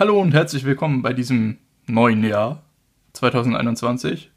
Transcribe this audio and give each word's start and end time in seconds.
Hallo 0.00 0.18
und 0.18 0.32
herzlich 0.32 0.64
willkommen 0.64 1.02
bei 1.02 1.12
diesem 1.12 1.58
neuen 1.86 2.24
Jahr 2.24 2.62
2021 3.12 4.30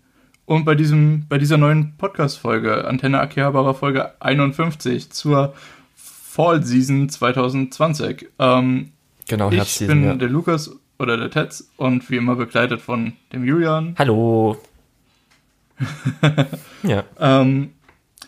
und 0.44 0.66
bei 0.66 0.76
diesem 0.76 1.26
bei 1.30 1.38
dieser 1.38 1.56
neuen 1.56 1.96
Podcast 1.96 2.38
Folge 2.38 2.86
Antenne 2.86 3.22
Akihabara 3.22 3.74
Folge 3.74 4.12
51 4.20 5.12
zur 5.12 5.54
Fall 5.96 6.66
Season 6.66 7.08
2020. 7.08 8.28
Ähm, 8.40 8.92
Genau, 9.30 9.52
ich 9.52 9.80
bin 9.88 10.04
ja. 10.04 10.16
der 10.16 10.28
Lukas 10.28 10.70
oder 11.00 11.16
der 11.16 11.32
Tetz 11.32 11.72
und 11.78 12.10
wie 12.10 12.18
immer 12.18 12.36
begleitet 12.36 12.82
von 12.82 13.14
dem 13.32 13.46
Julian. 13.46 13.96
Hallo. 13.98 14.58
ja, 16.84 17.06
Ähm, 17.18 17.72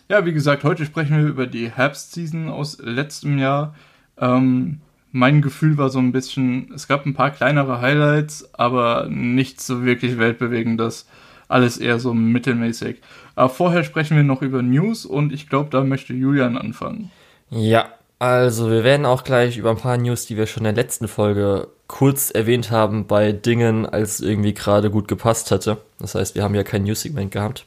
ja, 0.08 0.26
wie 0.26 0.32
gesagt, 0.32 0.64
heute 0.64 0.86
sprechen 0.86 1.18
wir 1.18 1.28
über 1.28 1.48
die 1.48 1.70
Herbstseason 1.70 2.48
aus 2.48 2.78
letztem 2.82 3.38
Jahr. 3.40 3.76
Ähm, 4.18 4.80
mein 5.16 5.42
Gefühl 5.42 5.78
war 5.78 5.90
so 5.90 6.00
ein 6.00 6.12
bisschen, 6.12 6.72
es 6.76 6.90
gab 6.90 7.06
ein 7.06 7.14
paar 7.14 7.32
kleinere 7.32 7.80
Highlights, 7.80 8.50
aber 8.54 9.08
nichts 9.10 9.66
so 9.66 9.86
wirklich 9.86 10.18
weltbewegendes. 10.18 11.08
Alles 11.48 11.78
eher 11.78 12.00
so 12.00 12.14
mittelmäßig. 12.14 12.98
Aber 13.36 13.48
vorher 13.50 13.86
sprechen 13.86 14.18
wir 14.18 14.24
noch 14.24 14.42
über 14.42 14.62
News 14.62 15.06
und 15.06 15.32
ich 15.32 15.48
glaube, 15.48 15.70
da 15.70 15.84
möchte 15.84 16.14
Julian 16.14 16.58
anfangen. 16.58 17.12
ja. 17.50 17.86
Also, 18.18 18.72
wir 18.72 18.86
werden 18.86 19.06
auch 19.06 19.26
gleich 19.26 19.58
über 19.58 19.72
ein 19.72 19.78
paar 19.78 19.98
News, 19.98 20.26
die 20.26 20.38
wir 20.38 20.48
schon 20.48 20.62
in 20.62 20.74
der 20.74 20.84
letzten 20.84 21.10
Folge 21.10 21.68
kurz 21.88 22.32
erwähnt 22.32 22.72
haben, 22.72 23.08
bei 23.08 23.34
Dingen, 23.34 23.86
als 23.86 24.22
irgendwie 24.22 24.54
gerade 24.54 24.90
gut 24.90 25.10
gepasst 25.10 25.52
hatte. 25.52 25.80
Das 26.00 26.16
heißt, 26.16 26.34
wir 26.34 26.42
haben 26.42 26.56
ja 26.56 26.64
kein 26.64 26.84
News-Segment 26.84 27.32
gehabt. 27.32 27.66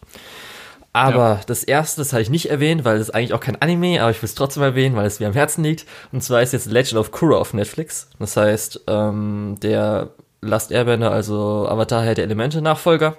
Aber 0.92 1.41
das 1.47 1.65
erste, 1.65 2.01
das 2.01 2.12
habe 2.12 2.23
ich 2.23 2.30
nicht 2.30 2.51
erwähnt, 2.51 2.84
weil 2.84 2.96
es 2.98 3.10
eigentlich 3.10 3.34
auch 3.34 3.41
kein 3.41 3.60
Anime, 3.60 4.01
aber 4.01 4.10
ich 4.10 4.20
will 4.20 4.27
es 4.27 4.34
trotzdem 4.34 4.62
erwähnen, 4.62 4.96
weil 4.96 5.06
es 5.06 5.20
mir 5.20 5.27
am 5.27 5.33
Herzen 5.34 5.62
liegt. 5.62 5.87
Und 6.12 6.23
zwar 6.23 6.42
ist 6.42 6.52
jetzt 6.52 6.66
Legend 6.66 6.98
of 6.98 7.12
Korra 7.12 7.37
auf 7.37 7.55
Netflix. 7.55 8.10
Das 8.19 8.37
heißt, 8.37 8.83
ähm, 8.88 9.56
der 9.62 10.10
Last 10.41 10.73
Airbender, 10.73 11.10
also 11.10 11.69
Avatar 11.69 12.02
Herr 12.02 12.15
der 12.15 12.24
Elemente 12.24 12.62
Nachfolger. 12.62 13.16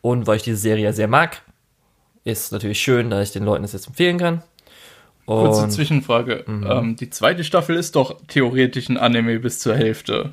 Und 0.00 0.26
weil 0.26 0.36
ich 0.36 0.42
diese 0.42 0.56
Serie 0.58 0.84
ja 0.84 0.92
sehr 0.92 1.08
mag, 1.08 1.42
ist 2.24 2.52
natürlich 2.52 2.80
schön, 2.80 3.10
dass 3.10 3.28
ich 3.28 3.32
den 3.32 3.44
Leuten 3.44 3.62
das 3.62 3.72
jetzt 3.72 3.86
empfehlen 3.86 4.18
kann. 4.18 4.42
Kurze 5.26 5.64
Und 5.64 5.70
Zwischenfrage. 5.70 6.44
Ähm, 6.46 6.96
die 6.96 7.10
zweite 7.10 7.44
Staffel 7.44 7.76
ist 7.76 7.96
doch 7.96 8.16
theoretisch 8.28 8.88
ein 8.88 8.96
Anime 8.96 9.38
bis 9.40 9.60
zur 9.60 9.76
Hälfte. 9.76 10.32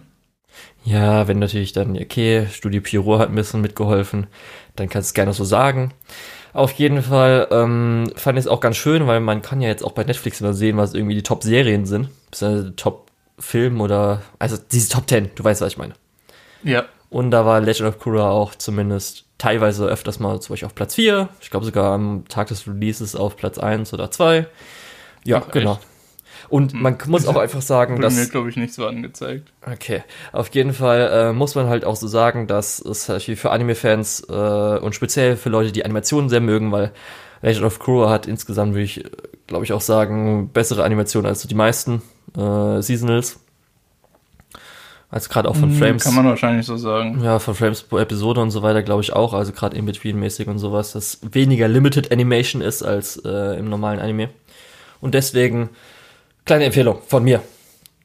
ja, 0.85 1.27
wenn 1.27 1.39
natürlich 1.39 1.73
dann, 1.73 1.97
okay, 1.97 2.47
Studio 2.51 2.81
Pierrot 2.81 3.19
hat 3.19 3.29
ein 3.29 3.35
bisschen 3.35 3.61
mitgeholfen, 3.61 4.27
dann 4.77 4.87
kannst 4.87 5.09
du 5.09 5.11
es 5.11 5.13
gerne 5.13 5.33
so 5.33 5.43
sagen. 5.43 5.93
Auf 6.55 6.71
jeden 6.71 7.01
Fall 7.01 7.49
ähm, 7.51 8.13
fand 8.15 8.39
ich 8.39 8.45
es 8.45 8.47
auch 8.47 8.61
ganz 8.61 8.77
schön, 8.77 9.07
weil 9.07 9.19
man 9.19 9.41
kann 9.41 9.59
ja 9.59 9.67
jetzt 9.67 9.83
auch 9.83 9.91
bei 9.91 10.05
Netflix 10.05 10.39
immer 10.39 10.53
sehen, 10.53 10.77
was 10.77 10.93
irgendwie 10.93 11.13
die 11.13 11.21
Top-Serien 11.21 11.85
sind, 11.85 12.07
beziehungsweise 12.31 12.73
Top-Film 12.77 13.81
oder, 13.81 14.21
also 14.39 14.55
diese 14.71 14.87
Top 14.87 15.09
10, 15.09 15.31
du 15.35 15.43
weißt, 15.43 15.59
was 15.59 15.73
ich 15.73 15.77
meine. 15.77 15.95
Ja. 16.63 16.85
Und 17.09 17.31
da 17.31 17.45
war 17.45 17.59
Legend 17.59 17.89
of 17.89 17.99
Korra 17.99 18.31
auch 18.31 18.55
zumindest 18.55 19.25
teilweise 19.37 19.85
öfters 19.85 20.21
mal 20.21 20.39
zum 20.39 20.53
Beispiel 20.53 20.67
auf 20.67 20.75
Platz 20.75 20.95
4. 20.95 21.27
Ich 21.41 21.49
glaube 21.49 21.65
sogar 21.65 21.93
am 21.93 22.23
Tag 22.29 22.47
des 22.47 22.65
Releases 22.65 23.17
auf 23.17 23.35
Platz 23.35 23.57
1 23.57 23.93
oder 23.93 24.09
2. 24.09 24.47
Ja, 25.25 25.43
Ach, 25.45 25.51
genau. 25.51 25.73
echt? 25.73 25.81
Hm. 26.45 26.49
Und 26.49 26.73
man 26.73 26.97
muss 27.07 27.27
auch 27.27 27.37
einfach 27.37 27.61
sagen, 27.61 28.01
dass. 28.01 28.15
mir, 28.15 28.27
glaube 28.27 28.49
ich, 28.49 28.55
nicht 28.55 28.73
so 28.73 28.85
angezeigt. 28.85 29.51
Okay, 29.65 30.03
auf 30.31 30.49
jeden 30.49 30.73
Fall 30.73 31.09
äh, 31.11 31.33
muss 31.33 31.55
man 31.55 31.67
halt 31.67 31.85
auch 31.85 31.95
so 31.95 32.07
sagen, 32.07 32.47
dass 32.47 32.79
es 32.79 33.09
halt 33.09 33.23
für 33.23 33.51
Anime-Fans 33.51 34.27
äh, 34.29 34.33
und 34.79 34.95
speziell 34.95 35.37
für 35.37 35.49
Leute, 35.49 35.71
die 35.71 35.85
Animationen 35.85 36.29
sehr 36.29 36.41
mögen, 36.41 36.71
weil 36.71 36.91
Legend 37.41 37.65
of 37.65 37.79
Korra 37.79 38.09
hat 38.09 38.27
insgesamt, 38.27 38.73
würde 38.73 38.83
ich, 38.83 39.03
glaube 39.47 39.65
ich, 39.65 39.73
auch 39.73 39.81
sagen, 39.81 40.49
bessere 40.53 40.83
Animationen 40.83 41.29
als 41.29 41.45
die 41.45 41.55
meisten 41.55 42.01
äh, 42.37 42.81
Seasonals. 42.81 43.39
Also 45.11 45.29
gerade 45.29 45.49
auch 45.49 45.55
von 45.55 45.69
Hm, 45.69 45.77
Frames. 45.77 46.03
Kann 46.03 46.15
man 46.15 46.25
wahrscheinlich 46.25 46.65
so 46.65 46.75
sagen. 46.77 47.21
Ja, 47.23 47.39
von 47.39 47.55
Frames 47.55 47.83
pro 47.83 47.99
Episode 47.99 48.41
und 48.41 48.51
so 48.51 48.63
weiter, 48.63 48.83
glaube 48.83 49.01
ich 49.01 49.13
auch. 49.13 49.33
Also 49.33 49.51
gerade 49.53 49.77
in-between-mäßig 49.77 50.47
und 50.47 50.57
sowas, 50.57 50.93
das 50.93 51.19
weniger 51.21 51.67
Limited 51.67 52.11
Animation 52.11 52.61
ist 52.61 52.83
als 52.83 53.17
äh, 53.23 53.57
im 53.57 53.69
normalen 53.69 53.99
Anime. 53.99 54.29
Und 54.99 55.13
deswegen, 55.13 55.69
kleine 56.45 56.65
Empfehlung 56.65 56.99
von 57.07 57.23
mir. 57.23 57.41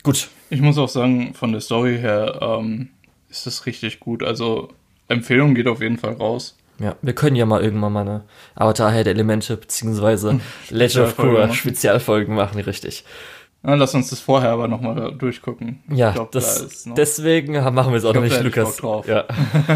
Gut. 0.03 0.29
Ich 0.53 0.61
muss 0.61 0.79
auch 0.79 0.89
sagen, 0.89 1.35
von 1.35 1.53
der 1.53 1.61
Story 1.61 1.99
her 1.99 2.39
ähm, 2.43 2.89
ist 3.29 3.47
das 3.47 3.67
richtig 3.67 4.01
gut. 4.01 4.23
Also 4.25 4.71
Empfehlung 5.09 5.55
geht 5.55 5.69
auf 5.69 5.81
jeden 5.81 5.99
Fall 5.99 6.15
raus. 6.15 6.57
Ja, 6.81 6.97
wir 7.03 7.13
können 7.13 7.37
ja 7.37 7.45
mal 7.47 7.63
irgendwann 7.63 7.93
mal 7.93 8.01
eine 8.01 8.25
Avatar 8.55 8.91
Head 8.93 9.07
Elemente 9.07 9.57
beziehungsweise 9.57 10.41
Legend 10.71 11.05
of 11.07 11.17
Korra 11.17 11.47
machen. 11.47 11.55
Spezialfolgen 11.55 12.35
machen, 12.35 12.59
richtig. 12.61 13.05
Na, 13.63 13.75
lass 13.75 13.95
uns 13.95 14.09
das 14.09 14.21
vorher 14.21 14.51
aber 14.51 14.67
nochmal 14.67 15.15
durchgucken. 15.17 15.81
Ja, 15.93 16.13
glaub, 16.13 16.33
das, 16.33 16.59
da 16.61 16.65
ist 16.65 16.87
noch- 16.87 16.95
deswegen 16.95 17.53
machen 17.53 17.93
wir 17.93 17.99
es 17.99 18.05
auch 18.07 18.13
glaub, 18.13 18.25
noch 18.25 18.31
nicht, 18.31 18.43
Lukas. 18.43 18.77
Drauf. 18.79 19.07
Ja. 19.07 19.27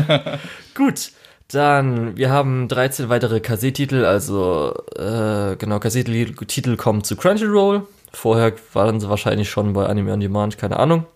Gut, 0.74 1.12
dann, 1.48 2.16
wir 2.16 2.30
haben 2.30 2.68
13 2.68 3.10
weitere 3.10 3.40
Kassettitel, 3.40 4.06
also 4.06 4.74
äh, 4.96 5.56
genau, 5.56 5.78
Kassettitel 5.80 6.76
kommen 6.76 7.04
zu 7.04 7.16
Crunchyroll. 7.16 7.86
Vorher 8.14 8.52
waren 8.72 9.00
sie 9.00 9.08
wahrscheinlich 9.08 9.50
schon 9.50 9.72
bei 9.72 9.86
Anime 9.86 10.12
on 10.12 10.20
Demand, 10.20 10.58
keine 10.58 10.78
Ahnung. 10.78 11.06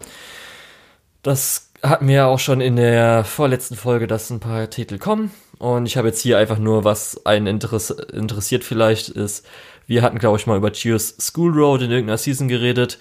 Das 1.22 1.70
hatten 1.82 2.08
wir 2.08 2.14
ja 2.14 2.26
auch 2.26 2.38
schon 2.38 2.60
in 2.60 2.76
der 2.76 3.24
vorletzten 3.24 3.76
Folge, 3.76 4.06
dass 4.06 4.30
ein 4.30 4.40
paar 4.40 4.68
Titel 4.70 4.98
kommen. 4.98 5.30
Und 5.58 5.86
ich 5.86 5.96
habe 5.96 6.08
jetzt 6.08 6.20
hier 6.20 6.38
einfach 6.38 6.58
nur, 6.58 6.84
was 6.84 7.24
einen 7.26 7.46
interess 7.46 7.90
interessiert 7.90 8.64
vielleicht, 8.64 9.08
ist, 9.08 9.46
wir 9.86 10.02
hatten, 10.02 10.18
glaube 10.18 10.38
ich, 10.38 10.46
mal 10.46 10.56
über 10.56 10.72
Cheers 10.72 11.16
School 11.20 11.52
Road 11.52 11.82
in 11.82 11.90
irgendeiner 11.90 12.18
Season 12.18 12.48
geredet. 12.48 12.98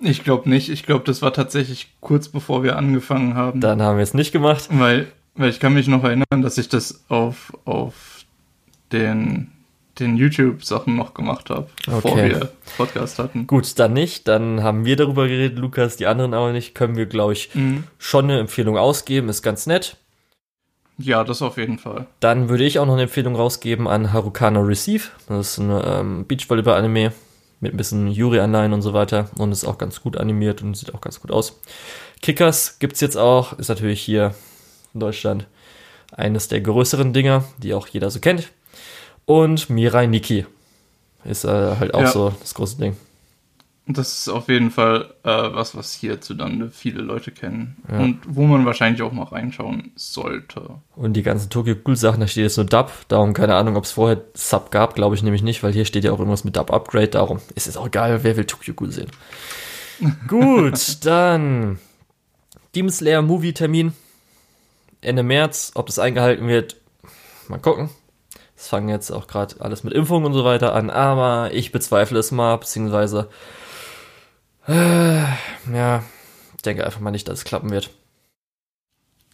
Ich 0.00 0.22
glaube 0.22 0.48
nicht. 0.48 0.68
Ich 0.68 0.84
glaube, 0.84 1.04
das 1.04 1.22
war 1.22 1.32
tatsächlich 1.32 1.94
kurz 2.00 2.28
bevor 2.28 2.62
wir 2.62 2.76
angefangen 2.76 3.34
haben. 3.34 3.60
Dann 3.60 3.80
haben 3.80 3.96
wir 3.96 4.02
es 4.02 4.14
nicht 4.14 4.32
gemacht. 4.32 4.68
Weil, 4.70 5.10
weil 5.34 5.50
ich 5.50 5.60
kann 5.60 5.72
mich 5.72 5.88
noch 5.88 6.04
erinnern, 6.04 6.42
dass 6.42 6.58
ich 6.58 6.68
das 6.68 7.04
auf, 7.08 7.52
auf 7.64 7.94
den, 8.92 9.52
den 9.98 10.16
YouTube-Sachen 10.16 10.94
noch 10.96 11.14
gemacht 11.14 11.50
habe, 11.50 11.68
bevor 11.84 12.12
Okay. 12.12 12.30
wir 12.30 12.52
Podcast 12.76 13.18
hatten. 13.18 13.46
Gut, 13.46 13.78
dann 13.78 13.92
nicht. 13.92 14.28
Dann 14.28 14.62
haben 14.62 14.84
wir 14.84 14.96
darüber 14.96 15.26
geredet, 15.28 15.58
Lukas, 15.58 15.96
die 15.96 16.06
anderen 16.06 16.34
auch 16.34 16.52
nicht. 16.52 16.74
Können 16.74 16.96
wir, 16.96 17.06
glaube 17.06 17.32
ich, 17.32 17.54
Mhm. 17.54 17.84
schon 17.98 18.24
eine 18.26 18.38
Empfehlung 18.38 18.76
ausgeben. 18.76 19.28
Ist 19.28 19.42
ganz 19.42 19.66
nett. 19.66 19.96
Ja, 20.98 21.24
das 21.24 21.42
auf 21.42 21.58
jeden 21.58 21.78
Fall. 21.78 22.06
Dann 22.20 22.48
würde 22.48 22.64
ich 22.64 22.78
auch 22.78 22.86
noch 22.86 22.94
eine 22.94 23.02
Empfehlung 23.02 23.36
rausgeben 23.36 23.86
an 23.86 24.12
Harukana 24.12 24.60
Receive. 24.60 25.08
Das 25.28 25.52
ist 25.52 25.58
ein 25.58 25.70
ähm, 25.84 26.26
Beachvolleyball-Anime 26.26 27.12
mit 27.60 27.74
ein 27.74 27.76
bisschen 27.76 28.08
Yuri-Anleihen 28.08 28.72
und 28.72 28.82
so 28.82 28.92
weiter. 28.94 29.28
Und 29.38 29.52
ist 29.52 29.64
auch 29.66 29.76
ganz 29.78 30.00
gut 30.02 30.16
animiert 30.16 30.62
und 30.62 30.74
sieht 30.76 30.94
auch 30.94 31.00
ganz 31.02 31.20
gut 31.20 31.30
aus. 31.30 31.60
Kickers 32.22 32.78
gibt's 32.78 33.00
jetzt 33.00 33.16
auch. 33.16 33.58
Ist 33.58 33.68
natürlich 33.68 34.00
hier 34.00 34.34
in 34.94 35.00
Deutschland 35.00 35.46
eines 36.12 36.48
der 36.48 36.60
größeren 36.62 37.12
Dinger, 37.12 37.44
die 37.58 37.74
auch 37.74 37.86
jeder 37.88 38.10
so 38.10 38.20
kennt. 38.20 38.48
Und 39.26 39.68
Mirai 39.68 40.06
Nikki 40.06 40.46
ist 41.24 41.44
äh, 41.44 41.76
halt 41.76 41.94
auch 41.94 42.00
Ja. 42.02 42.10
so 42.10 42.30
das 42.40 42.54
große 42.54 42.78
Ding. 42.78 42.96
Das 43.88 44.18
ist 44.18 44.28
auf 44.28 44.48
jeden 44.48 44.72
Fall 44.72 45.14
äh, 45.22 45.28
was, 45.28 45.76
was 45.76 45.92
hierzulande 45.92 46.70
viele 46.70 47.02
Leute 47.02 47.30
kennen. 47.30 47.76
Ja. 47.88 48.00
Und 48.00 48.20
wo 48.26 48.42
man 48.44 48.66
wahrscheinlich 48.66 49.00
auch 49.02 49.12
mal 49.12 49.24
reinschauen 49.24 49.92
sollte. 49.94 50.70
Und 50.96 51.12
die 51.12 51.22
ganzen 51.22 51.50
Tokyo 51.50 51.76
Ghoul 51.76 51.94
Sachen, 51.94 52.18
da 52.20 52.26
steht 52.26 52.42
jetzt 52.42 52.56
nur 52.56 52.66
Dub. 52.66 52.90
Darum 53.06 53.32
keine 53.32 53.54
Ahnung, 53.54 53.76
ob 53.76 53.84
es 53.84 53.92
vorher 53.92 54.22
Sub 54.34 54.72
gab, 54.72 54.96
glaube 54.96 55.14
ich 55.14 55.22
nämlich 55.22 55.42
nicht, 55.42 55.62
weil 55.62 55.72
hier 55.72 55.84
steht 55.84 56.02
ja 56.02 56.10
auch 56.10 56.18
irgendwas 56.18 56.42
mit 56.42 56.56
Dub 56.56 56.72
Upgrade. 56.72 57.08
Darum 57.08 57.38
ist 57.54 57.68
es 57.68 57.76
auch 57.76 57.86
egal, 57.86 58.24
wer 58.24 58.36
will 58.36 58.44
Tokyo 58.44 58.74
Ghoul 58.74 58.90
sehen. 58.90 59.10
Gut, 60.26 61.04
dann 61.06 61.78
Demon 62.74 62.90
Slayer 62.90 63.22
Movie 63.22 63.52
Termin 63.54 63.92
Ende 65.00 65.22
März. 65.22 65.70
Ob 65.74 65.86
das 65.86 66.00
eingehalten 66.00 66.48
wird, 66.48 66.76
mal 67.46 67.58
gucken. 67.58 67.88
Es 68.56 68.68
fangen 68.68 68.88
jetzt 68.88 69.10
auch 69.10 69.26
gerade 69.26 69.56
alles 69.60 69.84
mit 69.84 69.92
Impfungen 69.92 70.26
und 70.26 70.32
so 70.32 70.44
weiter 70.44 70.74
an, 70.74 70.90
aber 70.90 71.50
ich 71.52 71.72
bezweifle 71.72 72.18
es 72.18 72.32
mal, 72.32 72.56
beziehungsweise 72.56 73.28
äh, 74.66 75.22
ja, 75.72 76.02
denke 76.64 76.84
einfach 76.84 77.00
mal 77.00 77.10
nicht, 77.10 77.28
dass 77.28 77.38
es 77.40 77.44
klappen 77.44 77.70
wird. 77.70 77.90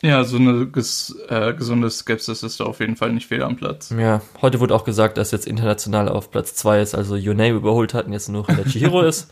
Ja, 0.03 0.25
so 0.25 0.37
eine 0.37 0.67
ges 0.67 1.17
äh, 1.29 1.55
gesunde 1.55 1.89
Skepsis 1.89 2.43
ist 2.43 2.59
da 2.59 2.65
auf 2.65 2.81
jeden 2.81 2.97
Fall 2.97 3.13
nicht 3.13 3.29
fehl 3.29 3.43
am 3.43 3.57
Platz. 3.57 3.95
Ja, 3.97 4.21
heute 4.43 4.59
wurde 4.59 4.75
auch 4.75 4.85
gesagt, 4.85 5.17
dass 5.17 5.31
jetzt 5.31 5.47
international 5.47 6.09
auf 6.09 6.33
Platz 6.33 6.57
2 6.57 6.81
ist, 6.81 6.95
also 6.97 7.15
Your 7.15 7.35
Name 7.35 7.51
überholt 7.53 7.95
hat 7.95 8.07
und 8.07 8.13
jetzt 8.13 8.29
nur 8.29 8.45
der 8.45 8.65
Chihiro 8.65 9.03
ist. 9.07 9.31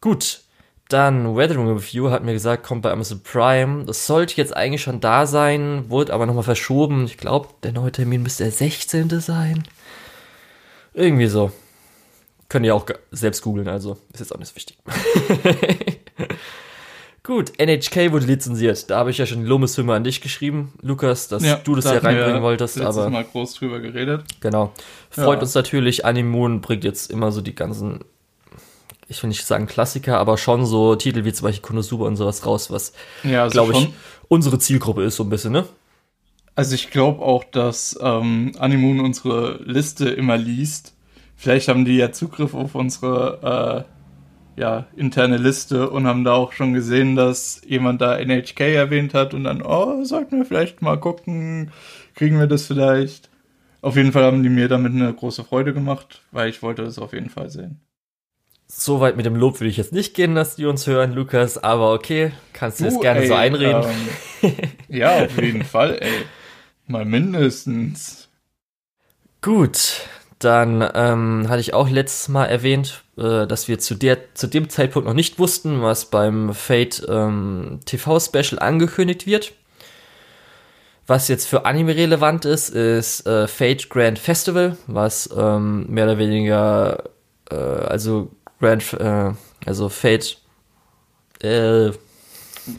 Gut, 0.00 0.42
dann 0.92 1.36
Weathering 1.36 1.68
Review 1.68 2.10
hat 2.10 2.22
mir 2.24 2.32
gesagt, 2.32 2.62
kommt 2.64 2.82
bei 2.82 2.90
Amazon 2.90 3.22
Prime. 3.22 3.84
Das 3.84 4.06
sollte 4.06 4.36
jetzt 4.36 4.56
eigentlich 4.56 4.82
schon 4.82 5.00
da 5.00 5.26
sein, 5.26 5.84
wurde 5.88 6.12
aber 6.12 6.26
nochmal 6.26 6.42
verschoben. 6.44 7.04
Ich 7.04 7.16
glaube, 7.16 7.48
der 7.62 7.72
neue 7.72 7.92
Termin 7.92 8.22
müsste 8.22 8.44
der 8.44 8.52
16. 8.52 9.20
sein. 9.20 9.64
Irgendwie 10.94 11.26
so. 11.28 11.52
Könnt 12.48 12.66
ihr 12.66 12.74
auch 12.74 12.84
selbst 13.12 13.42
googeln, 13.42 13.68
also 13.68 13.96
ist 14.12 14.18
jetzt 14.20 14.34
auch 14.34 14.38
nicht 14.38 14.48
so 14.48 14.56
wichtig. 14.56 14.76
Gut, 17.22 17.52
NHK 17.60 18.12
wurde 18.12 18.26
lizenziert. 18.26 18.90
Da 18.90 18.98
habe 18.98 19.10
ich 19.10 19.18
ja 19.18 19.26
schon 19.26 19.40
die 19.42 19.46
Lomeshymne 19.46 19.92
an 19.94 20.02
dich 20.04 20.20
geschrieben, 20.20 20.72
Lukas, 20.80 21.28
dass 21.28 21.44
du 21.62 21.74
das 21.76 21.84
da 21.84 21.90
ja 21.90 21.96
hatten 21.96 22.06
wir 22.06 22.16
reinbringen 22.22 22.42
wolltest, 22.42 22.76
letztes 22.76 22.96
aber 22.96 23.10
Mal 23.10 23.24
groß 23.24 23.54
drüber 23.54 23.78
geredet. 23.78 24.24
genau. 24.40 24.72
Freut 25.10 25.36
Ja. 25.36 25.42
uns 25.42 25.54
natürlich. 25.54 26.04
Animoon 26.04 26.60
bringt 26.60 26.82
jetzt 26.82 27.10
immer 27.10 27.30
so 27.30 27.40
die 27.42 27.54
ganzen 27.54 28.00
ich 29.10 29.22
will 29.22 29.28
nicht 29.28 29.44
sagen 29.44 29.66
Klassiker, 29.66 30.18
aber 30.18 30.38
schon 30.38 30.64
so 30.64 30.94
Titel 30.94 31.24
wie 31.24 31.32
zum 31.32 31.46
Beispiel 31.46 31.66
Konosuba 31.66 32.06
und 32.06 32.16
sowas 32.16 32.46
raus, 32.46 32.70
was, 32.70 32.92
Ja, 33.24 33.42
also 33.42 33.52
glaube 33.52 33.72
ich, 33.72 33.88
unsere 34.28 34.58
Zielgruppe 34.58 35.02
ist 35.02 35.16
so 35.16 35.24
ein 35.24 35.30
bisschen, 35.30 35.52
ne? 35.52 35.66
Also 36.54 36.76
ich 36.76 36.90
glaube 36.90 37.22
auch, 37.22 37.42
dass 37.44 37.98
ähm, 38.00 38.52
Animoon 38.58 39.00
unsere 39.00 39.60
Liste 39.64 40.08
immer 40.10 40.36
liest. 40.36 40.94
Vielleicht 41.36 41.68
haben 41.68 41.84
die 41.84 41.96
ja 41.96 42.12
Zugriff 42.12 42.54
auf 42.54 42.74
unsere 42.74 43.86
äh, 44.56 44.60
ja, 44.60 44.86
interne 44.94 45.38
Liste 45.38 45.90
und 45.90 46.06
haben 46.06 46.22
da 46.22 46.34
auch 46.34 46.52
schon 46.52 46.72
gesehen, 46.72 47.16
dass 47.16 47.62
jemand 47.66 48.00
da 48.00 48.16
NHK 48.16 48.60
erwähnt 48.60 49.14
hat 49.14 49.34
und 49.34 49.44
dann, 49.44 49.62
oh, 49.62 50.04
sollten 50.04 50.38
wir 50.38 50.44
vielleicht 50.44 50.82
mal 50.82 51.00
gucken, 51.00 51.72
kriegen 52.14 52.38
wir 52.38 52.46
das 52.46 52.66
vielleicht. 52.66 53.28
Auf 53.80 53.96
jeden 53.96 54.12
Fall 54.12 54.24
haben 54.24 54.42
die 54.42 54.50
mir 54.50 54.68
damit 54.68 54.92
eine 54.92 55.12
große 55.12 55.42
Freude 55.42 55.72
gemacht, 55.72 56.22
weil 56.30 56.48
ich 56.48 56.62
wollte 56.62 56.84
das 56.84 56.98
auf 56.98 57.12
jeden 57.12 57.30
Fall 57.30 57.48
sehen. 57.50 57.80
So 58.72 59.00
weit 59.00 59.16
mit 59.16 59.26
dem 59.26 59.34
Lob 59.34 59.58
will 59.58 59.66
ich 59.66 59.78
jetzt 59.78 59.92
nicht 59.92 60.14
gehen, 60.14 60.36
dass 60.36 60.54
die 60.54 60.64
uns 60.64 60.86
hören, 60.86 61.12
Lukas, 61.12 61.58
aber 61.58 61.92
okay, 61.92 62.30
kannst 62.52 62.78
du 62.78 62.84
jetzt 62.84 63.00
gerne 63.00 63.22
ey, 63.22 63.26
so 63.26 63.34
einreden. 63.34 63.84
Ähm, 64.42 64.54
ja, 64.88 65.24
auf 65.24 65.36
jeden 65.42 65.64
Fall, 65.64 65.98
ey. 66.00 66.24
Mal 66.86 67.04
mindestens. 67.04 68.28
Gut, 69.42 70.02
dann 70.38 70.88
ähm, 70.94 71.46
hatte 71.48 71.60
ich 71.60 71.74
auch 71.74 71.90
letztes 71.90 72.28
Mal 72.28 72.46
erwähnt, 72.46 73.02
äh, 73.18 73.44
dass 73.48 73.66
wir 73.66 73.80
zu, 73.80 73.96
der, 73.96 74.34
zu 74.34 74.46
dem 74.46 74.68
Zeitpunkt 74.68 75.08
noch 75.08 75.14
nicht 75.14 75.40
wussten, 75.40 75.82
was 75.82 76.04
beim 76.04 76.54
Fate 76.54 77.04
ähm, 77.08 77.80
TV-Special 77.86 78.60
angekündigt 78.60 79.26
wird. 79.26 79.52
Was 81.08 81.26
jetzt 81.26 81.48
für 81.48 81.64
Anime 81.64 81.96
relevant 81.96 82.44
ist, 82.44 82.68
ist 82.68 83.26
äh, 83.26 83.48
Fate 83.48 83.90
Grand 83.90 84.20
Festival, 84.20 84.76
was 84.86 85.28
ähm, 85.36 85.86
mehr 85.88 86.04
oder 86.04 86.18
weniger, 86.18 87.02
äh, 87.50 87.56
also 87.56 88.30
Grand, 88.60 88.92
äh, 88.94 89.32
also 89.66 89.88
Fate, 89.88 90.38
äh, 91.42 91.90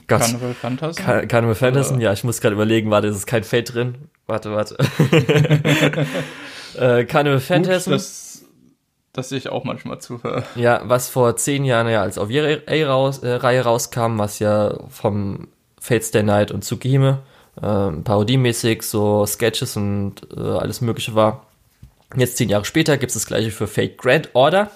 Gott, 0.07 0.21
Carnival 0.21 0.53
Phantasm? 0.53 1.03
Car 1.03 1.25
Carnival 1.25 1.71
Oder- 1.71 1.99
ja, 1.99 2.13
ich 2.13 2.23
muss 2.23 2.39
gerade 2.39 2.53
überlegen, 2.55 2.91
warte, 2.91 3.07
ist 3.07 3.25
kein 3.25 3.43
Fate 3.43 3.73
drin? 3.73 3.95
Warte, 4.27 4.51
warte. 4.51 4.77
äh, 6.77 7.03
Carnival 7.05 7.39
Gut, 7.39 7.47
Phantasm, 7.47 7.91
dass, 7.91 8.45
dass 9.11 9.31
ich 9.31 9.49
auch 9.49 9.63
manchmal 9.63 9.99
zuhöre. 9.99 10.43
ja, 10.55 10.81
was 10.85 11.09
vor 11.09 11.35
zehn 11.35 11.65
Jahren 11.65 11.89
ja 11.89 12.01
als 12.01 12.17
OVA 12.17 12.85
raus, 12.85 13.19
äh, 13.19 13.31
Reihe 13.33 13.63
rauskam, 13.63 14.19
was 14.19 14.39
ja 14.39 14.77
vom 14.89 15.47
Fate 15.79 16.03
Stay 16.05 16.23
Night 16.23 16.51
und 16.51 16.63
Tsukihime 16.63 17.19
ähm, 17.61 18.03
parodiemäßig 18.03 18.83
so 18.83 19.25
Sketches 19.25 19.75
und 19.75 20.15
äh, 20.35 20.39
alles 20.39 20.81
mögliche 20.81 21.15
war. 21.15 21.47
Jetzt 22.15 22.37
zehn 22.37 22.49
Jahre 22.49 22.65
später 22.65 22.97
gibt 22.97 23.09
es 23.09 23.13
das 23.15 23.25
gleiche 23.25 23.51
für 23.51 23.67
Fate 23.67 23.97
Grand 23.97 24.29
Order, 24.33 24.69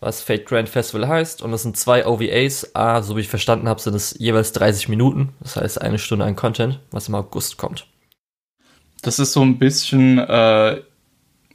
was 0.00 0.22
Fate 0.22 0.46
Grand 0.46 0.68
Festival 0.68 1.08
heißt. 1.08 1.42
Und 1.42 1.52
das 1.52 1.62
sind 1.62 1.76
zwei 1.76 2.06
OVAs. 2.06 2.74
Ah, 2.74 3.02
so 3.02 3.16
wie 3.16 3.20
ich 3.20 3.28
verstanden 3.28 3.68
habe, 3.68 3.80
sind 3.80 3.94
es 3.94 4.16
jeweils 4.18 4.52
30 4.52 4.88
Minuten. 4.88 5.30
Das 5.40 5.56
heißt 5.56 5.80
eine 5.80 5.98
Stunde 5.98 6.24
an 6.24 6.36
Content, 6.36 6.80
was 6.90 7.08
im 7.08 7.14
August 7.14 7.56
kommt. 7.56 7.86
Das 9.02 9.18
ist 9.18 9.32
so 9.32 9.42
ein 9.42 9.58
bisschen 9.58 10.18
äh, 10.18 10.80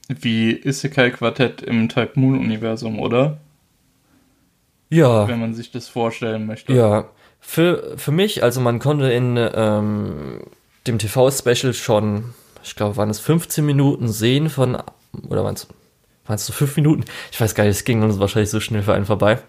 wie 0.07 0.55
Isekai 0.55 1.11
Quartett 1.11 1.61
im 1.61 1.89
Type 1.89 2.19
Moon 2.19 2.39
Universum, 2.39 2.99
oder? 2.99 3.37
Ja, 4.89 5.27
Wenn 5.27 5.39
man 5.39 5.53
sich 5.53 5.71
das 5.71 5.87
vorstellen 5.87 6.45
möchte. 6.45 6.73
ja. 6.73 7.09
Für, 7.43 7.97
für 7.97 8.11
mich, 8.11 8.43
also 8.43 8.61
man 8.61 8.77
konnte 8.77 9.11
in 9.11 9.35
ähm, 9.35 10.41
dem 10.85 10.99
TV-Special 10.99 11.73
schon, 11.73 12.35
ich 12.63 12.75
glaube, 12.75 12.97
waren 12.97 13.09
es 13.09 13.19
15 13.19 13.65
Minuten 13.65 14.09
sehen 14.09 14.47
von, 14.47 14.77
oder 15.27 15.43
waren 15.43 15.55
es 15.55 15.67
waren 16.25 16.35
es 16.35 16.45
so 16.45 16.53
5 16.53 16.75
Minuten? 16.77 17.05
Ich 17.31 17.39
weiß 17.39 17.55
gar 17.55 17.63
nicht, 17.63 17.75
es 17.75 17.83
ging 17.83 18.03
uns 18.03 18.19
wahrscheinlich 18.19 18.49
so 18.49 18.59
schnell 18.59 18.83
für 18.83 18.93
einen 18.93 19.05
vorbei. 19.05 19.39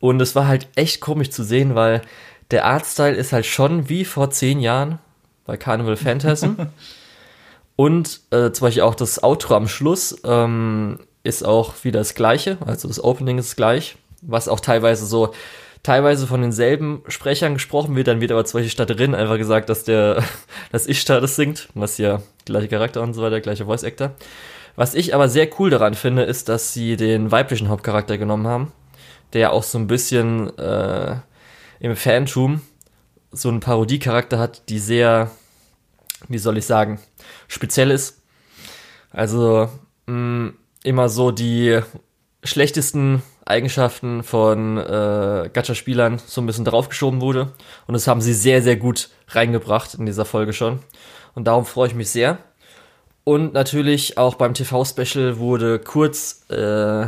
Und 0.00 0.20
es 0.20 0.34
war 0.34 0.46
halt 0.46 0.68
echt 0.74 1.00
komisch 1.00 1.30
zu 1.30 1.44
sehen, 1.44 1.74
weil 1.74 2.02
der 2.50 2.64
Artstyle 2.66 3.14
ist 3.14 3.32
halt 3.32 3.46
schon 3.46 3.88
wie 3.88 4.04
vor 4.04 4.30
10 4.30 4.60
Jahren 4.60 4.98
bei 5.44 5.56
Carnival 5.56 5.96
Phantasm. 5.96 6.54
Und 7.76 8.20
äh, 8.30 8.52
zum 8.52 8.66
Beispiel 8.66 8.82
auch 8.82 8.94
das 8.94 9.22
Outro 9.22 9.54
am 9.54 9.66
Schluss 9.66 10.16
ähm, 10.24 10.98
ist 11.24 11.44
auch 11.44 11.74
wieder 11.82 12.00
das 12.00 12.14
gleiche, 12.14 12.58
also 12.66 12.88
das 12.88 13.02
Opening 13.02 13.38
ist 13.38 13.56
gleich, 13.56 13.96
was 14.20 14.48
auch 14.48 14.60
teilweise 14.60 15.06
so, 15.06 15.32
teilweise 15.82 16.26
von 16.26 16.42
denselben 16.42 17.02
Sprechern 17.08 17.54
gesprochen 17.54 17.96
wird, 17.96 18.08
dann 18.08 18.20
wird 18.20 18.30
aber 18.30 18.44
zum 18.44 18.58
Beispiel 18.58 18.70
statt 18.70 18.98
Rin 18.98 19.14
einfach 19.14 19.38
gesagt, 19.38 19.68
dass 19.68 19.84
der, 19.84 20.22
dass 20.72 20.86
Ishtar 20.86 21.20
das 21.20 21.36
singt, 21.36 21.68
was 21.74 21.98
ja 21.98 22.22
gleiche 22.44 22.68
Charakter 22.68 23.02
und 23.02 23.14
so 23.14 23.22
weiter, 23.22 23.40
gleiche 23.40 23.64
Voice 23.64 23.84
Actor. 23.84 24.12
Was 24.76 24.94
ich 24.94 25.14
aber 25.14 25.28
sehr 25.28 25.48
cool 25.58 25.70
daran 25.70 25.94
finde, 25.94 26.22
ist, 26.22 26.48
dass 26.48 26.72
sie 26.72 26.96
den 26.96 27.30
weiblichen 27.30 27.68
Hauptcharakter 27.68 28.18
genommen 28.18 28.46
haben, 28.46 28.72
der 29.32 29.52
auch 29.52 29.62
so 29.62 29.78
ein 29.78 29.86
bisschen 29.86 30.56
äh, 30.58 31.16
im 31.80 31.96
Fantum 31.96 32.62
so 33.30 33.48
einen 33.48 33.60
Parodiecharakter 33.60 34.38
hat, 34.38 34.68
die 34.68 34.78
sehr, 34.78 35.30
wie 36.28 36.38
soll 36.38 36.58
ich 36.58 36.66
sagen, 36.66 37.00
speziell 37.48 37.90
ist. 37.90 38.22
Also 39.10 39.68
mh, 40.06 40.52
immer 40.84 41.08
so 41.08 41.30
die 41.30 41.80
schlechtesten 42.44 43.22
Eigenschaften 43.44 44.22
von 44.22 44.78
äh, 44.78 45.50
Gacha-Spielern 45.52 46.20
so 46.24 46.40
ein 46.40 46.46
bisschen 46.46 46.64
draufgeschoben 46.64 47.20
wurde. 47.20 47.52
Und 47.86 47.94
das 47.94 48.06
haben 48.06 48.20
sie 48.20 48.34
sehr, 48.34 48.62
sehr 48.62 48.76
gut 48.76 49.10
reingebracht 49.28 49.94
in 49.94 50.06
dieser 50.06 50.24
Folge 50.24 50.52
schon. 50.52 50.80
Und 51.34 51.46
darum 51.46 51.64
freue 51.64 51.88
ich 51.88 51.94
mich 51.94 52.10
sehr. 52.10 52.38
Und 53.24 53.54
natürlich 53.54 54.18
auch 54.18 54.34
beim 54.34 54.54
TV-Special 54.54 55.38
wurde 55.38 55.78
kurz 55.78 56.48
äh, 56.50 57.06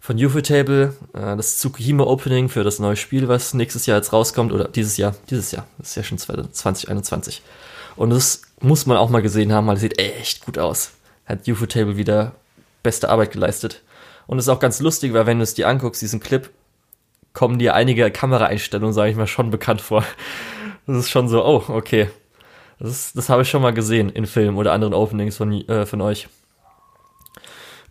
von 0.00 0.16
Ufotable 0.16 0.94
äh, 1.12 1.36
das 1.36 1.58
Tsukihime 1.58 2.06
Opening 2.06 2.48
für 2.48 2.62
das 2.62 2.78
neue 2.78 2.96
Spiel, 2.96 3.28
was 3.28 3.54
nächstes 3.54 3.86
Jahr 3.86 3.98
jetzt 3.98 4.12
rauskommt, 4.12 4.52
oder 4.52 4.68
dieses 4.68 4.96
Jahr, 4.96 5.14
dieses 5.30 5.50
Jahr, 5.50 5.66
das 5.78 5.88
ist 5.90 5.96
ja 5.96 6.02
schon 6.04 6.18
2021. 6.18 7.42
Und 7.96 8.10
das 8.10 8.42
muss 8.60 8.86
man 8.86 8.96
auch 8.96 9.10
mal 9.10 9.22
gesehen 9.22 9.52
haben, 9.52 9.66
weil 9.66 9.74
es 9.74 9.80
sieht 9.80 9.98
echt 9.98 10.44
gut 10.44 10.58
aus. 10.58 10.92
Hat 11.26 11.48
Ufotable 11.48 11.96
wieder 11.96 12.32
beste 12.82 13.08
Arbeit 13.08 13.32
geleistet. 13.32 13.82
Und 14.28 14.38
es 14.38 14.44
ist 14.44 14.50
auch 14.50 14.60
ganz 14.60 14.78
lustig, 14.80 15.12
weil 15.12 15.26
wenn 15.26 15.38
du 15.38 15.42
es 15.42 15.54
dir 15.54 15.68
anguckst, 15.68 16.00
diesen 16.00 16.20
Clip, 16.20 16.50
kommen 17.32 17.58
dir 17.58 17.74
einige 17.74 18.10
Kameraeinstellungen, 18.10 18.94
sage 18.94 19.10
ich 19.10 19.16
mal, 19.16 19.26
schon 19.26 19.50
bekannt 19.50 19.80
vor. 19.80 20.04
Das 20.86 20.96
ist 20.96 21.10
schon 21.10 21.28
so, 21.28 21.44
oh, 21.44 21.64
okay. 21.68 22.08
Das, 22.80 22.90
ist, 22.90 23.16
das 23.16 23.28
habe 23.28 23.42
ich 23.42 23.50
schon 23.50 23.62
mal 23.62 23.72
gesehen 23.74 24.08
in 24.10 24.26
Filmen 24.26 24.56
oder 24.56 24.72
anderen 24.72 24.94
Openings 24.94 25.36
von, 25.36 25.52
äh, 25.68 25.84
von 25.86 26.00
euch. 26.00 26.28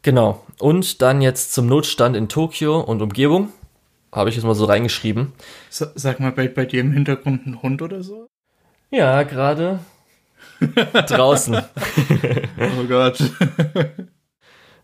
Genau. 0.01 0.43
Und 0.59 1.01
dann 1.01 1.21
jetzt 1.21 1.53
zum 1.53 1.67
Notstand 1.67 2.15
in 2.15 2.29
Tokio 2.29 2.79
und 2.79 3.01
Umgebung. 3.01 3.51
Habe 4.13 4.29
ich 4.29 4.35
jetzt 4.35 4.45
mal 4.45 4.55
so 4.55 4.65
reingeschrieben. 4.65 5.33
Sa- 5.69 5.91
Sag 5.95 6.19
mal, 6.19 6.31
bei, 6.31 6.47
bei 6.47 6.65
dir 6.65 6.79
im 6.81 6.91
Hintergrund 6.93 7.45
ein 7.45 7.61
Hund 7.61 7.81
oder 7.81 8.01
so? 8.03 8.27
Ja, 8.89 9.23
gerade 9.23 9.79
draußen. 11.07 11.57
Oh 11.57 12.83
Gott. 12.87 13.17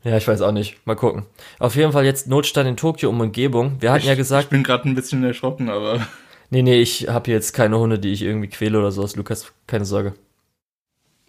Ja, 0.05 0.17
ich 0.17 0.27
weiß 0.27 0.41
auch 0.41 0.51
nicht. 0.51 0.85
Mal 0.85 0.95
gucken. 0.97 1.25
Auf 1.59 1.77
jeden 1.77 1.93
Fall 1.93 2.03
jetzt 2.03 2.27
Notstand 2.27 2.67
in 2.67 2.75
Tokio 2.75 3.07
um 3.09 3.21
Umgebung. 3.21 3.77
Wir 3.79 3.93
hatten 3.93 4.05
ja 4.05 4.11
Ich 4.11 4.17
gesagt, 4.17 4.49
bin 4.49 4.61
gerade 4.61 4.83
ein 4.89 4.95
bisschen 4.95 5.23
erschrocken, 5.23 5.69
aber 5.69 6.05
nee, 6.53 6.61
nee, 6.61 6.81
ich 6.81 7.07
habe 7.07 7.31
jetzt 7.31 7.53
keine 7.53 7.79
Hunde, 7.79 7.97
die 7.97 8.11
ich 8.11 8.21
irgendwie 8.21 8.47
quäle 8.47 8.77
oder 8.77 8.91
sowas. 8.91 9.15
Lukas, 9.15 9.51
keine 9.65 9.85
Sorge. 9.85 10.13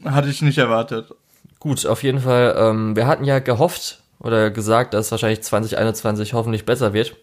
hatte 0.04 0.28
ich 0.28 0.42
nicht 0.42 0.58
erwartet. 0.58 1.14
Gut, 1.58 1.86
auf 1.86 2.02
jeden 2.02 2.20
Fall. 2.20 2.54
Ähm, 2.58 2.94
wir 2.94 3.06
hatten 3.06 3.24
ja 3.24 3.38
gehofft 3.38 4.02
oder 4.18 4.50
gesagt, 4.50 4.92
dass 4.92 5.10
wahrscheinlich 5.10 5.42
2021 5.42 6.34
hoffentlich 6.34 6.66
besser 6.66 6.92
wird. 6.92 7.16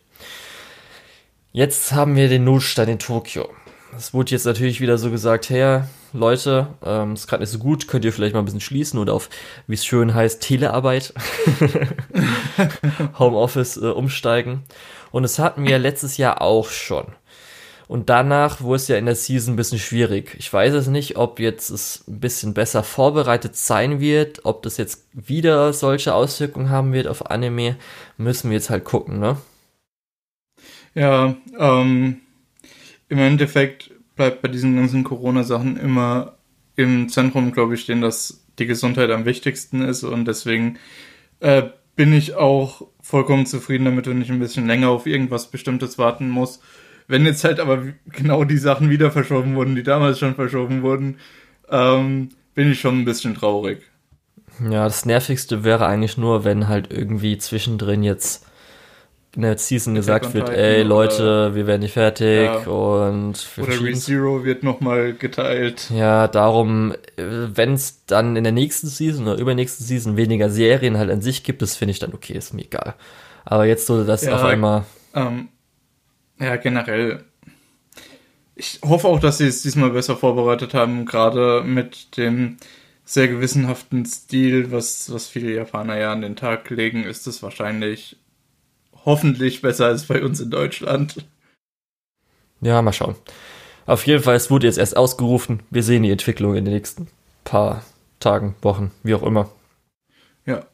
Jetzt 1.51 1.91
haben 1.91 2.15
wir 2.15 2.27
den 2.27 2.43
Notstand 2.43 2.89
in 2.89 2.97
Tokio. 2.97 3.49
Es 3.95 4.15
wurde 4.15 4.31
jetzt 4.31 4.45
natürlich 4.45 4.81
wieder 4.81 4.97
so 4.97 5.11
gesagt, 5.11 5.49
hey, 5.49 5.81
Leute, 6.11 6.67
ähm, 6.83 7.13
ist 7.13 7.27
gerade 7.27 7.43
nicht 7.43 7.51
so 7.51 7.59
gut, 7.59 7.87
könnt 7.87 8.03
ihr 8.03 8.13
vielleicht 8.13 8.33
mal 8.33 8.39
ein 8.39 8.45
bisschen 8.45 8.61
schließen 8.61 8.99
oder 8.99 9.13
auf, 9.13 9.29
wie 9.67 9.75
es 9.75 9.85
schön 9.85 10.15
heißt, 10.15 10.41
Telearbeit, 10.41 11.13
Homeoffice 13.19 13.77
äh, 13.77 13.87
umsteigen. 13.87 14.63
Und 15.11 15.23
das 15.23 15.37
hatten 15.37 15.67
wir 15.67 15.77
letztes 15.77 16.17
Jahr 16.17 16.41
auch 16.41 16.69
schon. 16.69 17.05
Und 17.91 18.07
danach 18.07 18.61
wurde 18.61 18.77
es 18.77 18.87
ja 18.87 18.95
in 18.95 19.05
der 19.05 19.15
Season 19.15 19.53
ein 19.53 19.57
bisschen 19.57 19.77
schwierig. 19.77 20.37
Ich 20.39 20.53
weiß 20.53 20.73
es 20.75 20.87
nicht, 20.87 21.17
ob 21.17 21.41
jetzt 21.41 21.69
es 21.69 22.07
ein 22.07 22.21
bisschen 22.21 22.53
besser 22.53 22.83
vorbereitet 22.83 23.57
sein 23.57 23.99
wird, 23.99 24.45
ob 24.45 24.63
das 24.63 24.77
jetzt 24.77 25.09
wieder 25.11 25.73
solche 25.73 26.13
Auswirkungen 26.13 26.69
haben 26.69 26.93
wird 26.93 27.07
auf 27.07 27.29
Anime, 27.29 27.75
müssen 28.15 28.49
wir 28.49 28.55
jetzt 28.55 28.69
halt 28.69 28.85
gucken, 28.85 29.19
ne? 29.19 29.35
Ja, 30.95 31.35
ähm, 31.59 32.21
im 33.09 33.19
Endeffekt 33.19 33.91
bleibt 34.15 34.41
bei 34.41 34.47
diesen 34.47 34.77
ganzen 34.77 35.03
Corona-Sachen 35.03 35.75
immer 35.75 36.37
im 36.77 37.09
Zentrum, 37.09 37.51
glaube 37.51 37.73
ich, 37.73 37.81
stehen, 37.81 37.99
dass 37.99 38.45
die 38.57 38.67
Gesundheit 38.67 39.11
am 39.11 39.25
wichtigsten 39.25 39.81
ist 39.81 40.05
und 40.05 40.23
deswegen 40.23 40.79
äh, 41.41 41.63
bin 41.97 42.13
ich 42.13 42.35
auch 42.35 42.87
vollkommen 43.01 43.45
zufrieden 43.45 43.83
damit, 43.83 44.07
wenn 44.07 44.21
ich 44.21 44.31
ein 44.31 44.39
bisschen 44.39 44.65
länger 44.65 44.87
auf 44.87 45.07
irgendwas 45.07 45.51
Bestimmtes 45.51 45.97
warten 45.97 46.29
muss. 46.29 46.61
Wenn 47.11 47.25
jetzt 47.25 47.43
halt 47.43 47.59
aber 47.59 47.83
genau 48.05 48.45
die 48.45 48.57
Sachen 48.57 48.89
wieder 48.89 49.11
verschoben 49.11 49.55
wurden, 49.55 49.75
die 49.75 49.83
damals 49.83 50.17
schon 50.17 50.33
verschoben 50.33 50.81
wurden, 50.81 51.17
ähm, 51.69 52.29
bin 52.55 52.71
ich 52.71 52.79
schon 52.79 52.99
ein 52.99 53.05
bisschen 53.05 53.35
traurig. 53.35 53.81
Ja, 54.69 54.85
das 54.85 55.05
nervigste 55.05 55.65
wäre 55.65 55.87
eigentlich 55.87 56.17
nur, 56.17 56.45
wenn 56.45 56.69
halt 56.69 56.89
irgendwie 56.89 57.37
zwischendrin 57.37 58.01
jetzt 58.01 58.45
in 59.35 59.41
der 59.41 59.57
Season 59.57 59.93
gesagt 59.93 60.33
wird, 60.33 60.47
ey 60.49 60.83
Leute, 60.83 61.53
wir 61.53 61.67
werden 61.67 61.81
nicht 61.81 61.93
fertig 61.93 62.45
ja. 62.45 62.59
und 62.59 63.45
oder 63.57 63.81
ReZero 63.81 64.45
wird 64.45 64.63
nochmal 64.63 65.11
geteilt. 65.11 65.89
Ja, 65.93 66.29
darum, 66.29 66.93
äh, 67.17 67.23
wenn 67.53 67.73
es 67.73 68.05
dann 68.05 68.37
in 68.37 68.45
der 68.45 68.53
nächsten 68.53 68.87
Season 68.87 69.27
oder 69.27 69.37
übernächsten 69.37 69.85
Season 69.85 70.15
weniger 70.15 70.49
Serien 70.49 70.97
halt 70.97 71.11
an 71.11 71.21
sich 71.21 71.43
gibt, 71.43 71.61
das 71.61 71.75
finde 71.75 71.91
ich 71.91 71.99
dann 71.99 72.13
okay, 72.13 72.37
ist 72.37 72.53
mir 72.53 72.63
egal. 72.63 72.95
Aber 73.43 73.65
jetzt 73.65 73.85
so, 73.85 74.05
dass 74.05 74.23
ja, 74.23 74.35
auf 74.35 74.43
einmal. 74.45 74.85
Ähm, 75.13 75.49
ja, 76.41 76.55
generell. 76.57 77.23
Ich 78.55 78.79
hoffe 78.83 79.07
auch, 79.07 79.19
dass 79.19 79.37
sie 79.37 79.47
es 79.47 79.61
diesmal 79.61 79.91
besser 79.91 80.17
vorbereitet 80.17 80.73
haben, 80.73 81.05
gerade 81.05 81.63
mit 81.63 82.17
dem 82.17 82.57
sehr 83.05 83.27
gewissenhaften 83.27 84.05
Stil, 84.05 84.71
was, 84.71 85.11
was 85.11 85.27
viele 85.27 85.53
Japaner 85.53 85.97
ja 85.97 86.11
an 86.11 86.21
den 86.21 86.35
Tag 86.35 86.69
legen, 86.69 87.03
ist 87.03 87.27
es 87.27 87.43
wahrscheinlich 87.43 88.17
hoffentlich 89.05 89.61
besser 89.61 89.87
als 89.87 90.05
bei 90.05 90.23
uns 90.23 90.39
in 90.39 90.49
Deutschland. 90.49 91.25
Ja, 92.61 92.81
mal 92.81 92.93
schauen. 92.93 93.15
Auf 93.85 94.05
jeden 94.05 94.23
Fall, 94.23 94.35
es 94.35 94.51
wurde 94.51 94.67
jetzt 94.67 94.77
erst 94.77 94.95
ausgerufen. 94.95 95.63
Wir 95.69 95.83
sehen 95.83 96.03
die 96.03 96.11
Entwicklung 96.11 96.55
in 96.55 96.65
den 96.65 96.73
nächsten 96.73 97.07
paar 97.43 97.83
Tagen, 98.19 98.55
Wochen, 98.61 98.91
wie 99.03 99.15
auch 99.15 99.23
immer. 99.23 99.49
Ja. 100.45 100.65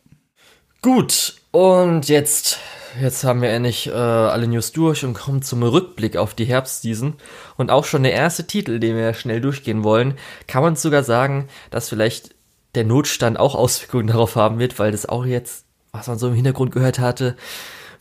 Gut, 0.81 1.41
und 1.51 2.07
jetzt, 2.09 2.59
jetzt 3.01 3.23
haben 3.23 3.41
wir 3.41 3.49
endlich 3.49 3.87
äh, 3.87 3.91
alle 3.91 4.47
News 4.47 4.71
durch 4.71 5.03
und 5.05 5.13
kommen 5.13 5.41
zum 5.41 5.63
Rückblick 5.63 6.17
auf 6.17 6.33
die 6.33 6.45
Herbstseason. 6.45 7.15
Und 7.57 7.71
auch 7.71 7.85
schon 7.85 8.03
der 8.03 8.13
erste 8.13 8.47
Titel, 8.47 8.79
den 8.79 8.95
wir 8.95 9.13
schnell 9.13 9.41
durchgehen 9.41 9.83
wollen, 9.83 10.15
kann 10.47 10.63
man 10.63 10.75
sogar 10.75 11.03
sagen, 11.03 11.47
dass 11.71 11.89
vielleicht 11.89 12.35
der 12.75 12.85
Notstand 12.85 13.39
auch 13.39 13.55
Auswirkungen 13.55 14.07
darauf 14.07 14.35
haben 14.35 14.59
wird, 14.59 14.77
weil 14.79 14.91
das 14.91 15.07
auch 15.07 15.25
jetzt, 15.25 15.65
was 15.91 16.07
man 16.07 16.19
so 16.19 16.27
im 16.27 16.35
Hintergrund 16.35 16.71
gehört 16.71 16.99
hatte, 16.99 17.35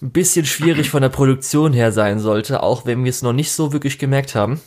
ein 0.03 0.11
bisschen 0.11 0.45
schwierig 0.45 0.91
von 0.91 1.03
der 1.03 1.09
Produktion 1.09 1.73
her 1.73 1.93
sein 1.93 2.21
sollte, 2.21 2.63
auch 2.63 2.85
wenn 2.85 3.03
wir 3.05 3.11
es 3.11 3.23
noch 3.23 3.33
nicht 3.33 3.53
so 3.53 3.73
wirklich 3.73 3.99
gemerkt 3.99 4.35
haben. 4.35 4.61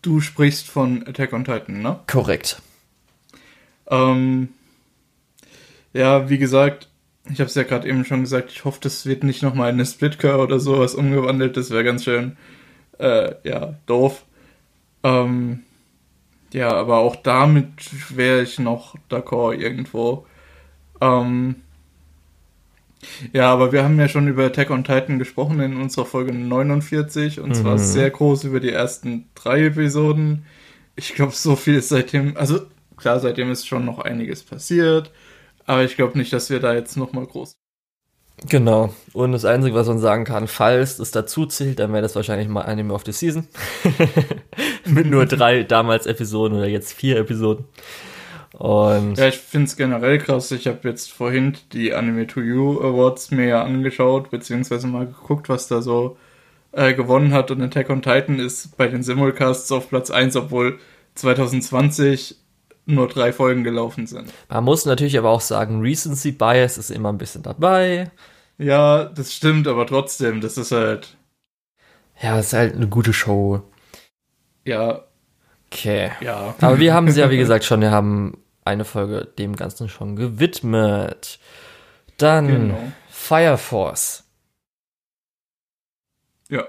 Du 0.00 0.20
sprichst 0.20 0.68
von 0.68 1.06
Attack 1.06 1.32
on 1.32 1.44
Titan, 1.44 1.82
ne? 1.82 2.00
Korrekt. 2.06 2.62
Ähm, 3.88 4.50
ja, 5.92 6.28
wie 6.30 6.38
gesagt, 6.38 6.88
ich 7.30 7.40
habe 7.40 7.48
es 7.48 7.54
ja 7.54 7.64
gerade 7.64 7.88
eben 7.88 8.04
schon 8.04 8.20
gesagt, 8.20 8.52
ich 8.52 8.64
hoffe, 8.64 8.78
das 8.80 9.06
wird 9.06 9.24
nicht 9.24 9.42
nochmal 9.42 9.70
in 9.70 9.76
eine 9.76 9.86
Splitcore 9.86 10.38
oder 10.38 10.60
sowas 10.60 10.94
umgewandelt. 10.94 11.56
Das 11.56 11.70
wäre 11.70 11.84
ganz 11.84 12.04
schön, 12.04 12.36
äh, 12.98 13.34
ja, 13.44 13.74
doof. 13.86 14.24
Ähm, 15.02 15.62
ja, 16.52 16.70
aber 16.72 16.98
auch 16.98 17.16
damit 17.16 17.68
wäre 18.16 18.42
ich 18.42 18.58
noch 18.58 18.94
d'accord 19.10 19.54
irgendwo. 19.54 20.26
Ähm, 21.00 21.56
ja, 23.32 23.52
aber 23.52 23.72
wir 23.72 23.84
haben 23.84 23.98
ja 23.98 24.08
schon 24.08 24.28
über 24.28 24.46
Attack 24.46 24.70
on 24.70 24.84
Titan 24.84 25.18
gesprochen 25.18 25.60
in 25.60 25.76
unserer 25.76 26.06
Folge 26.06 26.32
49 26.32 27.40
und 27.40 27.50
mhm. 27.50 27.54
zwar 27.54 27.78
sehr 27.78 28.10
groß 28.10 28.44
über 28.44 28.60
die 28.60 28.72
ersten 28.72 29.28
drei 29.34 29.66
Episoden. 29.66 30.46
Ich 30.96 31.14
glaube, 31.14 31.32
so 31.32 31.56
viel 31.56 31.76
ist 31.76 31.90
seitdem, 31.90 32.36
also 32.36 32.60
klar, 32.96 33.20
seitdem 33.20 33.50
ist 33.50 33.66
schon 33.66 33.84
noch 33.84 33.98
einiges 33.98 34.42
passiert, 34.42 35.10
aber 35.66 35.84
ich 35.84 35.96
glaube 35.96 36.18
nicht, 36.18 36.32
dass 36.32 36.50
wir 36.50 36.60
da 36.60 36.74
jetzt 36.74 36.96
nochmal 36.96 37.26
groß. 37.26 37.56
Genau. 38.48 38.94
Und 39.14 39.32
das 39.32 39.44
Einzige, 39.44 39.74
was 39.74 39.88
man 39.88 39.98
sagen 39.98 40.24
kann, 40.24 40.46
falls 40.46 40.98
es 40.98 41.10
dazu 41.10 41.46
zählt, 41.46 41.78
dann 41.78 41.92
wäre 41.92 42.02
das 42.02 42.16
wahrscheinlich 42.16 42.48
mal 42.48 42.62
Anime 42.62 42.92
of 42.92 43.04
the 43.06 43.12
Season. 43.12 43.48
Mit 44.84 45.06
nur 45.06 45.24
drei 45.26 45.62
damals 45.64 46.06
Episoden 46.06 46.58
oder 46.58 46.66
jetzt 46.66 46.92
vier 46.92 47.16
Episoden. 47.18 47.64
Und 48.52 49.16
ja, 49.18 49.28
ich 49.28 49.38
finde 49.38 49.66
es 49.66 49.76
generell 49.76 50.18
krass. 50.18 50.50
Ich 50.50 50.66
habe 50.66 50.88
jetzt 50.88 51.12
vorhin 51.12 51.56
die 51.72 51.94
Anime 51.94 52.26
to 52.26 52.40
You 52.40 52.80
Awards 52.80 53.30
mir 53.30 53.46
ja 53.46 53.64
angeschaut, 53.64 54.30
beziehungsweise 54.30 54.86
mal 54.86 55.06
geguckt, 55.06 55.48
was 55.48 55.68
da 55.68 55.80
so 55.82 56.16
äh, 56.72 56.94
gewonnen 56.94 57.32
hat. 57.32 57.50
Und 57.50 57.62
Attack 57.62 57.90
on 57.90 58.02
Titan 58.02 58.38
ist 58.38 58.76
bei 58.76 58.88
den 58.88 59.02
Simulcasts 59.02 59.72
auf 59.72 59.88
Platz 59.88 60.10
1, 60.10 60.36
obwohl 60.36 60.78
2020 61.14 62.36
nur 62.86 63.08
drei 63.08 63.32
Folgen 63.32 63.64
gelaufen 63.64 64.06
sind. 64.06 64.32
Man 64.48 64.64
muss 64.64 64.86
natürlich 64.86 65.18
aber 65.18 65.30
auch 65.30 65.40
sagen, 65.40 65.80
Recency 65.80 66.32
Bias 66.32 66.78
ist 66.78 66.90
immer 66.90 67.12
ein 67.12 67.18
bisschen 67.18 67.42
dabei. 67.42 68.10
Ja, 68.58 69.04
das 69.04 69.34
stimmt, 69.34 69.68
aber 69.68 69.86
trotzdem, 69.86 70.40
das 70.40 70.56
ist 70.56 70.72
halt. 70.72 71.16
Ja, 72.22 72.38
es 72.38 72.46
ist 72.46 72.52
halt 72.54 72.74
eine 72.74 72.88
gute 72.88 73.12
Show. 73.12 73.62
Ja. 74.64 75.04
Okay. 75.70 76.12
Ja. 76.20 76.54
Aber 76.60 76.78
wir 76.78 76.94
haben 76.94 77.08
es 77.08 77.16
ja, 77.16 77.30
wie 77.30 77.36
gesagt, 77.38 77.64
schon, 77.64 77.80
wir 77.80 77.90
haben 77.90 78.38
eine 78.64 78.84
Folge 78.84 79.26
dem 79.38 79.56
Ganzen 79.56 79.88
schon 79.88 80.16
gewidmet. 80.16 81.38
Dann 82.16 82.46
genau. 82.46 82.92
Fire 83.10 83.58
Force. 83.58 84.24
Ja. 86.48 86.64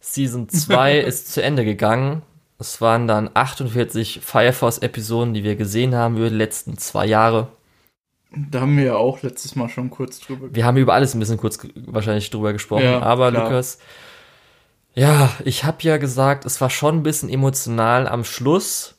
Season 0.00 0.48
2 0.48 0.98
ist 1.00 1.32
zu 1.32 1.42
Ende 1.42 1.64
gegangen. 1.64 2.22
Es 2.58 2.80
waren 2.80 3.06
dann 3.06 3.30
48 3.32 4.20
Fire 4.22 4.52
Force-Episoden, 4.52 5.32
die 5.32 5.44
wir 5.44 5.54
gesehen 5.54 5.94
haben 5.94 6.16
über 6.16 6.28
die 6.28 6.36
letzten 6.36 6.76
zwei 6.76 7.06
Jahre. 7.06 7.48
Da 8.32 8.60
haben 8.60 8.76
wir 8.76 8.84
ja 8.84 8.96
auch 8.96 9.22
letztes 9.22 9.56
Mal 9.56 9.68
schon 9.68 9.90
kurz 9.90 10.18
drüber 10.20 10.40
gesprochen. 10.40 10.56
Wir 10.56 10.66
haben 10.66 10.76
über 10.76 10.94
alles 10.94 11.14
ein 11.14 11.20
bisschen 11.20 11.38
kurz 11.38 11.60
wahrscheinlich 11.74 12.30
drüber 12.30 12.52
gesprochen. 12.52 12.84
Ja, 12.84 13.00
aber 13.00 13.30
klar. 13.30 13.44
Lukas, 13.44 13.78
ja, 14.94 15.30
ich 15.44 15.64
habe 15.64 15.78
ja 15.82 15.96
gesagt, 15.96 16.44
es 16.44 16.60
war 16.60 16.68
schon 16.68 16.96
ein 16.96 17.02
bisschen 17.04 17.30
emotional 17.30 18.08
am 18.08 18.24
Schluss 18.24 18.96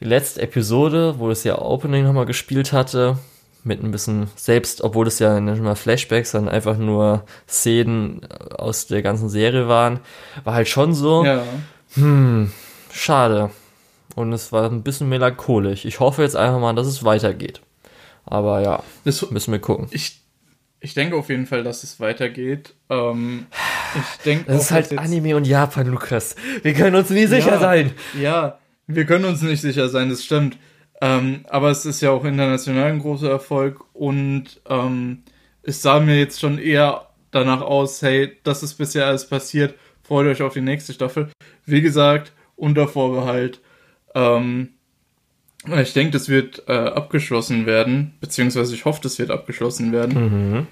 die 0.00 0.06
letzte 0.06 0.42
Episode, 0.42 1.18
wo 1.18 1.30
es 1.30 1.44
ja 1.44 1.58
Opening 1.58 2.04
nochmal 2.04 2.26
gespielt 2.26 2.72
hatte, 2.72 3.18
mit 3.62 3.82
ein 3.82 3.90
bisschen 3.90 4.28
selbst, 4.36 4.82
obwohl 4.82 5.06
es 5.06 5.18
ja 5.18 5.40
nicht 5.40 5.62
mal 5.62 5.76
Flashbacks, 5.76 6.32
sondern 6.32 6.54
einfach 6.54 6.76
nur 6.76 7.24
Szenen 7.48 8.26
aus 8.56 8.86
der 8.86 9.02
ganzen 9.02 9.28
Serie 9.28 9.68
waren, 9.68 10.00
war 10.42 10.54
halt 10.54 10.68
schon 10.68 10.94
so, 10.94 11.24
ja. 11.24 11.44
Hm, 11.94 12.52
schade. 12.92 13.50
Und 14.14 14.32
es 14.32 14.52
war 14.52 14.70
ein 14.70 14.82
bisschen 14.82 15.08
melancholisch. 15.08 15.84
Ich 15.84 16.00
hoffe 16.00 16.22
jetzt 16.22 16.36
einfach 16.36 16.60
mal, 16.60 16.74
dass 16.74 16.86
es 16.86 17.04
weitergeht. 17.04 17.60
Aber 18.24 18.60
ja, 18.60 18.82
das, 19.04 19.30
müssen 19.30 19.52
wir 19.52 19.58
gucken. 19.58 19.88
Ich, 19.90 20.20
ich 20.80 20.94
denke 20.94 21.16
auf 21.16 21.28
jeden 21.28 21.46
Fall, 21.46 21.62
dass 21.62 21.82
es 21.82 22.00
weitergeht. 22.00 22.74
Ähm, 22.90 23.46
ich 23.94 24.22
denke, 24.24 24.44
das 24.46 24.64
ist 24.64 24.70
halt 24.70 24.98
Anime 24.98 25.36
und 25.36 25.46
Japan, 25.46 25.86
Lukas. 25.88 26.36
Wir 26.62 26.74
können 26.74 26.96
uns 26.96 27.10
nie 27.10 27.26
sicher 27.26 27.52
ja, 27.52 27.60
sein. 27.60 27.92
Ja, 28.20 28.58
wir 28.86 29.04
können 29.04 29.24
uns 29.24 29.42
nicht 29.42 29.60
sicher 29.60 29.88
sein, 29.88 30.10
das 30.10 30.24
stimmt. 30.24 30.58
Ähm, 31.00 31.44
aber 31.48 31.70
es 31.70 31.84
ist 31.84 32.00
ja 32.00 32.10
auch 32.10 32.24
international 32.24 32.92
ein 32.92 33.00
großer 33.00 33.28
Erfolg 33.28 33.84
und 33.94 34.60
ähm, 34.68 35.22
es 35.62 35.82
sah 35.82 36.00
mir 36.00 36.18
jetzt 36.18 36.40
schon 36.40 36.58
eher 36.58 37.08
danach 37.30 37.62
aus, 37.62 38.00
hey, 38.00 38.36
das 38.44 38.62
ist 38.62 38.74
bisher 38.74 39.06
alles 39.06 39.28
passiert, 39.28 39.74
freut 40.04 40.26
euch 40.26 40.42
auf 40.42 40.54
die 40.54 40.60
nächste 40.60 40.92
Staffel. 40.92 41.30
Wie 41.66 41.82
gesagt, 41.82 42.32
unter 42.56 42.86
Vorbehalt. 42.86 43.60
Ähm, 44.14 44.68
ich 45.66 45.94
denke, 45.94 46.12
das 46.12 46.28
wird 46.28 46.64
äh, 46.68 46.72
abgeschlossen 46.72 47.66
werden, 47.66 48.14
beziehungsweise 48.20 48.74
ich 48.74 48.84
hoffe, 48.84 49.00
das 49.02 49.18
wird 49.18 49.30
abgeschlossen 49.30 49.92
werden. 49.92 50.58
Mhm. 50.58 50.66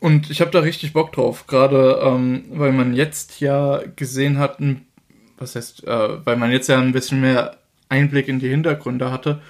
Und 0.00 0.30
ich 0.30 0.40
habe 0.40 0.50
da 0.50 0.60
richtig 0.60 0.94
Bock 0.94 1.12
drauf, 1.12 1.46
gerade 1.46 2.00
ähm, 2.02 2.44
weil 2.50 2.72
man 2.72 2.94
jetzt 2.94 3.40
ja 3.40 3.80
gesehen 3.94 4.38
hat, 4.38 4.58
was 5.38 5.54
heißt, 5.54 5.86
äh, 5.86 6.26
weil 6.26 6.36
man 6.36 6.50
jetzt 6.50 6.68
ja 6.68 6.80
ein 6.80 6.92
bisschen 6.92 7.20
mehr 7.20 7.58
Einblick 7.88 8.26
in 8.26 8.40
die 8.40 8.48
Hintergründe 8.48 9.12
hatte 9.12 9.40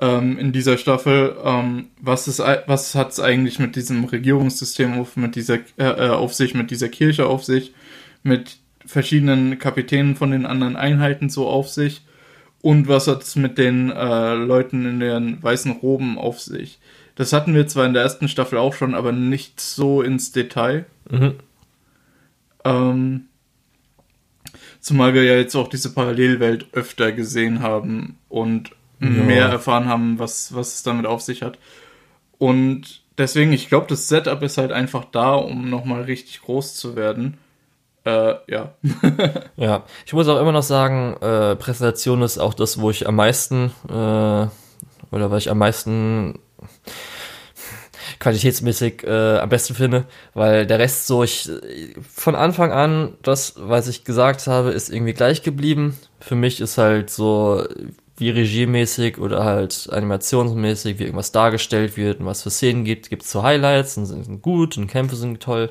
ähm, 0.00 0.38
in 0.38 0.52
dieser 0.52 0.78
Staffel, 0.78 1.36
ähm, 1.44 1.88
was 2.00 2.26
ist, 2.26 2.38
was 2.38 2.94
hat 2.94 3.12
es 3.12 3.20
eigentlich 3.20 3.58
mit 3.58 3.76
diesem 3.76 4.04
Regierungssystem 4.04 4.98
auf, 4.98 5.16
mit 5.16 5.36
dieser 5.36 5.56
äh, 5.76 5.84
äh, 5.84 6.08
auf 6.08 6.32
sich, 6.34 6.54
mit 6.54 6.70
dieser 6.70 6.88
Kirche 6.88 7.26
auf 7.26 7.44
sich, 7.44 7.74
mit 8.22 8.58
verschiedenen 8.84 9.58
Kapitänen 9.58 10.16
von 10.16 10.30
den 10.30 10.46
anderen 10.46 10.76
Einheiten 10.76 11.30
so 11.30 11.48
auf 11.48 11.68
sich 11.68 12.02
und 12.62 12.88
was 12.88 13.06
hat 13.06 13.22
es 13.22 13.36
mit 13.36 13.58
den 13.58 13.90
äh, 13.90 14.34
Leuten 14.34 14.86
in 14.86 15.00
den 15.00 15.42
weißen 15.42 15.72
Roben 15.72 16.18
auf 16.18 16.40
sich. 16.40 16.78
Das 17.14 17.32
hatten 17.32 17.54
wir 17.54 17.66
zwar 17.66 17.86
in 17.86 17.94
der 17.94 18.02
ersten 18.02 18.28
Staffel 18.28 18.58
auch 18.58 18.74
schon, 18.74 18.94
aber 18.94 19.12
nicht 19.12 19.60
so 19.60 20.02
ins 20.02 20.32
Detail. 20.32 20.86
Mhm. 21.10 21.34
Ähm, 22.64 23.26
Zumal 24.80 25.12
wir 25.12 25.24
ja 25.24 25.36
jetzt 25.36 25.54
auch 25.54 25.68
diese 25.68 25.92
Parallelwelt 25.92 26.66
öfter 26.72 27.12
gesehen 27.12 27.60
haben 27.60 28.16
und 28.30 28.70
ja. 29.00 29.08
mehr 29.08 29.46
erfahren 29.46 29.86
haben, 29.86 30.18
was, 30.18 30.54
was 30.54 30.74
es 30.74 30.82
damit 30.82 31.04
auf 31.04 31.20
sich 31.20 31.42
hat. 31.42 31.58
Und 32.38 33.02
deswegen, 33.18 33.52
ich 33.52 33.68
glaube, 33.68 33.86
das 33.88 34.08
Setup 34.08 34.42
ist 34.42 34.56
halt 34.56 34.72
einfach 34.72 35.04
da, 35.04 35.34
um 35.34 35.68
nochmal 35.68 36.02
richtig 36.02 36.40
groß 36.40 36.74
zu 36.76 36.96
werden. 36.96 37.36
Äh, 38.04 38.34
ja. 38.48 38.74
ja, 39.56 39.84
ich 40.06 40.12
muss 40.12 40.28
auch 40.28 40.40
immer 40.40 40.52
noch 40.52 40.62
sagen, 40.62 41.16
äh, 41.20 41.56
Präsentation 41.56 42.22
ist 42.22 42.38
auch 42.38 42.54
das, 42.54 42.80
wo 42.80 42.90
ich 42.90 43.06
am 43.06 43.16
meisten, 43.16 43.72
äh, 43.88 43.92
oder 43.92 45.30
was 45.30 45.42
ich 45.42 45.50
am 45.50 45.58
meisten 45.58 46.38
qualitätsmäßig 48.18 49.04
äh, 49.04 49.38
am 49.38 49.48
besten 49.48 49.74
finde, 49.74 50.04
weil 50.34 50.66
der 50.66 50.78
Rest 50.78 51.06
so, 51.06 51.22
ich 51.22 51.50
von 52.12 52.34
Anfang 52.34 52.72
an, 52.72 53.14
das, 53.22 53.54
was 53.56 53.88
ich 53.88 54.04
gesagt 54.04 54.46
habe, 54.46 54.70
ist 54.70 54.90
irgendwie 54.90 55.14
gleich 55.14 55.42
geblieben. 55.42 55.98
Für 56.20 56.34
mich 56.34 56.60
ist 56.60 56.78
halt 56.78 57.10
so, 57.10 57.64
wie 58.16 58.30
regiemäßig 58.30 59.18
oder 59.18 59.44
halt 59.44 59.88
animationsmäßig, 59.90 60.98
wie 60.98 61.04
irgendwas 61.04 61.32
dargestellt 61.32 61.96
wird 61.96 62.20
und 62.20 62.26
was 62.26 62.42
für 62.42 62.50
Szenen 62.50 62.84
gibt, 62.84 63.08
gibt 63.08 63.22
es 63.22 63.30
so 63.30 63.42
Highlights 63.42 63.96
und 63.96 64.06
sind 64.06 64.42
gut 64.42 64.76
und 64.76 64.86
Kämpfe 64.86 65.16
sind 65.16 65.42
toll. 65.42 65.70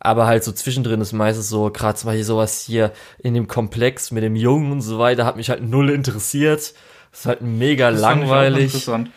Aber 0.00 0.26
halt 0.26 0.42
so 0.42 0.52
zwischendrin 0.52 1.00
ist 1.02 1.12
meistens 1.12 1.50
so, 1.50 1.70
gerade 1.70 1.96
zum 1.96 2.08
Beispiel 2.08 2.24
sowas 2.24 2.64
hier 2.64 2.92
in 3.18 3.34
dem 3.34 3.46
Komplex 3.46 4.10
mit 4.10 4.22
dem 4.22 4.34
Jungen 4.34 4.72
und 4.72 4.80
so 4.80 4.98
weiter, 4.98 5.26
hat 5.26 5.36
mich 5.36 5.50
halt 5.50 5.62
null 5.62 5.90
interessiert. 5.90 6.74
Das 7.10 7.20
ist 7.20 7.26
halt 7.26 7.42
mega 7.42 7.90
das 7.90 8.00
langweilig. 8.00 8.64
interessant. 8.64 9.10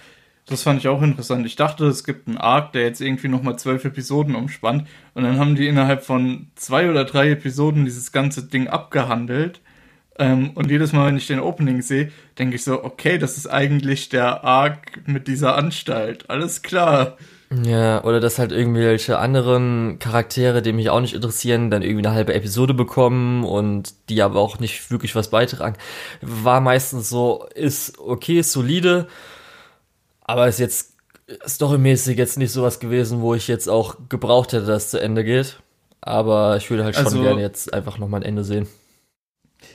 Das 0.45 0.63
fand 0.63 0.81
ich 0.81 0.89
auch 0.89 1.01
interessant. 1.01 1.45
Ich 1.45 1.55
dachte, 1.55 1.85
es 1.85 2.03
gibt 2.03 2.27
einen 2.27 2.37
Arc, 2.37 2.73
der 2.73 2.83
jetzt 2.83 2.99
irgendwie 2.99 3.29
nochmal 3.29 3.57
zwölf 3.57 3.85
Episoden 3.85 4.35
umspannt. 4.35 4.85
Und 5.13 5.23
dann 5.23 5.39
haben 5.39 5.55
die 5.55 5.67
innerhalb 5.67 6.03
von 6.03 6.47
zwei 6.55 6.89
oder 6.89 7.05
drei 7.05 7.31
Episoden 7.31 7.85
dieses 7.85 8.11
ganze 8.11 8.43
Ding 8.43 8.67
abgehandelt. 8.67 9.61
Ähm, 10.19 10.51
und 10.55 10.69
jedes 10.69 10.91
Mal, 10.91 11.07
wenn 11.07 11.17
ich 11.17 11.27
den 11.27 11.39
Opening 11.39 11.81
sehe, 11.81 12.11
denke 12.37 12.57
ich 12.57 12.63
so, 12.63 12.83
okay, 12.83 13.17
das 13.17 13.37
ist 13.37 13.47
eigentlich 13.47 14.09
der 14.09 14.43
Arc 14.43 15.07
mit 15.07 15.29
dieser 15.29 15.55
Anstalt. 15.55 16.29
Alles 16.29 16.61
klar. 16.61 17.17
Ja, 17.61 18.03
oder 18.03 18.19
dass 18.19 18.39
halt 18.39 18.51
irgendwelche 18.51 19.19
anderen 19.19 19.99
Charaktere, 19.99 20.61
die 20.61 20.73
mich 20.73 20.89
auch 20.89 21.01
nicht 21.01 21.13
interessieren, 21.13 21.69
dann 21.69 21.81
irgendwie 21.81 22.05
eine 22.05 22.15
halbe 22.15 22.33
Episode 22.33 22.73
bekommen 22.73 23.43
und 23.43 23.93
die 24.09 24.21
aber 24.21 24.39
auch 24.39 24.59
nicht 24.59 24.89
wirklich 24.91 25.13
was 25.15 25.29
beitragen. 25.29 25.75
War 26.21 26.61
meistens 26.61 27.09
so, 27.09 27.45
ist 27.53 27.99
okay, 27.99 28.39
ist 28.39 28.53
solide, 28.53 29.07
aber 30.21 30.47
ist 30.47 30.59
jetzt 30.59 30.93
storymäßig 31.45 32.17
jetzt 32.17 32.37
nicht 32.37 32.51
sowas 32.51 32.79
gewesen, 32.79 33.21
wo 33.21 33.35
ich 33.35 33.47
jetzt 33.47 33.69
auch 33.69 33.97
gebraucht 34.09 34.53
hätte, 34.53 34.65
dass 34.65 34.85
es 34.85 34.91
zu 34.91 35.01
Ende 35.01 35.23
geht. 35.23 35.59
Aber 36.01 36.57
ich 36.57 36.69
würde 36.69 36.83
halt 36.83 36.95
schon 36.95 37.05
also, 37.05 37.21
gerne 37.21 37.41
jetzt 37.41 37.73
einfach 37.73 37.97
nochmal 37.97 38.21
ein 38.21 38.25
Ende 38.25 38.43
sehen. 38.43 38.67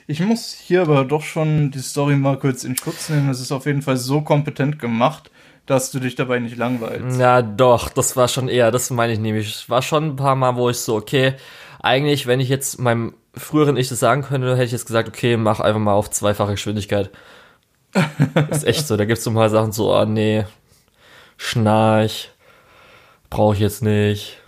Ich 0.06 0.20
muss 0.20 0.52
hier 0.52 0.82
aber 0.82 1.04
doch 1.04 1.22
schon 1.22 1.70
die 1.70 1.80
Story 1.80 2.16
mal 2.16 2.38
kurz 2.38 2.64
in 2.64 2.76
Schutz 2.76 3.08
nehmen. 3.08 3.30
Es 3.30 3.40
ist 3.40 3.52
auf 3.52 3.66
jeden 3.66 3.82
Fall 3.82 3.96
so 3.96 4.20
kompetent 4.20 4.78
gemacht, 4.78 5.30
dass 5.68 5.90
du 5.90 6.00
dich 6.00 6.14
dabei 6.14 6.38
nicht 6.38 6.56
langweilst. 6.56 7.20
Ja, 7.20 7.42
doch, 7.42 7.90
das 7.90 8.16
war 8.16 8.26
schon 8.26 8.48
eher, 8.48 8.70
das 8.70 8.90
meine 8.90 9.12
ich 9.12 9.18
nämlich. 9.18 9.50
Es 9.50 9.70
war 9.70 9.82
schon 9.82 10.04
ein 10.04 10.16
paar 10.16 10.34
Mal, 10.34 10.56
wo 10.56 10.70
ich 10.70 10.78
so, 10.78 10.96
okay, 10.96 11.34
eigentlich, 11.80 12.26
wenn 12.26 12.40
ich 12.40 12.48
jetzt 12.48 12.80
meinem 12.80 13.14
früheren 13.34 13.76
Ich 13.76 13.88
das 13.88 14.00
sagen 14.00 14.22
könnte, 14.22 14.52
hätte 14.52 14.64
ich 14.64 14.72
jetzt 14.72 14.86
gesagt, 14.86 15.08
okay, 15.08 15.36
mach 15.36 15.60
einfach 15.60 15.80
mal 15.80 15.92
auf 15.92 16.10
zweifache 16.10 16.52
Geschwindigkeit. 16.52 17.10
ist 18.50 18.64
echt 18.64 18.86
so, 18.86 18.96
da 18.96 19.04
gibt 19.04 19.18
es 19.18 19.24
so 19.24 19.30
mal 19.30 19.50
Sachen 19.50 19.72
so, 19.72 19.92
ah, 19.92 20.02
oh, 20.02 20.04
nee, 20.06 20.44
Schnarch, 21.36 22.30
brauche 23.28 23.54
ich 23.54 23.60
jetzt 23.60 23.82
nicht. 23.82 24.38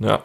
Ja. 0.00 0.24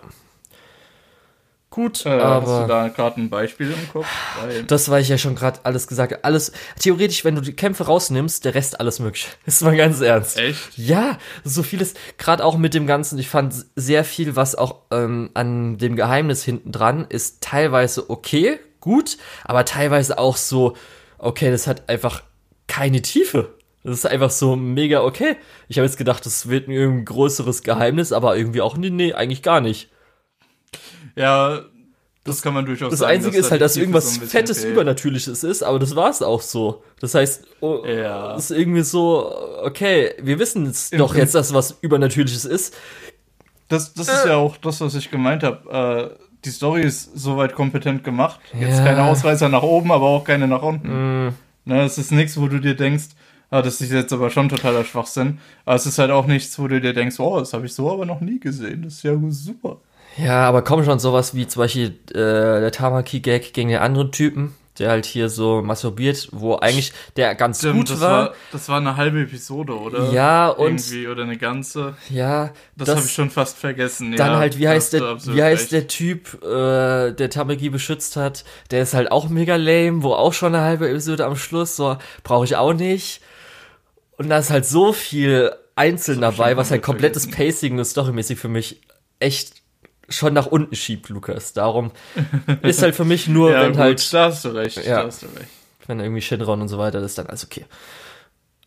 Gut, 1.77 2.07
äh, 2.07 2.09
aber. 2.09 2.51
Hast 2.51 2.63
du 2.63 2.67
da 2.67 2.87
gerade 2.87 3.21
ein 3.21 3.29
Beispiel 3.29 3.71
im 3.71 3.91
Kopf? 3.93 4.07
Weil 4.41 4.63
das, 4.63 4.89
weil 4.89 5.03
ich 5.03 5.09
ja 5.09 5.19
schon 5.19 5.35
gerade 5.35 5.59
alles 5.61 5.85
gesagt. 5.85 6.25
Alles, 6.25 6.51
theoretisch, 6.79 7.23
wenn 7.23 7.35
du 7.35 7.41
die 7.41 7.53
Kämpfe 7.53 7.83
rausnimmst, 7.83 8.45
der 8.45 8.55
Rest 8.55 8.79
alles 8.79 8.97
möglich. 8.97 9.27
Ist 9.45 9.61
mal 9.61 9.77
ganz 9.77 10.01
ernst. 10.01 10.39
Echt? 10.39 10.75
Ja, 10.75 11.19
so 11.43 11.61
vieles, 11.61 11.93
gerade 12.17 12.43
auch 12.43 12.57
mit 12.57 12.73
dem 12.73 12.87
Ganzen, 12.87 13.19
ich 13.19 13.29
fand 13.29 13.53
sehr 13.75 14.03
viel, 14.03 14.35
was 14.35 14.55
auch 14.55 14.85
ähm, 14.89 15.29
an 15.35 15.77
dem 15.77 15.95
Geheimnis 15.95 16.43
hinten 16.43 16.71
dran 16.71 17.05
ist, 17.09 17.41
teilweise 17.41 18.09
okay, 18.09 18.57
gut, 18.79 19.19
aber 19.43 19.63
teilweise 19.63 20.17
auch 20.17 20.35
so, 20.35 20.75
okay, 21.19 21.51
das 21.51 21.67
hat 21.67 21.89
einfach 21.89 22.23
keine 22.65 23.03
Tiefe. 23.03 23.53
Das 23.83 23.99
ist 23.99 24.07
einfach 24.07 24.31
so 24.31 24.55
mega 24.55 25.03
okay. 25.03 25.35
Ich 25.67 25.77
habe 25.77 25.85
jetzt 25.85 25.99
gedacht, 25.99 26.25
das 26.25 26.49
wird 26.49 26.69
ein 26.69 27.05
größeres 27.05 27.61
Geheimnis, 27.61 28.13
aber 28.13 28.35
irgendwie 28.35 28.61
auch, 28.61 28.77
nee, 28.77 28.89
nee, 28.89 29.13
eigentlich 29.13 29.43
gar 29.43 29.61
nicht. 29.61 29.91
Ja, 31.17 31.61
das 32.27 32.41
kann 32.41 32.53
man 32.53 32.65
durchaus 32.65 32.91
das 32.91 32.99
sagen. 32.99 33.15
Das 33.15 33.25
Einzige 33.25 33.37
ist 33.37 33.51
halt, 33.51 33.61
dass 33.61 33.77
irgendwas 33.77 34.15
so 34.15 34.21
Fettes 34.21 34.61
fehlt. 34.61 34.73
Übernatürliches 34.73 35.43
ist, 35.43 35.63
aber 35.63 35.79
das 35.79 35.95
war 35.95 36.09
es 36.09 36.21
auch 36.21 36.41
so. 36.41 36.83
Das 36.99 37.15
heißt, 37.15 37.45
oh, 37.61 37.83
ja. 37.85 38.35
ist 38.35 38.51
irgendwie 38.51 38.81
so, 38.81 39.33
okay, 39.63 40.13
wir 40.21 40.37
wissen 40.37 40.65
es 40.65 40.89
doch 40.89 41.15
jetzt, 41.15 41.35
dass 41.35 41.53
was 41.53 41.77
Übernatürliches 41.81 42.45
ist. 42.45 42.75
Das, 43.69 43.93
das 43.93 44.09
äh. 44.09 44.13
ist 44.13 44.25
ja 44.25 44.35
auch 44.35 44.57
das, 44.57 44.81
was 44.81 44.95
ich 44.95 45.09
gemeint 45.09 45.43
habe. 45.43 46.13
Äh, 46.15 46.23
die 46.43 46.49
Story 46.49 46.83
ist 46.83 47.17
soweit 47.17 47.55
kompetent 47.55 48.03
gemacht. 48.03 48.39
Jetzt 48.59 48.79
ja. 48.79 48.85
keine 48.85 49.03
Ausreißer 49.03 49.49
nach 49.49 49.63
oben, 49.63 49.91
aber 49.91 50.05
auch 50.05 50.23
keine 50.23 50.47
nach 50.47 50.61
unten. 50.61 51.27
Mm. 51.27 51.33
Ne, 51.65 51.83
es 51.83 51.97
ist 51.97 52.11
nichts, 52.11 52.39
wo 52.39 52.47
du 52.47 52.59
dir 52.59 52.75
denkst, 52.75 53.07
ah, 53.49 53.61
das 53.61 53.81
ist 53.81 53.91
jetzt 53.91 54.13
aber 54.13 54.29
schon 54.29 54.47
totaler 54.49 54.83
Schwachsinn. 54.83 55.39
Aber 55.65 55.75
es 55.75 55.85
ist 55.85 55.97
halt 55.97 56.11
auch 56.11 56.27
nichts, 56.27 56.57
wo 56.59 56.67
du 56.67 56.79
dir 56.79 56.93
denkst, 56.93 57.19
oh, 57.19 57.39
das 57.39 57.53
habe 57.53 57.65
ich 57.65 57.73
so 57.73 57.91
aber 57.91 58.05
noch 58.05 58.21
nie 58.21 58.39
gesehen. 58.39 58.83
Das 58.83 58.93
ist 58.93 59.03
ja 59.03 59.17
super. 59.29 59.81
Ja, 60.17 60.47
aber 60.47 60.63
komm 60.63 60.83
schon, 60.83 60.99
sowas 60.99 61.35
wie 61.35 61.47
zum 61.47 61.61
Beispiel 61.61 61.97
äh, 62.09 62.13
der 62.13 62.71
Tamaki-Gag 62.71 63.53
gegen 63.53 63.69
den 63.69 63.79
anderen 63.79 64.11
Typen, 64.11 64.55
der 64.79 64.89
halt 64.89 65.05
hier 65.05 65.29
so 65.29 65.61
masturbiert, 65.61 66.29
wo 66.31 66.55
eigentlich 66.55 66.93
der 67.15 67.35
ganz 67.35 67.59
Stimmt, 67.59 67.75
gut 67.75 67.89
das 67.91 68.01
war. 68.01 68.09
war. 68.09 68.33
Das 68.51 68.69
war 68.69 68.77
eine 68.77 68.95
halbe 68.95 69.21
Episode, 69.21 69.77
oder? 69.77 70.11
Ja, 70.11 70.49
und. 70.49 70.67
Irgendwie, 70.67 71.07
oder 71.07 71.23
eine 71.23 71.37
ganze. 71.37 71.95
Ja. 72.09 72.51
Das, 72.75 72.87
das 72.87 72.95
habe 72.97 73.05
ich 73.05 73.13
schon 73.13 73.29
fast 73.29 73.57
vergessen. 73.57 74.15
Dann 74.15 74.33
ja, 74.33 74.37
halt, 74.37 74.57
wie 74.57 74.67
heißt 74.67 74.93
der, 74.93 75.17
wie 75.25 75.41
heißt 75.41 75.71
der 75.71 75.87
Typ, 75.87 76.43
äh, 76.43 77.11
der 77.11 77.29
Tamaki 77.29 77.69
beschützt 77.69 78.15
hat? 78.15 78.43
Der 78.71 78.81
ist 78.81 78.93
halt 78.93 79.11
auch 79.11 79.29
mega 79.29 79.55
lame, 79.55 80.03
wo 80.03 80.13
auch 80.13 80.33
schon 80.33 80.53
eine 80.53 80.63
halbe 80.63 80.89
Episode 80.89 81.25
am 81.25 81.35
Schluss, 81.35 81.75
so, 81.75 81.97
brauche 82.23 82.45
ich 82.45 82.55
auch 82.55 82.73
nicht. 82.73 83.21
Und 84.17 84.29
da 84.29 84.39
ist 84.39 84.49
halt 84.49 84.65
so 84.65 84.93
viel 84.93 85.51
einzeln 85.75 86.21
dabei, 86.21 86.57
was 86.57 86.71
halt 86.71 86.81
komplettes. 86.81 87.29
Pacing 87.29 87.77
und 87.77 87.85
storymäßig 87.85 88.39
für 88.39 88.47
mich 88.47 88.81
echt 89.19 89.56
schon 90.09 90.33
nach 90.33 90.47
unten 90.47 90.75
schiebt, 90.75 91.09
Lukas. 91.09 91.53
Darum 91.53 91.91
ist 92.61 92.81
halt 92.81 92.95
für 92.95 93.05
mich 93.05 93.27
nur, 93.27 93.51
ja, 93.53 93.61
wenn 93.61 93.71
gut, 93.71 93.79
halt. 93.79 94.13
Da 94.13 94.25
hast 94.25 94.45
du 94.45 94.49
recht, 94.49 94.77
ja, 94.85 95.01
da 95.01 95.07
hast 95.07 95.23
du 95.23 95.27
recht. 95.27 95.49
Wenn 95.87 95.99
irgendwie 95.99 96.21
Shinron 96.21 96.61
und 96.61 96.67
so 96.67 96.77
weiter, 96.77 96.99
das 96.99 97.11
ist 97.11 97.17
dann 97.17 97.27
alles 97.27 97.45
okay. 97.45 97.65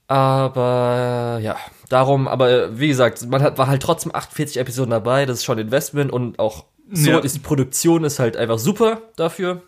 Aber 0.08 1.38
ja, 1.40 1.56
darum, 1.88 2.26
aber 2.26 2.78
wie 2.78 2.88
gesagt, 2.88 3.24
man 3.28 3.42
hat, 3.42 3.58
war 3.58 3.68
halt 3.68 3.82
trotzdem 3.82 4.14
48 4.14 4.56
Episoden 4.56 4.90
dabei, 4.90 5.24
das 5.24 5.38
ist 5.38 5.44
schon 5.44 5.58
Investment 5.58 6.12
und 6.12 6.38
auch 6.38 6.64
so 6.90 7.10
ja. 7.10 7.18
ist 7.20 7.36
die 7.36 7.40
Produktion 7.40 8.02
ist 8.02 8.18
halt 8.18 8.36
einfach 8.36 8.58
super 8.58 9.02
dafür. 9.16 9.62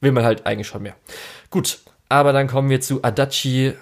Will 0.00 0.12
man 0.12 0.24
halt 0.24 0.46
eigentlich 0.46 0.68
schon 0.68 0.82
mehr. 0.82 0.94
Gut, 1.50 1.80
aber 2.08 2.32
dann 2.32 2.46
kommen 2.46 2.70
wir 2.70 2.80
zu 2.80 3.02
Adachi 3.02 3.74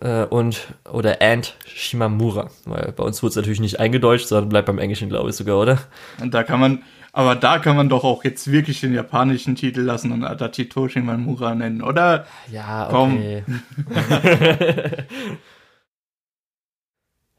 äh, 0.00 0.24
und 0.24 0.74
oder 0.90 1.20
Ant 1.22 1.56
Shimamura. 1.66 2.50
Weil 2.64 2.92
bei 2.92 3.04
uns 3.04 3.22
wurde 3.22 3.30
es 3.30 3.36
natürlich 3.36 3.60
nicht 3.60 3.80
eingedeutscht, 3.80 4.28
sondern 4.28 4.48
bleibt 4.48 4.66
beim 4.66 4.78
Englischen, 4.78 5.08
glaube 5.08 5.30
ich, 5.30 5.36
sogar, 5.36 5.58
oder? 5.58 5.78
Und 6.20 6.34
da 6.34 6.42
kann 6.42 6.60
man, 6.60 6.82
aber 7.12 7.34
da 7.34 7.58
kann 7.58 7.76
man 7.76 7.88
doch 7.88 8.04
auch 8.04 8.24
jetzt 8.24 8.50
wirklich 8.50 8.80
den 8.80 8.92
japanischen 8.94 9.54
Titel 9.54 9.80
lassen 9.80 10.12
und 10.12 10.24
Adachi 10.24 10.68
Shimamura 10.88 11.54
nennen, 11.54 11.82
oder? 11.82 12.26
Ja, 12.50 12.88
okay. 12.90 13.44
Komm. 13.46 13.60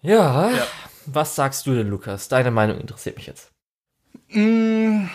ja, 0.02 0.50
ja, 0.50 0.68
was 1.06 1.36
sagst 1.36 1.68
du 1.68 1.76
denn, 1.76 1.90
Lukas? 1.90 2.28
Deine 2.28 2.52
Meinung 2.52 2.80
interessiert 2.80 3.18
mich 3.18 3.28
jetzt. 3.28 3.52
Mm, 4.30 5.06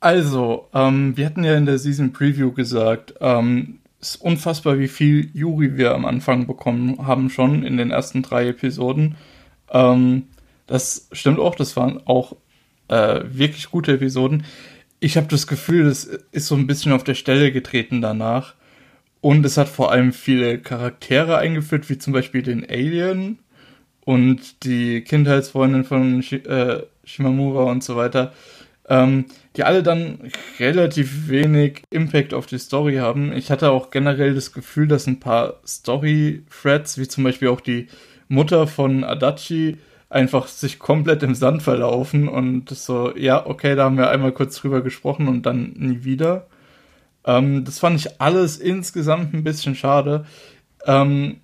also, 0.00 0.68
ähm, 0.72 1.16
wir 1.16 1.26
hatten 1.26 1.44
ja 1.44 1.54
in 1.56 1.66
der 1.66 1.78
Season 1.78 2.12
Preview 2.12 2.52
gesagt, 2.52 3.14
ähm, 3.20 3.79
ist 4.00 4.16
unfassbar, 4.16 4.78
wie 4.78 4.88
viel 4.88 5.30
Yuri 5.34 5.76
wir 5.76 5.94
am 5.94 6.04
Anfang 6.06 6.46
bekommen 6.46 7.06
haben, 7.06 7.30
schon 7.30 7.64
in 7.64 7.76
den 7.76 7.90
ersten 7.90 8.22
drei 8.22 8.48
Episoden. 8.48 9.16
Ähm, 9.70 10.24
das 10.66 11.08
stimmt 11.12 11.38
auch, 11.38 11.54
das 11.54 11.76
waren 11.76 12.00
auch 12.06 12.36
äh, 12.88 13.20
wirklich 13.24 13.70
gute 13.70 13.92
Episoden. 13.92 14.44
Ich 15.00 15.16
habe 15.16 15.26
das 15.28 15.46
Gefühl, 15.46 15.84
das 15.84 16.04
ist 16.04 16.46
so 16.46 16.54
ein 16.54 16.66
bisschen 16.66 16.92
auf 16.92 17.04
der 17.04 17.14
Stelle 17.14 17.52
getreten 17.52 18.00
danach. 18.00 18.54
Und 19.20 19.44
es 19.44 19.58
hat 19.58 19.68
vor 19.68 19.92
allem 19.92 20.12
viele 20.12 20.58
Charaktere 20.58 21.36
eingeführt, 21.36 21.90
wie 21.90 21.98
zum 21.98 22.12
Beispiel 22.12 22.42
den 22.42 22.68
Alien 22.68 23.38
und 24.04 24.64
die 24.64 25.02
Kindheitsfreundin 25.02 25.84
von 25.84 26.22
Sh 26.22 26.32
äh, 26.32 26.82
Shimamura 27.04 27.64
und 27.64 27.84
so 27.84 27.96
weiter 27.96 28.32
ähm, 28.90 29.26
die 29.56 29.62
alle 29.62 29.82
dann 29.82 30.18
relativ 30.58 31.28
wenig 31.28 31.84
Impact 31.90 32.34
auf 32.34 32.46
die 32.46 32.58
Story 32.58 32.96
haben. 32.96 33.32
Ich 33.32 33.50
hatte 33.50 33.70
auch 33.70 33.90
generell 33.90 34.34
das 34.34 34.52
Gefühl, 34.52 34.88
dass 34.88 35.06
ein 35.06 35.20
paar 35.20 35.60
Story-Threads, 35.66 36.98
wie 36.98 37.08
zum 37.08 37.24
Beispiel 37.24 37.48
auch 37.48 37.60
die 37.60 37.86
Mutter 38.28 38.66
von 38.66 39.04
Adachi, 39.04 39.78
einfach 40.10 40.48
sich 40.48 40.80
komplett 40.80 41.22
im 41.22 41.36
Sand 41.36 41.62
verlaufen 41.62 42.28
und 42.28 42.68
so, 42.70 43.16
ja, 43.16 43.46
okay, 43.46 43.76
da 43.76 43.84
haben 43.84 43.96
wir 43.96 44.10
einmal 44.10 44.32
kurz 44.32 44.56
drüber 44.56 44.82
gesprochen 44.82 45.28
und 45.28 45.46
dann 45.46 45.72
nie 45.76 46.02
wieder. 46.02 46.48
Ähm, 47.24 47.64
das 47.64 47.78
fand 47.78 48.00
ich 48.00 48.20
alles 48.20 48.58
insgesamt 48.58 49.32
ein 49.34 49.44
bisschen 49.44 49.76
schade. 49.76 50.26
Ähm, 50.84 51.36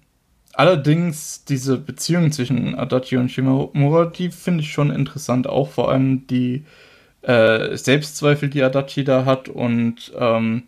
allerdings 0.53 1.45
diese 1.45 1.79
Beziehung 1.79 2.33
zwischen 2.33 2.75
Adachi 2.75 3.19
und 3.19 3.31
Shimamura, 3.31 4.07
die 4.07 4.31
finde 4.31 4.65
ich 4.65 4.73
schon 4.73 4.91
interessant, 4.91 5.47
auch 5.47 5.71
vor 5.71 5.93
allem 5.93 6.27
die 6.27 6.65
äh, 7.27 7.77
Selbstzweifel, 7.77 8.49
die 8.49 8.63
Adachi 8.63 9.05
da 9.05 9.25
hat 9.25 9.49
und 9.49 10.13
ähm, 10.17 10.65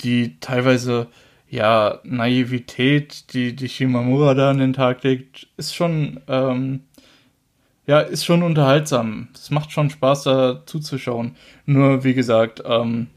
die 0.00 0.38
teilweise 0.40 1.06
ja 1.48 2.00
Naivität, 2.02 3.32
die 3.34 3.54
die 3.54 3.68
Shimamura 3.68 4.34
da 4.34 4.50
an 4.50 4.58
den 4.58 4.72
Tag 4.72 5.04
legt, 5.04 5.48
ist 5.56 5.74
schon 5.74 6.20
ähm, 6.26 6.80
ja 7.86 8.00
ist 8.00 8.24
schon 8.24 8.42
unterhaltsam. 8.42 9.28
Es 9.34 9.50
macht 9.50 9.70
schon 9.70 9.90
Spaß 9.90 10.24
da 10.24 10.62
zuzuschauen. 10.66 11.36
Nur 11.66 12.04
wie 12.04 12.14
gesagt, 12.14 12.62
ähm, 12.66 13.08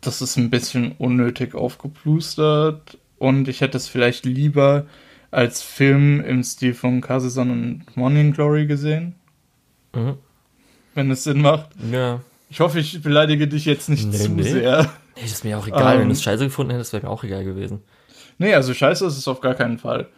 das 0.00 0.22
ist 0.22 0.36
ein 0.38 0.50
bisschen 0.50 0.92
unnötig 0.92 1.54
aufgeplustert 1.54 2.98
und 3.18 3.48
ich 3.48 3.60
hätte 3.60 3.76
es 3.76 3.88
vielleicht 3.88 4.24
lieber 4.24 4.86
als 5.30 5.62
Film 5.62 6.20
im 6.20 6.42
Stil 6.42 6.74
von 6.74 7.00
Kazison 7.02 7.50
und 7.50 7.96
Morning 7.96 8.32
Glory 8.32 8.66
gesehen. 8.66 9.14
Mhm. 9.94 10.16
Wenn 10.94 11.10
es 11.10 11.24
Sinn 11.24 11.40
macht. 11.40 11.70
Ja. 11.90 12.20
Ich 12.50 12.60
hoffe, 12.60 12.80
ich 12.80 13.02
beleidige 13.02 13.48
dich 13.48 13.64
jetzt 13.64 13.88
nicht 13.88 14.06
nee, 14.06 14.18
zu 14.18 14.30
nee. 14.30 14.42
sehr. 14.42 14.82
Nee, 15.16 15.22
das 15.22 15.32
ist 15.32 15.44
mir 15.44 15.58
auch 15.58 15.66
egal. 15.66 15.94
Ähm, 15.94 16.00
Wenn 16.02 16.08
du 16.08 16.12
es 16.12 16.22
scheiße 16.22 16.44
gefunden 16.44 16.72
hättest, 16.72 16.92
wäre 16.92 17.06
mir 17.06 17.10
auch 17.10 17.24
egal 17.24 17.44
gewesen. 17.44 17.82
Nee, 18.38 18.54
also 18.54 18.74
scheiße 18.74 19.06
ist 19.06 19.16
es 19.16 19.28
auf 19.28 19.40
gar 19.40 19.54
keinen 19.54 19.78
Fall. 19.78 20.08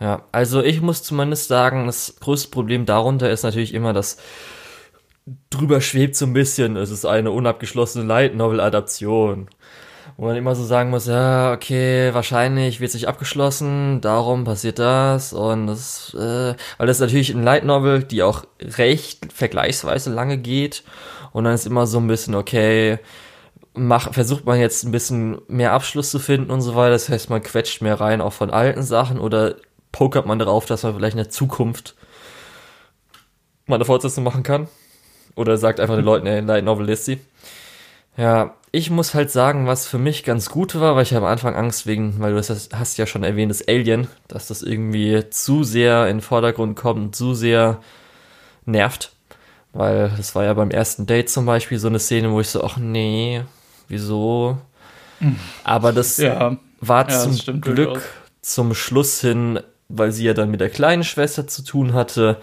Ja, 0.00 0.24
also 0.32 0.62
ich 0.62 0.80
muss 0.80 1.02
zumindest 1.02 1.48
sagen, 1.48 1.86
das 1.86 2.16
größte 2.20 2.50
Problem 2.50 2.86
darunter 2.86 3.30
ist 3.30 3.44
natürlich 3.44 3.74
immer, 3.74 3.92
dass 3.92 4.18
drüber 5.50 5.80
schwebt 5.80 6.16
so 6.16 6.26
ein 6.26 6.32
bisschen, 6.32 6.76
es 6.76 6.90
ist 6.90 7.04
eine 7.04 7.30
unabgeschlossene 7.30 8.04
Light 8.04 8.34
Novel 8.34 8.60
Adaption. 8.60 9.48
Wo 10.16 10.26
man 10.26 10.36
immer 10.36 10.54
so 10.54 10.64
sagen 10.64 10.90
muss, 10.90 11.06
ja, 11.06 11.52
okay, 11.52 12.12
wahrscheinlich 12.12 12.80
wird 12.80 12.92
nicht 12.94 13.08
abgeschlossen, 13.08 14.00
darum 14.00 14.44
passiert 14.44 14.78
das 14.78 15.32
und 15.32 15.66
das, 15.66 16.14
äh, 16.14 16.54
weil 16.78 16.86
das 16.86 16.98
ist 16.98 17.00
natürlich 17.00 17.30
ein 17.30 17.42
Light 17.42 17.64
Novel, 17.64 18.02
die 18.02 18.22
auch 18.22 18.44
recht 18.60 19.32
vergleichsweise 19.32 20.12
lange 20.12 20.38
geht 20.38 20.84
und 21.32 21.44
dann 21.44 21.54
ist 21.54 21.66
immer 21.66 21.86
so 21.86 21.98
ein 21.98 22.08
bisschen, 22.08 22.34
okay, 22.34 22.98
mach, 23.74 24.12
versucht 24.12 24.44
man 24.44 24.60
jetzt 24.60 24.84
ein 24.84 24.92
bisschen 24.92 25.40
mehr 25.48 25.72
Abschluss 25.72 26.10
zu 26.10 26.18
finden 26.18 26.50
und 26.50 26.60
so 26.60 26.74
weiter, 26.74 26.90
das 26.90 27.08
heißt, 27.08 27.30
man 27.30 27.42
quetscht 27.42 27.80
mehr 27.80 28.00
rein 28.00 28.20
auch 28.20 28.32
von 28.32 28.50
alten 28.50 28.82
Sachen 28.82 29.18
oder 29.18 29.56
pokert 29.92 30.26
man 30.26 30.38
darauf, 30.38 30.66
dass 30.66 30.82
man 30.82 30.94
vielleicht 30.94 31.14
in 31.14 31.22
der 31.22 31.30
Zukunft 31.30 31.94
mal 33.66 33.76
eine 33.76 33.84
Fortsetzung 33.84 34.24
machen 34.24 34.42
kann. 34.42 34.68
Oder 35.34 35.56
sagt 35.56 35.80
einfach 35.80 35.96
den 35.96 36.04
Leuten, 36.04 36.26
ey, 36.26 36.40
Light 36.40 36.64
Novel 36.64 36.88
ist 36.90 37.06
sie. 37.06 37.18
Ja, 38.16 38.54
ich 38.72 38.90
muss 38.90 39.14
halt 39.14 39.30
sagen, 39.30 39.66
was 39.66 39.86
für 39.86 39.98
mich 39.98 40.24
ganz 40.24 40.48
gut 40.48 40.74
war, 40.74 40.96
weil 40.96 41.02
ich 41.02 41.14
am 41.14 41.24
Anfang 41.24 41.54
Angst 41.54 41.86
wegen, 41.86 42.20
weil 42.20 42.32
du 42.32 42.36
das 42.36 42.68
hast 42.72 42.96
ja 42.98 43.06
schon 43.06 43.22
erwähnt, 43.22 43.50
das 43.50 43.66
Alien, 43.66 44.08
dass 44.28 44.48
das 44.48 44.62
irgendwie 44.62 45.28
zu 45.30 45.64
sehr 45.64 46.08
in 46.08 46.18
den 46.18 46.22
Vordergrund 46.22 46.76
kommt, 46.76 47.16
zu 47.16 47.34
sehr 47.34 47.80
nervt. 48.64 49.12
Weil 49.72 50.12
das 50.16 50.34
war 50.34 50.44
ja 50.44 50.52
beim 50.54 50.70
ersten 50.70 51.06
Date 51.06 51.30
zum 51.30 51.46
Beispiel 51.46 51.78
so 51.78 51.88
eine 51.88 51.98
Szene, 51.98 52.30
wo 52.30 52.40
ich 52.40 52.48
so, 52.48 52.62
ach 52.62 52.76
nee, 52.76 53.42
wieso? 53.88 54.58
Aber 55.64 55.92
das 55.92 56.18
ja. 56.18 56.56
war 56.80 57.08
ja, 57.08 57.18
zum 57.18 57.60
Glück 57.60 57.76
durchaus. 57.76 58.02
zum 58.42 58.74
Schluss 58.74 59.20
hin, 59.20 59.60
weil 59.88 60.12
sie 60.12 60.24
ja 60.24 60.34
dann 60.34 60.50
mit 60.50 60.60
der 60.60 60.70
kleinen 60.70 61.04
Schwester 61.04 61.46
zu 61.46 61.62
tun 61.62 61.94
hatte, 61.94 62.40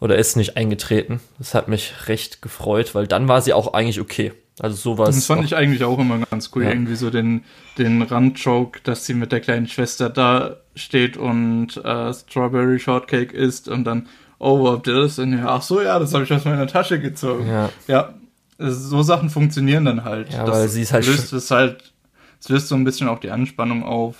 oder 0.00 0.16
ist 0.16 0.36
nicht 0.36 0.56
eingetreten. 0.56 1.20
Das 1.38 1.54
hat 1.54 1.68
mich 1.68 2.08
recht 2.08 2.40
gefreut, 2.42 2.94
weil 2.94 3.06
dann 3.06 3.28
war 3.28 3.42
sie 3.42 3.52
auch 3.52 3.74
eigentlich 3.74 4.00
okay. 4.00 4.32
Also 4.60 4.76
sowas. 4.76 5.14
Das 5.14 5.26
fand 5.26 5.44
ich 5.44 5.56
eigentlich 5.56 5.84
auch 5.84 5.98
immer 5.98 6.18
ganz 6.18 6.50
cool. 6.54 6.64
Ja. 6.64 6.70
Irgendwie 6.70 6.94
so 6.94 7.08
den, 7.08 7.44
den 7.78 8.02
Randjoke, 8.02 8.80
dass 8.84 9.06
sie 9.06 9.14
mit 9.14 9.32
der 9.32 9.40
kleinen 9.40 9.66
Schwester 9.66 10.10
da 10.10 10.56
steht 10.74 11.16
und 11.16 11.78
äh, 11.78 12.12
Strawberry 12.12 12.78
Shortcake 12.78 13.32
isst 13.32 13.68
und 13.68 13.84
dann, 13.84 14.06
oh, 14.38 14.60
wo 14.60 14.70
habt 14.70 14.86
ihr 14.86 14.94
das 14.94 15.16
denn? 15.16 15.42
Ach 15.46 15.62
so, 15.62 15.80
ja, 15.80 15.98
das 15.98 16.12
habe 16.12 16.24
ich 16.24 16.32
aus 16.32 16.44
meiner 16.44 16.66
Tasche 16.66 17.00
gezogen. 17.00 17.48
Ja. 17.48 17.70
ja. 17.88 18.14
So 18.58 19.02
Sachen 19.02 19.30
funktionieren 19.30 19.86
dann 19.86 20.04
halt. 20.04 20.30
Ja, 20.30 20.44
das 20.44 20.54
weil 20.54 20.68
sie 20.68 20.82
ist 20.82 20.92
halt 20.92 21.06
löst 21.06 21.32
es 21.32 21.50
halt, 21.50 21.94
es 22.38 22.50
löst 22.50 22.68
so 22.68 22.74
ein 22.74 22.84
bisschen 22.84 23.08
auch 23.08 23.18
die 23.18 23.30
Anspannung 23.30 23.82
auf. 23.82 24.16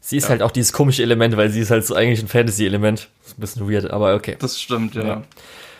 Sie 0.00 0.16
ist 0.16 0.24
ja. 0.24 0.30
halt 0.30 0.42
auch 0.42 0.50
dieses 0.50 0.72
komische 0.72 1.02
Element, 1.02 1.36
weil 1.36 1.50
sie 1.50 1.60
ist 1.60 1.70
halt 1.70 1.84
so 1.84 1.94
eigentlich 1.94 2.22
ein 2.22 2.28
Fantasy-Element. 2.28 3.10
Ist 3.26 3.36
ein 3.36 3.40
bisschen 3.42 3.70
weird, 3.70 3.90
aber 3.90 4.14
okay. 4.14 4.36
Das 4.38 4.58
stimmt, 4.58 4.94
ja. 4.94 5.04
ja. 5.04 5.22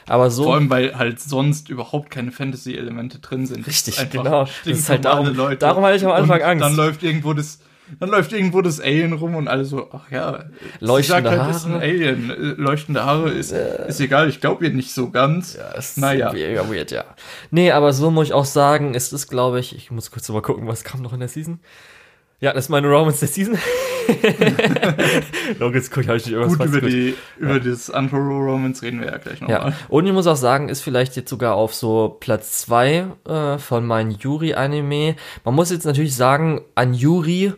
Aber 0.09 0.31
so. 0.31 0.45
Vor 0.45 0.55
allem, 0.55 0.71
weil 0.71 0.97
halt 0.99 1.21
sonst 1.21 1.69
überhaupt 1.69 2.11
keine 2.11 2.33
Fantasy-Elemente 2.33 3.19
drin 3.19 3.47
sind. 3.47 3.67
Richtig, 3.67 4.11
genau. 4.11 4.47
Das 4.65 4.79
ist 4.79 4.89
halt 4.89 5.05
darum, 5.05 5.35
Leute. 5.35 5.59
darum 5.59 5.85
hatte 5.85 5.97
ich 5.97 6.05
am 6.05 6.13
Anfang 6.13 6.41
und 6.41 6.47
Angst. 6.47 6.65
Dann 6.65 6.77
läuft 6.77 7.03
irgendwo 7.03 7.35
das, 7.35 7.61
dann 8.01 8.09
läuft 8.09 8.33
irgendwo 8.33 8.63
das 8.63 8.81
Alien 8.81 9.13
rum 9.13 9.35
und 9.35 9.49
alle 9.49 9.65
so, 9.65 9.89
ach 9.93 10.11
ja, 10.11 10.45
leuchtende 10.81 11.31
halt, 11.31 11.41
Haare. 11.41 11.51
ist 11.51 11.65
ein 11.67 11.75
Alien. 11.75 12.57
Leuchtende 12.57 13.05
Haare 13.05 13.31
ist, 13.31 13.53
äh, 13.53 13.89
ist 13.89 14.01
egal, 14.01 14.29
ich 14.29 14.41
glaube 14.41 14.67
ihr 14.67 14.73
nicht 14.73 14.93
so 14.93 15.11
ganz. 15.11 15.55
Ja, 15.55 15.69
ist 15.73 15.99
naja. 15.99 16.33
mega 16.33 16.69
weird, 16.71 16.91
ja. 16.91 17.05
Nee, 17.51 17.71
aber 17.73 17.93
so 17.93 18.11
muss 18.11 18.29
ich 18.29 18.33
auch 18.33 18.45
sagen, 18.45 18.95
ist 18.95 19.13
es, 19.13 19.29
glaube 19.29 19.61
ich, 19.61 19.77
ich 19.77 19.91
muss 19.91 20.11
kurz 20.11 20.29
mal 20.29 20.43
gucken, 20.43 20.67
was 20.67 20.85
kam 20.85 21.03
noch 21.03 21.13
in 21.13 21.21
der 21.21 21.29
Season. 21.29 21.61
Ja, 22.41 22.53
das 22.53 22.67
ist 22.67 22.69
meine 22.69 22.89
Romance 22.89 23.19
der 23.21 23.29
Season. 23.29 23.59
Jetzt 25.75 25.91
guck, 25.91 26.07
habe 26.07 26.17
ich 26.17 26.27
nicht 26.27 26.35
irgendwas 26.35 26.59
Gut, 26.59 26.67
über, 26.69 26.89
die, 26.89 27.15
über 27.37 27.55
ja. 27.55 27.59
das 27.59 27.91
Antoro 27.91 28.39
Romance 28.39 28.83
reden 28.83 29.01
wir 29.01 29.09
ja 29.09 29.19
gleich 29.19 29.41
nochmal. 29.41 29.71
Ja. 29.71 29.77
Und 29.89 30.07
ich 30.07 30.13
muss 30.13 30.27
auch 30.27 30.37
sagen, 30.37 30.69
ist 30.69 30.81
vielleicht 30.81 31.17
jetzt 31.17 31.29
sogar 31.29 31.55
auf 31.55 31.75
so 31.75 32.17
Platz 32.21 32.59
zwei 32.59 33.07
äh, 33.27 33.59
von 33.59 33.87
meinen 33.87 34.13
Yuri-Anime. 34.13 35.17
Man 35.45 35.55
muss 35.55 35.71
jetzt 35.71 35.85
natürlich 35.85 36.15
sagen, 36.15 36.63
an 36.75 36.95
Yuri 36.95 37.53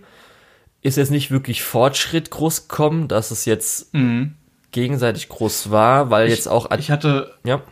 ist 0.82 0.96
jetzt 0.96 1.10
nicht 1.10 1.30
wirklich 1.30 1.62
Fortschritt 1.62 2.30
groß 2.30 2.68
gekommen, 2.68 3.06
dass 3.06 3.30
es 3.30 3.44
jetzt 3.44 3.92
mhm. 3.94 4.34
gegenseitig 4.72 5.28
groß 5.28 5.70
war, 5.70 6.10
weil 6.10 6.28
ich, 6.28 6.34
jetzt 6.34 6.48
auch. 6.48 6.70
Ich 6.78 6.90
hatte. 6.90 7.34
Ja. 7.44 7.62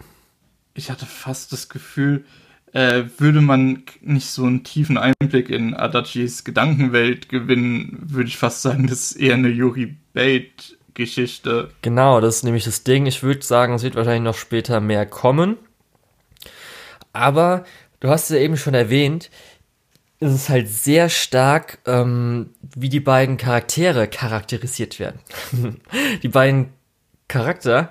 Ich 0.75 0.91
hatte 0.91 1.07
fast 1.07 1.53
das 1.53 1.69
Gefühl, 1.69 2.25
äh, 2.73 3.05
würde 3.19 3.41
man 3.41 3.83
nicht 4.01 4.27
so 4.27 4.45
einen 4.45 4.65
tiefen 4.65 4.99
Einblick 4.99 5.51
in 5.51 5.75
Adachis 5.75 6.45
Gedankenwelt 6.45 7.29
gewinnen, 7.29 7.99
würde 8.01 8.29
ich 8.29 8.37
fast 8.37 8.63
sagen, 8.63 8.87
das 8.87 9.13
ist 9.13 9.17
eher 9.17 9.35
eine 9.35 9.49
Yuri 9.49 9.97
Bait 10.13 10.79
Geschichte. 10.95 11.71
Genau, 11.81 12.21
das 12.21 12.37
ist 12.37 12.43
nämlich 12.43 12.65
das 12.65 12.83
Ding. 12.83 13.07
Ich 13.07 13.23
würde 13.23 13.43
sagen, 13.43 13.75
es 13.75 13.85
wird 13.85 13.95
wahrscheinlich 13.95 14.25
noch 14.25 14.35
später 14.35 14.81
mehr 14.81 15.07
kommen. 15.07 15.57
Aber 17.13 17.65
du 18.01 18.09
hast 18.09 18.25
es 18.25 18.31
ja 18.31 18.43
eben 18.43 18.57
schon 18.57 18.75
erwähnt, 18.75 19.31
es 20.21 20.33
ist 20.35 20.49
halt 20.49 20.69
sehr 20.69 21.09
stark, 21.09 21.79
ähm, 21.87 22.51
wie 22.75 22.89
die 22.89 23.01
beiden 23.01 23.37
Charaktere 23.37 24.09
charakterisiert 24.09 24.99
werden. 24.99 25.21
die 26.23 26.29
beiden 26.29 26.71
Charakter 27.29 27.91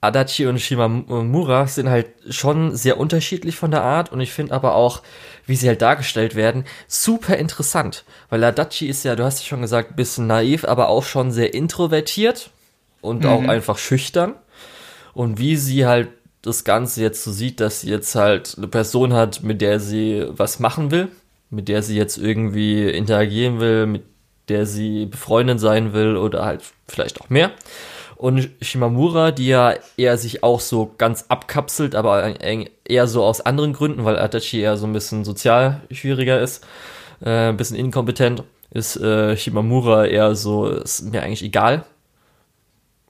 Adachi 0.00 0.46
und 0.46 0.60
Shimamura 0.60 1.66
sind 1.66 1.88
halt 1.90 2.06
schon 2.30 2.76
sehr 2.76 2.98
unterschiedlich 2.98 3.56
von 3.56 3.72
der 3.72 3.82
Art 3.82 4.12
und 4.12 4.20
ich 4.20 4.32
finde 4.32 4.54
aber 4.54 4.74
auch, 4.74 5.02
wie 5.46 5.56
sie 5.56 5.66
halt 5.66 5.82
dargestellt 5.82 6.36
werden, 6.36 6.64
super 6.86 7.36
interessant. 7.36 8.04
Weil 8.30 8.44
Adachi 8.44 8.86
ist 8.86 9.04
ja, 9.04 9.16
du 9.16 9.24
hast 9.24 9.40
ja 9.40 9.46
schon 9.46 9.62
gesagt, 9.62 9.96
bisschen 9.96 10.28
naiv, 10.28 10.64
aber 10.64 10.88
auch 10.88 11.02
schon 11.02 11.32
sehr 11.32 11.52
introvertiert 11.52 12.50
und 13.00 13.24
mhm. 13.24 13.30
auch 13.30 13.42
einfach 13.42 13.78
schüchtern. 13.78 14.34
Und 15.14 15.38
wie 15.38 15.56
sie 15.56 15.84
halt 15.84 16.08
das 16.42 16.62
Ganze 16.62 17.02
jetzt 17.02 17.24
so 17.24 17.32
sieht, 17.32 17.58
dass 17.58 17.80
sie 17.80 17.90
jetzt 17.90 18.14
halt 18.14 18.54
eine 18.56 18.68
Person 18.68 19.12
hat, 19.12 19.42
mit 19.42 19.60
der 19.60 19.80
sie 19.80 20.26
was 20.28 20.60
machen 20.60 20.92
will, 20.92 21.08
mit 21.50 21.66
der 21.66 21.82
sie 21.82 21.96
jetzt 21.96 22.18
irgendwie 22.18 22.88
interagieren 22.88 23.58
will, 23.58 23.86
mit 23.86 24.04
der 24.48 24.64
sie 24.64 25.06
befreundet 25.06 25.58
sein 25.58 25.92
will 25.92 26.16
oder 26.16 26.44
halt 26.44 26.62
vielleicht 26.86 27.20
auch 27.20 27.30
mehr 27.30 27.50
und 28.18 28.50
Shimamura, 28.60 29.30
die 29.30 29.46
ja 29.46 29.74
eher 29.96 30.18
sich 30.18 30.42
auch 30.42 30.60
so 30.60 30.92
ganz 30.98 31.26
abkapselt, 31.28 31.94
aber 31.94 32.34
eher 32.84 33.06
so 33.06 33.24
aus 33.24 33.40
anderen 33.40 33.72
Gründen, 33.72 34.04
weil 34.04 34.18
Adachi 34.18 34.60
eher 34.60 34.76
so 34.76 34.86
ein 34.86 34.92
bisschen 34.92 35.24
sozial 35.24 35.82
schwieriger 35.90 36.40
ist, 36.40 36.66
äh, 37.24 37.48
ein 37.50 37.56
bisschen 37.56 37.76
inkompetent, 37.76 38.42
ist 38.70 38.96
äh, 38.96 39.36
Shimamura 39.36 40.06
eher 40.06 40.34
so, 40.34 40.68
ist 40.68 41.02
mir 41.02 41.22
eigentlich 41.22 41.44
egal. 41.44 41.84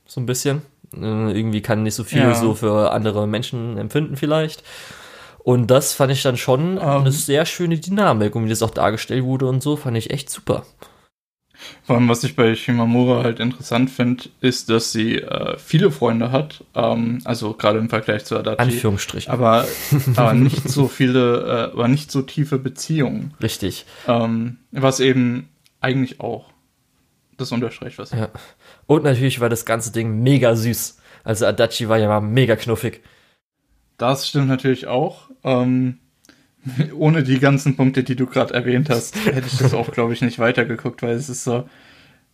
So 0.06 0.20
ein 0.20 0.26
bisschen. 0.26 0.62
Äh, 0.94 1.32
irgendwie 1.32 1.62
kann 1.62 1.82
nicht 1.82 1.94
so 1.94 2.04
viel 2.04 2.20
ja. 2.20 2.34
so 2.34 2.54
für 2.54 2.92
andere 2.92 3.26
Menschen 3.26 3.78
empfinden 3.78 4.16
vielleicht. 4.16 4.62
Und 5.38 5.68
das 5.68 5.94
fand 5.94 6.12
ich 6.12 6.22
dann 6.22 6.36
schon 6.36 6.76
um. 6.76 6.84
eine 6.84 7.06
ähm. 7.06 7.10
sehr 7.10 7.46
schöne 7.46 7.78
Dynamik 7.78 8.34
und 8.34 8.44
wie 8.44 8.50
das 8.50 8.62
auch 8.62 8.70
dargestellt 8.70 9.24
wurde 9.24 9.46
und 9.46 9.62
so, 9.62 9.76
fand 9.76 9.96
ich 9.96 10.10
echt 10.10 10.28
super. 10.28 10.64
Vor 11.82 11.96
allem, 11.96 12.08
was 12.08 12.22
ich 12.24 12.36
bei 12.36 12.54
Shimamura 12.54 13.22
halt 13.22 13.40
interessant 13.40 13.90
finde, 13.90 14.24
ist, 14.40 14.70
dass 14.70 14.92
sie 14.92 15.16
äh, 15.16 15.58
viele 15.58 15.90
Freunde 15.90 16.30
hat, 16.30 16.64
ähm, 16.74 17.20
also 17.24 17.54
gerade 17.54 17.78
im 17.78 17.88
Vergleich 17.88 18.24
zu 18.24 18.36
Adachi. 18.36 18.60
Anführungsstrichen. 18.60 19.32
Aber, 19.32 19.66
aber 20.16 20.34
nicht 20.34 20.68
so 20.68 20.88
viele, 20.88 21.70
äh, 21.70 21.72
aber 21.72 21.88
nicht 21.88 22.10
so 22.12 22.22
tiefe 22.22 22.58
Beziehungen. 22.58 23.34
Richtig. 23.42 23.86
Ähm, 24.06 24.58
was 24.70 25.00
eben 25.00 25.48
eigentlich 25.80 26.20
auch 26.20 26.52
das 27.36 27.52
unterstreicht, 27.52 27.98
was. 27.98 28.12
Ja. 28.12 28.28
Und 28.86 29.04
natürlich 29.04 29.40
war 29.40 29.48
das 29.48 29.64
ganze 29.64 29.92
Ding 29.92 30.22
mega 30.22 30.54
süß. 30.56 30.98
Also 31.24 31.46
Adachi 31.46 31.88
war 31.88 31.98
ja 31.98 32.08
mal 32.08 32.20
mega 32.20 32.56
knuffig. 32.56 33.02
Das 33.96 34.28
stimmt 34.28 34.48
natürlich 34.48 34.86
auch. 34.86 35.30
Ähm, 35.44 35.98
ohne 36.96 37.22
die 37.22 37.38
ganzen 37.38 37.76
Punkte, 37.76 38.02
die 38.02 38.16
du 38.16 38.26
gerade 38.26 38.54
erwähnt 38.54 38.90
hast, 38.90 39.16
hätte 39.26 39.46
ich 39.46 39.58
das 39.58 39.74
auch, 39.74 39.90
glaube 39.92 40.12
ich, 40.12 40.22
nicht 40.22 40.38
weitergeguckt, 40.38 41.02
weil 41.02 41.14
es 41.14 41.28
ist 41.28 41.44
so, 41.44 41.68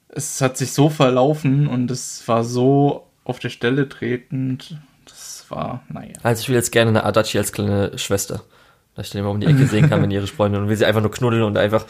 es 0.09 0.41
hat 0.41 0.57
sich 0.57 0.73
so 0.73 0.89
verlaufen 0.89 1.67
und 1.67 1.91
es 1.91 2.27
war 2.27 2.45
so 2.45 3.07
auf 3.25 3.39
der 3.39 3.51
Stelle 3.51 3.89
tretend. 3.89 4.79
Das 5.07 5.47
war, 5.49 5.83
naja. 5.89 6.13
Also 6.23 6.43
ich 6.43 6.49
will 6.49 6.57
jetzt 6.57 6.73
gerne 6.73 6.91
eine 6.91 7.05
Adachi 7.05 7.39
als 7.39 7.53
kleine 7.53 7.99
Schwester. 7.99 8.43
Dass 8.95 9.07
ich 9.07 9.13
den 9.13 9.23
immer 9.23 9.31
um 9.31 9.41
die 9.41 9.47
Ecke 9.47 9.67
sehen 9.67 9.91
kann, 9.91 10.03
wenn 10.03 10.11
ihre 10.13 10.29
Freundin 10.29 10.63
und 10.63 10.69
will 10.69 10.77
sie 10.77 10.85
einfach 10.85 11.01
nur 11.01 11.11
knuddeln 11.11 11.43
und 11.43 11.59
einfach. 11.59 11.85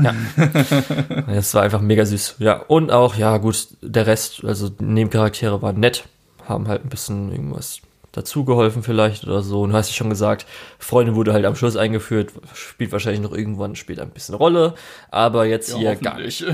Ja. 0.00 0.14
das 1.26 1.54
war 1.54 1.62
einfach 1.62 1.80
mega 1.80 2.04
süß. 2.04 2.36
Ja, 2.38 2.56
und 2.56 2.92
auch, 2.92 3.16
ja, 3.16 3.36
gut, 3.38 3.68
der 3.80 4.06
Rest, 4.06 4.44
also 4.44 4.70
Nebencharaktere 4.78 5.60
waren 5.62 5.80
nett, 5.80 6.04
haben 6.46 6.68
halt 6.68 6.84
ein 6.84 6.88
bisschen 6.88 7.32
irgendwas 7.32 7.80
dazugeholfen 8.16 8.82
vielleicht 8.82 9.24
oder 9.24 9.42
so. 9.42 9.62
Und 9.62 9.70
du 9.70 9.76
hast 9.76 9.88
ja 9.90 9.94
schon 9.94 10.10
gesagt, 10.10 10.46
Freundin 10.78 11.14
wurde 11.14 11.32
halt 11.32 11.44
am 11.44 11.54
Schluss 11.54 11.76
eingeführt, 11.76 12.32
spielt 12.54 12.90
wahrscheinlich 12.92 13.22
noch 13.22 13.32
irgendwann 13.32 13.76
später 13.76 14.02
ein 14.02 14.10
bisschen 14.10 14.34
Rolle, 14.34 14.74
aber 15.10 15.44
jetzt 15.46 15.70
ja, 15.70 15.76
hier 15.76 15.96
gar 15.96 16.18
nicht. 16.18 16.44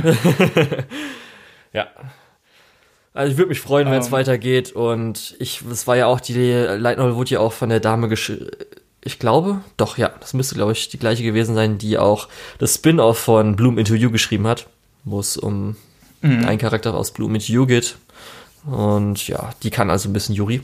ja. 1.72 1.86
Also 3.14 3.32
ich 3.32 3.38
würde 3.38 3.50
mich 3.50 3.60
freuen, 3.60 3.90
wenn 3.90 4.00
es 4.00 4.06
um. 4.06 4.12
Ähm. 4.12 4.18
weitergeht 4.18 4.72
und 4.72 5.36
ich, 5.38 5.62
das 5.68 5.86
war 5.86 5.96
ja 5.96 6.06
auch 6.06 6.20
die 6.20 6.34
Light 6.34 6.98
Novel 6.98 7.16
wurde 7.16 7.30
ja 7.30 7.40
auch 7.40 7.52
von 7.52 7.68
der 7.68 7.80
Dame 7.80 8.08
geschrieben 8.08 8.50
ich 9.04 9.18
glaube, 9.18 9.60
doch, 9.76 9.98
ja, 9.98 10.12
das 10.20 10.32
müsste, 10.32 10.54
glaube 10.54 10.72
ich, 10.72 10.88
die 10.88 10.98
gleiche 10.98 11.24
gewesen 11.24 11.54
sein, 11.54 11.76
die 11.76 11.98
auch 11.98 12.28
das 12.58 12.76
Spin-off 12.76 13.18
von 13.18 13.56
Bloom 13.56 13.76
Into 13.76 13.94
You 13.94 14.10
geschrieben 14.10 14.46
hat, 14.46 14.68
wo 15.04 15.18
es 15.18 15.36
um 15.36 15.76
mhm. 16.20 16.44
einen 16.46 16.58
Charakter 16.58 16.94
aus 16.94 17.10
Bloom 17.10 17.34
Into 17.34 17.52
You 17.52 17.66
geht. 17.66 17.96
Und 18.64 19.26
ja, 19.26 19.50
die 19.64 19.70
kann 19.70 19.90
also 19.90 20.08
ein 20.08 20.12
bisschen 20.12 20.36
Yuri. 20.36 20.62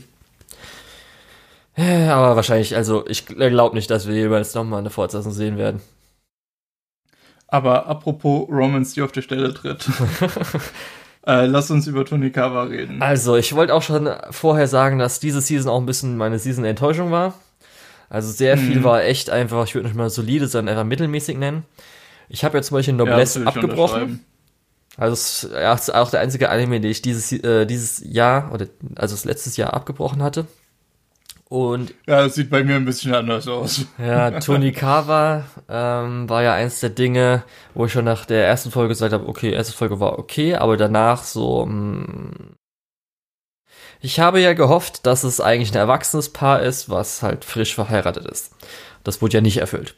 Aber 1.79 2.35
wahrscheinlich, 2.35 2.75
also 2.75 3.05
ich 3.07 3.25
glaube 3.25 3.75
nicht, 3.75 3.89
dass 3.89 4.07
wir 4.07 4.15
jeweils 4.15 4.53
nochmal 4.53 4.79
eine 4.79 4.89
Fortsetzung 4.89 5.31
sehen 5.31 5.57
werden. 5.57 5.81
Aber 7.47 7.87
apropos 7.87 8.47
Romans, 8.49 8.93
die 8.93 9.01
auf 9.01 9.11
der 9.11 9.21
Stelle 9.21 9.53
tritt. 9.53 9.87
äh, 11.25 11.45
lass 11.45 11.71
uns 11.71 11.87
über 11.87 12.05
Tonikawa 12.05 12.63
reden. 12.63 13.01
Also, 13.01 13.35
ich 13.37 13.55
wollte 13.55 13.73
auch 13.73 13.81
schon 13.81 14.09
vorher 14.29 14.67
sagen, 14.67 14.99
dass 14.99 15.19
diese 15.19 15.41
Season 15.41 15.71
auch 15.71 15.79
ein 15.79 15.87
bisschen 15.87 16.15
meine 16.15 16.37
Season-Enttäuschung 16.37 17.11
war. 17.11 17.33
Also 18.09 18.31
sehr 18.31 18.55
mhm. 18.55 18.61
viel 18.61 18.83
war 18.83 19.03
echt 19.03 19.29
einfach, 19.29 19.65
ich 19.65 19.75
würde 19.75 19.87
nicht 19.87 19.97
mal 19.97 20.09
solide, 20.09 20.47
sondern 20.47 20.73
einfach 20.73 20.87
mittelmäßig 20.87 21.37
nennen. 21.37 21.63
Ich 22.27 22.43
habe 22.43 22.57
ja 22.57 22.61
zum 22.61 22.75
Beispiel 22.75 22.95
Noblesse 22.95 23.41
ja, 23.41 23.47
abgebrochen. 23.47 24.25
Also 24.97 25.13
es 25.13 25.43
ist 25.43 25.93
auch 25.93 26.09
der 26.09 26.19
einzige 26.19 26.49
Anime, 26.49 26.81
den 26.81 26.91
ich 26.91 27.01
dieses, 27.01 27.31
äh, 27.31 27.65
dieses 27.65 28.03
Jahr, 28.03 28.51
oder 28.51 28.67
also 28.95 29.15
das 29.15 29.25
letztes 29.25 29.57
Jahr 29.57 29.73
abgebrochen 29.73 30.21
hatte. 30.23 30.47
Und 31.51 31.95
ja, 32.07 32.21
das 32.21 32.35
sieht 32.35 32.51
bei 32.51 32.63
mir 32.63 32.75
ein 32.75 32.85
bisschen 32.85 33.13
anders 33.13 33.47
aus. 33.47 33.85
Ja, 33.97 34.39
Tonikawa 34.39 35.45
ähm, 35.67 36.29
war 36.29 36.43
ja 36.43 36.53
eins 36.53 36.79
der 36.79 36.91
Dinge, 36.91 37.43
wo 37.73 37.85
ich 37.85 37.91
schon 37.91 38.05
nach 38.05 38.25
der 38.25 38.45
ersten 38.45 38.69
Folge 38.69 38.89
gesagt 38.89 39.13
habe, 39.13 39.27
okay, 39.27 39.51
erste 39.51 39.73
Folge 39.73 39.99
war 39.99 40.19
okay, 40.19 40.55
aber 40.55 40.77
danach 40.77 41.23
so, 41.23 41.65
mh, 41.65 42.05
hm, 42.05 42.55
ich 44.01 44.19
habe 44.19 44.39
ja 44.39 44.53
gehofft, 44.53 45.05
dass 45.05 45.23
es 45.23 45.41
eigentlich 45.41 45.71
ein 45.71 45.77
erwachsenes 45.77 46.29
Paar 46.31 46.61
ist, 46.61 46.89
was 46.89 47.21
halt 47.21 47.43
frisch 47.43 47.75
verheiratet 47.75 48.25
ist. 48.25 48.53
Das 49.03 49.21
wurde 49.21 49.35
ja 49.35 49.41
nicht 49.41 49.57
erfüllt. 49.57 49.95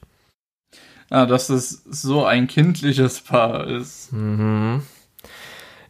Ja, 1.12 1.26
dass 1.26 1.50
es 1.50 1.84
so 1.84 2.26
ein 2.26 2.48
kindliches 2.48 3.20
Paar 3.22 3.68
ist. 3.68 4.12
Mhm. 4.14 4.84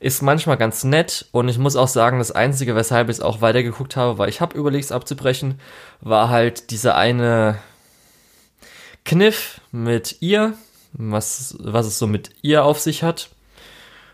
Ist 0.01 0.23
manchmal 0.23 0.57
ganz 0.57 0.83
nett 0.83 1.27
und 1.31 1.47
ich 1.47 1.59
muss 1.59 1.75
auch 1.75 1.87
sagen, 1.87 2.17
das 2.17 2.31
Einzige, 2.31 2.75
weshalb 2.75 3.09
ich 3.09 3.17
es 3.17 3.21
auch 3.21 3.41
weitergeguckt 3.41 3.95
habe, 3.95 4.17
weil 4.17 4.29
ich 4.29 4.41
habe 4.41 4.57
überlegt, 4.57 4.85
es 4.85 4.91
abzubrechen, 4.91 5.59
war 6.01 6.29
halt 6.29 6.71
dieser 6.71 6.95
eine 6.95 7.59
Kniff 9.05 9.61
mit 9.71 10.17
ihr, 10.19 10.55
was, 10.93 11.55
was 11.59 11.85
es 11.85 11.99
so 11.99 12.07
mit 12.07 12.31
ihr 12.41 12.65
auf 12.65 12.79
sich 12.79 13.03
hat. 13.03 13.29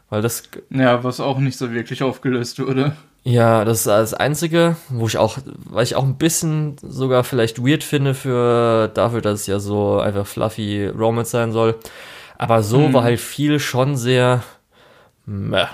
Weil 0.10 0.22
das. 0.22 0.44
Ja, 0.70 1.06
was 1.06 1.22
auch 1.22 1.40
nicht 1.40 1.58
so 1.58 1.72
wirklich 1.72 2.04
aufgelöst 2.04 2.60
wurde. 2.60 2.98
Ja, 3.24 3.64
das 3.64 3.80
ist 3.80 3.88
das 3.88 4.14
Einzige, 4.14 4.76
wo 4.90 5.08
ich 5.08 5.18
auch, 5.18 5.38
weil 5.46 5.86
ich 5.86 5.96
auch 5.96 6.04
ein 6.04 6.18
bisschen 6.18 6.76
sogar 6.82 7.24
vielleicht 7.24 7.66
weird 7.66 7.86
finde 7.86 8.14
für 8.14 8.90
dafür, 8.94 9.22
dass 9.22 9.42
es 9.42 9.48
ja 9.48 9.60
so 9.60 10.02
einfach 10.02 10.28
fluffy 10.28 10.88
Romance 10.88 11.32
sein 11.32 11.54
soll. 11.54 11.76
Aber 12.38 12.62
so 12.62 12.88
hm. 12.88 12.94
war 12.94 13.04
halt 13.04 13.22
viel 13.22 13.62
schon 13.62 13.96
sehr 13.96 14.44
meh. 15.28 15.68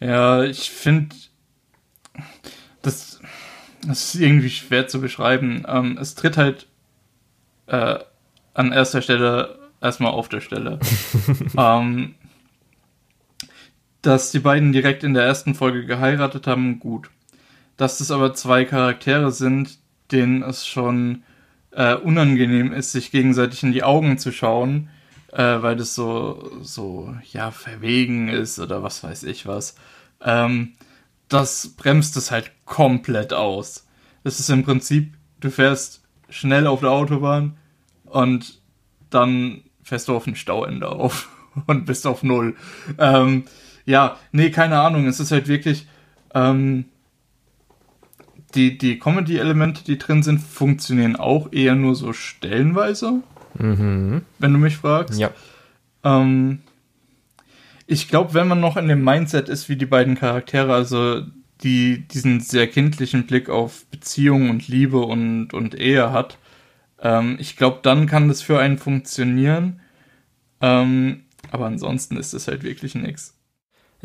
Ja, 0.00 0.44
ich 0.44 0.70
finde, 0.70 1.16
das, 2.82 3.20
das 3.84 4.14
ist 4.14 4.20
irgendwie 4.20 4.50
schwer 4.50 4.86
zu 4.86 5.00
beschreiben. 5.00 5.64
Ähm, 5.66 5.98
es 5.98 6.14
tritt 6.14 6.36
halt 6.36 6.68
äh, 7.66 7.98
an 8.54 8.72
erster 8.72 9.02
Stelle 9.02 9.58
erstmal 9.80 10.12
auf 10.12 10.28
der 10.28 10.40
Stelle. 10.40 10.78
ähm, 11.58 12.14
dass 14.02 14.30
die 14.30 14.38
beiden 14.38 14.72
direkt 14.72 15.02
in 15.02 15.14
der 15.14 15.24
ersten 15.24 15.54
Folge 15.54 15.84
geheiratet 15.84 16.46
haben, 16.46 16.78
gut. 16.78 17.10
Dass 17.76 17.98
das 17.98 18.10
aber 18.10 18.34
zwei 18.34 18.64
Charaktere 18.64 19.32
sind, 19.32 19.78
denen 20.12 20.42
es 20.42 20.66
schon 20.66 21.24
äh, 21.72 21.94
unangenehm 21.94 22.72
ist, 22.72 22.92
sich 22.92 23.10
gegenseitig 23.10 23.62
in 23.62 23.72
die 23.72 23.82
Augen 23.82 24.18
zu 24.18 24.32
schauen, 24.32 24.90
äh, 25.36 25.62
weil 25.62 25.76
das 25.76 25.94
so, 25.94 26.50
so, 26.62 27.14
ja, 27.30 27.50
verwegen 27.50 28.28
ist 28.28 28.58
oder 28.58 28.82
was 28.82 29.04
weiß 29.04 29.24
ich 29.24 29.46
was. 29.46 29.76
Ähm, 30.22 30.72
das 31.28 31.74
bremst 31.76 32.16
es 32.16 32.30
halt 32.30 32.52
komplett 32.64 33.34
aus. 33.34 33.86
Es 34.24 34.40
ist 34.40 34.48
im 34.48 34.64
Prinzip, 34.64 35.12
du 35.40 35.50
fährst 35.50 36.02
schnell 36.30 36.66
auf 36.66 36.80
der 36.80 36.90
Autobahn 36.90 37.58
und 38.06 38.62
dann 39.10 39.60
fährst 39.82 40.08
du 40.08 40.16
auf 40.16 40.26
ein 40.26 40.36
Stauende 40.36 40.88
auf 40.88 41.28
und 41.66 41.84
bist 41.84 42.06
auf 42.06 42.22
Null. 42.22 42.56
Ähm, 42.96 43.44
ja, 43.84 44.16
nee, 44.32 44.50
keine 44.50 44.80
Ahnung. 44.80 45.06
Es 45.06 45.20
ist 45.20 45.32
halt 45.32 45.48
wirklich. 45.48 45.86
Ähm, 46.34 46.86
die, 48.54 48.78
die 48.78 48.98
Comedy-Elemente, 48.98 49.84
die 49.84 49.98
drin 49.98 50.22
sind, 50.22 50.38
funktionieren 50.38 51.16
auch 51.16 51.52
eher 51.52 51.74
nur 51.74 51.94
so 51.94 52.14
stellenweise. 52.14 53.22
Mhm. 53.58 54.22
Wenn 54.38 54.52
du 54.52 54.58
mich 54.58 54.76
fragst. 54.76 55.18
Ja. 55.18 55.30
Ähm, 56.04 56.60
ich 57.86 58.08
glaube, 58.08 58.34
wenn 58.34 58.48
man 58.48 58.60
noch 58.60 58.76
in 58.76 58.88
dem 58.88 59.04
Mindset 59.04 59.48
ist 59.48 59.68
wie 59.68 59.76
die 59.76 59.86
beiden 59.86 60.16
Charaktere, 60.16 60.74
also 60.74 61.22
die 61.62 62.06
diesen 62.08 62.40
sehr 62.40 62.66
kindlichen 62.66 63.26
Blick 63.26 63.48
auf 63.48 63.86
Beziehung 63.86 64.50
und 64.50 64.68
Liebe 64.68 64.98
und, 64.98 65.54
und 65.54 65.74
Ehe 65.74 66.12
hat, 66.12 66.38
ähm, 67.00 67.36
ich 67.40 67.56
glaube, 67.56 67.80
dann 67.82 68.06
kann 68.06 68.28
das 68.28 68.42
für 68.42 68.58
einen 68.58 68.78
funktionieren. 68.78 69.80
Ähm, 70.60 71.22
aber 71.50 71.66
ansonsten 71.66 72.16
ist 72.16 72.32
es 72.32 72.48
halt 72.48 72.62
wirklich 72.62 72.94
nichts. 72.94 73.35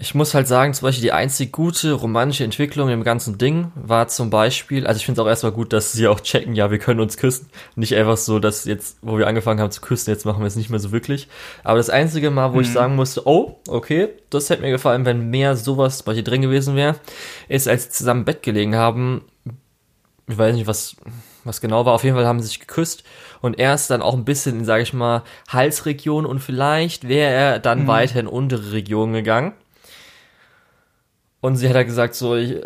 Ich 0.01 0.15
muss 0.15 0.33
halt 0.33 0.47
sagen, 0.47 0.73
zum 0.73 0.87
Beispiel 0.87 1.03
die 1.03 1.11
einzig 1.11 1.51
gute 1.51 1.93
romantische 1.93 2.43
Entwicklung 2.43 2.89
im 2.89 3.03
ganzen 3.03 3.37
Ding 3.37 3.71
war 3.75 4.07
zum 4.07 4.31
Beispiel, 4.31 4.87
also 4.87 4.97
ich 4.97 5.05
finde 5.05 5.21
es 5.21 5.23
auch 5.23 5.29
erstmal 5.29 5.51
gut, 5.51 5.73
dass 5.73 5.91
sie 5.91 6.07
auch 6.07 6.19
checken, 6.21 6.55
ja, 6.55 6.71
wir 6.71 6.79
können 6.79 6.99
uns 6.99 7.17
küssen. 7.17 7.49
Nicht 7.75 7.95
einfach 7.95 8.17
so, 8.17 8.39
dass 8.39 8.65
jetzt, 8.65 8.97
wo 9.03 9.19
wir 9.19 9.27
angefangen 9.27 9.59
haben 9.59 9.69
zu 9.69 9.79
küssen, 9.79 10.09
jetzt 10.09 10.25
machen 10.25 10.39
wir 10.39 10.47
es 10.47 10.55
nicht 10.55 10.71
mehr 10.71 10.79
so 10.79 10.91
wirklich. 10.91 11.27
Aber 11.63 11.77
das 11.77 11.91
einzige 11.91 12.31
Mal, 12.31 12.51
wo 12.51 12.55
mhm. 12.55 12.61
ich 12.63 12.71
sagen 12.71 12.95
musste, 12.95 13.27
oh, 13.27 13.59
okay, 13.67 14.09
das 14.31 14.49
hätte 14.49 14.63
mir 14.63 14.71
gefallen, 14.71 15.05
wenn 15.05 15.29
mehr 15.29 15.55
sowas 15.55 16.01
bei 16.01 16.15
dir 16.15 16.23
drin 16.23 16.41
gewesen 16.41 16.75
wäre, 16.75 16.95
ist, 17.47 17.67
als 17.67 17.83
sie 17.83 17.89
zusammen 17.91 18.21
im 18.21 18.25
Bett 18.25 18.41
gelegen 18.41 18.75
haben, 18.75 19.21
ich 20.27 20.37
weiß 20.37 20.55
nicht, 20.55 20.65
was, 20.65 20.95
was 21.43 21.61
genau 21.61 21.85
war, 21.85 21.93
auf 21.93 22.03
jeden 22.03 22.15
Fall 22.15 22.25
haben 22.25 22.39
sie 22.39 22.47
sich 22.47 22.59
geküsst 22.59 23.03
und 23.41 23.59
er 23.59 23.75
ist 23.75 23.91
dann 23.91 24.01
auch 24.01 24.15
ein 24.15 24.25
bisschen 24.25 24.59
in, 24.59 24.65
sage 24.65 24.81
ich 24.81 24.93
mal, 24.93 25.21
Halsregion 25.47 26.25
und 26.25 26.39
vielleicht 26.39 27.07
wäre 27.07 27.31
er 27.31 27.59
dann 27.59 27.83
mhm. 27.83 27.87
weiter 27.87 28.19
in 28.19 28.27
untere 28.27 28.71
Regionen 28.71 29.13
gegangen. 29.13 29.53
Und 31.41 31.57
sie 31.57 31.67
hat 31.67 31.75
halt 31.75 31.87
gesagt, 31.87 32.15
so, 32.15 32.35
ich, 32.35 32.61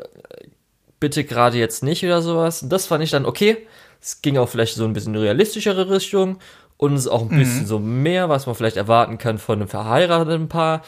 bitte 0.99 1.23
gerade 1.23 1.57
jetzt 1.57 1.83
nicht 1.83 2.03
oder 2.03 2.21
sowas. 2.21 2.63
Und 2.63 2.71
das 2.71 2.87
fand 2.87 3.03
ich 3.03 3.11
dann 3.11 3.25
okay. 3.25 3.57
Es 4.01 4.21
ging 4.21 4.37
auch 4.37 4.49
vielleicht 4.49 4.75
so 4.75 4.85
ein 4.85 4.93
bisschen 4.93 5.15
realistischere 5.15 5.89
Richtung 5.89 6.37
und 6.77 6.93
es 6.93 7.01
ist 7.01 7.07
auch 7.07 7.21
ein 7.21 7.35
mhm. 7.35 7.39
bisschen 7.39 7.65
so 7.65 7.79
mehr, 7.79 8.29
was 8.29 8.45
man 8.45 8.55
vielleicht 8.55 8.77
erwarten 8.77 9.17
kann 9.17 9.37
von 9.37 9.59
einem 9.59 9.67
verheirateten 9.67 10.47
Paar. 10.47 10.83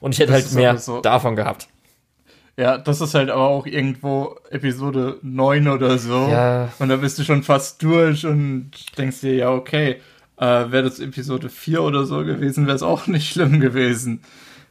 Und 0.00 0.12
ich 0.12 0.20
hätte 0.20 0.32
das 0.32 0.44
halt 0.44 0.54
mehr 0.54 0.78
so. 0.78 1.00
davon 1.00 1.36
gehabt. 1.36 1.68
Ja, 2.56 2.78
das 2.78 3.00
ist 3.00 3.14
halt 3.14 3.30
aber 3.30 3.48
auch 3.48 3.66
irgendwo 3.66 4.36
Episode 4.50 5.18
9 5.22 5.68
oder 5.68 5.98
so. 5.98 6.28
Ja. 6.28 6.72
Und 6.78 6.88
da 6.88 6.96
bist 6.96 7.18
du 7.18 7.24
schon 7.24 7.42
fast 7.42 7.82
durch 7.82 8.26
und 8.26 8.72
denkst 8.98 9.20
dir, 9.20 9.34
ja, 9.34 9.50
okay, 9.50 9.96
äh, 10.36 10.44
wäre 10.44 10.82
das 10.82 11.00
Episode 11.00 11.48
4 11.48 11.82
oder 11.82 12.04
so 12.04 12.24
gewesen, 12.24 12.66
wäre 12.66 12.76
es 12.76 12.82
auch 12.82 13.06
nicht 13.06 13.28
schlimm 13.32 13.60
gewesen. 13.60 14.22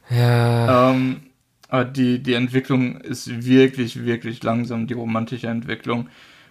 Ja. 0.08 0.90
Ähm, 0.90 1.29
aber 1.70 1.84
die, 1.84 2.22
die 2.22 2.34
Entwicklung 2.34 2.96
ist 3.00 3.44
wirklich, 3.46 4.04
wirklich 4.04 4.42
langsam, 4.42 4.86
die 4.86 4.94
romantische 4.94 5.46
Entwicklung. 5.46 6.08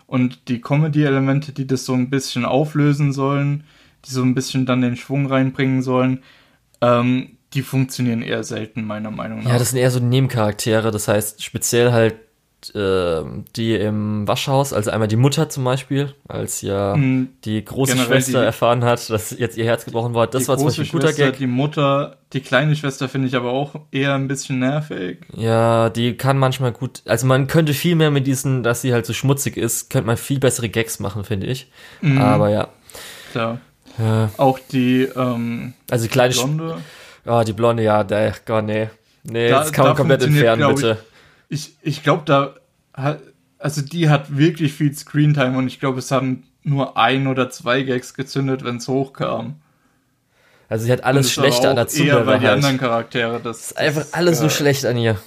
Und 0.07 0.47
die 0.47 0.61
Comedy-Elemente, 0.61 1.51
die 1.51 1.67
das 1.67 1.85
so 1.85 1.93
ein 1.93 2.09
bisschen 2.09 2.45
auflösen 2.45 3.11
sollen, 3.11 3.63
die 4.05 4.11
so 4.11 4.23
ein 4.23 4.33
bisschen 4.33 4.65
dann 4.65 4.81
den 4.81 4.95
Schwung 4.95 5.27
reinbringen 5.27 5.81
sollen, 5.81 6.23
ähm, 6.81 7.37
die 7.53 7.61
funktionieren 7.61 8.21
eher 8.21 8.43
selten, 8.43 8.85
meiner 8.85 9.11
Meinung 9.11 9.43
nach. 9.43 9.51
Ja, 9.51 9.59
das 9.59 9.71
sind 9.71 9.79
eher 9.79 9.91
so 9.91 9.99
Nebencharaktere, 9.99 10.91
das 10.91 11.07
heißt 11.07 11.43
speziell 11.43 11.91
halt 11.91 12.15
die 12.61 13.75
im 13.75 14.27
Waschhaus, 14.27 14.73
also 14.73 14.91
einmal 14.91 15.07
die 15.07 15.15
Mutter 15.15 15.47
zum 15.47 15.63
Beispiel, 15.63 16.13
als 16.27 16.61
ja 16.61 16.95
mhm, 16.95 17.29
die 17.45 17.63
große 17.63 17.97
Schwester 17.97 18.41
die, 18.41 18.45
erfahren 18.45 18.83
hat, 18.83 19.09
dass 19.09 19.31
jetzt 19.31 19.57
ihr 19.57 19.63
Herz 19.63 19.85
gebrochen 19.85 20.13
war. 20.13 20.27
Das 20.27 20.47
war 20.49 20.57
zum 20.57 20.67
Beispiel 20.67 20.85
ein 20.85 20.91
guter 20.91 21.07
Schwester, 21.07 21.25
Gag. 21.27 21.37
Die 21.37 21.47
Mutter, 21.47 22.17
die 22.33 22.41
kleine 22.41 22.75
Schwester 22.75 23.07
finde 23.07 23.29
ich 23.29 23.35
aber 23.35 23.51
auch 23.51 23.75
eher 23.91 24.13
ein 24.13 24.27
bisschen 24.27 24.59
nervig. 24.59 25.19
Ja, 25.33 25.89
die 25.89 26.17
kann 26.17 26.37
manchmal 26.37 26.73
gut, 26.73 27.01
also 27.05 27.25
man 27.27 27.47
könnte 27.47 27.73
viel 27.73 27.95
mehr 27.95 28.11
mit 28.11 28.27
diesen, 28.27 28.61
dass 28.61 28.81
sie 28.81 28.93
halt 28.93 29.05
so 29.05 29.13
schmutzig 29.13 29.55
ist, 29.55 29.89
könnte 29.89 30.07
man 30.07 30.17
viel 30.17 30.39
bessere 30.39 30.67
Gags 30.67 30.99
machen, 30.99 31.23
finde 31.23 31.47
ich. 31.47 31.71
Mhm. 32.01 32.21
Aber 32.21 32.49
ja. 32.49 32.67
Klar. 33.31 33.59
Ja. 33.97 34.29
Auch 34.37 34.59
die, 34.59 35.03
ähm, 35.03 35.73
also 35.89 36.05
die 36.05 36.09
kleine 36.09 36.33
Blonde. 36.33 36.77
Ja, 37.25 37.39
oh, 37.39 37.43
die 37.43 37.53
Blonde, 37.53 37.83
ja, 37.83 38.03
der, 38.03 38.33
Gott, 38.45 38.65
nee. 38.65 38.89
Nee, 39.23 39.49
da, 39.49 39.59
das 39.59 39.71
kann 39.71 39.85
man 39.85 39.95
komplett 39.95 40.23
entfernen, 40.23 40.75
bitte. 40.75 40.97
Ich, 41.01 41.08
ich 41.49 42.03
glaube, 42.03 42.23
da 42.25 42.55
also 43.59 43.81
die 43.81 44.09
hat 44.09 44.37
wirklich 44.37 44.73
viel 44.73 44.95
Screentime 44.95 45.57
und 45.57 45.67
ich 45.67 45.79
glaube, 45.79 45.99
es 45.99 46.11
haben 46.11 46.43
nur 46.63 46.97
ein 46.97 47.27
oder 47.27 47.49
zwei 47.49 47.83
Gags 47.83 48.13
gezündet, 48.13 48.63
wenn 48.63 48.77
es 48.77 48.87
hochkam. 48.87 49.61
Also 50.69 50.85
sie 50.85 50.91
hat 50.91 51.03
alles 51.03 51.31
Schlechte 51.31 51.69
an 51.69 51.75
der 51.75 51.87
Zunge. 51.87 52.09
Eher, 52.09 52.25
weil 52.25 52.39
die 52.39 52.45
halt. 52.45 52.57
anderen 52.57 52.77
Charaktere, 52.77 53.39
das, 53.41 53.71
ist 53.71 53.77
einfach 53.77 54.05
alles 54.13 54.39
äh, 54.39 54.41
so 54.43 54.49
schlecht 54.49 54.85
an 54.85 54.97
ihr. 54.97 55.19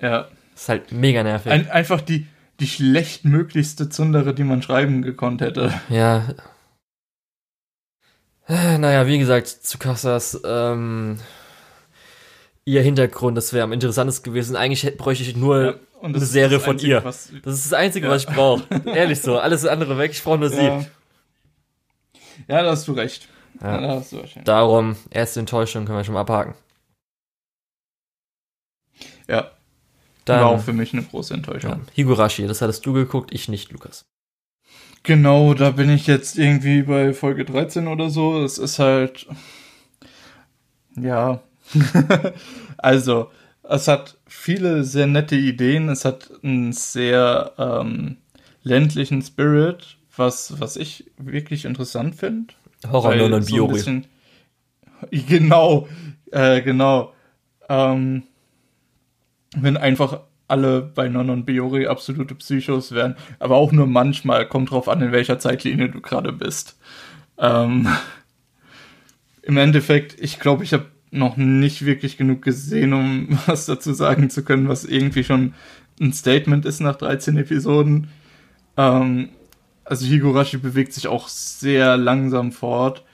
Ja. 0.00 0.28
Das 0.52 0.62
ist 0.62 0.68
halt 0.68 0.92
mega 0.92 1.22
nervig. 1.22 1.50
Ein, 1.50 1.68
einfach 1.70 2.00
die, 2.00 2.26
die 2.60 2.68
schlechtmöglichste 2.68 3.88
Zundere, 3.88 4.32
die 4.32 4.44
man 4.44 4.62
schreiben 4.62 5.02
gekonnt 5.02 5.40
hätte. 5.40 5.72
Ja. 5.88 6.28
Naja, 8.46 9.06
wie 9.06 9.18
gesagt, 9.18 9.48
zu 9.48 9.78
Kassas, 9.78 10.40
ähm, 10.44 11.18
ihr 12.64 12.82
Hintergrund, 12.82 13.36
das 13.36 13.52
wäre 13.52 13.64
am 13.64 13.72
interessantesten 13.72 14.32
gewesen. 14.32 14.56
Eigentlich 14.56 14.96
bräuchte 14.96 15.22
ich 15.22 15.36
nur 15.36 15.64
ja, 15.64 15.74
eine 16.02 16.20
Serie 16.20 16.60
von 16.60 16.72
Einzige, 16.72 16.92
ihr. 16.92 17.04
Was, 17.04 17.30
das 17.42 17.54
ist 17.54 17.66
das 17.66 17.72
Einzige, 17.72 18.06
ja. 18.06 18.12
was 18.12 18.24
ich 18.24 18.28
brauche. 18.28 18.64
Ehrlich 18.86 19.20
so, 19.20 19.38
alles 19.38 19.66
andere 19.66 19.98
weg, 19.98 20.12
ich 20.12 20.22
brauche 20.22 20.38
nur 20.38 20.52
ja. 20.52 20.80
sie. 20.80 20.86
Ja, 22.48 22.62
da 22.62 22.70
hast 22.70 22.88
du 22.88 22.92
recht. 22.92 23.28
Ja. 23.60 23.80
Da 23.80 23.88
hast 23.96 24.12
du 24.12 24.22
Darum, 24.44 24.96
erste 25.10 25.40
Enttäuschung 25.40 25.84
können 25.84 25.98
wir 25.98 26.04
schon 26.04 26.14
mal 26.14 26.22
abhaken. 26.22 26.54
Ja. 29.28 29.50
Dann, 30.24 30.40
War 30.40 30.46
auch 30.48 30.60
für 30.60 30.72
mich 30.72 30.92
eine 30.92 31.02
große 31.02 31.34
Enttäuschung. 31.34 31.82
Higurashi, 31.94 32.46
das 32.46 32.62
hattest 32.62 32.84
du 32.86 32.92
geguckt, 32.94 33.32
ich 33.32 33.48
nicht, 33.48 33.72
Lukas. 33.72 34.06
Genau, 35.02 35.52
da 35.52 35.70
bin 35.70 35.90
ich 35.90 36.06
jetzt 36.06 36.38
irgendwie 36.38 36.82
bei 36.82 37.12
Folge 37.12 37.44
13 37.44 37.88
oder 37.88 38.08
so. 38.08 38.42
Es 38.42 38.56
ist 38.56 38.78
halt. 38.78 39.26
Ja. 40.96 41.42
also, 42.78 43.30
es 43.62 43.88
hat 43.88 44.18
viele 44.26 44.84
sehr 44.84 45.06
nette 45.06 45.36
Ideen. 45.36 45.88
Es 45.88 46.04
hat 46.04 46.30
einen 46.42 46.72
sehr 46.72 47.52
ähm, 47.58 48.18
ländlichen 48.62 49.22
Spirit, 49.22 49.96
was, 50.16 50.60
was 50.60 50.76
ich 50.76 51.10
wirklich 51.16 51.64
interessant 51.64 52.14
finde. 52.14 52.54
Horror 52.90 53.16
nur 53.16 53.40
Biori. 53.40 53.78
So 53.78 54.00
genau, 55.10 55.88
äh, 56.30 56.62
genau. 56.62 57.12
Ähm, 57.68 58.24
wenn 59.56 59.76
einfach 59.76 60.20
alle 60.48 60.82
bei 60.82 61.08
Non 61.08 61.30
und 61.30 61.46
Biori 61.46 61.86
absolute 61.86 62.34
Psychos 62.34 62.92
wären, 62.92 63.16
aber 63.38 63.56
auch 63.56 63.72
nur 63.72 63.86
manchmal, 63.86 64.46
kommt 64.46 64.70
drauf 64.70 64.88
an, 64.88 65.00
in 65.00 65.12
welcher 65.12 65.38
Zeitlinie 65.38 65.88
du 65.88 66.00
gerade 66.00 66.32
bist. 66.32 66.78
Ähm, 67.38 67.88
Im 69.42 69.56
Endeffekt, 69.58 70.18
ich 70.20 70.40
glaube, 70.40 70.64
ich 70.64 70.72
habe 70.72 70.86
noch 71.14 71.36
nicht 71.36 71.84
wirklich 71.84 72.16
genug 72.16 72.42
gesehen, 72.42 72.92
um 72.92 73.38
was 73.46 73.66
dazu 73.66 73.92
sagen 73.92 74.30
zu 74.30 74.44
können, 74.44 74.68
was 74.68 74.84
irgendwie 74.84 75.24
schon 75.24 75.54
ein 76.00 76.12
Statement 76.12 76.66
ist 76.66 76.80
nach 76.80 76.96
13 76.96 77.36
Episoden. 77.36 78.08
Ähm, 78.76 79.30
also 79.84 80.06
Higurashi 80.06 80.56
bewegt 80.56 80.92
sich 80.92 81.06
auch 81.06 81.28
sehr 81.28 81.96
langsam 81.96 82.52
fort. 82.52 83.04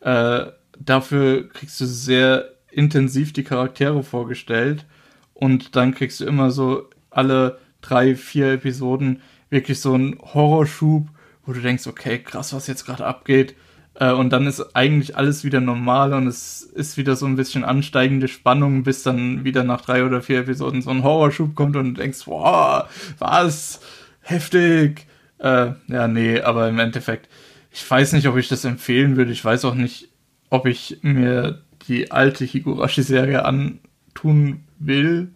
Äh, 0.00 0.46
dafür 0.78 1.48
kriegst 1.50 1.80
du 1.80 1.86
sehr 1.86 2.52
intensiv 2.70 3.32
die 3.32 3.44
Charaktere 3.44 4.02
vorgestellt 4.02 4.86
und 5.34 5.76
dann 5.76 5.94
kriegst 5.94 6.20
du 6.20 6.24
immer 6.24 6.50
so 6.50 6.88
alle 7.10 7.58
drei, 7.82 8.14
vier 8.14 8.52
Episoden 8.52 9.20
wirklich 9.50 9.80
so 9.80 9.92
einen 9.92 10.18
Horrorschub, 10.18 11.08
wo 11.44 11.52
du 11.52 11.60
denkst, 11.60 11.86
okay, 11.86 12.20
krass, 12.20 12.54
was 12.54 12.68
jetzt 12.68 12.86
gerade 12.86 13.04
abgeht. 13.04 13.54
Äh, 13.94 14.12
und 14.12 14.30
dann 14.30 14.46
ist 14.46 14.74
eigentlich 14.76 15.16
alles 15.16 15.44
wieder 15.44 15.60
normal 15.60 16.14
und 16.14 16.26
es 16.26 16.62
ist 16.62 16.96
wieder 16.96 17.16
so 17.16 17.26
ein 17.26 17.36
bisschen 17.36 17.64
ansteigende 17.64 18.28
Spannung, 18.28 18.82
bis 18.82 19.02
dann 19.02 19.44
wieder 19.44 19.64
nach 19.64 19.80
drei 19.80 20.04
oder 20.04 20.22
vier 20.22 20.40
Episoden 20.40 20.82
so 20.82 20.90
ein 20.90 21.02
Horrorschub 21.02 21.54
kommt 21.54 21.76
und 21.76 21.94
du 21.94 22.00
denkst, 22.00 22.26
wow, 22.26 22.84
was? 23.18 23.80
Heftig. 24.22 25.06
Äh, 25.38 25.72
ja, 25.88 26.08
nee, 26.08 26.40
aber 26.40 26.68
im 26.68 26.78
Endeffekt, 26.78 27.28
ich 27.72 27.88
weiß 27.88 28.12
nicht, 28.12 28.28
ob 28.28 28.36
ich 28.36 28.48
das 28.48 28.64
empfehlen 28.64 29.16
würde. 29.16 29.32
Ich 29.32 29.44
weiß 29.44 29.64
auch 29.64 29.74
nicht, 29.74 30.08
ob 30.50 30.66
ich 30.66 30.98
mir 31.02 31.62
die 31.88 32.10
alte 32.10 32.44
Higurashi-Serie 32.44 33.44
antun 33.44 34.64
will, 34.78 35.30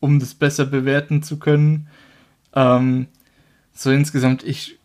um 0.00 0.20
das 0.20 0.34
besser 0.34 0.66
bewerten 0.66 1.22
zu 1.22 1.38
können. 1.38 1.88
Ähm, 2.54 3.06
so 3.72 3.90
insgesamt, 3.90 4.42
ich 4.42 4.78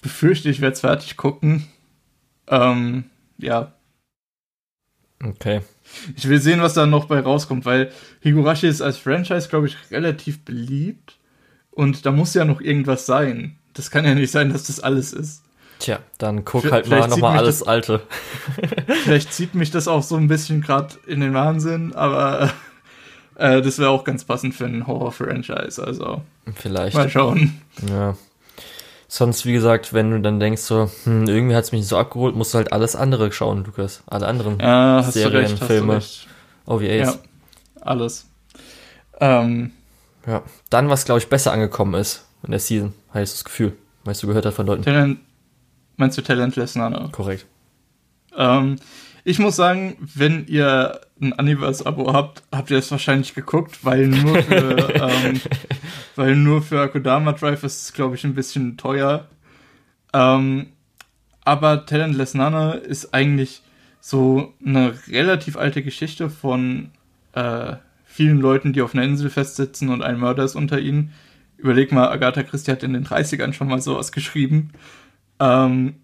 befürchte, 0.00 0.50
ich 0.50 0.60
werde 0.60 0.74
es 0.74 0.80
fertig 0.80 1.16
gucken. 1.16 1.66
Ähm, 2.48 3.04
ja. 3.38 3.72
Okay. 5.22 5.62
Ich 6.16 6.28
will 6.28 6.40
sehen, 6.40 6.60
was 6.60 6.74
da 6.74 6.86
noch 6.86 7.06
bei 7.06 7.20
rauskommt, 7.20 7.64
weil 7.64 7.90
Higurashi 8.20 8.66
ist 8.66 8.82
als 8.82 8.98
Franchise, 8.98 9.48
glaube 9.48 9.66
ich, 9.66 9.76
relativ 9.90 10.44
beliebt. 10.44 11.18
Und 11.70 12.06
da 12.06 12.12
muss 12.12 12.34
ja 12.34 12.44
noch 12.44 12.60
irgendwas 12.60 13.06
sein. 13.06 13.58
Das 13.72 13.90
kann 13.90 14.04
ja 14.04 14.14
nicht 14.14 14.30
sein, 14.30 14.52
dass 14.52 14.64
das 14.64 14.80
alles 14.80 15.12
ist. 15.12 15.42
Tja, 15.80 15.98
dann 16.18 16.44
guck 16.44 16.70
halt 16.70 16.88
mal 16.88 17.08
nochmal 17.08 17.38
alles 17.38 17.58
das, 17.58 17.68
Alte. 17.68 18.02
vielleicht 19.02 19.32
zieht 19.32 19.54
mich 19.54 19.70
das 19.70 19.88
auch 19.88 20.02
so 20.02 20.16
ein 20.16 20.28
bisschen 20.28 20.60
gerade 20.60 20.94
in 21.06 21.20
den 21.20 21.34
Wahnsinn, 21.34 21.92
aber 21.94 22.52
äh, 23.34 23.60
das 23.60 23.78
wäre 23.78 23.90
auch 23.90 24.04
ganz 24.04 24.24
passend 24.24 24.54
für 24.54 24.66
ein 24.66 24.86
Horror-Franchise. 24.86 25.82
Also 25.84 26.22
vielleicht. 26.54 26.96
Mal 26.96 27.10
schauen. 27.10 27.60
Ja. 27.88 28.16
Sonst, 29.16 29.46
wie 29.46 29.52
gesagt, 29.52 29.92
wenn 29.92 30.10
du 30.10 30.20
dann 30.20 30.40
denkst 30.40 30.62
so, 30.62 30.90
hm, 31.04 31.28
irgendwie 31.28 31.54
hat 31.54 31.62
es 31.62 31.70
mich 31.70 31.82
nicht 31.82 31.88
so 31.88 31.96
abgeholt, 31.96 32.34
musst 32.34 32.52
du 32.52 32.58
halt 32.58 32.72
alles 32.72 32.96
andere 32.96 33.30
schauen, 33.30 33.62
Lukas. 33.62 34.02
Alle 34.08 34.26
anderen 34.26 34.58
ja, 34.58 35.04
Serien, 35.04 35.52
recht, 35.52 35.62
Filme, 35.62 36.02
OVAs. 36.66 37.14
Ja, 37.14 37.14
alles. 37.80 38.26
Ähm, 39.20 39.70
ja, 40.26 40.42
dann, 40.68 40.88
was 40.88 41.04
glaube 41.04 41.20
ich 41.20 41.28
besser 41.28 41.52
angekommen 41.52 41.94
ist 41.94 42.26
in 42.42 42.50
der 42.50 42.58
Season, 42.58 42.92
habe 43.10 43.22
ich 43.22 43.30
das 43.30 43.44
Gefühl, 43.44 43.76
weil 44.02 44.14
du 44.14 44.26
gehört 44.26 44.46
hast 44.46 44.56
von 44.56 44.66
Leuten. 44.66 44.82
Talent, 44.82 45.20
meinst 45.96 46.18
du 46.18 46.22
Talentless 46.22 46.74
Nano? 46.74 47.08
Korrekt. 47.10 47.46
Ähm, 48.36 48.80
ich 49.22 49.38
muss 49.38 49.54
sagen, 49.54 49.96
wenn 50.12 50.44
ihr 50.48 51.00
ein 51.20 51.32
Universe-Abo 51.32 52.12
habt, 52.12 52.42
habt 52.52 52.70
ihr 52.70 52.78
es 52.78 52.90
wahrscheinlich 52.90 53.34
geguckt, 53.34 53.84
weil 53.84 54.08
nur 54.08 54.42
für, 54.42 54.94
ähm, 54.94 55.40
weil 56.16 56.36
nur 56.36 56.62
für 56.62 56.80
Akodama 56.80 57.32
Drive 57.32 57.62
ist 57.62 57.82
es, 57.82 57.92
glaube 57.92 58.16
ich, 58.16 58.24
ein 58.24 58.34
bisschen 58.34 58.76
teuer. 58.76 59.28
Ähm, 60.12 60.66
aber 61.44 61.86
Talentless 61.86 62.34
Nana 62.34 62.72
ist 62.72 63.14
eigentlich 63.14 63.62
so 64.00 64.54
eine 64.64 64.94
relativ 65.08 65.56
alte 65.56 65.82
Geschichte 65.82 66.30
von 66.30 66.90
äh, 67.32 67.76
vielen 68.04 68.40
Leuten, 68.40 68.72
die 68.72 68.82
auf 68.82 68.94
einer 68.94 69.04
Insel 69.04 69.30
festsitzen 69.30 69.88
und 69.88 70.02
ein 70.02 70.18
Mörder 70.18 70.44
ist 70.44 70.56
unter 70.56 70.78
ihnen. 70.78 71.12
Überleg 71.56 71.92
mal, 71.92 72.08
Agatha 72.08 72.42
Christie 72.42 72.72
hat 72.72 72.82
in 72.82 72.92
den 72.92 73.06
30ern 73.06 73.52
schon 73.52 73.68
mal 73.68 73.80
sowas 73.80 74.12
geschrieben. 74.12 74.70
Ähm, 75.40 75.96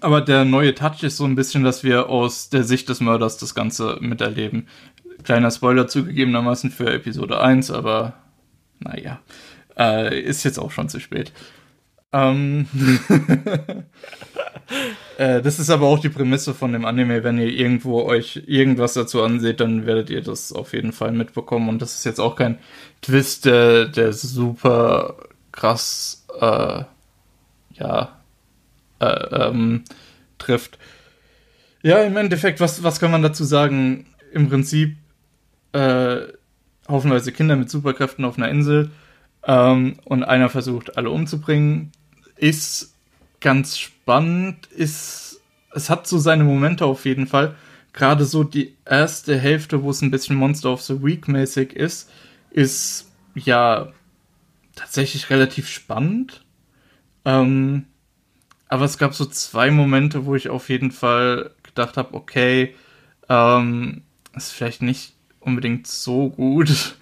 aber 0.00 0.20
der 0.20 0.44
neue 0.44 0.74
Touch 0.74 1.02
ist 1.02 1.16
so 1.16 1.24
ein 1.24 1.34
bisschen, 1.34 1.64
dass 1.64 1.84
wir 1.84 2.08
aus 2.08 2.48
der 2.48 2.64
Sicht 2.64 2.88
des 2.88 3.00
Mörders 3.00 3.36
das 3.36 3.54
Ganze 3.54 3.98
miterleben. 4.00 4.68
Kleiner 5.24 5.50
Spoiler 5.50 5.86
zugegebenermaßen 5.86 6.70
für 6.70 6.92
Episode 6.92 7.40
1, 7.40 7.70
aber 7.70 8.14
naja, 8.80 9.20
äh, 9.78 10.20
ist 10.20 10.44
jetzt 10.44 10.58
auch 10.58 10.70
schon 10.70 10.88
zu 10.88 11.00
spät. 11.00 11.32
Ähm 12.12 12.66
äh, 15.18 15.40
das 15.40 15.58
ist 15.58 15.70
aber 15.70 15.86
auch 15.86 15.98
die 15.98 16.08
Prämisse 16.08 16.54
von 16.54 16.72
dem 16.72 16.84
Anime. 16.84 17.24
Wenn 17.24 17.38
ihr 17.38 17.48
irgendwo 17.48 18.02
euch 18.02 18.42
irgendwas 18.46 18.94
dazu 18.94 19.22
anseht, 19.22 19.60
dann 19.60 19.86
werdet 19.86 20.10
ihr 20.10 20.22
das 20.22 20.52
auf 20.52 20.72
jeden 20.74 20.92
Fall 20.92 21.12
mitbekommen. 21.12 21.68
Und 21.68 21.80
das 21.80 21.94
ist 21.94 22.04
jetzt 22.04 22.20
auch 22.20 22.36
kein 22.36 22.58
Twist, 23.00 23.46
der, 23.46 23.86
der 23.86 24.12
super 24.12 25.16
krass, 25.52 26.26
äh, 26.40 26.84
ja, 27.74 28.21
äh, 29.02 29.48
ähm, 29.48 29.84
trifft. 30.38 30.78
Ja, 31.82 32.02
im 32.02 32.16
Endeffekt, 32.16 32.60
was, 32.60 32.82
was 32.82 33.00
kann 33.00 33.10
man 33.10 33.22
dazu 33.22 33.44
sagen? 33.44 34.06
Im 34.32 34.48
Prinzip 34.48 34.96
äh, 35.72 36.20
haufenweise 36.88 37.32
Kinder 37.32 37.56
mit 37.56 37.70
Superkräften 37.70 38.24
auf 38.24 38.38
einer 38.38 38.48
Insel 38.48 38.90
ähm, 39.46 39.96
und 40.04 40.22
einer 40.22 40.48
versucht, 40.48 40.96
alle 40.96 41.10
umzubringen. 41.10 41.90
Ist 42.36 42.94
ganz 43.40 43.78
spannend, 43.78 44.66
ist, 44.66 45.40
es 45.72 45.90
hat 45.90 46.06
so 46.06 46.18
seine 46.18 46.44
Momente 46.44 46.84
auf 46.84 47.04
jeden 47.04 47.26
Fall. 47.26 47.56
Gerade 47.92 48.24
so 48.24 48.44
die 48.44 48.76
erste 48.86 49.36
Hälfte, 49.36 49.82
wo 49.82 49.90
es 49.90 50.00
ein 50.02 50.10
bisschen 50.10 50.36
Monster 50.36 50.72
of 50.72 50.82
the 50.82 51.02
Week 51.02 51.28
mäßig 51.28 51.74
ist, 51.74 52.10
ist 52.50 53.10
ja 53.34 53.92
tatsächlich 54.74 55.28
relativ 55.30 55.68
spannend. 55.68 56.44
Ähm, 57.24 57.86
aber 58.72 58.86
es 58.86 58.96
gab 58.96 59.12
so 59.14 59.26
zwei 59.26 59.70
Momente, 59.70 60.24
wo 60.24 60.34
ich 60.34 60.48
auf 60.48 60.70
jeden 60.70 60.92
Fall 60.92 61.50
gedacht 61.62 61.98
habe, 61.98 62.14
okay, 62.14 62.74
ähm, 63.28 64.00
ist 64.34 64.52
vielleicht 64.52 64.80
nicht 64.80 65.12
unbedingt 65.40 65.86
so 65.86 66.30
gut. 66.30 66.96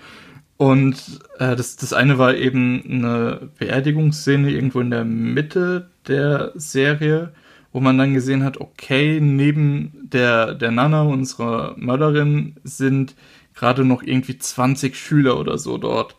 Und 0.56 1.20
äh, 1.38 1.54
das, 1.54 1.76
das 1.76 1.92
eine 1.92 2.18
war 2.18 2.34
eben 2.34 2.82
eine 2.84 3.50
Beerdigungsszene 3.60 4.50
irgendwo 4.50 4.80
in 4.80 4.90
der 4.90 5.04
Mitte 5.04 5.90
der 6.08 6.50
Serie, 6.56 7.32
wo 7.72 7.78
man 7.78 7.96
dann 7.98 8.14
gesehen 8.14 8.42
hat, 8.42 8.58
okay, 8.60 9.20
neben 9.20 9.92
der, 10.02 10.54
der 10.54 10.72
Nana, 10.72 11.02
unserer 11.02 11.76
Mörderin, 11.78 12.56
sind 12.64 13.14
gerade 13.54 13.84
noch 13.84 14.02
irgendwie 14.02 14.38
20 14.38 14.96
Schüler 14.96 15.38
oder 15.38 15.56
so 15.56 15.78
dort. 15.78 16.16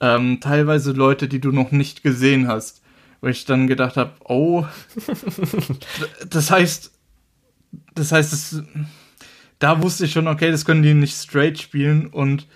ähm, 0.00 0.40
teilweise 0.40 0.92
Leute, 0.92 1.28
die 1.28 1.40
du 1.40 1.52
noch 1.52 1.70
nicht 1.72 2.02
gesehen 2.02 2.48
hast. 2.48 2.82
Wo 3.20 3.26
ich 3.26 3.44
dann 3.44 3.66
gedacht 3.66 3.96
habe, 3.96 4.12
oh, 4.24 4.64
das 6.30 6.50
heißt, 6.50 6.92
das 7.94 8.12
heißt, 8.12 8.32
das, 8.32 8.62
da 9.58 9.82
wusste 9.82 10.04
ich 10.04 10.12
schon, 10.12 10.28
okay, 10.28 10.50
das 10.50 10.64
können 10.64 10.82
die 10.82 10.94
nicht 10.94 11.16
straight 11.16 11.58
spielen 11.58 12.06
und 12.06 12.46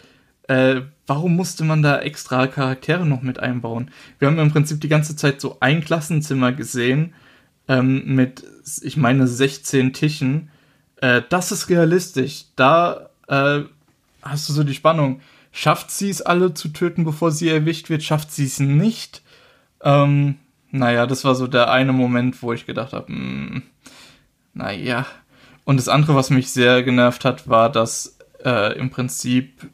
äh, 0.49 0.83
warum 1.07 1.37
musste 1.37 1.65
man 1.65 1.83
da 1.83 1.99
extra 2.01 2.47
Charaktere 2.47 3.07
noch 3.07 3.23
mit 3.23 3.39
einbauen? 3.39 3.91
Wir 4.19 4.29
haben 4.29 4.39
im 4.39 4.51
Prinzip 4.53 4.81
die 4.81 4.89
ganze 4.89 5.17
Zeit 5.17 5.41
so 5.41 5.57
ein 5.61 5.85
Klassenzimmer 5.85 6.53
gesehen 6.53 7.15
ähm, 7.69 8.15
mit, 8.15 8.45
ich 8.83 8.97
meine, 8.97 9.27
16 9.27 9.93
Tischen. 9.93 10.51
Äh, 11.01 11.23
das 11.29 11.53
ist 11.53 11.69
realistisch. 11.69 12.47
Da 12.57 13.11
äh, 13.29 13.63
hast 14.23 14.49
du 14.49 14.53
so 14.53 14.65
die 14.65 14.75
Spannung. 14.75 15.21
Schafft 15.53 15.91
sie 15.91 16.11
es 16.11 16.23
alle 16.23 16.55
zu 16.55 16.69
töten, 16.69 17.05
bevor 17.05 17.31
sie 17.31 17.49
erwischt 17.49 17.91
wird? 17.91 18.03
Schafft 18.03 18.33
sie 18.33 18.45
es 18.45 18.59
nicht? 18.59 19.23
Ähm, 19.83 20.37
naja, 20.73 21.07
das 21.07 21.25
war 21.25 21.35
so 21.35 21.47
der 21.47 21.71
eine 21.71 21.93
Moment, 21.93 22.43
wo 22.43 22.53
ich 22.53 22.67
gedacht 22.67 22.93
habe, 22.93 23.09
hm, 23.09 23.63
naja. 24.55 25.07
Und 25.65 25.77
das 25.77 25.89
andere, 25.89 26.17
was 26.17 26.31
mich 26.31 26.51
sehr 26.51 26.83
genervt 26.83 27.25
hat, 27.25 27.49
war, 27.49 27.71
dass 27.71 28.19
äh, 28.45 28.77
im 28.79 28.91
Prinzip, 28.91 29.69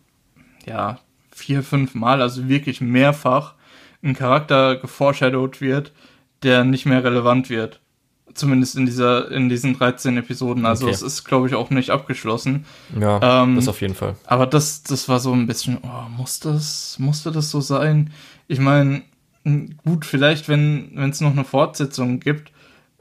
ja, 0.66 0.98
vier, 1.30 1.62
fünf 1.62 1.94
Mal, 1.94 2.20
also 2.20 2.48
wirklich 2.48 2.80
mehrfach, 2.80 3.54
ein 4.02 4.14
Charakter 4.14 4.76
geforeshadowed 4.76 5.60
wird, 5.60 5.92
der 6.42 6.64
nicht 6.64 6.84
mehr 6.84 7.02
relevant 7.02 7.48
wird. 7.48 7.80
Zumindest 8.34 8.76
in 8.76 8.84
dieser, 8.84 9.30
in 9.30 9.48
diesen 9.48 9.78
13 9.78 10.16
Episoden. 10.18 10.66
Also 10.66 10.86
okay. 10.86 10.94
es 10.94 11.02
ist, 11.02 11.24
glaube 11.24 11.48
ich, 11.48 11.54
auch 11.54 11.70
nicht 11.70 11.90
abgeschlossen. 11.90 12.66
Ja, 12.98 13.42
ähm, 13.42 13.56
das 13.56 13.68
auf 13.68 13.80
jeden 13.80 13.94
Fall. 13.94 14.16
Aber 14.26 14.46
das, 14.46 14.82
das 14.82 15.08
war 15.08 15.18
so 15.18 15.32
ein 15.32 15.46
bisschen, 15.46 15.78
oh, 15.82 16.08
muss 16.16 16.38
das, 16.40 16.98
musste 16.98 17.32
das 17.32 17.50
so 17.50 17.60
sein? 17.60 18.12
Ich 18.46 18.60
meine, 18.60 19.02
gut, 19.44 20.04
vielleicht, 20.04 20.48
wenn 20.48 20.96
es 21.10 21.20
noch 21.20 21.32
eine 21.32 21.44
Fortsetzung 21.44 22.20
gibt, 22.20 22.52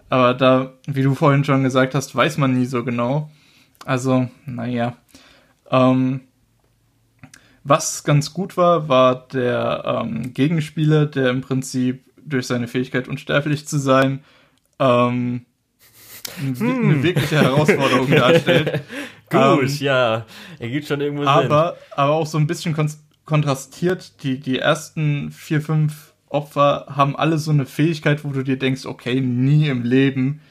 aber 0.10 0.34
da, 0.34 0.74
wie 0.86 1.04
du 1.04 1.16
vorhin 1.16 1.44
schon 1.44 1.64
gesagt 1.64 1.96
hast, 1.96 2.16
weiß 2.16 2.38
man 2.38 2.58
nie 2.58 2.66
so 2.66 2.84
genau. 2.84 3.30
Also, 3.86 4.30
naja. 4.46 4.96
Ähm, 5.70 6.22
was 7.64 8.04
ganz 8.06 8.34
gut 8.34 8.56
war, 8.56 8.88
war 8.88 9.28
der 9.28 9.84
ähm, 9.86 10.34
Gegenspieler, 10.34 11.06
der 11.06 11.30
im 11.30 11.42
Prinzip 11.42 12.06
durch 12.18 12.48
seine 12.48 12.68
Fähigkeit 12.68 13.08
unsterblich 13.08 13.68
zu 13.68 13.78
sein 13.78 14.24
ähm, 14.80 15.46
hm. 16.40 16.84
eine 16.84 17.04
wirkliche 17.04 17.42
Herausforderung 17.42 18.10
darstellt. 18.12 18.82
Gut, 19.30 19.64
ähm, 19.64 19.78
ja, 19.80 20.26
er 20.60 20.70
geht 20.70 20.88
schon 20.88 21.02
irgendwo 21.02 21.26
aber, 21.26 21.42
Sinn. 21.42 21.52
Aber 21.96 22.14
auch 22.14 22.28
so 22.28 22.38
ein 22.38 22.48
bisschen 22.48 22.74
kon 22.74 22.90
kontrastiert, 23.26 24.24
die, 24.24 24.40
die 24.40 24.60
ersten 24.60 25.32
vier, 25.32 25.62
fünf 25.62 26.07
Opfer 26.30 26.88
haben 26.90 27.16
alle 27.16 27.38
so 27.38 27.52
eine 27.52 27.66
Fähigkeit, 27.66 28.24
wo 28.24 28.30
du 28.30 28.44
dir 28.44 28.58
denkst, 28.58 28.86
okay, 28.86 29.22
nie 29.22 29.68
im 29.68 29.84
Leben 29.84 30.42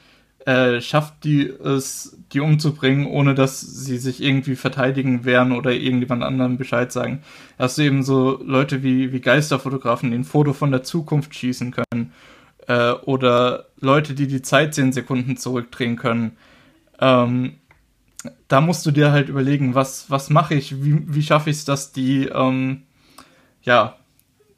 äh, 0.47 0.79
schafft 0.79 1.25
die 1.25 1.45
es, 1.45 2.17
die 2.31 2.39
umzubringen, 2.39 3.05
ohne 3.05 3.35
dass 3.35 3.59
sie 3.59 3.97
sich 3.97 4.23
irgendwie 4.23 4.55
verteidigen 4.55 5.25
werden 5.25 5.51
oder 5.51 5.71
irgendjemand 5.73 6.23
anderem 6.23 6.57
Bescheid 6.57 6.91
sagen. 6.91 7.21
Hast 7.59 7.77
du 7.77 7.81
eben 7.81 8.01
so 8.01 8.41
Leute 8.41 8.81
wie, 8.81 9.11
wie 9.11 9.19
Geisterfotografen, 9.19 10.09
die 10.09 10.17
ein 10.17 10.23
Foto 10.23 10.53
von 10.53 10.71
der 10.71 10.83
Zukunft 10.83 11.35
schießen 11.35 11.71
können 11.71 12.13
äh, 12.67 12.91
oder 12.91 13.65
Leute, 13.81 14.13
die 14.13 14.27
die 14.27 14.41
Zeit 14.41 14.73
zehn 14.73 14.93
Sekunden 14.93 15.35
zurückdrehen 15.35 15.97
können. 15.97 16.37
Ähm, 16.99 17.55
da 18.47 18.61
musst 18.61 18.85
du 18.85 18.91
dir 18.91 19.11
halt 19.11 19.27
überlegen, 19.27 19.75
was, 19.75 20.09
was 20.09 20.29
mache 20.29 20.55
ich, 20.55 20.81
wie, 20.81 21.03
wie 21.13 21.23
schaffe 21.23 21.49
ich 21.49 21.57
es, 21.57 21.65
dass 21.65 21.91
die, 21.91 22.27
ähm, 22.27 22.83
ja, 23.63 23.97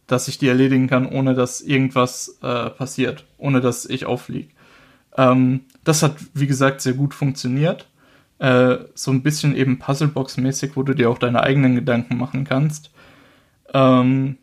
dass 0.09 0.27
ich 0.27 0.39
die 0.39 0.47
erledigen 0.47 0.87
kann, 0.87 1.05
ohne 1.05 1.35
dass 1.35 1.61
irgendwas 1.61 2.39
äh, 2.41 2.71
passiert, 2.71 3.25
ohne 3.37 3.61
dass 3.61 3.85
ich 3.85 4.05
auffliege. 4.05 4.49
Ähm, 5.15 5.61
das 5.83 6.01
hat, 6.01 6.15
wie 6.33 6.47
gesagt, 6.47 6.81
sehr 6.81 6.93
gut 6.93 7.13
funktioniert. 7.13 7.87
Äh, 8.39 8.77
so 8.95 9.11
ein 9.11 9.21
bisschen 9.21 9.55
eben 9.55 9.77
Puzzlebox-mäßig, 9.79 10.71
wo 10.75 10.83
du 10.83 10.93
dir 10.95 11.09
auch 11.09 11.19
deine 11.19 11.43
eigenen 11.43 11.75
Gedanken 11.75 12.17
machen 12.17 12.43
kannst. 12.43 12.91
Ähm, 13.73 14.37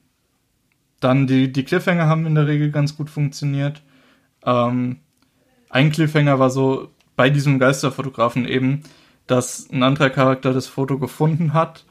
dann 1.01 1.27
die, 1.27 1.53
die 1.53 1.65
Cliffhanger 1.65 2.07
haben 2.07 2.27
in 2.27 2.37
der 2.37 2.47
Regel 2.47 2.71
ganz 2.71 2.97
gut 2.97 3.11
funktioniert. 3.11 3.83
Ähm, 4.45 5.01
ein 5.69 5.91
Cliffhanger 5.91 6.39
war 6.39 6.51
so 6.51 6.91
bei 7.17 7.29
diesem 7.29 7.59
Geisterfotografen 7.59 8.47
eben, 8.47 8.83
dass 9.27 9.69
ein 9.73 9.83
anderer 9.83 10.11
Charakter 10.11 10.53
das 10.53 10.69
Foto 10.69 10.99
gefunden 10.99 11.55
hat 11.55 11.85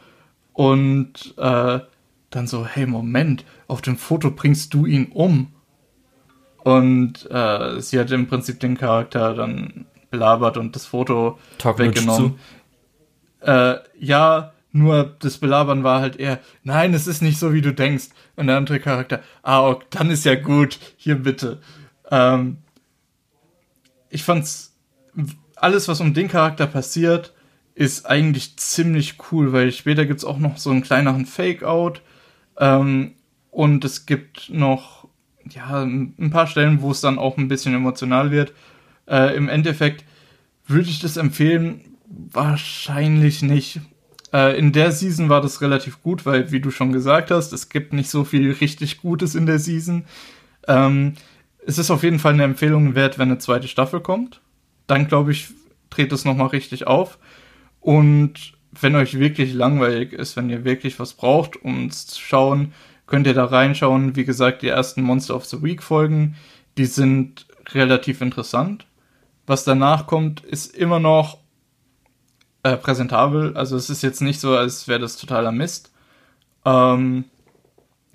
und 0.53 1.33
äh, 1.37 1.79
dann 2.35 2.47
so, 2.47 2.65
hey, 2.65 2.85
Moment, 2.85 3.45
auf 3.67 3.81
dem 3.81 3.97
Foto 3.97 4.31
bringst 4.31 4.73
du 4.73 4.85
ihn 4.85 5.07
um. 5.07 5.53
Und 6.63 7.29
äh, 7.29 7.79
sie 7.79 7.99
hat 7.99 8.11
im 8.11 8.27
Prinzip 8.27 8.59
den 8.59 8.77
Charakter 8.77 9.33
dann 9.33 9.85
belabert 10.09 10.57
und 10.57 10.75
das 10.75 10.85
Foto 10.85 11.39
Talk 11.57 11.79
weggenommen. 11.79 12.39
Äh, 13.41 13.75
ja, 13.99 14.53
nur 14.71 15.15
das 15.19 15.37
Belabern 15.37 15.83
war 15.83 16.01
halt 16.01 16.17
eher, 16.17 16.39
nein, 16.63 16.93
es 16.93 17.07
ist 17.07 17.21
nicht 17.21 17.39
so, 17.39 17.53
wie 17.53 17.61
du 17.61 17.73
denkst. 17.73 18.09
Und 18.35 18.47
der 18.47 18.57
andere 18.57 18.79
Charakter, 18.79 19.21
ah, 19.43 19.67
okay, 19.67 19.85
dann 19.91 20.09
ist 20.09 20.25
ja 20.25 20.35
gut, 20.35 20.79
hier 20.97 21.15
bitte. 21.15 21.61
Ähm, 22.11 22.57
ich 24.09 24.23
fand's, 24.23 24.75
alles, 25.55 25.87
was 25.87 26.01
um 26.01 26.13
den 26.13 26.27
Charakter 26.27 26.67
passiert, 26.67 27.33
ist 27.75 28.05
eigentlich 28.05 28.57
ziemlich 28.57 29.17
cool, 29.31 29.53
weil 29.53 29.71
später 29.71 30.05
gibt's 30.05 30.25
auch 30.25 30.39
noch 30.39 30.57
so 30.57 30.71
einen 30.71 30.81
kleineren 30.81 31.25
Fake-Out. 31.25 32.01
Ähm, 32.57 33.13
und 33.51 33.85
es 33.85 34.05
gibt 34.05 34.49
noch, 34.49 35.07
ja, 35.49 35.83
ein 35.83 36.29
paar 36.31 36.47
Stellen, 36.47 36.81
wo 36.81 36.91
es 36.91 37.01
dann 37.01 37.17
auch 37.17 37.37
ein 37.37 37.47
bisschen 37.47 37.73
emotional 37.73 38.31
wird. 38.31 38.53
Äh, 39.07 39.35
Im 39.35 39.49
Endeffekt 39.49 40.03
würde 40.67 40.89
ich 40.89 40.99
das 40.99 41.17
empfehlen, 41.17 41.97
wahrscheinlich 42.07 43.41
nicht. 43.41 43.79
Äh, 44.33 44.57
in 44.57 44.71
der 44.71 44.91
Season 44.91 45.29
war 45.29 45.41
das 45.41 45.61
relativ 45.61 46.01
gut, 46.01 46.25
weil, 46.25 46.51
wie 46.51 46.59
du 46.59 46.71
schon 46.71 46.91
gesagt 46.91 47.31
hast, 47.31 47.53
es 47.53 47.69
gibt 47.69 47.93
nicht 47.93 48.09
so 48.09 48.23
viel 48.23 48.51
richtig 48.51 49.01
Gutes 49.01 49.35
in 49.35 49.45
der 49.45 49.59
Season. 49.59 50.05
Ähm, 50.67 51.13
es 51.65 51.77
ist 51.77 51.91
auf 51.91 52.03
jeden 52.03 52.19
Fall 52.19 52.33
eine 52.33 52.43
Empfehlung 52.43 52.95
wert, 52.95 53.17
wenn 53.17 53.29
eine 53.29 53.37
zweite 53.37 53.67
Staffel 53.67 54.01
kommt. 54.01 54.41
Dann, 54.87 55.07
glaube 55.07 55.31
ich, 55.31 55.49
dreht 55.89 56.11
es 56.11 56.25
nochmal 56.25 56.47
richtig 56.47 56.87
auf. 56.87 57.17
Und 57.79 58.54
wenn 58.81 58.95
euch 58.95 59.19
wirklich 59.19 59.53
langweilig 59.53 60.13
ist, 60.13 60.35
wenn 60.35 60.49
ihr 60.49 60.65
wirklich 60.65 60.99
was 60.99 61.13
braucht, 61.13 61.61
um 61.63 61.89
zu 61.91 62.19
schauen, 62.19 62.73
könnt 63.07 63.27
ihr 63.27 63.33
da 63.33 63.45
reinschauen. 63.45 64.15
Wie 64.15 64.25
gesagt, 64.25 64.61
die 64.61 64.67
ersten 64.67 65.01
Monster 65.01 65.35
of 65.35 65.45
the 65.45 65.61
Week 65.61 65.83
Folgen, 65.83 66.35
die 66.77 66.85
sind 66.85 67.45
relativ 67.73 68.21
interessant. 68.21 68.85
Was 69.47 69.63
danach 69.63 70.07
kommt, 70.07 70.41
ist 70.41 70.75
immer 70.75 70.99
noch 70.99 71.37
äh, 72.63 72.77
präsentabel. 72.77 73.55
Also 73.55 73.77
es 73.77 73.89
ist 73.89 74.01
jetzt 74.01 74.21
nicht 74.21 74.39
so, 74.39 74.55
als 74.57 74.87
wäre 74.87 74.99
das 74.99 75.17
totaler 75.17 75.51
Mist. 75.51 75.91
Ähm, 76.65 77.25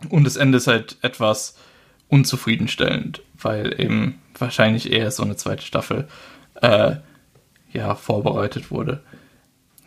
und 0.09 0.25
das 0.25 0.37
Ende 0.37 0.59
ist 0.59 0.67
halt 0.67 0.97
etwas 1.03 1.57
unzufriedenstellend, 2.09 3.23
weil 3.41 3.81
eben 3.81 4.21
wahrscheinlich 4.37 4.93
eher 4.93 5.11
so 5.11 5.23
eine 5.23 5.37
zweite 5.37 5.63
Staffel 5.63 6.09
äh, 6.61 6.97
ja, 7.73 7.95
vorbereitet 7.95 8.71
wurde. 8.71 9.03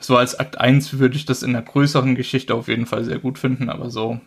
So 0.04 0.18
als 0.18 0.38
Akt 0.40 0.60
1 0.60 1.00
würde 1.00 1.16
ich 1.16 1.26
das 1.26 1.44
in 1.44 1.54
der 1.54 1.62
größeren 1.62 2.16
Geschichte 2.16 2.54
auf 2.54 2.68
jeden 2.68 2.86
Fall 2.86 3.04
sehr 3.04 3.20
gut 3.20 3.40
finden, 3.40 3.70
aber 3.70 3.90
so. 3.90 4.20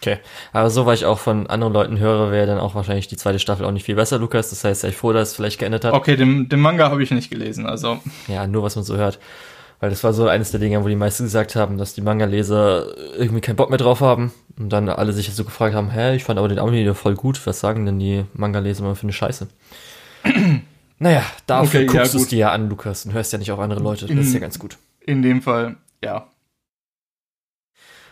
Okay, 0.00 0.18
aber 0.52 0.70
so, 0.70 0.86
weil 0.86 0.94
ich 0.94 1.04
auch 1.04 1.18
von 1.18 1.48
anderen 1.48 1.72
Leuten 1.72 1.98
höre, 1.98 2.30
wäre 2.30 2.46
dann 2.46 2.58
auch 2.58 2.76
wahrscheinlich 2.76 3.08
die 3.08 3.16
zweite 3.16 3.40
Staffel 3.40 3.66
auch 3.66 3.72
nicht 3.72 3.84
viel 3.84 3.96
besser, 3.96 4.18
Lukas. 4.18 4.50
Das 4.50 4.62
heißt, 4.62 4.84
ich 4.84 4.96
froh, 4.96 5.12
dass 5.12 5.30
es 5.30 5.34
vielleicht 5.34 5.58
geendet 5.58 5.84
hat. 5.84 5.92
Okay, 5.92 6.16
den, 6.16 6.48
den 6.48 6.60
Manga 6.60 6.88
habe 6.90 7.02
ich 7.02 7.10
nicht 7.10 7.30
gelesen, 7.30 7.66
also. 7.66 7.98
Ja, 8.28 8.46
nur 8.46 8.62
was 8.62 8.76
man 8.76 8.84
so 8.84 8.96
hört. 8.96 9.18
Weil 9.80 9.90
das 9.90 10.02
war 10.02 10.12
so 10.12 10.26
eines 10.28 10.50
der 10.50 10.60
Dinge, 10.60 10.82
wo 10.82 10.88
die 10.88 10.96
meisten 10.96 11.24
gesagt 11.24 11.56
haben, 11.56 11.78
dass 11.78 11.94
die 11.94 12.00
Manga-Leser 12.00 12.86
irgendwie 13.16 13.40
keinen 13.40 13.56
Bock 13.56 13.70
mehr 13.70 13.78
drauf 13.78 14.00
haben. 14.00 14.32
Und 14.58 14.70
dann 14.70 14.88
alle 14.88 15.12
sich 15.12 15.32
so 15.32 15.44
gefragt 15.44 15.74
haben, 15.74 15.90
hä, 15.90 16.16
ich 16.16 16.24
fand 16.24 16.38
aber 16.38 16.48
den 16.48 16.58
Anime 16.58 16.94
voll 16.94 17.14
gut. 17.14 17.44
Was 17.46 17.60
sagen 17.60 17.84
denn 17.84 17.98
die 17.98 18.24
Manga-Leser 18.34 18.84
immer 18.84 18.96
für 18.96 19.04
eine 19.04 19.12
Scheiße? 19.12 19.48
naja, 20.98 21.22
dafür 21.46 21.80
okay, 21.80 21.86
guckst 21.86 22.12
ja, 22.14 22.18
du 22.18 22.24
es 22.24 22.28
dir 22.28 22.38
ja 22.38 22.52
an, 22.52 22.68
Lukas, 22.68 23.04
und 23.04 23.12
hörst 23.12 23.32
ja 23.32 23.38
nicht 23.38 23.52
auf 23.52 23.60
andere 23.60 23.80
Leute. 23.80 24.06
Das 24.06 24.26
ist 24.26 24.34
ja 24.34 24.40
ganz 24.40 24.58
gut. 24.58 24.78
In 25.08 25.22
dem 25.22 25.40
Fall, 25.40 25.76
ja. 26.04 26.30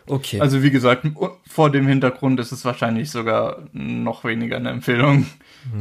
Okay. 0.06 0.40
Also 0.40 0.62
wie 0.62 0.70
gesagt, 0.70 1.06
vor 1.46 1.68
dem 1.68 1.86
Hintergrund 1.86 2.40
ist 2.40 2.52
es 2.52 2.64
wahrscheinlich 2.64 3.10
sogar 3.10 3.68
noch 3.74 4.24
weniger 4.24 4.56
eine 4.56 4.70
Empfehlung. 4.70 5.26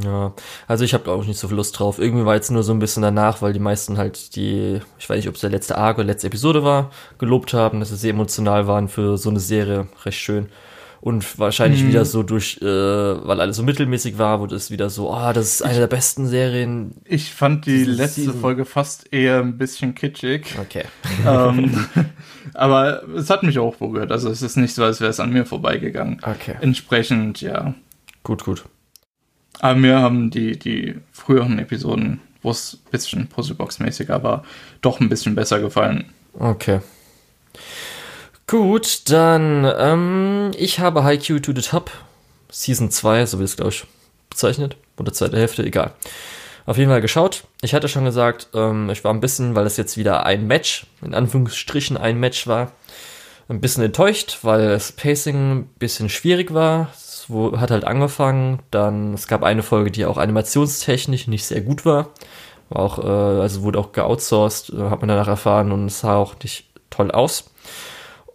Ja, 0.03 0.33
also 0.67 0.83
ich 0.83 0.93
habe 0.93 1.09
auch 1.09 1.23
nicht 1.23 1.39
so 1.39 1.47
viel 1.47 1.55
Lust 1.55 1.79
drauf. 1.79 1.99
Irgendwie 1.99 2.25
war 2.25 2.35
jetzt 2.35 2.51
nur 2.51 2.63
so 2.63 2.73
ein 2.73 2.79
bisschen 2.79 3.01
danach, 3.01 3.41
weil 3.41 3.53
die 3.53 3.59
meisten 3.59 3.97
halt 3.97 4.35
die, 4.35 4.81
ich 4.99 5.09
weiß 5.09 5.15
nicht, 5.17 5.29
ob 5.29 5.35
es 5.35 5.41
der 5.41 5.51
letzte 5.51 5.77
Arc 5.77 5.99
oder 5.99 6.07
letzte 6.07 6.27
Episode 6.27 6.65
war, 6.65 6.91
gelobt 7.17 7.53
haben, 7.53 7.79
dass 7.79 7.89
sie 7.89 7.95
sehr 7.95 8.09
emotional 8.09 8.67
waren 8.67 8.89
für 8.89 9.17
so 9.17 9.29
eine 9.29 9.39
Serie. 9.39 9.87
Recht 10.03 10.19
schön. 10.19 10.49
Und 11.05 11.37
wahrscheinlich 11.37 11.83
mhm. 11.83 11.89
wieder 11.89 12.03
so 12.03 12.23
durch, 12.23 12.57
äh, 12.63 12.65
weil 12.65 13.39
alles 13.39 13.57
so 13.57 13.61
mittelmäßig 13.61 14.17
war, 14.17 14.39
wurde 14.39 14.55
es 14.55 14.71
wieder 14.71 14.89
so, 14.89 15.13
oh, 15.13 15.31
das 15.33 15.53
ist 15.53 15.61
eine 15.61 15.77
der 15.77 15.85
besten 15.85 16.25
Serien. 16.25 16.95
Ich 17.05 17.31
fand 17.31 17.67
die 17.67 17.83
letzte 17.83 18.21
Season. 18.21 18.41
Folge 18.41 18.65
fast 18.65 19.13
eher 19.13 19.39
ein 19.39 19.55
bisschen 19.59 19.93
kitschig. 19.93 20.55
Okay. 20.59 20.85
ähm, 21.27 21.85
aber 22.55 23.03
es 23.15 23.29
hat 23.29 23.43
mich 23.43 23.59
auch 23.59 23.75
berührt. 23.75 24.11
Also 24.11 24.31
es 24.31 24.41
ist 24.41 24.57
nicht 24.57 24.73
so, 24.73 24.83
als 24.83 24.99
wäre 24.99 25.11
es 25.11 25.19
an 25.19 25.31
mir 25.31 25.45
vorbeigegangen. 25.45 26.21
Okay. 26.23 26.55
Entsprechend, 26.61 27.39
ja. 27.39 27.75
Gut, 28.23 28.43
gut. 28.43 28.65
Aber 29.59 29.77
mir 29.77 29.99
haben 29.99 30.31
die, 30.31 30.57
die 30.57 30.95
früheren 31.11 31.59
Episoden, 31.59 32.19
wo 32.41 32.49
es 32.49 32.79
ein 32.83 32.89
bisschen 32.89 33.29
Puzzlebox-mäßiger 33.29 34.23
war, 34.23 34.43
doch 34.81 34.99
ein 34.99 35.09
bisschen 35.09 35.35
besser 35.35 35.59
gefallen. 35.59 36.05
Okay. 36.33 36.79
Gut, 38.47 39.09
dann, 39.09 39.65
ähm, 39.79 40.51
ich 40.55 40.79
habe 40.79 41.03
Haikyuu 41.03 41.39
to 41.39 41.51
the 41.55 41.61
Top, 41.61 41.89
Season 42.51 42.91
2, 42.91 43.25
so 43.25 43.39
wie 43.39 43.43
es, 43.43 43.55
glaube 43.55 43.71
ich, 43.71 43.85
bezeichnet, 44.29 44.77
oder 44.97 45.11
zweite 45.11 45.37
Hälfte, 45.37 45.63
egal. 45.63 45.93
Auf 46.67 46.77
jeden 46.77 46.91
Fall 46.91 47.01
geschaut. 47.01 47.43
Ich 47.61 47.73
hatte 47.73 47.87
schon 47.87 48.05
gesagt, 48.05 48.49
ähm, 48.53 48.91
ich 48.91 49.03
war 49.03 49.11
ein 49.11 49.19
bisschen, 49.19 49.55
weil 49.55 49.65
es 49.65 49.77
jetzt 49.77 49.97
wieder 49.97 50.27
ein 50.27 50.45
Match, 50.45 50.85
in 51.01 51.15
Anführungsstrichen 51.15 51.97
ein 51.97 52.19
Match 52.19 52.45
war, 52.45 52.71
ein 53.49 53.61
bisschen 53.61 53.83
enttäuscht, 53.83 54.39
weil 54.43 54.69
das 54.69 54.91
Pacing 54.91 55.51
ein 55.51 55.65
bisschen 55.79 56.09
schwierig 56.09 56.53
war. 56.53 56.89
Es 56.93 57.27
hat 57.57 57.71
halt 57.71 57.83
angefangen, 57.83 58.59
dann, 58.69 59.15
es 59.15 59.27
gab 59.27 59.41
eine 59.43 59.63
Folge, 59.63 59.89
die 59.89 60.05
auch 60.05 60.17
animationstechnisch 60.17 61.27
nicht 61.27 61.45
sehr 61.45 61.61
gut 61.61 61.83
war. 61.83 62.09
War 62.69 62.81
auch, 62.83 62.99
äh, 62.99 63.41
also 63.41 63.63
wurde 63.63 63.79
auch 63.79 63.91
geoutsourced, 63.91 64.69
äh, 64.69 64.89
hat 64.89 65.01
man 65.01 65.07
danach 65.07 65.27
erfahren 65.27 65.71
und 65.71 65.87
es 65.87 66.01
sah 66.01 66.17
auch 66.17 66.35
nicht 66.43 66.65
toll 66.91 67.09
aus. 67.09 67.51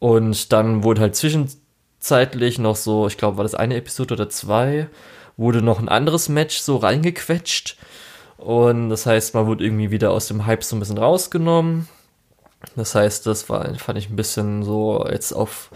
Und 0.00 0.52
dann 0.52 0.82
wurde 0.82 1.02
halt 1.02 1.14
zwischenzeitlich 1.14 2.58
noch 2.58 2.74
so, 2.74 3.06
ich 3.06 3.16
glaube, 3.16 3.36
war 3.36 3.44
das 3.44 3.54
eine 3.54 3.76
Episode 3.76 4.14
oder 4.14 4.28
zwei, 4.28 4.88
wurde 5.36 5.62
noch 5.62 5.78
ein 5.78 5.88
anderes 5.88 6.28
Match 6.28 6.58
so 6.58 6.78
reingequetscht. 6.78 7.76
Und 8.38 8.88
das 8.88 9.06
heißt, 9.06 9.34
man 9.34 9.46
wurde 9.46 9.62
irgendwie 9.62 9.90
wieder 9.90 10.10
aus 10.10 10.26
dem 10.26 10.46
Hype 10.46 10.64
so 10.64 10.74
ein 10.74 10.80
bisschen 10.80 10.98
rausgenommen. 10.98 11.86
Das 12.74 12.94
heißt, 12.94 13.26
das 13.26 13.48
war, 13.48 13.74
fand 13.78 13.98
ich 13.98 14.10
ein 14.10 14.16
bisschen 14.16 14.62
so 14.62 15.06
jetzt 15.08 15.32
auf 15.32 15.70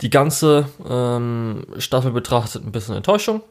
die 0.00 0.10
ganze 0.10 0.68
ähm, 0.88 1.66
Staffel 1.78 2.12
betrachtet 2.12 2.64
ein 2.64 2.72
bisschen 2.72 2.96
Enttäuschung. 2.96 3.42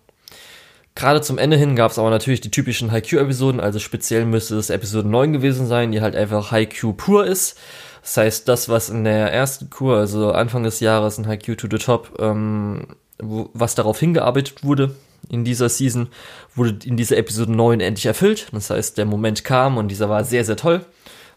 Gerade 0.96 1.22
zum 1.22 1.40
Ende 1.40 1.58
hin 1.58 1.76
gab 1.76 1.92
es 1.92 1.98
aber 1.98 2.12
natürlich 2.12 2.42
die 2.42 2.52
typischen 2.52 2.92
Haikyuu-Episoden, 2.92 3.60
also 3.60 3.80
speziell 3.80 4.26
müsste 4.26 4.58
es 4.58 4.70
Episode 4.70 5.08
9 5.08 5.34
gewesen 5.34 5.66
sein, 5.66 5.92
die 5.92 6.02
halt 6.02 6.16
einfach 6.16 6.52
Haikyuu 6.52 6.94
pur 6.94 7.26
ist. 7.26 7.58
Das 8.04 8.18
heißt, 8.18 8.50
das, 8.50 8.68
was 8.68 8.90
in 8.90 9.06
der 9.06 9.32
ersten 9.32 9.70
Kur, 9.70 9.98
also 9.98 10.34
Anfang 10.34 10.64
des 10.64 10.82
Jahres 10.82 11.18
in 11.18 11.26
Haikyuu 11.26 11.56
to 11.56 11.68
the 11.72 11.78
Top, 11.78 12.20
ähm, 12.20 12.88
wo, 13.18 13.50
was 13.54 13.76
darauf 13.76 13.98
hingearbeitet 13.98 14.66
wurde 14.66 14.94
in 15.30 15.46
dieser 15.46 15.70
Season, 15.70 16.10
wurde 16.54 16.86
in 16.86 16.98
dieser 16.98 17.16
Episode 17.16 17.54
9 17.54 17.80
endlich 17.80 18.06
erfüllt. 18.06 18.48
Das 18.52 18.70
heißt, 18.70 18.98
der 18.98 19.06
Moment 19.06 19.46
kam 19.46 19.78
und 19.78 19.88
dieser 19.88 20.10
war 20.10 20.26
sehr, 20.26 20.44
sehr 20.44 20.58
toll. 20.58 20.86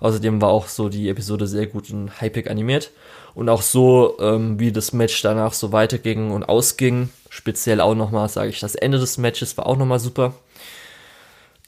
Außerdem 0.01 0.43
war 0.43 0.49
auch 0.49 0.67
so 0.67 0.89
die 0.89 1.09
Episode 1.09 1.47
sehr 1.47 1.67
gut 1.67 1.89
und 1.91 2.21
hypig 2.21 2.51
animiert. 2.51 2.91
Und 3.35 3.49
auch 3.49 3.63
so, 3.63 4.17
ähm, 4.19 4.59
wie 4.59 4.73
das 4.73 4.93
Match 4.93 5.23
danach 5.23 5.53
so 5.53 5.71
weiterging 5.71 6.33
und 6.33 6.49
ausging. 6.49 7.11
Speziell 7.31 7.81
auch 7.81 7.95
nochmal, 7.95 8.29
sage 8.29 8.51
ich, 8.51 8.59
das 8.59 8.75
Ende 8.75 8.99
des 8.99 9.19
Matches 9.19 9.57
war 9.57 9.67
auch 9.67 9.77
nochmal 9.77 10.01
super. 10.01 10.35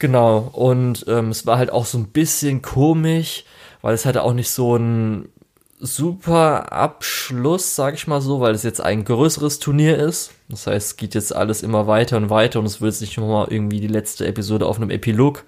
Genau, 0.01 0.51
und 0.53 1.05
ähm, 1.09 1.30
es 1.30 1.46
war 1.46 1.59
halt 1.59 1.70
auch 1.70 1.86
so 1.86 1.99
ein 1.99 2.09
bisschen 2.09 2.62
komisch, 2.62 3.44
weil 3.89 3.95
es 3.95 4.05
hatte 4.05 4.22
auch 4.22 4.34
nicht 4.34 4.51
so 4.51 4.76
ein 4.76 5.30
super 5.80 6.74
Abschluss, 6.74 7.74
sag 7.74 7.95
ich 7.95 8.07
mal 8.07 8.20
so, 8.20 8.39
weil 8.39 8.55
es 8.55 8.62
jetzt 8.62 8.82
ein 8.82 9.03
größeres 9.03 9.61
Turnier 9.61 9.97
ist. 9.97 10.32
Das 10.51 10.66
heißt, 10.66 10.86
es 10.89 10.97
geht 10.99 11.14
jetzt 11.14 11.34
alles 11.34 11.62
immer 11.62 11.86
weiter 11.86 12.18
und 12.18 12.28
weiter 12.28 12.59
und 12.59 12.66
es 12.66 12.82
wird 12.82 12.93
jetzt 12.93 13.01
nicht 13.01 13.16
nochmal 13.16 13.47
irgendwie 13.49 13.80
die 13.80 13.86
letzte 13.86 14.26
Episode 14.26 14.66
auf 14.66 14.76
einem 14.76 14.91
Epilog, 14.91 15.45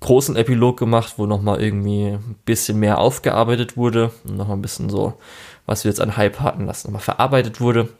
großen 0.00 0.34
Epilog 0.34 0.76
gemacht, 0.76 1.14
wo 1.18 1.26
nochmal 1.26 1.62
irgendwie 1.62 2.14
ein 2.14 2.34
bisschen 2.44 2.80
mehr 2.80 2.98
aufgearbeitet 2.98 3.76
wurde 3.76 4.10
und 4.24 4.36
nochmal 4.36 4.56
ein 4.56 4.62
bisschen 4.62 4.90
so, 4.90 5.14
was 5.66 5.84
wir 5.84 5.92
jetzt 5.92 6.00
an 6.00 6.16
Hype 6.16 6.40
hatten, 6.40 6.66
das 6.66 6.82
nochmal 6.82 7.00
verarbeitet 7.00 7.60
wurde. 7.60 7.90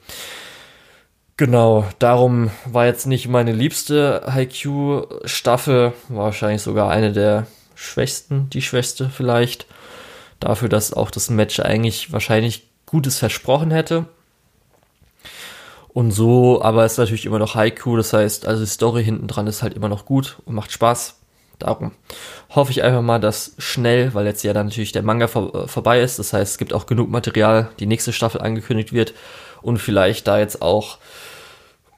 Genau, 1.37 1.85
darum 2.01 2.51
war 2.65 2.87
jetzt 2.87 3.07
nicht 3.07 3.29
meine 3.29 3.53
liebste 3.53 4.25
Haikyuu-Staffel, 4.27 5.93
war 6.09 6.25
wahrscheinlich 6.25 6.63
sogar 6.63 6.91
eine 6.91 7.13
der 7.13 7.47
schwächsten, 7.77 8.51
die 8.51 8.63
schwächste 8.63 9.09
vielleicht. 9.09 9.67
Dafür, 10.41 10.69
dass 10.69 10.93
auch 10.93 11.13
das 11.13 11.31
Match 11.31 11.61
eigentlich 11.61 12.13
wahrscheinlich 12.13 12.67
Gutes 12.85 13.19
versprochen 13.19 13.71
hätte. 13.71 14.07
Und 15.89 16.11
so, 16.11 16.61
aber 16.63 16.85
es 16.85 16.93
ist 16.93 16.99
natürlich 16.99 17.25
immer 17.25 17.39
noch 17.39 17.55
Haiku, 17.55 17.97
das 17.97 18.13
heißt, 18.13 18.47
also 18.47 18.63
die 18.63 18.71
Story 18.71 19.03
hinten 19.03 19.29
dran 19.29 19.47
ist 19.47 19.63
halt 19.63 19.73
immer 19.73 19.89
noch 19.89 20.05
gut 20.05 20.37
und 20.45 20.55
macht 20.55 20.71
Spaß. 20.71 21.15
Darum 21.59 21.93
hoffe 22.51 22.71
ich 22.71 22.83
einfach 22.83 23.01
mal, 23.01 23.19
dass 23.19 23.55
schnell, 23.57 24.13
weil 24.13 24.27
jetzt 24.27 24.45
ja 24.45 24.53
dann 24.53 24.67
natürlich 24.67 24.93
der 24.93 25.03
Manga 25.03 25.27
vor, 25.27 25.55
äh, 25.55 25.69
vorbei 25.69 26.03
ist, 26.03 26.19
das 26.19 26.35
heißt, 26.35 26.53
es 26.53 26.59
gibt 26.59 26.75
auch 26.75 26.85
genug 26.85 27.09
Material, 27.09 27.71
die 27.79 27.87
nächste 27.87 28.13
Staffel 28.13 28.43
angekündigt 28.43 28.93
wird 28.93 29.15
und 29.63 29.79
vielleicht 29.79 30.27
da 30.29 30.39
jetzt 30.39 30.61
auch 30.61 30.99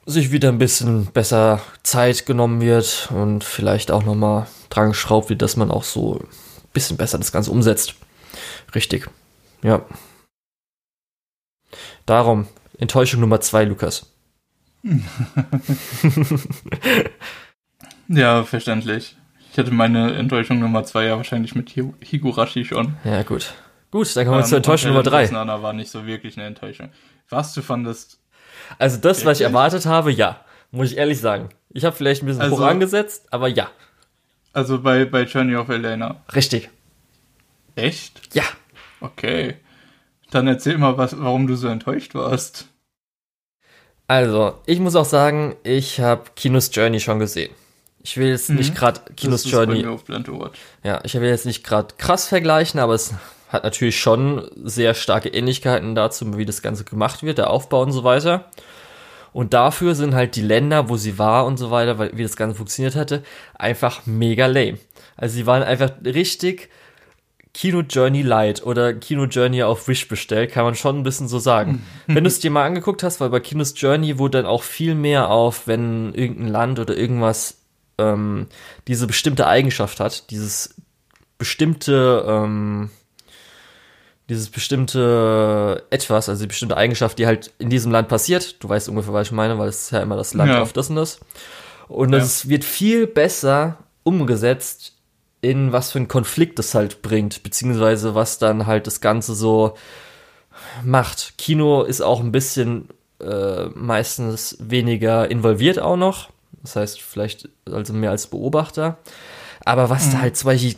sich 0.05 0.31
wieder 0.31 0.47
ein 0.47 0.59
bisschen 0.59 1.07
besser 1.07 1.59
Zeit 1.83 2.25
genommen 2.25 2.61
wird 2.61 3.09
und 3.13 3.43
vielleicht 3.43 3.91
auch 3.91 4.05
nochmal 4.05 4.47
dran 4.69 4.89
geschraubt 4.89 5.29
wird, 5.29 5.41
dass 5.41 5.55
man 5.57 5.71
auch 5.71 5.83
so 5.83 6.15
ein 6.15 6.27
bisschen 6.73 6.97
besser 6.97 7.17
das 7.17 7.31
Ganze 7.31 7.51
umsetzt. 7.51 7.95
Richtig. 8.73 9.09
Ja. 9.61 9.85
Darum, 12.05 12.47
Enttäuschung 12.77 13.21
Nummer 13.21 13.41
zwei, 13.41 13.65
Lukas. 13.65 14.11
ja, 18.07 18.43
verständlich. 18.43 19.15
Ich 19.51 19.57
hatte 19.57 19.71
meine 19.71 20.15
Enttäuschung 20.15 20.59
Nummer 20.59 20.83
zwei 20.85 21.05
ja 21.05 21.17
wahrscheinlich 21.17 21.55
mit 21.55 21.69
Higurashi 21.71 22.65
schon. 22.65 22.95
Ja, 23.03 23.23
gut. 23.23 23.53
Gut, 23.91 24.15
dann 24.15 24.25
kommen 24.25 24.37
wir 24.37 24.43
ähm, 24.43 24.47
zur 24.47 24.57
Enttäuschung 24.57 24.91
Nummer 24.91 25.03
drei. 25.03 25.25
Nana 25.27 25.61
war 25.63 25.73
nicht 25.73 25.89
so 25.89 26.05
wirklich 26.05 26.37
eine 26.37 26.45
Enttäuschung. 26.45 26.89
Was 27.29 27.53
du 27.53 27.61
fandest. 27.61 28.19
Also 28.77 28.97
das, 28.97 29.17
wirklich? 29.17 29.25
was 29.25 29.39
ich 29.39 29.45
erwartet 29.45 29.85
habe, 29.85 30.11
ja. 30.11 30.39
Muss 30.71 30.91
ich 30.91 30.97
ehrlich 30.97 31.19
sagen. 31.19 31.49
Ich 31.71 31.83
habe 31.85 31.95
vielleicht 31.95 32.21
ein 32.23 32.27
bisschen 32.27 32.41
also, 32.41 32.57
hoch 32.57 32.61
angesetzt, 32.61 33.27
aber 33.31 33.47
ja. 33.47 33.69
Also 34.59 34.81
bei, 34.81 35.05
bei 35.05 35.23
Journey 35.23 35.55
of 35.55 35.69
Elena. 35.69 36.21
Richtig. 36.35 36.69
Echt? 37.75 38.35
Ja. 38.35 38.43
Okay. 38.99 39.55
Dann 40.31 40.47
erzähl 40.47 40.77
mal, 40.77 40.97
was, 40.97 41.17
warum 41.17 41.47
du 41.47 41.55
so 41.55 41.69
enttäuscht 41.69 42.13
warst. 42.13 42.67
Also, 44.07 44.55
ich 44.65 44.81
muss 44.81 44.97
auch 44.97 45.05
sagen, 45.05 45.55
ich 45.63 46.01
habe 46.01 46.23
Kinos 46.35 46.71
Journey 46.73 46.99
schon 46.99 47.19
gesehen. 47.19 47.53
Ich 48.03 48.17
will 48.17 48.27
jetzt 48.27 48.49
mhm. 48.49 48.57
nicht 48.57 48.75
gerade 48.75 48.99
Kinos 49.15 49.43
das 49.43 49.51
Journey. 49.53 49.87
Ja, 50.83 50.99
ich 51.05 51.13
will 51.13 51.29
jetzt 51.29 51.45
nicht 51.45 51.63
gerade 51.63 51.95
krass 51.97 52.27
vergleichen, 52.27 52.81
aber 52.81 52.95
es 52.95 53.13
hat 53.47 53.63
natürlich 53.63 53.97
schon 53.97 54.51
sehr 54.61 54.93
starke 54.93 55.29
Ähnlichkeiten 55.29 55.95
dazu, 55.95 56.37
wie 56.37 56.45
das 56.45 56.61
Ganze 56.61 56.83
gemacht 56.83 57.23
wird, 57.23 57.37
der 57.37 57.49
Aufbau 57.49 57.81
und 57.81 57.93
so 57.93 58.03
weiter. 58.03 58.51
Und 59.31 59.53
dafür 59.53 59.95
sind 59.95 60.15
halt 60.15 60.35
die 60.35 60.41
Länder, 60.41 60.89
wo 60.89 60.97
sie 60.97 61.17
war 61.17 61.45
und 61.45 61.57
so 61.57 61.71
weiter, 61.71 61.97
weil, 61.97 62.11
wie 62.15 62.23
das 62.23 62.35
Ganze 62.35 62.55
funktioniert 62.55 62.95
hatte, 62.95 63.23
einfach 63.55 64.05
mega 64.05 64.45
lame. 64.45 64.79
Also 65.15 65.35
sie 65.35 65.45
waren 65.45 65.63
einfach 65.63 65.91
richtig 66.03 66.69
Kino 67.53 67.81
Journey 67.81 68.21
Light 68.21 68.63
oder 68.63 68.93
Kino 68.93 69.25
Journey 69.25 69.63
auf 69.63 69.87
Wish 69.87 70.07
bestellt, 70.07 70.51
kann 70.51 70.65
man 70.65 70.75
schon 70.75 70.97
ein 70.97 71.03
bisschen 71.03 71.27
so 71.27 71.39
sagen. 71.39 71.83
wenn 72.07 72.23
du 72.23 72.27
es 72.27 72.39
dir 72.39 72.51
mal 72.51 72.65
angeguckt 72.65 73.03
hast, 73.03 73.19
weil 73.19 73.29
bei 73.29 73.39
Kinos 73.39 73.73
Journey 73.75 74.17
wurde 74.17 74.39
dann 74.39 74.45
auch 74.45 74.63
viel 74.63 74.95
mehr 74.95 75.29
auf, 75.29 75.67
wenn 75.67 76.13
irgendein 76.13 76.47
Land 76.47 76.79
oder 76.79 76.95
irgendwas 76.95 77.57
ähm, 77.97 78.47
diese 78.87 79.07
bestimmte 79.07 79.47
Eigenschaft 79.47 79.99
hat, 79.99 80.29
dieses 80.31 80.75
bestimmte 81.37 82.25
ähm, 82.27 82.91
dieses 84.29 84.49
bestimmte 84.49 85.83
etwas, 85.89 86.29
also 86.29 86.43
die 86.43 86.47
bestimmte 86.47 86.77
Eigenschaft, 86.77 87.17
die 87.17 87.25
halt 87.25 87.51
in 87.57 87.69
diesem 87.69 87.91
Land 87.91 88.07
passiert. 88.07 88.63
Du 88.63 88.69
weißt 88.69 88.87
ungefähr, 88.87 89.13
was 89.13 89.27
ich 89.27 89.31
meine, 89.33 89.57
weil 89.57 89.69
es 89.69 89.83
ist 89.83 89.91
ja 89.91 90.01
immer 90.01 90.15
das 90.15 90.33
Land 90.35 90.51
ja. 90.51 90.61
auf 90.61 90.71
das 90.71 90.89
und 90.89 90.95
das. 90.95 91.19
Und 91.87 92.13
es 92.13 92.47
wird 92.47 92.63
viel 92.63 93.07
besser 93.07 93.79
umgesetzt 94.03 94.93
in 95.41 95.71
was 95.71 95.91
für 95.91 95.99
einen 95.99 96.07
Konflikt 96.07 96.59
es 96.59 96.75
halt 96.75 97.01
bringt, 97.01 97.43
beziehungsweise 97.43 98.13
was 98.13 98.37
dann 98.37 98.67
halt 98.67 98.87
das 98.87 99.01
Ganze 99.01 99.33
so 99.33 99.75
macht. 100.83 101.37
Kino 101.37 101.83
ist 101.83 102.01
auch 102.01 102.19
ein 102.19 102.31
bisschen 102.31 102.89
äh, 103.19 103.65
meistens 103.73 104.57
weniger 104.59 105.31
involviert 105.31 105.79
auch 105.79 105.97
noch. 105.97 106.29
Das 106.61 106.75
heißt, 106.75 107.01
vielleicht 107.01 107.49
also 107.65 107.93
mehr 107.93 108.11
als 108.11 108.27
Beobachter. 108.27 108.97
Aber 109.65 109.89
was 109.89 110.07
mhm. 110.07 110.11
da 110.11 110.21
halt 110.21 110.37
zum 110.37 110.47
Beispiel 110.47 110.75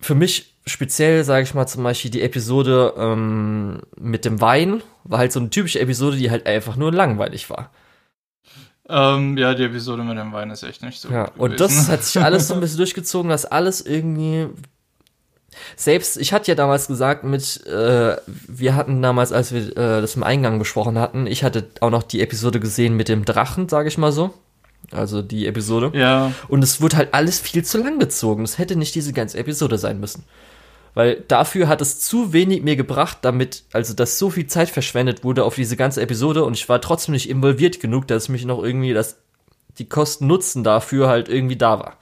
für 0.00 0.14
mich 0.14 0.54
speziell, 0.68 1.24
sage 1.24 1.42
ich 1.42 1.54
mal, 1.54 1.66
zum 1.66 1.82
Beispiel 1.82 2.10
die 2.10 2.22
Episode 2.22 2.94
ähm, 2.96 3.80
mit 3.98 4.24
dem 4.24 4.40
Wein, 4.40 4.82
war 5.04 5.18
halt 5.18 5.32
so 5.32 5.40
eine 5.40 5.50
typische 5.50 5.80
Episode, 5.80 6.16
die 6.16 6.30
halt 6.30 6.46
einfach 6.46 6.76
nur 6.76 6.92
langweilig 6.92 7.50
war. 7.50 7.70
Ähm, 8.88 9.36
ja, 9.36 9.54
die 9.54 9.64
Episode 9.64 10.02
mit 10.02 10.16
dem 10.16 10.32
Wein 10.32 10.50
ist 10.50 10.62
echt 10.62 10.82
nicht 10.82 11.00
so 11.00 11.10
ja, 11.10 11.24
gut. 11.24 11.38
Und 11.38 11.60
das 11.60 11.88
hat 11.88 12.04
sich 12.04 12.22
alles 12.22 12.48
so 12.48 12.54
ein 12.54 12.60
bisschen 12.62 12.78
durchgezogen, 12.78 13.30
dass 13.30 13.44
alles 13.44 13.80
irgendwie 13.82 14.46
selbst, 15.76 16.16
ich 16.16 16.32
hatte 16.32 16.50
ja 16.50 16.54
damals 16.54 16.86
gesagt 16.86 17.24
mit, 17.24 17.66
äh, 17.66 18.16
wir 18.26 18.74
hatten 18.76 19.02
damals, 19.02 19.32
als 19.32 19.52
wir 19.52 19.76
äh, 19.76 20.00
das 20.00 20.16
im 20.16 20.22
Eingang 20.22 20.58
besprochen 20.58 20.98
hatten, 20.98 21.26
ich 21.26 21.44
hatte 21.44 21.68
auch 21.80 21.90
noch 21.90 22.02
die 22.02 22.20
Episode 22.20 22.60
gesehen 22.60 22.96
mit 22.96 23.08
dem 23.08 23.24
Drachen, 23.24 23.68
sage 23.68 23.88
ich 23.88 23.98
mal 23.98 24.12
so. 24.12 24.32
Also 24.90 25.20
die 25.20 25.46
Episode. 25.46 25.90
Ja. 25.94 26.32
Und 26.48 26.64
es 26.64 26.80
wurde 26.80 26.96
halt 26.96 27.12
alles 27.12 27.40
viel 27.40 27.64
zu 27.64 27.78
lang 27.78 27.98
gezogen. 27.98 28.44
Es 28.44 28.58
hätte 28.58 28.76
nicht 28.76 28.94
diese 28.94 29.12
ganze 29.12 29.36
Episode 29.36 29.76
sein 29.76 30.00
müssen. 30.00 30.24
Weil 30.94 31.24
dafür 31.28 31.68
hat 31.68 31.80
es 31.80 32.00
zu 32.00 32.32
wenig 32.32 32.62
mir 32.62 32.76
gebracht, 32.76 33.18
damit, 33.22 33.64
also 33.72 33.94
dass 33.94 34.18
so 34.18 34.30
viel 34.30 34.46
Zeit 34.46 34.68
verschwendet 34.68 35.24
wurde 35.24 35.44
auf 35.44 35.54
diese 35.54 35.76
ganze 35.76 36.00
Episode 36.00 36.44
und 36.44 36.54
ich 36.54 36.68
war 36.68 36.80
trotzdem 36.80 37.12
nicht 37.12 37.28
involviert 37.28 37.80
genug, 37.80 38.08
dass 38.08 38.28
mich 38.28 38.44
noch 38.44 38.62
irgendwie 38.62 38.94
das, 38.94 39.18
die 39.78 39.88
Kosten-Nutzen 39.88 40.64
dafür 40.64 41.08
halt 41.08 41.28
irgendwie 41.28 41.56
da 41.56 41.78
war. 41.78 41.98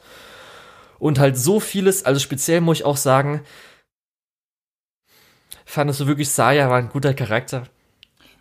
Und 0.98 1.18
halt 1.18 1.36
so 1.36 1.60
vieles, 1.60 2.04
also 2.04 2.20
speziell 2.20 2.60
muss 2.60 2.78
ich 2.78 2.84
auch 2.84 2.96
sagen, 2.96 3.42
fandest 5.66 6.00
du 6.00 6.06
wirklich, 6.06 6.30
Saya 6.30 6.70
war 6.70 6.78
ein 6.78 6.88
guter 6.88 7.12
Charakter? 7.12 7.64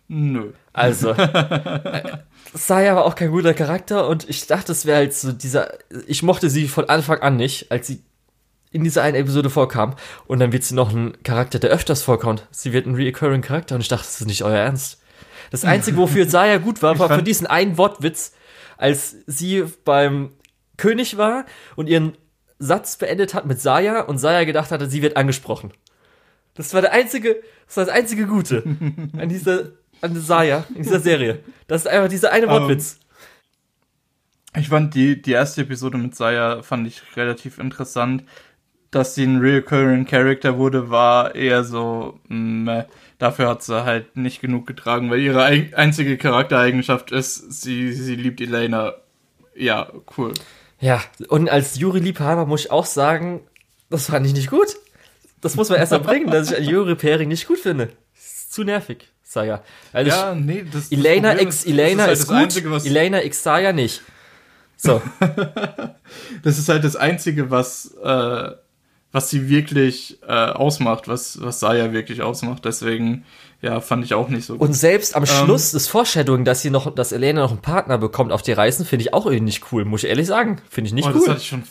Nö. 0.08 0.52
Also, 0.72 1.10
äh, 1.12 2.18
Saya 2.54 2.96
war 2.96 3.04
auch 3.04 3.14
kein 3.14 3.30
guter 3.30 3.54
Charakter 3.54 4.08
und 4.08 4.28
ich 4.28 4.46
dachte, 4.46 4.72
es 4.72 4.86
wäre 4.86 4.98
halt 4.98 5.14
so 5.14 5.32
dieser, 5.32 5.72
ich 6.06 6.22
mochte 6.22 6.48
sie 6.48 6.68
von 6.68 6.88
Anfang 6.88 7.20
an 7.20 7.36
nicht, 7.36 7.70
als 7.70 7.88
sie 7.88 8.02
in 8.70 8.84
dieser 8.84 9.02
einen 9.02 9.16
Episode 9.16 9.50
vorkam 9.50 9.94
und 10.26 10.38
dann 10.38 10.52
wird 10.52 10.64
sie 10.64 10.74
noch 10.74 10.92
ein 10.92 11.22
Charakter, 11.22 11.58
der 11.58 11.70
öfters 11.70 12.02
vorkommt. 12.02 12.46
Sie 12.50 12.72
wird 12.72 12.86
ein 12.86 12.94
recurring 12.94 13.42
Charakter 13.42 13.74
und 13.74 13.80
ich 13.80 13.88
dachte, 13.88 14.04
das 14.04 14.20
ist 14.20 14.26
nicht 14.26 14.44
euer 14.44 14.58
Ernst. 14.58 15.00
Das 15.50 15.64
Einzige, 15.64 15.96
wofür 15.96 16.28
Saya 16.28 16.58
gut 16.58 16.82
war, 16.82 16.98
war 16.98 17.08
für 17.08 17.22
diesen 17.22 17.46
einen 17.46 17.78
Wortwitz, 17.78 18.32
als 18.76 19.16
sie 19.26 19.64
beim 19.84 20.30
König 20.76 21.16
war 21.16 21.46
und 21.76 21.88
ihren 21.88 22.16
Satz 22.58 22.96
beendet 22.96 23.34
hat 23.34 23.46
mit 23.46 23.60
Saya 23.60 24.00
und 24.00 24.18
Saya 24.18 24.44
gedacht 24.44 24.70
hatte, 24.70 24.88
sie 24.88 25.02
wird 25.02 25.16
angesprochen. 25.16 25.72
Das 26.54 26.72
war 26.74 26.80
der 26.80 26.92
einzige, 26.92 27.36
das 27.66 27.76
war 27.76 27.84
das 27.84 27.94
einzige 27.94 28.26
Gute 28.26 28.62
an 29.18 29.28
dieser, 29.28 29.72
an 30.00 30.20
Saya, 30.20 30.64
in 30.74 30.82
dieser 30.82 31.00
Serie. 31.00 31.40
Das 31.66 31.82
ist 31.82 31.88
einfach 31.88 32.08
dieser 32.08 32.32
eine 32.32 32.48
Wortwitz. 32.48 32.98
Um, 34.54 34.60
ich 34.60 34.68
fand 34.70 34.94
die, 34.94 35.20
die 35.20 35.32
erste 35.32 35.62
Episode 35.62 35.98
mit 35.98 36.14
Saya 36.14 36.62
fand 36.62 36.86
ich 36.86 37.02
relativ 37.16 37.58
interessant. 37.58 38.24
Dass 38.90 39.14
sie 39.14 39.24
ein 39.24 39.38
recurring 39.38 40.06
Character 40.06 40.58
wurde, 40.58 40.90
war 40.90 41.34
eher 41.34 41.64
so, 41.64 42.20
meh. 42.28 42.84
dafür 43.18 43.48
hat 43.48 43.62
sie 43.62 43.84
halt 43.84 44.16
nicht 44.16 44.40
genug 44.40 44.66
getragen, 44.66 45.10
weil 45.10 45.20
ihre 45.20 45.42
einzige 45.44 46.16
Charaktereigenschaft 46.16 47.10
ist, 47.10 47.60
sie, 47.60 47.92
sie 47.92 48.14
liebt 48.14 48.40
Elena. 48.40 48.94
Ja, 49.54 49.90
cool. 50.16 50.32
Ja, 50.80 51.02
und 51.28 51.48
als 51.48 51.78
Juri-Liebhaber 51.78 52.46
muss 52.46 52.66
ich 52.66 52.70
auch 52.70 52.86
sagen, 52.86 53.40
das 53.90 54.06
fand 54.06 54.26
ich 54.26 54.34
nicht 54.34 54.50
gut. 54.50 54.76
Das 55.40 55.56
muss 55.56 55.68
man 55.68 55.78
erst 55.78 55.92
mal 55.92 55.98
bringen, 55.98 56.30
dass 56.30 56.50
ich 56.50 56.66
Juri 56.66 56.94
Pairing 56.94 57.28
nicht 57.28 57.46
gut 57.46 57.58
finde. 57.58 57.90
Ist 58.14 58.52
zu 58.52 58.64
nervig, 58.64 59.08
Saya. 59.22 59.62
Also 59.92 60.10
ja, 60.10 60.34
nee, 60.34 60.64
das 60.70 60.90
Elena 60.90 61.34
das 61.34 61.42
x 61.42 61.66
Elena 61.66 62.06
ist, 62.06 62.08
halt 62.08 62.18
ist 62.18 62.26
gut, 62.26 62.36
Einzige, 62.66 62.88
Elena 62.88 63.22
x 63.22 63.42
Saya 63.42 63.72
nicht. 63.72 64.02
So. 64.76 65.00
das 66.42 66.58
ist 66.58 66.68
halt 66.68 66.84
das 66.84 66.96
Einzige, 66.96 67.50
was, 67.50 67.94
äh, 68.02 68.50
was 69.16 69.30
sie 69.30 69.48
wirklich 69.48 70.18
äh, 70.28 70.30
ausmacht, 70.30 71.08
was, 71.08 71.40
was 71.40 71.58
Saya 71.58 71.94
wirklich 71.94 72.20
ausmacht. 72.20 72.66
Deswegen, 72.66 73.24
ja, 73.62 73.80
fand 73.80 74.04
ich 74.04 74.12
auch 74.12 74.28
nicht 74.28 74.44
so 74.44 74.58
gut. 74.58 74.68
Und 74.68 74.74
selbst 74.74 75.16
am 75.16 75.22
ähm, 75.22 75.26
Schluss 75.26 75.70
des 75.70 75.88
Foreshadowing, 75.88 76.44
dass 76.44 76.60
sie 76.60 76.68
noch, 76.68 76.94
dass 76.94 77.12
Elena 77.12 77.40
noch 77.40 77.50
einen 77.50 77.62
Partner 77.62 77.96
bekommt 77.96 78.30
auf 78.30 78.42
die 78.42 78.52
Reisen, 78.52 78.84
finde 78.84 79.04
ich 79.04 79.14
auch 79.14 79.24
irgendwie 79.24 79.44
nicht 79.44 79.72
cool, 79.72 79.86
muss 79.86 80.04
ich 80.04 80.10
ehrlich 80.10 80.26
sagen. 80.26 80.60
Finde 80.68 80.88
ich 80.88 80.92
nicht 80.92 81.06
oh, 81.06 81.12
cool. 81.14 81.20
Das 81.20 81.28
hatte 81.28 81.40
ich 81.40 81.48
schon, 81.48 81.62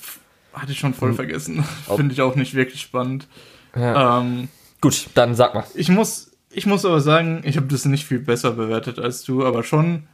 hatte 0.54 0.72
ich 0.72 0.80
schon 0.80 0.96
voll 0.96 1.10
hm. 1.10 1.16
vergessen. 1.18 1.64
finde 1.96 2.14
ich 2.14 2.22
auch 2.22 2.34
nicht 2.34 2.56
wirklich 2.56 2.82
spannend. 2.82 3.28
Ja. 3.76 4.22
Ähm, 4.22 4.48
gut, 4.82 5.06
dann 5.14 5.36
sag 5.36 5.54
mal. 5.54 5.66
Ich 5.76 5.90
muss, 5.90 6.32
ich 6.50 6.66
muss 6.66 6.84
aber 6.84 7.00
sagen, 7.00 7.44
ich 7.46 7.58
habe 7.58 7.68
das 7.68 7.86
nicht 7.86 8.08
viel 8.08 8.22
besser 8.22 8.54
bewertet 8.54 8.98
als 8.98 9.24
du, 9.24 9.46
aber 9.46 9.62
schon 9.62 10.08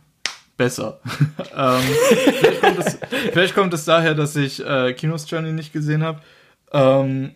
besser. 0.57 0.99
ähm, 1.55 1.79
vielleicht, 2.41 2.61
kommt 2.61 2.79
es, 2.79 2.97
vielleicht, 3.31 3.55
kommt 3.55 3.73
es, 3.73 3.85
daher, 3.85 4.15
dass 4.15 4.35
ich 4.35 4.61
äh, 4.65 4.91
Kinos 4.91 5.31
Journey 5.31 5.53
nicht 5.53 5.71
gesehen 5.71 6.03
habe. 6.03 6.19
Ähm, 6.71 7.31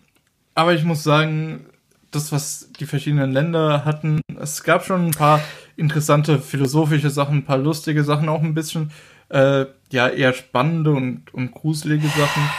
aber 0.53 0.73
ich 0.73 0.83
muss 0.83 1.03
sagen, 1.03 1.65
das, 2.11 2.31
was 2.31 2.71
die 2.79 2.85
verschiedenen 2.85 3.31
Länder 3.31 3.83
hatten, 3.85 4.21
es 4.39 4.63
gab 4.63 4.85
schon 4.85 5.07
ein 5.07 5.11
paar 5.11 5.41
interessante 5.75 6.39
philosophische 6.39 7.09
Sachen, 7.09 7.39
ein 7.39 7.45
paar 7.45 7.57
lustige 7.57 8.03
Sachen, 8.03 8.29
auch 8.29 8.41
ein 8.41 8.53
bisschen, 8.53 8.91
äh, 9.29 9.65
ja, 9.91 10.07
eher 10.07 10.33
spannende 10.33 10.91
und, 10.91 11.33
und 11.33 11.51
gruselige 11.51 12.07
Sachen. 12.07 12.49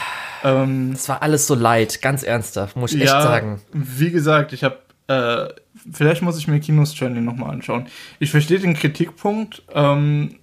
Ähm, 0.45 0.93
das 0.93 1.09
war 1.09 1.23
alles 1.23 1.47
so 1.47 1.55
leid, 1.55 2.03
ganz 2.03 2.23
ernsthaft, 2.23 2.77
muss 2.77 2.93
ich 2.93 3.03
ja, 3.03 3.05
echt 3.05 3.23
sagen. 3.23 3.61
Wie 3.73 4.11
gesagt, 4.11 4.53
ich 4.53 4.63
habe, 4.63 4.79
äh, 5.09 5.49
vielleicht 5.91 6.23
muss 6.23 6.39
ich 6.39 6.49
mir 6.49 6.61
Kinos 6.61 6.95
Channel 6.95 7.23
nochmal 7.23 7.51
anschauen. 7.51 7.87
Ich 8.19 8.31
verstehe 8.31 8.59
den 8.59 8.75
Kritikpunkt, 8.75 9.63
ähm, 9.73 10.37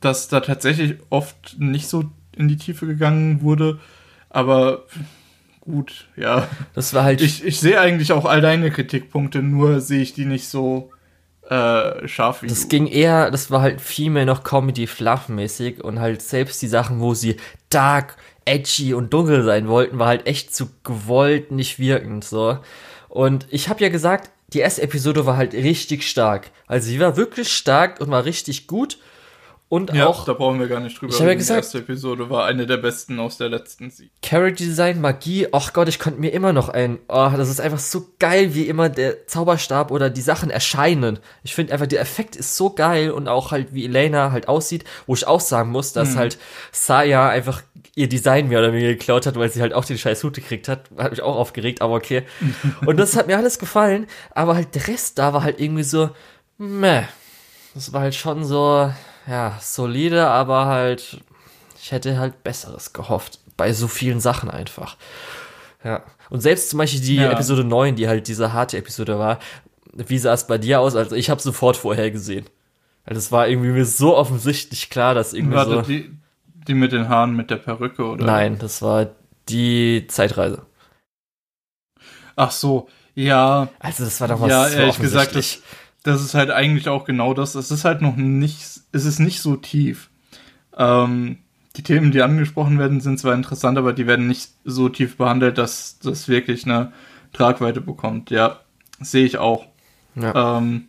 dass 0.00 0.28
da 0.28 0.40
tatsächlich 0.40 0.96
oft 1.10 1.56
nicht 1.58 1.88
so 1.88 2.04
in 2.36 2.48
die 2.48 2.56
Tiefe 2.56 2.86
gegangen 2.86 3.42
wurde, 3.42 3.80
aber 4.30 4.84
gut, 5.70 6.08
ja. 6.16 6.46
Das 6.74 6.92
war 6.94 7.04
halt. 7.04 7.20
Ich, 7.20 7.44
ich 7.44 7.60
sehe 7.60 7.80
eigentlich 7.80 8.12
auch 8.12 8.24
all 8.24 8.40
deine 8.40 8.70
Kritikpunkte, 8.70 9.42
nur 9.42 9.80
sehe 9.80 10.00
ich 10.02 10.12
die 10.14 10.24
nicht 10.24 10.48
so 10.48 10.90
äh, 11.48 12.06
scharf 12.06 12.42
wie 12.42 12.46
Das 12.46 12.62
du. 12.62 12.68
ging 12.68 12.86
eher, 12.86 13.30
das 13.30 13.50
war 13.50 13.60
halt 13.60 13.80
viel 13.80 14.10
mehr 14.10 14.26
noch 14.26 14.44
Comedy-Fluff-mäßig 14.44 15.82
und 15.82 15.98
halt 16.00 16.22
selbst 16.22 16.60
die 16.62 16.68
Sachen, 16.68 17.00
wo 17.00 17.14
sie 17.14 17.36
dark, 17.70 18.16
edgy 18.44 18.94
und 18.94 19.12
dunkel 19.12 19.42
sein 19.44 19.68
wollten, 19.68 19.98
war 19.98 20.08
halt 20.08 20.26
echt 20.26 20.54
zu 20.54 20.70
gewollt, 20.84 21.50
nicht 21.52 21.78
wirkend, 21.78 22.24
so. 22.24 22.58
Und 23.08 23.46
ich 23.50 23.68
habe 23.68 23.82
ja 23.82 23.88
gesagt, 23.88 24.30
die 24.52 24.60
erste 24.60 24.82
Episode 24.82 25.26
war 25.26 25.36
halt 25.36 25.54
richtig 25.54 26.08
stark. 26.08 26.50
Also 26.66 26.88
sie 26.88 27.00
war 27.00 27.16
wirklich 27.16 27.52
stark 27.52 28.00
und 28.00 28.10
war 28.10 28.24
richtig 28.24 28.66
gut. 28.66 28.98
Und 29.70 29.94
ja, 29.94 30.08
auch. 30.08 30.24
Da 30.24 30.32
brauchen 30.32 30.58
wir 30.58 30.66
gar 30.66 30.80
nicht 30.80 31.00
drüber. 31.00 31.14
Ich 31.14 31.20
habe 31.20 31.30
ja 31.30 31.36
gesagt, 31.36 31.58
die 31.58 31.62
erste 31.62 31.78
Episode 31.78 32.28
war 32.28 32.44
eine 32.44 32.66
der 32.66 32.76
besten 32.76 33.20
aus 33.20 33.38
der 33.38 33.48
letzten 33.48 33.88
Sieg. 33.88 34.10
Character 34.20 34.64
Design, 34.64 35.00
Magie, 35.00 35.46
ach 35.52 35.72
Gott, 35.72 35.88
ich 35.88 36.00
konnte 36.00 36.18
mir 36.18 36.32
immer 36.32 36.52
noch 36.52 36.70
ein. 36.70 36.98
Oh, 37.06 37.30
das 37.36 37.48
ist 37.48 37.60
einfach 37.60 37.78
so 37.78 38.08
geil, 38.18 38.52
wie 38.56 38.66
immer 38.66 38.88
der 38.88 39.28
Zauberstab 39.28 39.92
oder 39.92 40.10
die 40.10 40.22
Sachen 40.22 40.50
erscheinen. 40.50 41.20
Ich 41.44 41.54
finde 41.54 41.72
einfach, 41.72 41.86
der 41.86 42.00
Effekt 42.00 42.34
ist 42.34 42.56
so 42.56 42.70
geil 42.70 43.12
und 43.12 43.28
auch 43.28 43.52
halt, 43.52 43.72
wie 43.72 43.84
Elena 43.84 44.32
halt 44.32 44.48
aussieht, 44.48 44.82
wo 45.06 45.14
ich 45.14 45.28
auch 45.28 45.38
sagen 45.40 45.70
muss, 45.70 45.92
dass 45.92 46.10
hm. 46.10 46.16
halt 46.16 46.38
Saya 46.72 47.28
einfach 47.28 47.62
ihr 47.94 48.08
Design 48.08 48.48
mehr 48.48 48.58
oder 48.58 48.72
weniger 48.72 48.94
geklaut 48.94 49.24
hat, 49.24 49.36
weil 49.36 49.50
sie 49.50 49.62
halt 49.62 49.72
auch 49.72 49.84
den 49.84 49.98
scheiß 49.98 50.24
Hut 50.24 50.34
gekriegt 50.34 50.66
hat. 50.66 50.90
Hat 50.98 51.12
mich 51.12 51.22
auch 51.22 51.36
aufgeregt, 51.36 51.80
aber 51.80 51.94
okay. 51.94 52.24
und 52.86 52.96
das 52.96 53.14
hat 53.14 53.28
mir 53.28 53.36
alles 53.36 53.60
gefallen, 53.60 54.08
aber 54.32 54.56
halt 54.56 54.74
der 54.74 54.88
Rest 54.88 55.20
da 55.20 55.32
war 55.32 55.44
halt 55.44 55.60
irgendwie 55.60 55.84
so, 55.84 56.10
meh. 56.58 57.04
Das 57.72 57.92
war 57.92 58.00
halt 58.00 58.16
schon 58.16 58.44
so, 58.44 58.90
ja, 59.30 59.56
solide, 59.60 60.26
aber 60.26 60.66
halt, 60.66 61.20
ich 61.80 61.92
hätte 61.92 62.18
halt 62.18 62.42
Besseres 62.42 62.92
gehofft. 62.92 63.38
Bei 63.56 63.72
so 63.72 63.88
vielen 63.88 64.20
Sachen 64.20 64.50
einfach. 64.50 64.96
Ja. 65.84 66.02
Und 66.30 66.40
selbst 66.40 66.70
zum 66.70 66.78
Beispiel 66.78 67.00
die 67.00 67.16
ja. 67.16 67.30
Episode 67.30 67.62
9, 67.64 67.94
die 67.94 68.08
halt 68.08 68.26
diese 68.26 68.52
harte 68.52 68.76
Episode 68.76 69.18
war, 69.18 69.38
wie 69.92 70.18
sah 70.18 70.32
es 70.32 70.46
bei 70.46 70.58
dir 70.58 70.80
aus? 70.80 70.96
Also 70.96 71.14
ich 71.14 71.30
habe 71.30 71.40
sofort 71.40 71.76
vorher 71.76 72.10
gesehen. 72.10 72.46
Also 73.04 73.18
es 73.18 73.32
war 73.32 73.48
irgendwie 73.48 73.70
mir 73.70 73.84
so 73.84 74.16
offensichtlich 74.16 74.90
klar, 74.90 75.14
dass 75.14 75.32
irgendwie 75.32 75.56
Warte, 75.56 75.74
so... 75.74 75.82
Die, 75.82 76.10
die 76.66 76.74
mit 76.74 76.92
den 76.92 77.08
Haaren 77.08 77.34
mit 77.34 77.50
der 77.50 77.56
Perücke, 77.56 78.04
oder? 78.04 78.24
Nein, 78.24 78.58
das 78.58 78.82
war 78.82 79.10
die 79.48 80.06
Zeitreise. 80.08 80.62
Ach 82.36 82.50
so, 82.50 82.88
ja. 83.14 83.68
Also 83.78 84.04
das 84.04 84.20
war 84.20 84.28
doch 84.28 84.40
was 84.40 84.50
ja, 84.50 84.68
so 84.68 84.78
ehrlich 84.78 84.98
gesagt, 84.98 85.34
das, 85.34 85.62
das 86.02 86.22
ist 86.22 86.34
halt 86.34 86.50
eigentlich 86.50 86.88
auch 86.88 87.04
genau 87.04 87.34
das. 87.34 87.54
Es 87.54 87.70
ist 87.70 87.84
halt 87.84 88.00
noch 88.00 88.16
nicht, 88.16 88.60
es 88.92 89.04
ist 89.04 89.18
nicht 89.18 89.40
so 89.40 89.56
tief. 89.56 90.10
Ähm, 90.76 91.38
die 91.76 91.82
Themen, 91.82 92.10
die 92.10 92.22
angesprochen 92.22 92.78
werden, 92.78 93.00
sind 93.00 93.18
zwar 93.18 93.34
interessant, 93.34 93.78
aber 93.78 93.92
die 93.92 94.06
werden 94.06 94.26
nicht 94.26 94.50
so 94.64 94.88
tief 94.88 95.16
behandelt, 95.16 95.58
dass 95.58 95.98
das 95.98 96.28
wirklich 96.28 96.64
eine 96.64 96.92
Tragweite 97.32 97.80
bekommt. 97.80 98.30
Ja, 98.30 98.60
sehe 99.00 99.24
ich 99.24 99.38
auch. 99.38 99.66
Ja. 100.14 100.58
Ähm, 100.58 100.88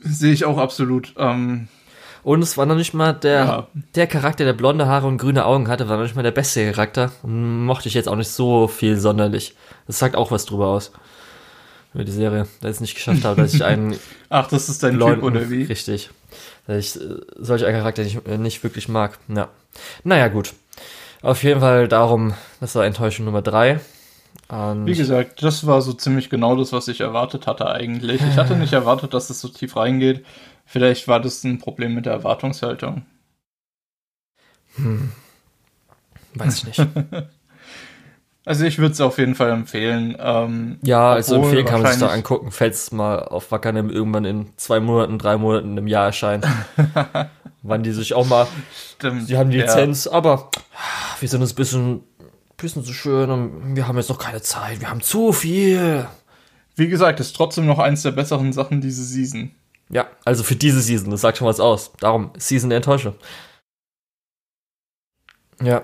sehe 0.00 0.32
ich 0.32 0.44
auch 0.44 0.58
absolut. 0.58 1.14
Ähm, 1.18 1.68
und 2.22 2.42
es 2.42 2.56
war 2.56 2.64
noch 2.64 2.76
nicht 2.76 2.94
mal 2.94 3.12
der, 3.12 3.44
ja. 3.44 3.68
der 3.94 4.06
Charakter, 4.06 4.44
der 4.44 4.54
blonde 4.54 4.86
Haare 4.86 5.06
und 5.06 5.18
grüne 5.18 5.44
Augen 5.44 5.68
hatte, 5.68 5.88
war 5.88 5.96
noch 5.96 6.04
nicht 6.04 6.16
mal 6.16 6.22
der 6.22 6.30
beste 6.30 6.70
Charakter. 6.70 7.12
Mochte 7.22 7.88
ich 7.88 7.94
jetzt 7.94 8.08
auch 8.08 8.16
nicht 8.16 8.30
so 8.30 8.66
viel 8.66 8.98
sonderlich. 8.98 9.54
Das 9.86 9.98
sagt 9.98 10.16
auch 10.16 10.30
was 10.30 10.46
drüber 10.46 10.68
aus 10.68 10.92
über 11.94 12.04
die 12.04 12.12
Serie, 12.12 12.46
dass 12.60 12.70
ich 12.70 12.76
es 12.76 12.80
nicht 12.80 12.94
geschafft 12.96 13.24
habe, 13.24 13.40
dass 13.40 13.54
ich 13.54 13.64
einen. 13.64 13.96
Ach, 14.28 14.48
das 14.48 14.68
ist 14.68 14.82
dein 14.82 14.98
Typ, 14.98 15.22
oder 15.22 15.48
wie? 15.50 15.62
Richtig. 15.62 16.10
Dass 16.66 16.96
ich 16.96 17.00
äh, 17.00 17.20
solche 17.36 17.66
Charakter 17.66 18.02
nicht, 18.02 18.26
äh, 18.26 18.36
nicht 18.36 18.62
wirklich 18.64 18.88
mag. 18.88 19.18
Ja. 19.28 19.48
Naja, 20.02 20.28
gut. 20.28 20.54
Auf 21.22 21.42
jeden 21.42 21.60
Fall 21.60 21.88
darum, 21.88 22.34
das 22.60 22.74
war 22.74 22.84
Enttäuschung 22.84 23.24
Nummer 23.24 23.42
3. 23.42 23.80
Und 24.48 24.86
Wie 24.86 24.94
gesagt, 24.94 25.42
das 25.42 25.66
war 25.66 25.80
so 25.80 25.92
ziemlich 25.92 26.28
genau 26.28 26.56
das, 26.56 26.72
was 26.72 26.88
ich 26.88 27.00
erwartet 27.00 27.46
hatte 27.46 27.70
eigentlich. 27.70 28.20
Ich 28.20 28.36
hatte 28.36 28.56
nicht 28.56 28.72
erwartet, 28.74 29.14
dass 29.14 29.30
es 29.30 29.40
so 29.40 29.48
tief 29.48 29.76
reingeht. 29.76 30.24
Vielleicht 30.66 31.08
war 31.08 31.20
das 31.20 31.44
ein 31.44 31.58
Problem 31.58 31.94
mit 31.94 32.06
der 32.06 32.12
Erwartungshaltung. 32.12 33.06
Hm. 34.76 35.12
Weiß 36.34 36.58
ich 36.58 36.64
nicht. 36.66 36.80
Also 38.46 38.64
ich 38.66 38.78
würde 38.78 38.92
es 38.92 39.00
auf 39.00 39.18
jeden 39.18 39.34
Fall 39.34 39.50
empfehlen. 39.50 40.16
Ähm, 40.18 40.78
ja, 40.82 41.12
also 41.12 41.36
empfehlen 41.36 41.64
kann 41.64 41.82
man 41.82 41.92
sich 41.92 42.00
da 42.00 42.08
angucken, 42.08 42.50
falls 42.50 42.84
es 42.84 42.92
mal 42.92 43.20
auf 43.20 43.50
Wackernem 43.50 43.88
irgendwann 43.88 44.26
in 44.26 44.52
zwei 44.56 44.80
Monaten, 44.80 45.18
drei 45.18 45.38
Monaten 45.38 45.78
im 45.78 45.86
Jahr 45.86 46.06
erscheint. 46.06 46.46
Wann 47.62 47.82
die 47.82 47.92
sich 47.92 48.12
auch 48.12 48.26
mal. 48.26 48.46
Stimmt. 48.96 49.26
Sie 49.26 49.38
haben 49.38 49.48
die 49.48 49.62
Lizenz, 49.62 50.04
ja. 50.04 50.12
aber 50.12 50.50
wir 51.20 51.28
sind 51.28 51.40
uns 51.40 51.52
ein 51.52 51.56
bisschen, 51.56 52.02
bisschen 52.58 52.84
zu 52.84 52.92
schön 52.92 53.30
und 53.30 53.74
wir 53.74 53.88
haben 53.88 53.96
jetzt 53.96 54.10
noch 54.10 54.18
keine 54.18 54.42
Zeit. 54.42 54.80
Wir 54.80 54.90
haben 54.90 55.00
zu 55.00 55.32
viel. 55.32 56.06
Wie 56.76 56.88
gesagt, 56.88 57.20
ist 57.20 57.34
trotzdem 57.34 57.64
noch 57.64 57.78
eins 57.78 58.02
der 58.02 58.10
besseren 58.10 58.52
Sachen 58.52 58.82
diese 58.82 59.04
Season. 59.04 59.54
Ja, 59.88 60.06
also 60.26 60.42
für 60.42 60.56
diese 60.56 60.82
Season, 60.82 61.10
das 61.10 61.22
sagt 61.22 61.38
schon 61.38 61.46
was 61.46 61.60
aus. 61.60 61.92
Darum, 62.00 62.32
Season 62.36 62.68
der 62.68 62.76
Enttäuschung. 62.76 63.14
Ja. 65.62 65.82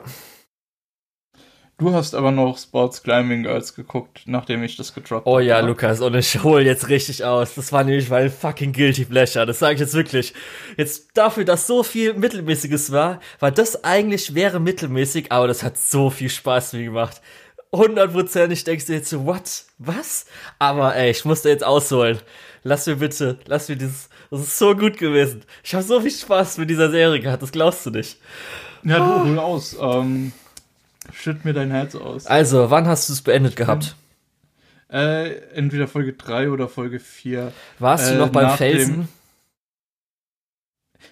Du 1.80 1.94
hast 1.94 2.14
aber 2.14 2.30
noch 2.30 2.58
Sports 2.58 3.02
Climbing 3.02 3.44
Girls 3.44 3.74
geguckt, 3.74 4.20
nachdem 4.26 4.62
ich 4.62 4.76
das 4.76 4.92
gedroppt 4.92 5.24
habe. 5.24 5.30
Oh 5.30 5.38
ja, 5.38 5.60
Lukas, 5.60 6.02
und 6.02 6.14
ich 6.14 6.42
hole 6.42 6.62
jetzt 6.62 6.90
richtig 6.90 7.24
aus. 7.24 7.54
Das 7.54 7.72
war 7.72 7.84
nämlich 7.84 8.10
weil 8.10 8.28
fucking 8.28 8.74
Guilty 8.74 9.06
Pleasure. 9.06 9.46
Das 9.46 9.60
sage 9.60 9.74
ich 9.74 9.80
jetzt 9.80 9.94
wirklich. 9.94 10.34
Jetzt 10.76 11.08
dafür, 11.14 11.46
dass 11.46 11.66
so 11.66 11.82
viel 11.82 12.12
Mittelmäßiges 12.12 12.92
war, 12.92 13.18
war 13.38 13.50
das 13.50 13.82
eigentlich 13.82 14.34
wäre 14.34 14.60
mittelmäßig, 14.60 15.32
aber 15.32 15.48
das 15.48 15.62
hat 15.62 15.78
so 15.78 16.10
viel 16.10 16.28
Spaß 16.28 16.74
mir 16.74 16.84
gemacht. 16.84 17.22
Hundertprozentig 17.72 18.62
denkst 18.64 18.84
du 18.84 18.92
jetzt 18.92 19.08
so, 19.08 19.24
what? 19.24 19.64
Was? 19.78 20.26
Aber 20.58 20.94
ey, 20.94 21.10
ich 21.12 21.24
musste 21.24 21.48
jetzt 21.48 21.64
ausholen. 21.64 22.18
Lass 22.62 22.86
mir 22.88 22.96
bitte, 22.96 23.38
lass 23.46 23.70
mir 23.70 23.76
dieses, 23.76 24.10
das 24.30 24.40
ist 24.40 24.58
so 24.58 24.76
gut 24.76 24.98
gewesen. 24.98 25.44
Ich 25.64 25.72
habe 25.72 25.82
so 25.82 25.98
viel 25.98 26.10
Spaß 26.10 26.58
mit 26.58 26.68
dieser 26.68 26.90
Serie 26.90 27.20
gehabt, 27.20 27.42
das 27.42 27.52
glaubst 27.52 27.86
du 27.86 27.90
nicht. 27.90 28.18
Ja, 28.84 28.98
du, 28.98 29.30
hol 29.30 29.38
aus. 29.38 29.78
Ähm 29.80 30.32
Schütt 31.12 31.44
mir 31.44 31.52
dein 31.52 31.70
Herz 31.70 31.94
aus. 31.94 32.26
Also, 32.26 32.70
wann 32.70 32.86
hast 32.86 33.08
du 33.08 33.12
es 33.12 33.22
beendet 33.22 33.56
gehabt? 33.56 33.96
Äh, 34.92 35.36
entweder 35.54 35.86
Folge 35.86 36.14
3 36.14 36.50
oder 36.50 36.68
Folge 36.68 36.98
4. 36.98 37.52
Warst 37.78 38.10
äh, 38.10 38.14
du 38.14 38.18
noch 38.18 38.30
beim 38.30 38.56
Felsen? 38.56 39.08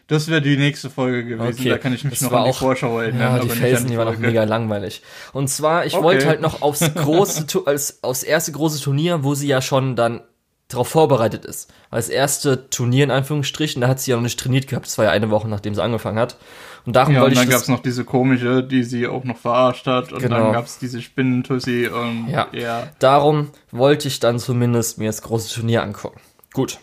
Das 0.09 0.29
wäre 0.29 0.41
die 0.41 0.57
nächste 0.57 0.91
Folge 0.91 1.25
gewesen. 1.25 1.61
Okay. 1.61 1.69
Da 1.69 1.79
kann 1.79 1.93
ich 1.93 2.03
mich 2.03 2.19
das 2.19 2.23
noch 2.23 2.33
an 2.33 2.45
die 2.45 2.51
auch, 2.51 2.59
Vorschau 2.59 2.99
erinnern. 2.99 3.21
Ja, 3.21 3.39
die 3.39 3.49
Felsen, 3.51 3.89
die, 3.89 3.97
waren 3.97 4.13
noch 4.13 4.19
mega 4.19 4.45
langweilig. 4.45 5.03
Und 5.33 5.49
zwar, 5.49 5.87
ich 5.87 5.95
okay. 5.95 6.03
wollte 6.03 6.27
halt 6.27 6.41
noch 6.41 6.63
aufs 6.63 6.95
große, 6.95 7.47
als, 7.67 8.03
aufs 8.03 8.23
erste 8.23 8.53
große 8.53 8.83
Turnier, 8.83 9.23
wo 9.23 9.35
sie 9.35 9.49
ja 9.49 9.61
schon 9.61 9.97
dann 9.97 10.23
darauf 10.69 10.89
vorbereitet 10.89 11.45
ist. 11.45 11.73
Als 11.91 12.09
erste 12.09 12.69
Turnier 12.69 13.05
in 13.05 13.11
Anführungsstrichen, 13.11 13.81
da 13.81 13.89
hat 13.89 14.01
sie 14.01 14.11
ja 14.11 14.17
noch 14.17 14.23
nicht 14.23 14.39
trainiert 14.39 14.69
gehabt. 14.69 14.87
Das 14.87 14.99
war 14.99 15.07
ja 15.07 15.11
eine 15.11 15.31
Woche, 15.31 15.49
nachdem 15.49 15.75
sie 15.75 15.83
angefangen 15.83 16.19
hat. 16.19 16.37
Und 16.85 16.95
darum 16.95 17.15
ja, 17.15 17.23
wollte 17.23 17.37
und 17.37 17.43
dann 17.43 17.51
gab 17.51 17.63
es 17.63 17.69
noch 17.69 17.83
diese 17.83 18.05
komische, 18.05 18.63
die 18.63 18.83
sie 18.83 19.07
auch 19.07 19.25
noch 19.25 19.39
verarscht 19.39 19.87
hat. 19.87 20.13
Und 20.13 20.21
genau. 20.21 20.37
dann 20.37 20.53
gab 20.53 20.67
es 20.67 20.79
diese 20.79 21.03
Spinnentussi 21.03 21.89
und 21.89 22.29
ja. 22.29 22.49
ja. 22.53 22.89
Darum 22.99 23.51
wollte 23.71 24.09
ich 24.09 24.21
dann 24.21 24.39
zumindest 24.39 24.99
mir 24.99 25.07
das 25.07 25.23
große 25.23 25.55
Turnier 25.55 25.83
angucken. 25.83 26.21
Gut. 26.53 26.79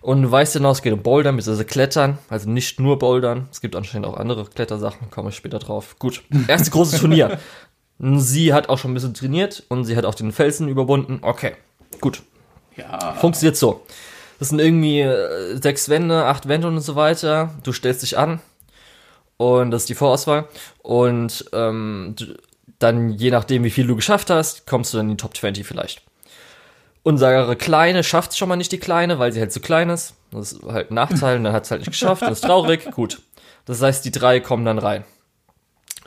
Und 0.00 0.22
noch, 0.22 0.72
es 0.72 0.82
geht 0.82 0.92
um 0.92 1.02
Bouldern, 1.02 1.36
bzw. 1.36 1.62
Klettern, 1.62 2.18
also 2.28 2.50
nicht 2.50 2.80
nur 2.80 2.98
Bouldern. 2.98 3.48
Es 3.52 3.60
gibt 3.60 3.76
anscheinend 3.76 4.06
auch 4.06 4.16
andere 4.16 4.44
Klettersachen, 4.44 5.10
komme 5.10 5.28
ich 5.28 5.36
später 5.36 5.60
drauf. 5.60 5.96
Gut. 6.00 6.24
Erste 6.48 6.72
große 6.72 6.98
Turnier. 6.98 7.38
Sie 7.98 8.52
hat 8.52 8.68
auch 8.68 8.78
schon 8.78 8.90
ein 8.90 8.94
bisschen 8.94 9.14
trainiert 9.14 9.62
und 9.68 9.84
sie 9.84 9.96
hat 9.96 10.04
auch 10.04 10.16
den 10.16 10.32
Felsen 10.32 10.66
überwunden. 10.66 11.20
Okay, 11.22 11.52
gut. 12.00 12.22
Ja. 12.76 13.14
Funktioniert 13.14 13.56
so. 13.56 13.82
Das 14.38 14.48
sind 14.48 14.58
irgendwie 14.58 15.00
äh, 15.00 15.56
sechs 15.60 15.88
Wände, 15.88 16.24
acht 16.24 16.48
Wände 16.48 16.68
und 16.68 16.80
so 16.80 16.96
weiter. 16.96 17.54
Du 17.62 17.72
stellst 17.72 18.02
dich 18.02 18.18
an, 18.18 18.40
und 19.42 19.72
das 19.72 19.82
ist 19.82 19.88
die 19.88 19.94
Vorauswahl. 19.94 20.46
Und 20.82 21.46
ähm, 21.52 22.14
dann, 22.78 23.10
je 23.10 23.30
nachdem, 23.30 23.64
wie 23.64 23.70
viel 23.70 23.86
du 23.86 23.96
geschafft 23.96 24.30
hast, 24.30 24.66
kommst 24.66 24.92
du 24.92 24.98
dann 24.98 25.06
in 25.06 25.16
die 25.16 25.20
Top 25.20 25.36
20 25.36 25.66
vielleicht. 25.66 26.02
Unsere 27.02 27.56
Kleine 27.56 28.04
schafft 28.04 28.30
es 28.30 28.38
schon 28.38 28.48
mal 28.48 28.56
nicht, 28.56 28.70
die 28.70 28.78
Kleine, 28.78 29.18
weil 29.18 29.32
sie 29.32 29.40
halt 29.40 29.52
zu 29.52 29.58
klein 29.58 29.90
ist. 29.90 30.14
Das 30.30 30.52
ist 30.52 30.62
halt 30.62 30.92
ein 30.92 30.94
Nachteil, 30.94 31.38
und 31.38 31.44
dann 31.44 31.52
hat 31.52 31.64
es 31.64 31.72
halt 31.72 31.80
nicht 31.80 31.90
geschafft, 31.90 32.22
das 32.22 32.38
ist 32.38 32.44
traurig. 32.44 32.88
Gut. 32.94 33.20
Das 33.64 33.82
heißt, 33.82 34.04
die 34.04 34.12
drei 34.12 34.38
kommen 34.38 34.64
dann 34.64 34.78
rein. 34.78 35.04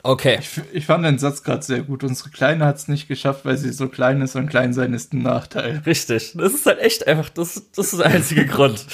Okay. 0.06 0.38
Ich, 0.40 0.60
ich 0.72 0.86
fand 0.86 1.04
den 1.04 1.18
Satz 1.18 1.42
gerade 1.42 1.62
sehr 1.62 1.82
gut. 1.82 2.04
Unsere 2.04 2.30
Kleine 2.30 2.64
hat 2.64 2.76
es 2.76 2.86
nicht 2.86 3.08
geschafft, 3.08 3.44
weil 3.44 3.56
sie 3.56 3.72
so 3.72 3.88
klein 3.88 4.20
ist 4.20 4.36
und 4.36 4.48
klein 4.48 4.72
sein 4.72 4.94
ist 4.94 5.12
ein 5.12 5.22
Nachteil. 5.22 5.82
Richtig. 5.84 6.34
Das 6.34 6.54
ist 6.54 6.64
halt 6.64 6.78
echt 6.78 7.06
einfach, 7.08 7.28
das, 7.28 7.70
das 7.74 7.92
ist 7.92 7.98
der 7.98 8.06
einzige 8.06 8.46
Grund. 8.46 8.86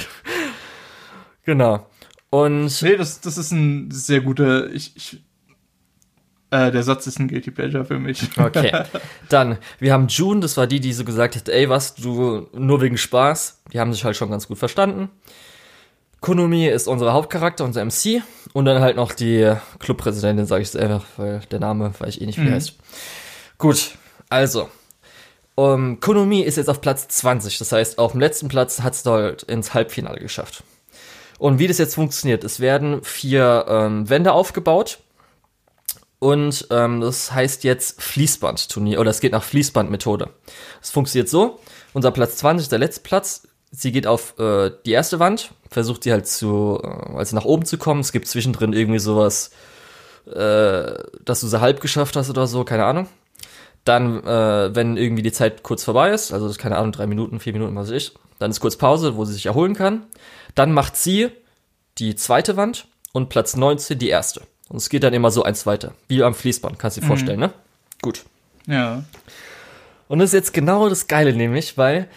Genau. 1.44 1.86
Und 2.30 2.80
nee, 2.80 2.96
das, 2.96 3.20
das 3.20 3.36
ist 3.36 3.52
ein 3.52 3.90
sehr 3.90 4.22
guter. 4.22 4.70
Ich, 4.72 4.96
ich, 4.96 5.22
äh, 6.50 6.70
der 6.70 6.82
Satz 6.82 7.06
ist 7.06 7.18
ein 7.18 7.28
Guilty 7.28 7.50
Pleasure 7.50 7.84
für 7.84 7.98
mich. 7.98 8.22
Okay. 8.38 8.72
Dann, 9.28 9.58
wir 9.80 9.92
haben 9.92 10.08
June, 10.08 10.40
das 10.40 10.56
war 10.56 10.66
die, 10.66 10.80
die 10.80 10.94
so 10.94 11.04
gesagt 11.04 11.36
hat, 11.36 11.50
ey, 11.50 11.68
was, 11.68 11.94
du 11.94 12.48
nur 12.54 12.80
wegen 12.80 12.96
Spaß. 12.96 13.64
Die 13.72 13.80
haben 13.80 13.92
sich 13.92 14.04
halt 14.04 14.16
schon 14.16 14.30
ganz 14.30 14.48
gut 14.48 14.58
verstanden. 14.58 15.10
Konumi 16.22 16.68
ist 16.68 16.88
unser 16.88 17.12
Hauptcharakter, 17.12 17.64
unser 17.64 17.84
MC. 17.84 18.22
Und 18.54 18.64
dann 18.64 18.80
halt 18.80 18.96
noch 18.96 19.12
die 19.12 19.54
Clubpräsidentin, 19.80 20.46
sage 20.46 20.62
ich 20.62 20.68
es 20.68 20.76
einfach, 20.76 21.04
weil 21.18 21.40
der 21.50 21.60
Name, 21.60 21.92
weil 21.98 22.08
ich 22.08 22.22
eh 22.22 22.26
nicht, 22.26 22.38
wie 22.38 22.48
mhm. 22.48 22.54
heißt. 22.54 22.74
Gut, 23.58 23.90
also. 24.30 24.70
Um, 25.54 26.00
Konumi 26.00 26.40
ist 26.40 26.56
jetzt 26.56 26.70
auf 26.70 26.80
Platz 26.80 27.08
20. 27.08 27.58
Das 27.58 27.72
heißt, 27.72 27.98
auf 27.98 28.12
dem 28.12 28.20
letzten 28.20 28.48
Platz 28.48 28.80
hat 28.80 28.94
es 28.94 29.02
dort 29.02 29.42
ins 29.42 29.74
Halbfinale 29.74 30.18
geschafft. 30.18 30.62
Und 31.38 31.58
wie 31.58 31.66
das 31.66 31.78
jetzt 31.78 31.96
funktioniert, 31.96 32.44
es 32.44 32.60
werden 32.60 33.02
vier 33.02 33.66
ähm, 33.68 34.08
Wände 34.08 34.32
aufgebaut. 34.32 35.00
Und 36.20 36.68
ähm, 36.70 37.00
das 37.00 37.32
heißt 37.32 37.64
jetzt 37.64 38.00
Fließbandturnier, 38.00 39.00
oder 39.00 39.10
es 39.10 39.20
geht 39.20 39.32
nach 39.32 39.42
Fließbandmethode. 39.42 40.30
Es 40.80 40.90
funktioniert 40.90 41.28
so, 41.28 41.58
unser 41.94 42.12
Platz 42.12 42.36
20 42.36 42.66
ist 42.66 42.72
der 42.72 42.78
letzte 42.78 43.00
Platz. 43.00 43.48
Sie 43.72 43.90
geht 43.90 44.06
auf 44.06 44.38
äh, 44.38 44.70
die 44.86 44.92
erste 44.92 45.18
Wand, 45.18 45.52
versucht 45.72 46.04
sie 46.04 46.12
halt 46.12 46.26
zu, 46.26 46.80
äh, 46.82 47.16
also 47.16 47.36
nach 47.36 47.44
oben 47.44 47.64
zu 47.64 47.78
kommen. 47.78 48.00
Es 48.00 48.12
gibt 48.12 48.28
zwischendrin 48.28 48.72
irgendwie 48.72 48.98
sowas, 48.98 49.50
äh, 50.26 50.94
dass 51.24 51.40
du 51.40 51.46
sie 51.46 51.60
halb 51.60 51.80
geschafft 51.80 52.16
hast 52.16 52.30
oder 52.30 52.46
so, 52.46 52.64
keine 52.64 52.84
Ahnung. 52.84 53.08
Dann, 53.84 54.24
äh, 54.24 54.74
wenn 54.74 54.96
irgendwie 54.96 55.22
die 55.22 55.32
Zeit 55.32 55.62
kurz 55.62 55.82
vorbei 55.82 56.10
ist, 56.10 56.32
also 56.32 56.52
keine 56.54 56.76
Ahnung, 56.76 56.92
drei 56.92 57.06
Minuten, 57.06 57.40
vier 57.40 57.52
Minuten, 57.52 57.74
was 57.74 57.88
weiß 57.88 57.96
ich, 57.96 58.12
dann 58.38 58.50
ist 58.50 58.60
kurz 58.60 58.76
Pause, 58.76 59.16
wo 59.16 59.24
sie 59.24 59.32
sich 59.32 59.46
erholen 59.46 59.74
kann. 59.74 60.06
Dann 60.54 60.72
macht 60.72 60.96
sie 60.96 61.30
die 61.98 62.14
zweite 62.14 62.56
Wand 62.56 62.86
und 63.12 63.28
Platz 63.28 63.56
19 63.56 63.98
die 63.98 64.08
erste. 64.08 64.42
Und 64.68 64.76
es 64.76 64.88
geht 64.88 65.02
dann 65.02 65.12
immer 65.12 65.30
so 65.30 65.42
eins 65.42 65.66
weiter. 65.66 65.94
Wie 66.08 66.22
am 66.22 66.34
Fließband, 66.34 66.78
kannst 66.78 66.96
du 66.96 67.00
dir 67.00 67.04
mhm. 67.04 67.08
vorstellen, 67.08 67.40
ne? 67.40 67.52
Gut. 68.00 68.24
Ja. 68.66 69.04
Und 70.08 70.18
das 70.18 70.30
ist 70.30 70.34
jetzt 70.34 70.54
genau 70.54 70.88
das 70.88 71.08
Geile, 71.08 71.32
nämlich, 71.34 71.76
weil 71.78 72.08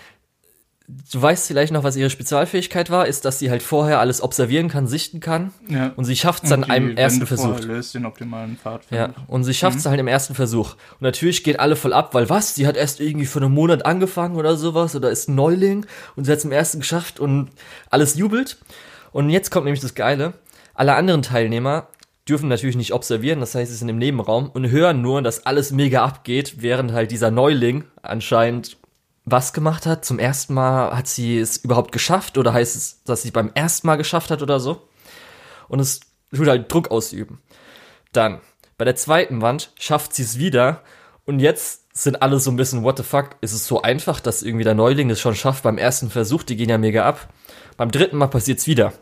du 0.87 1.21
weißt 1.21 1.47
vielleicht 1.47 1.73
noch, 1.73 1.83
was 1.83 1.95
ihre 1.95 2.09
Spezialfähigkeit 2.09 2.89
war, 2.89 3.07
ist, 3.07 3.25
dass 3.25 3.39
sie 3.39 3.49
halt 3.49 3.63
vorher 3.63 3.99
alles 3.99 4.21
observieren 4.21 4.67
kann, 4.69 4.87
sichten 4.87 5.19
kann. 5.19 5.51
Ja. 5.67 5.93
Und 5.95 6.05
sie 6.05 6.15
schafft 6.15 6.43
es 6.43 6.49
dann 6.49 6.63
einem 6.63 6.95
ersten 6.95 7.25
Versuch. 7.25 7.59
Löst 7.61 7.95
den 7.95 8.05
optimalen 8.05 8.57
Pfad. 8.57 8.81
Ja. 8.91 9.13
Und 9.27 9.43
sie 9.43 9.53
schafft 9.53 9.79
es 9.79 9.85
mhm. 9.85 9.89
halt 9.89 9.99
im 9.99 10.07
ersten 10.07 10.35
Versuch. 10.35 10.73
Und 10.93 11.01
natürlich 11.01 11.43
geht 11.43 11.59
alle 11.59 11.75
voll 11.75 11.93
ab, 11.93 12.13
weil 12.13 12.29
was? 12.29 12.55
Sie 12.55 12.67
hat 12.67 12.77
erst 12.77 12.99
irgendwie 12.99 13.25
vor 13.25 13.41
einem 13.41 13.53
Monat 13.53 13.85
angefangen 13.85 14.35
oder 14.35 14.57
sowas 14.57 14.95
oder 14.95 15.09
ist 15.09 15.27
ein 15.27 15.35
Neuling 15.35 15.85
und 16.15 16.25
sie 16.25 16.31
hat 16.31 16.39
es 16.39 16.45
im 16.45 16.51
ersten 16.51 16.79
geschafft 16.79 17.19
und 17.19 17.49
alles 17.89 18.15
jubelt. 18.15 18.57
Und 19.11 19.29
jetzt 19.29 19.49
kommt 19.49 19.65
nämlich 19.65 19.81
das 19.81 19.95
Geile. 19.95 20.33
Alle 20.75 20.95
anderen 20.95 21.21
Teilnehmer 21.21 21.87
dürfen 22.27 22.49
natürlich 22.49 22.75
nicht 22.75 22.93
observieren, 22.93 23.39
das 23.39 23.53
heißt, 23.53 23.71
sie 23.71 23.77
sind 23.77 23.89
im 23.89 23.99
Nebenraum 23.99 24.49
und 24.49 24.69
hören 24.69 25.01
nur, 25.01 25.21
dass 25.21 25.45
alles 25.45 25.71
mega 25.71 26.03
abgeht, 26.03 26.55
während 26.57 26.91
halt 26.91 27.11
dieser 27.11 27.29
Neuling 27.29 27.83
anscheinend 28.01 28.77
was 29.25 29.53
gemacht 29.53 29.85
hat. 29.85 30.05
Zum 30.05 30.19
ersten 30.19 30.53
Mal 30.53 30.95
hat 30.95 31.07
sie 31.07 31.37
es 31.37 31.57
überhaupt 31.57 31.91
geschafft 31.91 32.37
oder 32.37 32.53
heißt 32.53 32.75
es, 32.75 33.03
dass 33.03 33.23
sie 33.23 33.31
beim 33.31 33.51
ersten 33.53 33.87
Mal 33.87 33.95
geschafft 33.97 34.31
hat 34.31 34.41
oder 34.41 34.59
so. 34.59 34.87
Und 35.67 35.79
es 35.79 35.99
tut 36.33 36.47
halt 36.47 36.71
Druck 36.71 36.91
ausüben. 36.91 37.41
Dann, 38.13 38.39
bei 38.77 38.85
der 38.85 38.95
zweiten 38.95 39.41
Wand 39.41 39.71
schafft 39.79 40.13
sie 40.13 40.23
es 40.23 40.37
wieder 40.37 40.81
und 41.25 41.39
jetzt 41.39 41.85
sind 41.97 42.21
alle 42.21 42.39
so 42.39 42.51
ein 42.51 42.57
bisschen, 42.57 42.83
what 42.83 42.97
the 42.97 43.03
fuck, 43.03 43.37
ist 43.41 43.53
es 43.53 43.65
so 43.65 43.81
einfach, 43.81 44.19
dass 44.19 44.43
irgendwie 44.43 44.65
der 44.65 44.75
Neuling 44.75 45.09
es 45.09 45.19
schon 45.19 45.35
schafft 45.35 45.63
beim 45.63 45.77
ersten 45.77 46.09
Versuch, 46.09 46.43
die 46.43 46.57
gehen 46.57 46.69
ja 46.69 46.77
mega 46.77 47.05
ab. 47.05 47.29
Beim 47.77 47.89
dritten 47.89 48.17
Mal 48.17 48.27
passiert 48.27 48.59
es 48.59 48.67
wieder. 48.67 48.93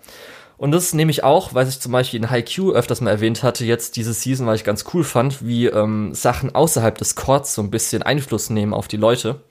Und 0.57 0.71
das 0.71 0.83
ist 0.83 0.93
nämlich 0.93 1.23
auch, 1.23 1.53
was 1.55 1.69
ich 1.69 1.79
zum 1.79 1.91
Beispiel 1.91 2.21
in 2.21 2.29
Haikyuu 2.29 2.71
öfters 2.71 3.01
mal 3.01 3.09
erwähnt 3.09 3.41
hatte, 3.43 3.65
jetzt 3.65 3.95
diese 3.95 4.13
Season, 4.13 4.45
weil 4.45 4.55
ich 4.55 4.63
ganz 4.63 4.85
cool 4.93 5.03
fand, 5.03 5.45
wie 5.45 5.65
ähm, 5.65 6.13
Sachen 6.13 6.53
außerhalb 6.53 6.97
des 6.97 7.15
Chords 7.15 7.55
so 7.55 7.61
ein 7.63 7.71
bisschen 7.71 8.03
Einfluss 8.03 8.49
nehmen 8.51 8.73
auf 8.73 8.87
die 8.87 8.97
Leute. 8.97 9.41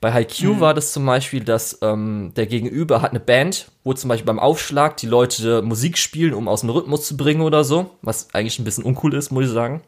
Bei 0.00 0.12
Haikyuu 0.12 0.54
mhm. 0.54 0.60
war 0.60 0.74
das 0.74 0.92
zum 0.92 1.04
Beispiel, 1.04 1.42
dass 1.42 1.78
ähm, 1.82 2.32
der 2.36 2.46
Gegenüber 2.46 3.02
hat 3.02 3.10
eine 3.10 3.20
Band, 3.20 3.70
wo 3.82 3.92
zum 3.94 4.08
Beispiel 4.08 4.26
beim 4.26 4.38
Aufschlag 4.38 4.96
die 4.96 5.06
Leute 5.06 5.62
Musik 5.62 5.98
spielen, 5.98 6.34
um 6.34 6.46
aus 6.46 6.60
dem 6.60 6.70
Rhythmus 6.70 7.06
zu 7.06 7.16
bringen 7.16 7.40
oder 7.40 7.64
so, 7.64 7.90
was 8.02 8.32
eigentlich 8.32 8.58
ein 8.58 8.64
bisschen 8.64 8.84
uncool 8.84 9.14
ist, 9.14 9.32
muss 9.32 9.46
ich 9.46 9.50
sagen. 9.50 9.82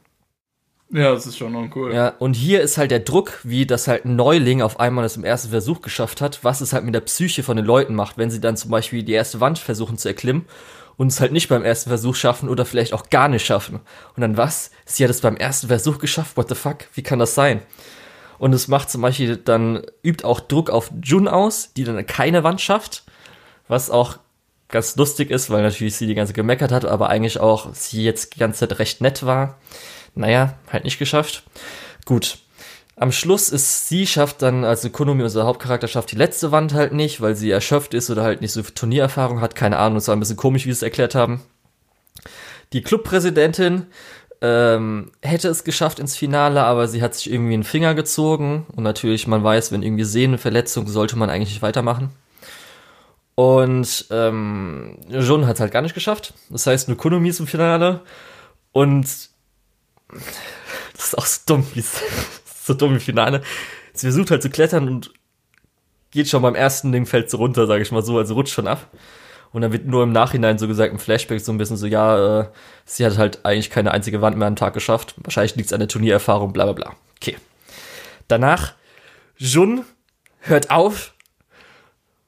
Ja, 0.93 1.13
das 1.13 1.27
ist 1.27 1.39
schon 1.39 1.55
uncool. 1.55 1.95
Ja, 1.95 2.09
und 2.19 2.35
hier 2.35 2.61
ist 2.61 2.77
halt 2.77 2.91
der 2.91 2.99
Druck, 2.99 3.39
wie 3.45 3.65
das 3.65 3.87
halt 3.87 4.05
ein 4.05 4.17
Neuling 4.17 4.61
auf 4.61 4.81
einmal 4.81 5.05
das 5.05 5.17
im 5.17 5.23
ersten 5.23 5.51
Versuch 5.51 5.81
geschafft 5.83 6.21
hat, 6.21 6.43
was 6.43 6.61
es 6.61 6.73
halt 6.73 6.85
mit 6.85 6.95
der 6.95 7.01
Psyche 7.03 7.45
von 7.45 7.57
den 7.57 7.65
Leuten 7.65 7.95
macht, 7.95 8.19
wenn 8.19 8.31
sie 8.31 8.41
dann 8.41 8.57
zum 8.57 8.73
Beispiel 8.73 9.05
die 9.05 9.13
erste 9.13 9.41
Wand 9.41 9.61
versuchen 9.61 9.99
zu 9.99 10.09
erklimmen 10.09 10.47
und 10.97 11.07
es 11.07 11.21
halt 11.21 11.31
nicht 11.31 11.49
beim 11.49 11.63
ersten 11.63 11.91
Versuch 11.91 12.17
schaffen 12.17 12.49
oder 12.49 12.65
vielleicht 12.65 12.93
auch 12.93 13.09
gar 13.09 13.29
nicht 13.29 13.47
schaffen. 13.47 13.77
Und 14.17 14.21
dann 14.23 14.37
was? 14.37 14.73
Sie 14.85 15.05
hat 15.05 15.11
es 15.11 15.21
beim 15.21 15.37
ersten 15.37 15.69
Versuch 15.69 15.99
geschafft, 15.99 16.37
what 16.37 16.49
the 16.49 16.57
fuck? 16.57 16.79
Wie 16.95 17.03
kann 17.03 17.21
das 17.21 17.37
sein? 17.37 17.63
Und 18.41 18.55
es 18.55 18.69
macht 18.69 18.89
zum 18.89 19.03
Beispiel 19.03 19.37
dann, 19.37 19.83
übt 20.03 20.25
auch 20.25 20.41
Druck 20.41 20.71
auf 20.71 20.91
Jun 21.03 21.29
aus, 21.29 21.75
die 21.77 21.85
dann 21.85 22.07
keine 22.07 22.43
Wand 22.43 22.63
schafft, 22.63 23.05
was 23.69 23.91
auch 23.91 24.17
ganz 24.69 24.97
lustig 24.97 25.31
ist, 25.31 25.51
weil 25.51 25.61
natürlich 25.61 25.97
sie 25.97 26.07
die 26.07 26.15
ganze 26.15 26.33
gemeckert 26.33 26.73
hat, 26.73 26.87
aber 26.87 27.11
eigentlich 27.11 27.39
auch 27.39 27.75
sie 27.75 28.03
jetzt 28.03 28.35
die 28.35 28.39
ganze 28.39 28.61
Zeit 28.61 28.79
recht 28.79 29.03
nett 29.03 29.27
war. 29.27 29.59
Naja, 30.15 30.55
halt 30.73 30.85
nicht 30.85 30.99
geschafft. 30.99 31.43
Gut. 32.07 32.39
Am 32.97 33.13
Schluss 33.13 33.51
ist 33.51 33.91
sie 33.91 34.07
schafft 34.07 34.41
dann, 34.41 34.65
also 34.65 34.89
Konomi, 34.89 35.23
unser 35.23 35.45
Hauptcharakter, 35.45 35.87
schafft 35.87 36.11
die 36.11 36.17
letzte 36.17 36.51
Wand 36.51 36.73
halt 36.73 36.95
nicht, 36.95 37.21
weil 37.21 37.35
sie 37.35 37.51
erschöpft 37.51 37.93
ist 37.93 38.09
oder 38.09 38.23
halt 38.23 38.41
nicht 38.41 38.53
so 38.53 38.63
viel 38.63 38.75
Turniererfahrung 38.75 39.43
hat. 39.43 39.55
Keine 39.55 39.77
Ahnung, 39.77 39.99
es 39.99 40.09
war 40.09 40.17
ein 40.17 40.21
bisschen 40.21 40.39
komisch, 40.39 40.65
wie 40.65 40.71
sie 40.71 40.79
es 40.79 40.83
erklärt 40.83 41.15
haben. 41.15 41.43
Die 42.73 42.81
Clubpräsidentin 42.81 43.87
ähm, 44.41 45.11
hätte 45.23 45.49
es 45.49 45.65
geschafft 45.65 45.99
ins 45.99 46.17
Finale, 46.17 46.63
aber 46.63 46.89
sie 46.89 47.03
hat 47.03 47.15
sich 47.15 47.31
irgendwie 47.31 47.55
einen 47.55 47.65
Finger 47.65 47.95
gezogen. 47.95 48.67
Und 48.75 48.85
natürlich, 48.85 49.27
man 49.27 49.45
weiß, 49.45 49.73
wenn 49.73 49.83
irgendwie 49.83 50.05
Sehnenverletzung, 50.05 50.89
sollte 50.89 51.17
man 51.17 51.31
eigentlich 51.31 51.51
nicht 51.51 51.63
weitermachen. 51.63 52.11
Und 53.35 54.07
ähm, 54.11 54.99
Jun 55.09 55.47
hat 55.47 55.55
es 55.55 55.61
halt 55.61 55.73
gar 55.73 55.83
nicht 55.83 55.95
geschafft. 55.95 56.35
Das 56.49 56.67
heißt, 56.67 56.89
nur 56.89 56.97
Konomi 56.97 57.29
ist 57.29 57.41
im 57.41 57.47
Finale. 57.47 58.01
Und 58.73 59.05
das 60.95 61.05
ist 61.05 61.19
auch 61.19 61.27
so 61.27 61.41
dumm, 61.47 61.67
wie 61.75 61.85
so 62.65 62.75
dumm 62.75 62.95
im 62.95 63.01
Finale. 63.01 63.43
Sie 63.93 64.07
versucht 64.07 64.31
halt 64.31 64.43
zu 64.43 64.51
klettern 64.51 64.89
und 64.89 65.13
geht 66.11 66.29
schon 66.29 66.43
beim 66.43 66.55
ersten 66.55 66.93
Ding, 66.93 67.07
fällt 67.07 67.31
sie 67.31 67.37
runter, 67.37 67.67
sage 67.67 67.83
ich 67.83 67.93
mal 67.93 68.03
so, 68.03 68.19
also 68.19 68.35
rutscht 68.35 68.55
schon 68.55 68.67
ab. 68.67 68.89
Und 69.53 69.63
dann 69.63 69.73
wird 69.73 69.87
nur 69.87 70.05
im 70.05 70.13
Nachhinein 70.13 70.59
so 70.59 70.69
gesagt, 70.69 70.93
im 70.93 70.99
Flashback 70.99 71.41
so 71.41 71.51
ein 71.51 71.59
bisschen 71.59 71.77
so, 71.77 71.87
ja, 71.87 72.41
äh, 72.41 72.49
sie 72.85 73.05
hat 73.05 73.19
halt 73.19 73.45
eigentlich 73.45 73.71
keine 73.71 73.91
einzige 73.91 74.23
Wand 74.23 74.37
mehr 74.37 74.47
am 74.47 74.57
Tag 74.57 74.75
geschafft. 74.75 75.15
Wahrscheinlich 75.19 75.57
liegt 75.57 75.67
es 75.67 75.73
an 75.73 75.81
der 75.81 75.89
Turniererfahrung, 75.89 76.53
bla 76.53 76.65
bla 76.65 76.73
bla. 76.73 76.97
Okay. 77.17 77.37
Danach, 78.29 78.75
Jun 79.37 79.85
hört 80.41 80.71
auf, 80.71 81.15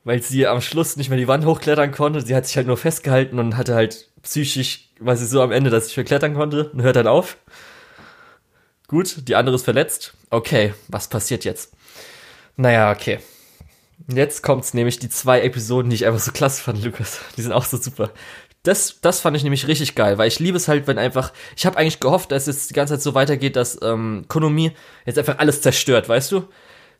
weil 0.04 0.20
sie 0.20 0.46
am 0.48 0.60
Schluss 0.60 0.96
nicht 0.96 1.10
mehr 1.10 1.18
die 1.18 1.28
Wand 1.28 1.44
hochklettern 1.44 1.92
konnte. 1.92 2.20
Sie 2.22 2.34
hat 2.34 2.46
sich 2.46 2.56
halt 2.56 2.66
nur 2.66 2.76
festgehalten 2.76 3.38
und 3.38 3.56
hatte 3.56 3.74
halt 3.74 4.08
psychisch, 4.22 4.88
war 4.98 5.16
sie 5.16 5.26
so 5.26 5.42
am 5.42 5.52
Ende, 5.52 5.70
dass 5.70 5.84
sie 5.84 5.90
nicht 5.90 5.96
mehr 5.98 6.04
klettern 6.04 6.34
konnte 6.34 6.70
und 6.70 6.82
hört 6.82 6.96
dann 6.96 7.06
auf. 7.06 7.36
Gut, 8.88 9.28
die 9.28 9.36
andere 9.36 9.54
ist 9.54 9.64
verletzt. 9.64 10.14
Okay, 10.30 10.74
was 10.88 11.08
passiert 11.08 11.44
jetzt? 11.44 11.72
Naja, 12.56 12.90
okay. 12.92 13.20
Jetzt 14.08 14.42
kommt's 14.42 14.74
nämlich 14.74 14.98
die 14.98 15.08
zwei 15.08 15.42
Episoden, 15.42 15.90
die 15.90 15.96
ich 15.96 16.06
einfach 16.06 16.20
so 16.20 16.32
klasse 16.32 16.62
fand, 16.62 16.82
Lukas. 16.84 17.20
Die 17.36 17.42
sind 17.42 17.52
auch 17.52 17.64
so 17.64 17.76
super. 17.76 18.10
Das, 18.62 19.00
das 19.00 19.20
fand 19.20 19.36
ich 19.36 19.42
nämlich 19.42 19.66
richtig 19.66 19.94
geil, 19.94 20.18
weil 20.18 20.28
ich 20.28 20.38
liebe 20.38 20.56
es 20.56 20.68
halt, 20.68 20.86
wenn 20.86 20.98
einfach. 20.98 21.32
Ich 21.56 21.66
habe 21.66 21.76
eigentlich 21.76 22.00
gehofft, 22.00 22.30
dass 22.30 22.46
es 22.46 22.68
die 22.68 22.74
ganze 22.74 22.94
Zeit 22.94 23.02
so 23.02 23.14
weitergeht, 23.14 23.56
dass 23.56 23.80
ähm, 23.82 24.24
Konomi 24.28 24.72
jetzt 25.04 25.18
einfach 25.18 25.38
alles 25.38 25.60
zerstört, 25.62 26.08
weißt 26.08 26.30
du? 26.32 26.44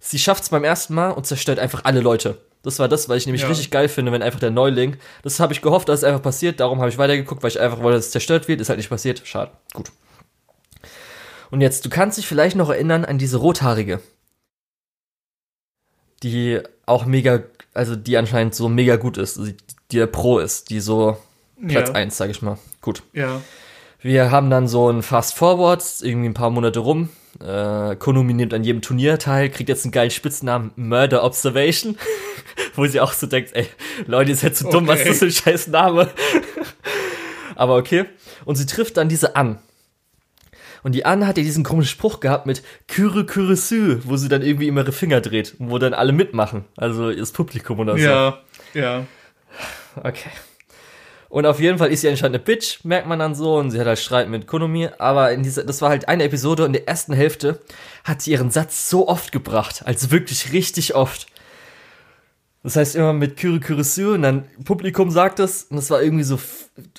Sie 0.01 0.19
schafft's 0.19 0.49
beim 0.49 0.65
ersten 0.65 0.95
Mal 0.95 1.11
und 1.11 1.27
zerstört 1.27 1.61
einfach 1.61 1.85
alle 1.85 2.01
Leute. 2.01 2.39
Das 2.65 2.79
war 2.79 2.89
das, 2.89 3.09
weil 3.09 3.19
ich 3.19 3.27
nämlich 3.27 3.43
ja. 3.43 3.49
richtig 3.49 3.71
geil 3.71 3.89
finde, 3.89 4.11
wenn 4.13 4.23
einfach 4.23 4.41
der 4.41 4.51
Neuling. 4.51 4.97
Das 5.23 5.41
habe 5.41 5.53
ich 5.53 5.63
gehofft, 5.63 5.89
dass 5.89 6.01
es 6.01 6.05
einfach 6.05 6.23
passiert. 6.23 6.59
Darum 6.59 6.81
habe 6.81 6.91
ich 6.91 6.99
weitergeguckt, 6.99 7.43
weil 7.43 7.51
ich 7.51 7.61
einfach 7.61 7.81
wollte, 7.81 7.99
dass 7.99 8.07
es 8.07 8.13
zerstört 8.13 8.49
wird. 8.49 8.61
Ist 8.61 8.69
halt 8.69 8.79
nicht 8.79 8.89
passiert. 8.89 9.23
Schade. 9.25 9.53
Gut. 9.73 9.93
Und 11.51 11.61
jetzt, 11.61 11.85
du 11.85 11.91
kannst 11.91 12.19
dich 12.19 12.27
vielleicht 12.27 12.57
noch 12.57 12.71
erinnern 12.71 13.05
an 13.05 13.19
diese 13.19 13.37
Rothaarige. 13.37 14.01
Die 16.23 16.61
auch 16.87 17.07
mega, 17.07 17.43
also 17.75 17.97
die 17.97 18.17
anscheinend 18.17 18.55
so 18.55 18.69
mega 18.69 18.97
gut 18.97 19.19
ist, 19.19 19.39
die, 19.39 19.57
die 19.91 19.97
der 19.97 20.07
Pro 20.07 20.39
ist, 20.39 20.71
die 20.71 20.81
so 20.81 21.17
Platz 21.69 21.89
ja. 21.89 21.95
1, 21.95 22.17
sag 22.17 22.31
ich 22.31 22.43
mal. 22.43 22.59
Gut. 22.81 23.03
Ja. 23.13 23.41
Wir 24.01 24.31
haben 24.33 24.51
dann 24.51 24.67
so 24.67 24.91
ein 24.91 25.03
Fast 25.03 25.37
Forward, 25.37 25.85
irgendwie 26.03 26.29
ein 26.29 26.35
paar 26.35 26.51
Monate 26.51 26.81
rum. 26.81 27.09
Äh, 27.41 27.97
Konumi 27.97 28.35
nimmt 28.35 28.53
an 28.53 28.65
jedem 28.65 28.83
Turnier 28.83 29.19
teil, 29.19 29.49
kriegt 29.49 29.69
jetzt 29.69 29.85
einen 29.85 29.93
geilen 29.93 30.11
Spitznamen 30.11 30.73
Murder 30.77 31.23
Observation, 31.25 31.97
wo 32.75 32.85
sie 32.87 33.01
auch 33.01 33.13
so 33.13 33.27
denkt, 33.27 33.51
ey, 33.55 33.69
Leute, 34.07 34.31
ihr 34.31 34.37
seid 34.37 34.57
zu 34.57 34.65
so 34.65 34.71
dumm, 34.71 34.89
okay. 34.89 34.93
was 34.93 35.01
ist 35.01 35.09
das 35.09 35.19
für 35.19 35.25
ein 35.27 35.31
scheiß 35.31 35.69
Name? 35.69 36.11
Aber 37.55 37.77
okay. 37.77 38.07
Und 38.45 38.57
sie 38.57 38.67
trifft 38.67 38.97
dann 38.97 39.09
diese 39.09 39.37
an. 39.37 39.59
Und 40.83 40.95
die 40.95 41.05
Anne 41.05 41.27
hat 41.27 41.37
ja 41.37 41.45
diesen 41.45 41.65
komischen 41.65 41.91
Spruch 41.91 42.21
gehabt 42.21 42.47
mit 42.47 42.63
Kyre 42.89 43.25
Kyre 43.25 43.57
Sü, 43.57 44.01
wo 44.05 44.17
sie 44.17 44.29
dann 44.29 44.43
irgendwie 44.43 44.69
immer 44.69 44.81
ihre 44.81 44.93
Finger 44.93 45.21
dreht, 45.21 45.55
wo 45.59 45.79
dann 45.79 45.95
alle 45.95 46.13
mitmachen. 46.13 46.65
Also 46.77 47.13
das 47.13 47.33
Publikum 47.33 47.79
oder 47.79 47.97
so. 47.97 48.05
Ja, 48.05 48.39
ja. 48.75 49.07
Okay. 49.97 50.31
Und 51.29 51.47
auf 51.47 51.61
jeden 51.61 51.79
Fall 51.79 51.91
ist 51.91 52.03
sie 52.03 52.11
anscheinend 52.11 52.37
eine 52.37 52.45
Bitch, 52.45 52.85
merkt 52.85 53.07
man 53.07 53.19
dann 53.19 53.35
so, 53.35 53.57
und 53.57 53.71
sie 53.71 53.81
hat 53.81 53.87
halt 53.87 53.99
Streit 53.99 54.29
mit 54.29 54.47
Konomi, 54.47 54.91
aber 54.99 55.33
in 55.33 55.43
dieser, 55.43 55.65
das 55.65 55.81
war 55.81 55.89
halt 55.89 56.07
eine 56.07 56.25
Episode 56.25 56.65
und 56.65 56.69
in 56.69 56.73
der 56.75 56.89
ersten 56.89 57.15
Hälfte 57.15 57.59
hat 58.05 58.21
sie 58.21 58.33
ihren 58.33 58.51
Satz 58.51 58.91
so 58.91 59.09
oft 59.09 59.33
gebracht, 59.33 59.83
also 59.87 60.11
wirklich 60.11 60.53
richtig 60.53 60.95
oft. 60.95 61.27
Das 62.63 62.77
heißt 62.77 62.95
immer 62.95 63.13
mit 63.13 63.37
Kyrie 63.37 63.59
Kyrisu 63.59 64.15
und 64.15 64.23
dann 64.23 64.45
Publikum 64.65 65.11
sagt 65.11 65.41
es 65.41 65.65
und 65.65 65.77
das 65.77 65.91
war 65.91 66.01
irgendwie 66.01 66.23
so 66.23 66.39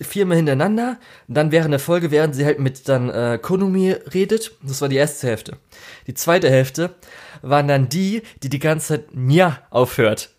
viermal 0.01 0.38
hintereinander. 0.38 0.97
Und 1.28 1.36
dann 1.36 1.51
während 1.51 1.72
der 1.72 1.80
Folge, 1.80 2.11
während 2.11 2.36
sie 2.36 2.45
halt 2.45 2.59
mit 2.59 2.89
dann 2.89 3.09
äh, 3.09 3.39
Konumi 3.41 3.91
redet, 4.14 4.51
das 4.61 4.82
war 4.82 4.89
die 4.89 4.97
erste 4.97 5.28
Hälfte. 5.28 5.57
Die 6.07 6.14
zweite 6.14 6.49
Hälfte 6.49 6.95
waren 7.41 7.70
dann 7.70 7.88
die, 7.88 8.24
die 8.43 8.49
die 8.49 8.59
ganze 8.59 8.88
Zeit 8.88 9.16
Nja 9.16 9.59
aufhört. 9.70 10.33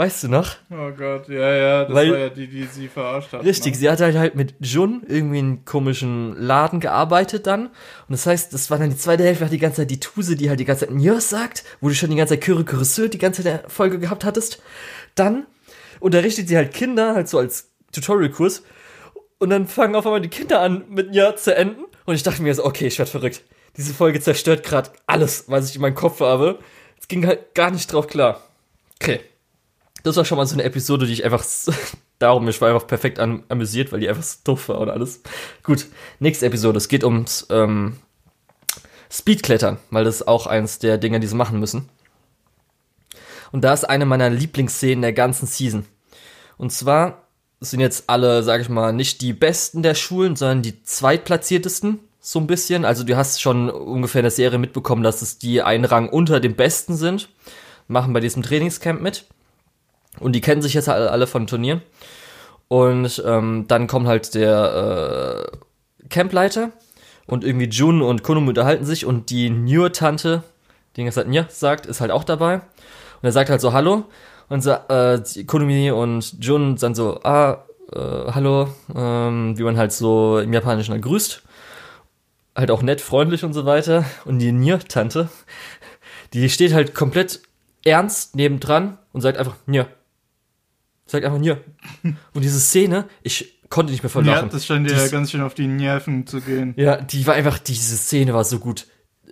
Weißt 0.00 0.22
du 0.22 0.28
noch? 0.28 0.56
Oh 0.70 0.92
Gott, 0.96 1.28
ja, 1.28 1.54
ja, 1.54 1.84
das 1.84 1.94
Weil, 1.94 2.10
war 2.10 2.18
ja 2.18 2.28
die, 2.30 2.46
die 2.46 2.64
sie 2.64 2.88
verarscht 2.88 3.34
hat. 3.34 3.44
Richtig, 3.44 3.74
ne? 3.74 3.78
sie 3.80 3.90
hat 3.90 4.00
halt, 4.00 4.16
halt 4.16 4.34
mit 4.34 4.54
Jun 4.58 5.02
irgendwie 5.06 5.40
in 5.40 5.44
einem 5.44 5.64
komischen 5.66 6.34
Laden 6.38 6.80
gearbeitet 6.80 7.46
dann. 7.46 7.66
Und 7.66 7.72
das 8.08 8.24
heißt, 8.24 8.54
das 8.54 8.70
war 8.70 8.78
dann 8.78 8.88
die 8.88 8.96
zweite 8.96 9.24
Hälfte, 9.24 9.44
hat 9.44 9.52
die 9.52 9.58
ganze 9.58 9.82
Zeit 9.82 9.90
die 9.90 10.00
Tuse, 10.00 10.36
die 10.36 10.48
halt 10.48 10.58
die 10.58 10.64
ganze 10.64 10.86
Zeit 10.86 10.94
Njör 10.94 11.20
sagt, 11.20 11.64
wo 11.82 11.88
du 11.90 11.94
schon 11.94 12.08
die 12.08 12.16
ganze 12.16 12.32
Zeit 12.32 12.42
Kyre 12.42 12.64
Kyre 12.64 13.10
die 13.10 13.18
ganze 13.18 13.42
Zeit 13.42 13.62
der 13.62 13.68
Folge 13.68 13.98
gehabt 13.98 14.24
hattest. 14.24 14.62
Dann 15.16 15.46
unterrichtet 15.98 16.48
sie 16.48 16.56
halt 16.56 16.72
Kinder, 16.72 17.14
halt 17.14 17.28
so 17.28 17.36
als 17.36 17.68
Tutorial-Kurs. 17.92 18.62
Und 19.36 19.50
dann 19.50 19.66
fangen 19.66 19.94
auf 19.96 20.06
einmal 20.06 20.22
die 20.22 20.30
Kinder 20.30 20.62
an, 20.62 20.86
mit 20.88 21.10
Njör 21.10 21.36
zu 21.36 21.54
enden. 21.54 21.84
Und 22.06 22.14
ich 22.14 22.22
dachte 22.22 22.40
mir 22.40 22.54
so, 22.54 22.64
okay, 22.64 22.86
ich 22.86 22.98
werd 22.98 23.10
verrückt. 23.10 23.42
Diese 23.76 23.92
Folge 23.92 24.18
zerstört 24.22 24.64
gerade 24.64 24.92
alles, 25.06 25.44
was 25.48 25.68
ich 25.68 25.74
in 25.74 25.82
meinem 25.82 25.94
Kopf 25.94 26.20
habe. 26.20 26.58
Es 26.98 27.06
ging 27.06 27.26
halt 27.26 27.54
gar 27.54 27.70
nicht 27.70 27.92
drauf 27.92 28.06
klar. 28.06 28.40
Okay 28.98 29.20
das 30.02 30.16
war 30.16 30.24
schon 30.24 30.38
mal 30.38 30.46
so 30.46 30.54
eine 30.54 30.64
Episode, 30.64 31.06
die 31.06 31.12
ich 31.12 31.24
einfach 31.24 31.44
darum, 32.18 32.48
ich 32.48 32.60
war 32.60 32.68
einfach 32.72 32.86
perfekt 32.86 33.18
am, 33.18 33.44
amüsiert, 33.48 33.92
weil 33.92 34.00
die 34.00 34.08
einfach 34.08 34.22
so 34.22 34.38
doof 34.44 34.68
war 34.68 34.78
und 34.78 34.90
alles. 34.90 35.22
Gut, 35.62 35.86
nächste 36.18 36.46
Episode. 36.46 36.78
Es 36.78 36.88
geht 36.88 37.04
ums 37.04 37.46
ähm, 37.50 37.96
Speedklettern, 39.10 39.78
weil 39.90 40.04
das 40.04 40.16
ist 40.16 40.28
auch 40.28 40.46
eins 40.46 40.78
der 40.78 40.98
Dinge, 40.98 41.20
die 41.20 41.26
sie 41.26 41.36
machen 41.36 41.58
müssen. 41.58 41.88
Und 43.52 43.62
da 43.62 43.72
ist 43.72 43.84
eine 43.84 44.06
meiner 44.06 44.30
Lieblingsszenen 44.30 45.02
der 45.02 45.12
ganzen 45.12 45.46
Season. 45.46 45.84
Und 46.56 46.70
zwar 46.72 47.26
sind 47.60 47.80
jetzt 47.80 48.04
alle, 48.08 48.42
sag 48.42 48.60
ich 48.60 48.68
mal, 48.68 48.92
nicht 48.92 49.20
die 49.20 49.32
besten 49.32 49.82
der 49.82 49.94
Schulen, 49.94 50.36
sondern 50.36 50.62
die 50.62 50.82
zweitplatziertesten, 50.82 52.00
so 52.20 52.38
ein 52.38 52.46
bisschen. 52.46 52.84
Also 52.84 53.02
du 53.02 53.16
hast 53.16 53.40
schon 53.40 53.68
ungefähr 53.70 54.20
in 54.20 54.24
der 54.24 54.30
Serie 54.30 54.58
mitbekommen, 54.58 55.02
dass 55.02 55.22
es 55.22 55.38
die 55.38 55.62
einen 55.62 55.84
Rang 55.84 56.08
unter 56.08 56.38
dem 56.38 56.54
Besten 56.54 56.96
sind. 56.96 57.28
Machen 57.88 58.12
bei 58.12 58.20
diesem 58.20 58.42
Trainingscamp 58.42 59.00
mit. 59.00 59.26
Und 60.18 60.32
die 60.32 60.40
kennen 60.40 60.62
sich 60.62 60.74
jetzt 60.74 60.88
alle, 60.88 61.10
alle 61.10 61.26
von 61.26 61.46
Turnieren. 61.46 61.82
Und 62.68 63.22
ähm, 63.26 63.64
dann 63.68 63.86
kommt 63.86 64.06
halt 64.06 64.34
der 64.34 65.48
äh, 65.52 66.06
Campleiter 66.08 66.70
und 67.26 67.44
irgendwie 67.44 67.68
Jun 67.68 68.02
und 68.02 68.22
Konomi 68.22 68.48
unterhalten 68.48 68.84
sich 68.84 69.06
und 69.06 69.30
die 69.30 69.50
New-Tante, 69.50 70.42
die 70.96 71.04
gesagt 71.04 71.32
ja 71.32 71.46
sagt, 71.48 71.86
ist 71.86 72.00
halt 72.00 72.10
auch 72.10 72.24
dabei. 72.24 72.54
Und 72.56 73.22
er 73.22 73.32
sagt 73.32 73.50
halt 73.50 73.60
so 73.60 73.72
Hallo 73.72 74.04
und 74.48 74.62
so, 74.62 74.70
äh, 74.70 75.20
Konomi 75.46 75.90
und 75.90 76.44
Jun 76.44 76.76
dann 76.76 76.94
so, 76.94 77.20
ah, 77.22 77.64
äh, 77.92 78.32
hallo, 78.32 78.68
ähm, 78.94 79.58
wie 79.58 79.62
man 79.62 79.76
halt 79.76 79.92
so 79.92 80.38
im 80.38 80.52
Japanischen 80.52 80.92
halt 80.92 81.02
grüßt. 81.02 81.42
Halt 82.56 82.70
auch 82.70 82.82
nett, 82.82 83.00
freundlich 83.00 83.44
und 83.44 83.52
so 83.52 83.64
weiter. 83.64 84.04
Und 84.24 84.38
die 84.38 84.52
Nier-Tante, 84.52 85.28
die 86.32 86.48
steht 86.50 86.72
halt 86.72 86.94
komplett 86.94 87.40
ernst 87.84 88.36
nebendran 88.36 88.98
und 89.12 89.20
sagt 89.20 89.38
einfach, 89.38 89.56
Nier. 89.66 89.86
Sagt 91.10 91.24
einfach 91.24 91.40
Nier. 91.40 91.60
Und 92.04 92.44
diese 92.44 92.60
Szene, 92.60 93.08
ich 93.24 93.60
konnte 93.68 93.90
nicht 93.90 94.04
mehr 94.04 94.10
verlachen. 94.10 94.46
Ja, 94.46 94.52
das 94.52 94.64
scheint 94.64 94.88
dir 94.88 94.96
ja 94.96 95.08
ganz 95.08 95.32
schön 95.32 95.40
auf 95.40 95.54
die 95.54 95.66
Nerven 95.66 96.24
zu 96.24 96.40
gehen. 96.40 96.72
Ja, 96.76 96.98
die 97.00 97.26
war 97.26 97.34
einfach, 97.34 97.58
diese 97.58 97.96
Szene 97.96 98.32
war 98.32 98.44
so 98.44 98.60
gut. 98.60 98.86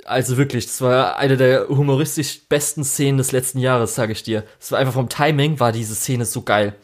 Also 0.04 0.36
wirklich, 0.36 0.66
das 0.66 0.80
war 0.80 1.18
eine 1.18 1.36
der 1.36 1.68
humoristisch 1.68 2.40
besten 2.48 2.82
Szenen 2.82 3.18
des 3.18 3.30
letzten 3.30 3.60
Jahres, 3.60 3.94
sage 3.94 4.10
ich 4.10 4.24
dir. 4.24 4.42
Es 4.58 4.72
war 4.72 4.80
einfach 4.80 4.94
vom 4.94 5.08
Timing, 5.08 5.60
war 5.60 5.70
diese 5.70 5.94
Szene 5.94 6.24
so 6.24 6.42
geil. 6.42 6.74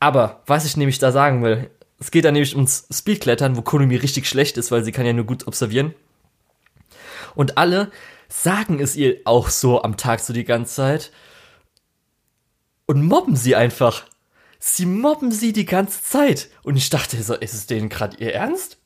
Aber, 0.00 0.42
was 0.46 0.64
ich 0.64 0.76
nämlich 0.76 0.98
da 0.98 1.12
sagen 1.12 1.44
will, 1.44 1.70
es 2.00 2.10
geht 2.10 2.24
dann 2.24 2.34
nämlich 2.34 2.56
ums 2.56 2.88
Speedklettern, 2.92 3.56
wo 3.56 3.62
Konami 3.62 3.94
richtig 3.94 4.28
schlecht 4.28 4.56
ist, 4.56 4.72
weil 4.72 4.82
sie 4.82 4.90
kann 4.90 5.06
ja 5.06 5.12
nur 5.12 5.26
gut 5.26 5.46
observieren. 5.46 5.94
Und 7.36 7.56
alle 7.56 7.92
sagen 8.28 8.80
es 8.80 8.96
ihr 8.96 9.18
auch 9.26 9.48
so 9.48 9.84
am 9.84 9.96
Tag 9.96 10.18
so 10.18 10.32
die 10.32 10.44
ganze 10.44 10.74
Zeit. 10.74 11.12
Und 12.86 13.04
mobben 13.04 13.36
sie 13.36 13.54
einfach 13.54 14.06
sie 14.66 14.86
mobben 14.86 15.30
sie 15.30 15.52
die 15.52 15.66
ganze 15.66 16.02
Zeit. 16.02 16.48
Und 16.62 16.76
ich 16.76 16.88
dachte 16.88 17.22
so, 17.22 17.34
ist 17.34 17.52
es 17.52 17.66
denen 17.66 17.90
gerade 17.90 18.16
ihr 18.16 18.32
Ernst? 18.32 18.78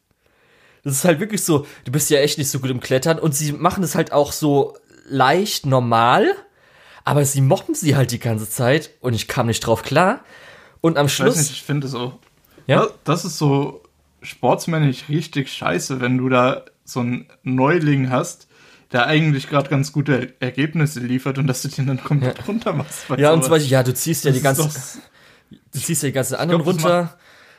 Das 0.82 0.92
ist 0.92 1.04
halt 1.04 1.20
wirklich 1.20 1.44
so, 1.44 1.66
du 1.84 1.92
bist 1.92 2.10
ja 2.10 2.18
echt 2.18 2.36
nicht 2.36 2.50
so 2.50 2.58
gut 2.58 2.70
im 2.70 2.80
Klettern 2.80 3.18
und 3.18 3.34
sie 3.34 3.52
machen 3.52 3.84
es 3.84 3.94
halt 3.94 4.10
auch 4.12 4.32
so 4.32 4.76
leicht 5.08 5.66
normal, 5.66 6.26
aber 7.04 7.24
sie 7.24 7.40
mobben 7.40 7.74
sie 7.74 7.94
halt 7.94 8.10
die 8.10 8.18
ganze 8.18 8.50
Zeit 8.50 8.90
und 9.00 9.14
ich 9.14 9.28
kam 9.28 9.46
nicht 9.46 9.60
drauf 9.60 9.82
klar. 9.82 10.24
Und 10.80 10.98
am 10.98 11.08
Schluss. 11.08 11.36
Ich, 11.36 11.42
nicht, 11.42 11.52
ich 11.52 11.62
finde 11.62 11.86
so. 11.86 12.18
Ja? 12.66 12.88
Das 13.04 13.24
ist 13.24 13.38
so 13.38 13.82
sportsmännisch 14.20 15.08
richtig 15.08 15.52
scheiße, 15.52 16.00
wenn 16.00 16.18
du 16.18 16.28
da 16.28 16.64
so 16.84 17.00
einen 17.00 17.28
Neuling 17.44 18.10
hast, 18.10 18.48
der 18.90 19.06
eigentlich 19.06 19.48
gerade 19.48 19.70
ganz 19.70 19.92
gute 19.92 20.34
Ergebnisse 20.40 21.00
liefert 21.00 21.38
und 21.38 21.46
dass 21.46 21.62
du 21.62 21.68
den 21.68 21.86
dann 21.86 22.02
komplett 22.02 22.38
ja. 22.38 22.44
runter 22.44 22.72
machst. 22.72 23.04
Ja, 23.16 23.32
und 23.32 23.42
zum 23.42 23.50
Beispiel, 23.50 23.70
ja, 23.70 23.82
du 23.82 23.94
ziehst 23.94 24.24
ja 24.24 24.32
die 24.32 24.40
ganze, 24.40 24.70
du 25.50 25.78
ziehst 25.78 26.02
ja 26.02 26.08
die 26.08 26.12
ganze 26.12 26.38
anderen 26.38 26.62
glaub, 26.62 26.74
runter. 26.74 27.16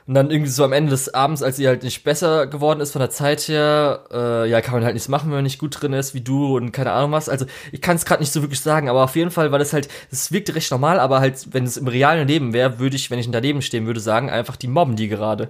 Und 0.08 0.16
dann 0.16 0.32
irgendwie 0.32 0.50
so 0.50 0.64
am 0.64 0.74
Ende 0.74 0.90
des 0.90 1.14
Abends, 1.14 1.44
als 1.44 1.58
sie 1.58 1.68
halt 1.68 1.84
nicht 1.84 2.04
besser 2.04 2.48
geworden 2.48 2.80
ist 2.82 2.94
von 2.94 3.00
der 3.00 3.12
Zeit 3.12 3.42
her, 3.42 4.06
äh, 4.12 4.50
ja, 4.50 4.60
kann 4.60 4.74
man 4.74 4.84
halt 4.84 4.96
nichts 4.96 5.08
machen, 5.08 5.30
wenn 5.30 5.36
man 5.36 5.44
nicht 5.44 5.60
gut 5.60 5.80
drin 5.80 5.94
ist, 5.94 6.16
wie 6.16 6.22
du 6.22 6.58
und 6.58 6.72
keine 6.72 6.94
Ahnung 6.94 7.12
was. 7.12 7.30
Also 7.30 7.46
ich 7.72 7.80
kann 7.80 7.96
es 7.96 8.06
gerade 8.06 8.24
nicht 8.24 8.32
so 8.32 8.42
wirklich 8.42 8.60
sagen, 8.60 8.90
aber 8.90 9.04
auf 9.04 9.16
jeden 9.16 9.30
Fall 9.30 9.52
war 9.52 9.60
das 9.60 9.72
halt, 9.72 9.88
es 10.10 10.32
wirkte 10.32 10.56
recht 10.56 10.72
normal, 10.72 11.00
aber 11.00 11.20
halt, 11.20 11.54
wenn 11.54 11.64
es 11.64 11.78
im 11.78 11.88
realen 11.88 12.28
Leben 12.28 12.54
wäre, 12.54 12.80
würde 12.80 12.96
ich, 12.96 13.12
wenn 13.12 13.20
ich 13.20 13.30
daneben 13.30 13.62
stehen 13.62 13.86
würde, 13.86 14.00
sagen, 14.00 14.32
einfach 14.32 14.56
die 14.56 14.68
mobben 14.68 14.96
die 14.96 15.10
gerade. 15.10 15.50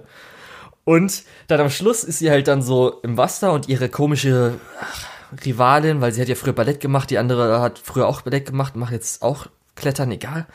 Und 0.84 1.22
dann 1.46 1.60
am 1.60 1.70
Schluss 1.70 2.04
ist 2.04 2.18
sie 2.18 2.30
halt 2.30 2.46
dann 2.46 2.60
so 2.60 3.00
im 3.02 3.16
Wasser 3.16 3.54
und 3.54 3.66
ihre 3.66 3.88
komische 3.88 4.60
ach, 4.78 5.06
Rivalin, 5.42 6.02
weil 6.02 6.12
sie 6.12 6.20
hat 6.20 6.28
ja 6.28 6.34
früher 6.34 6.52
Ballett 6.52 6.80
gemacht, 6.80 7.08
die 7.08 7.16
andere 7.16 7.62
hat 7.62 7.78
früher 7.78 8.06
auch 8.06 8.20
Ballett 8.20 8.44
gemacht, 8.44 8.76
macht 8.76 8.92
jetzt 8.92 9.22
auch 9.22 9.46
Klettern, 9.74 10.10
egal 10.10 10.46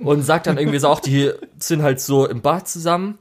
und 0.00 0.22
sagt 0.22 0.46
dann 0.46 0.58
irgendwie 0.58 0.78
so 0.78 0.88
auch, 0.88 1.00
die 1.00 1.30
sind 1.58 1.82
halt 1.82 2.00
so 2.00 2.26
im 2.26 2.40
Bad 2.40 2.68
zusammen. 2.68 3.18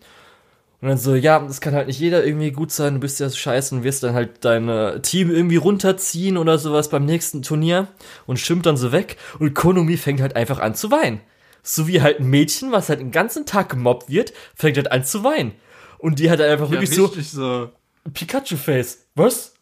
Und 0.81 0.87
dann 0.87 0.97
so, 0.97 1.13
ja, 1.13 1.39
das 1.39 1.59
kann 1.59 1.73
halt 1.73 1.87
nicht 1.87 1.99
jeder 1.99 2.25
irgendwie 2.25 2.51
gut 2.51 2.71
sein, 2.71 2.93
du 2.95 2.99
bist 3.01 3.19
ja 3.19 3.27
so 3.27 3.35
scheiße 3.35 3.75
und 3.75 3.83
wirst 3.83 4.01
dann 4.01 4.13
halt 4.13 4.45
dein 4.45 4.69
äh, 4.69 5.01
Team 5.01 5.29
irgendwie 5.29 5.57
runterziehen 5.57 6.37
oder 6.37 6.57
sowas 6.57 6.89
beim 6.89 7.05
nächsten 7.05 7.41
Turnier 7.41 7.89
und 8.27 8.39
schimmt 8.39 8.65
dann 8.65 8.77
so 8.77 8.93
weg 8.93 9.17
und 9.39 9.53
Konomi 9.53 9.97
fängt 9.97 10.21
halt 10.21 10.37
einfach 10.37 10.59
an 10.59 10.75
zu 10.75 10.89
weinen. 10.89 11.19
So 11.63 11.87
wie 11.87 12.01
halt 12.01 12.21
ein 12.21 12.29
Mädchen, 12.29 12.71
was 12.71 12.87
halt 12.87 13.01
den 13.01 13.11
ganzen 13.11 13.45
Tag 13.45 13.67
gemobbt 13.69 14.09
wird, 14.09 14.31
fängt 14.55 14.77
halt 14.77 14.89
an 14.91 15.03
zu 15.03 15.25
weinen. 15.25 15.51
Und 15.97 16.19
die 16.19 16.31
hat 16.31 16.39
halt 16.39 16.49
einfach 16.49 16.67
ja, 16.67 16.79
wirklich 16.79 16.91
so, 16.91 17.07
so 17.07 17.69
Pikachu-Face. 18.13 19.05
Was? 19.15 19.55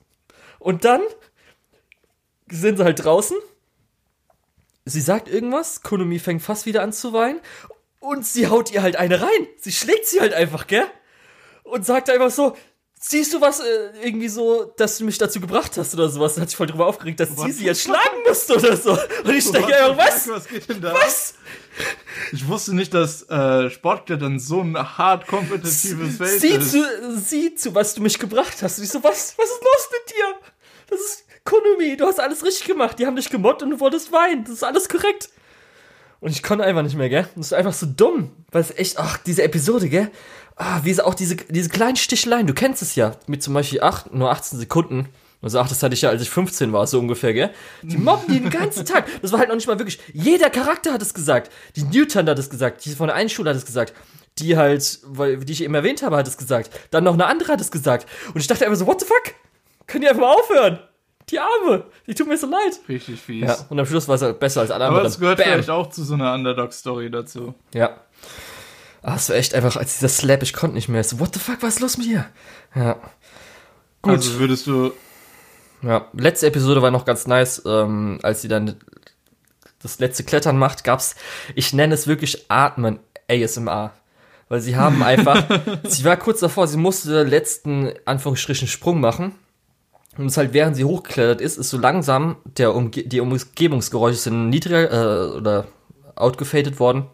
Und 0.60 0.86
dann 0.86 1.02
sind 2.48 2.78
sie 2.78 2.84
halt 2.84 3.04
draußen 3.04 3.38
sie 4.90 5.02
sagt 5.02 5.28
irgendwas, 5.28 5.82
Konomi 5.82 6.20
fängt 6.20 6.42
fast 6.42 6.66
wieder 6.66 6.82
an 6.82 6.94
zu 6.94 7.14
weinen 7.14 7.40
und 8.00 8.26
sie 8.26 8.48
haut 8.48 8.72
ihr 8.72 8.82
halt 8.82 8.96
eine 8.96 9.22
rein. 9.22 9.48
Sie 9.58 9.72
schlägt 9.72 10.08
sie 10.08 10.22
halt 10.22 10.34
einfach, 10.34 10.68
gell? 10.68 10.86
Und 11.64 11.86
sagt 11.86 12.10
einfach 12.10 12.32
so, 12.32 12.56
siehst 13.00 13.34
du 13.34 13.42
was, 13.42 13.60
äh, 13.60 13.90
irgendwie 14.02 14.30
so, 14.30 14.74
dass 14.78 14.98
du 14.98 15.06
mich 15.06 15.18
dazu 15.18 15.40
gebracht 15.40 15.78
hast 15.78 15.94
oder 15.94 16.10
sowas. 16.10 16.36
Da 16.36 16.42
hat 16.42 16.50
sich 16.50 16.58
voll 16.58 16.68
drüber 16.68 16.88
aufgeregt, 16.88 17.20
dass 17.20 17.36
sie 17.36 17.52
sie 17.52 17.66
jetzt 17.66 17.84
schlagen 17.84 18.24
musste 18.28 18.56
oder 18.56 18.78
so. 18.78 18.92
Und 18.92 19.34
ich 19.34 19.52
denke 19.52 19.76
einfach, 19.76 19.98
was? 19.98 20.28
Was 20.30 20.48
geht 20.48 20.70
denn 20.70 20.82
da? 20.82 20.94
Was? 20.94 21.36
Ich 22.32 22.48
wusste 22.48 22.76
nicht, 22.76 22.94
dass 22.94 23.30
äh, 23.30 23.70
Sportklettern 23.70 24.40
so 24.40 24.62
ein 24.62 24.76
hart 24.98 25.28
kompetitives 25.28 26.18
Feld 26.18 26.42
sieh 26.42 26.48
ist. 26.54 26.72
Zu, 26.72 27.20
sieh 27.20 27.56
zu, 27.56 27.76
was 27.76 27.94
du 27.94 28.02
mich 28.02 28.18
gebracht 28.18 28.62
hast. 28.62 28.80
Und 28.80 28.86
ich 28.86 28.90
so, 28.90 29.04
was, 29.04 29.38
was 29.38 29.50
ist 29.50 29.62
los 29.62 29.90
mit 29.92 30.16
dir? 30.16 30.36
Das 30.90 31.00
ist 31.00 31.27
Konumi, 31.48 31.96
du 31.96 32.06
hast 32.06 32.20
alles 32.20 32.44
richtig 32.44 32.68
gemacht. 32.68 33.00
Die 33.00 33.06
haben 33.06 33.16
dich 33.16 33.30
gemobbt 33.30 33.64
und 33.64 33.70
du 33.70 33.80
wolltest 33.80 34.12
weinen. 34.12 34.44
Das 34.44 34.54
ist 34.54 34.64
alles 34.64 34.90
korrekt. 34.90 35.30
Und 36.20 36.32
ich 36.32 36.44
konnte 36.44 36.66
einfach 36.66 36.82
nicht 36.82 36.98
mehr, 36.98 37.08
gell? 37.08 37.28
Das 37.36 37.48
ist 37.48 37.54
einfach 37.54 37.74
so 37.74 37.86
dumm. 37.86 38.32
Weil 38.52 38.62
es 38.62 38.78
echt, 38.78 39.00
ach, 39.00 39.18
diese 39.18 39.44
Episode, 39.44 39.88
gell? 39.88 40.12
Ah, 40.58 40.82
wie 40.84 40.92
ist 40.92 41.02
auch 41.02 41.14
diese, 41.14 41.38
diese 41.38 41.70
kleinen 41.70 41.96
Sticheleien, 41.96 42.48
du 42.48 42.54
kennst 42.54 42.82
es 42.82 42.96
ja. 42.96 43.16
Mit 43.28 43.44
zum 43.44 43.54
Beispiel 43.54 43.82
acht, 43.82 44.14
nur 44.14 44.30
18 44.30 44.60
Sekunden. 44.60 45.08
Also 45.42 45.60
ach, 45.60 45.70
das 45.70 45.82
hatte 45.84 45.94
ich 45.94 46.02
ja, 46.02 46.10
als 46.10 46.22
ich 46.22 46.30
15 46.30 46.74
war, 46.74 46.86
so 46.86 47.00
ungefähr, 47.00 47.34
gell? 47.34 47.52
Die 47.84 47.98
mobben 47.98 48.34
die 48.34 48.42
den 48.42 48.50
ganzen 48.50 48.86
Tag. 48.86 49.06
Das 49.22 49.32
war 49.32 49.40
halt 49.40 49.48
noch 49.48 49.56
nicht 49.56 49.68
mal 49.68 49.80
wirklich. 49.80 50.00
Jeder 50.12 50.50
Charakter 50.50 50.92
hat 50.92 51.02
es 51.02 51.14
gesagt. 51.14 51.50
Die 51.78 51.84
Newton 51.84 52.28
hat 52.28 52.40
es 52.40 52.50
gesagt. 52.50 52.84
Die 52.84 52.90
von 52.90 53.08
der 53.08 53.16
einen 53.16 53.30
Schule 53.30 53.52
hat 53.52 53.56
es 53.56 53.66
gesagt. 53.66 53.94
Die 54.40 54.58
halt, 54.58 55.00
weil, 55.04 55.38
die 55.38 55.54
ich 55.54 55.64
eben 55.64 55.76
erwähnt 55.76 56.02
habe, 56.02 56.18
hat 56.18 56.28
es 56.28 56.38
gesagt. 56.38 56.72
Dann 56.92 57.06
noch 57.06 57.14
eine 57.14 57.28
andere 57.28 57.54
hat 57.54 57.62
es 57.62 57.72
gesagt. 57.72 58.10
Und 58.34 58.42
ich 58.42 58.48
dachte 58.48 58.66
einfach 58.66 58.78
so, 58.78 58.88
what 58.88 59.00
the 59.00 59.06
fuck? 59.06 59.34
Können 59.86 60.02
die 60.02 60.10
einfach 60.10 60.22
mal 60.22 60.34
aufhören? 60.34 60.80
Die 61.30 61.40
Arme, 61.40 61.84
die 62.06 62.16
tut 62.16 62.28
mir 62.28 62.38
so 62.38 62.48
leid. 62.48 62.80
Richtig 62.88 63.20
fies. 63.20 63.44
Ja, 63.46 63.58
und 63.70 63.78
am 63.78 63.86
Schluss 63.86 64.08
war 64.08 64.16
es 64.16 64.22
halt 64.22 64.40
besser 64.40 64.62
als 64.62 64.72
alle 64.72 64.86
anderen. 64.86 65.02
Aber 65.02 65.04
das 65.04 65.20
gehört 65.20 65.38
Bam. 65.40 65.48
vielleicht 65.48 65.70
auch 65.70 65.90
zu 65.90 66.04
so 66.04 66.14
einer 66.14 66.34
Underdog-Story 66.34 67.12
dazu. 67.12 67.54
Ja. 67.74 67.98
Ah, 69.02 69.16
es 69.16 69.30
war 69.30 69.36
echt 69.36 69.54
einfach, 69.54 69.76
als 69.76 69.96
dieser 69.96 70.08
Slap, 70.08 70.42
ich 70.42 70.54
konnte 70.54 70.76
nicht 70.76 70.88
mehr. 70.88 71.04
So, 71.04 71.20
what 71.20 71.34
the 71.34 71.40
fuck, 71.40 71.58
was 71.62 71.76
ist 71.76 71.80
los 71.82 71.98
mit 71.98 72.08
dir? 72.08 72.26
Ja. 72.76 72.94
Gut. 74.02 74.14
Also 74.14 74.40
würdest 74.40 74.68
du. 74.68 74.94
Ja, 75.82 76.08
letzte 76.14 76.48
Episode 76.48 76.82
war 76.82 76.92
noch 76.92 77.06
ganz 77.06 77.28
nice, 77.28 77.62
ähm, 77.66 78.20
als 78.24 78.42
sie 78.42 78.48
dann 78.48 78.78
das 79.82 80.00
letzte 80.00 80.24
Klettern 80.24 80.58
macht, 80.58 80.84
gab's, 80.84 81.16
ich 81.56 81.72
nenne 81.74 81.94
es 81.94 82.08
wirklich 82.08 82.46
Atmen 82.50 83.00
ASMR. 83.30 83.92
Weil 84.50 84.62
sie 84.62 84.78
haben 84.78 85.04
einfach, 85.04 85.44
sie 85.84 86.06
war 86.06 86.16
kurz 86.16 86.40
davor, 86.40 86.68
sie 86.68 86.78
musste 86.78 87.24
letzten 87.24 87.92
Anführungsstrichen 88.06 88.70
Sprung 88.70 89.02
machen 89.02 89.36
und 90.18 90.28
es 90.28 90.38
halt, 90.38 90.54
während 90.54 90.76
sie 90.76 90.84
hochgeklettert 90.84 91.42
ist, 91.42 91.58
ist 91.58 91.70
so 91.70 91.78
langsam, 91.78 92.38
der 92.46 92.74
Umge 92.74 92.90
die 92.90 93.20
Umgebungsgeräusche 93.20 94.18
sind 94.18 94.50
niedriger 94.50 94.92
äh, 94.92 95.38
oder 95.38 95.68
outgefadet 96.16 96.80
worden. 96.80 97.06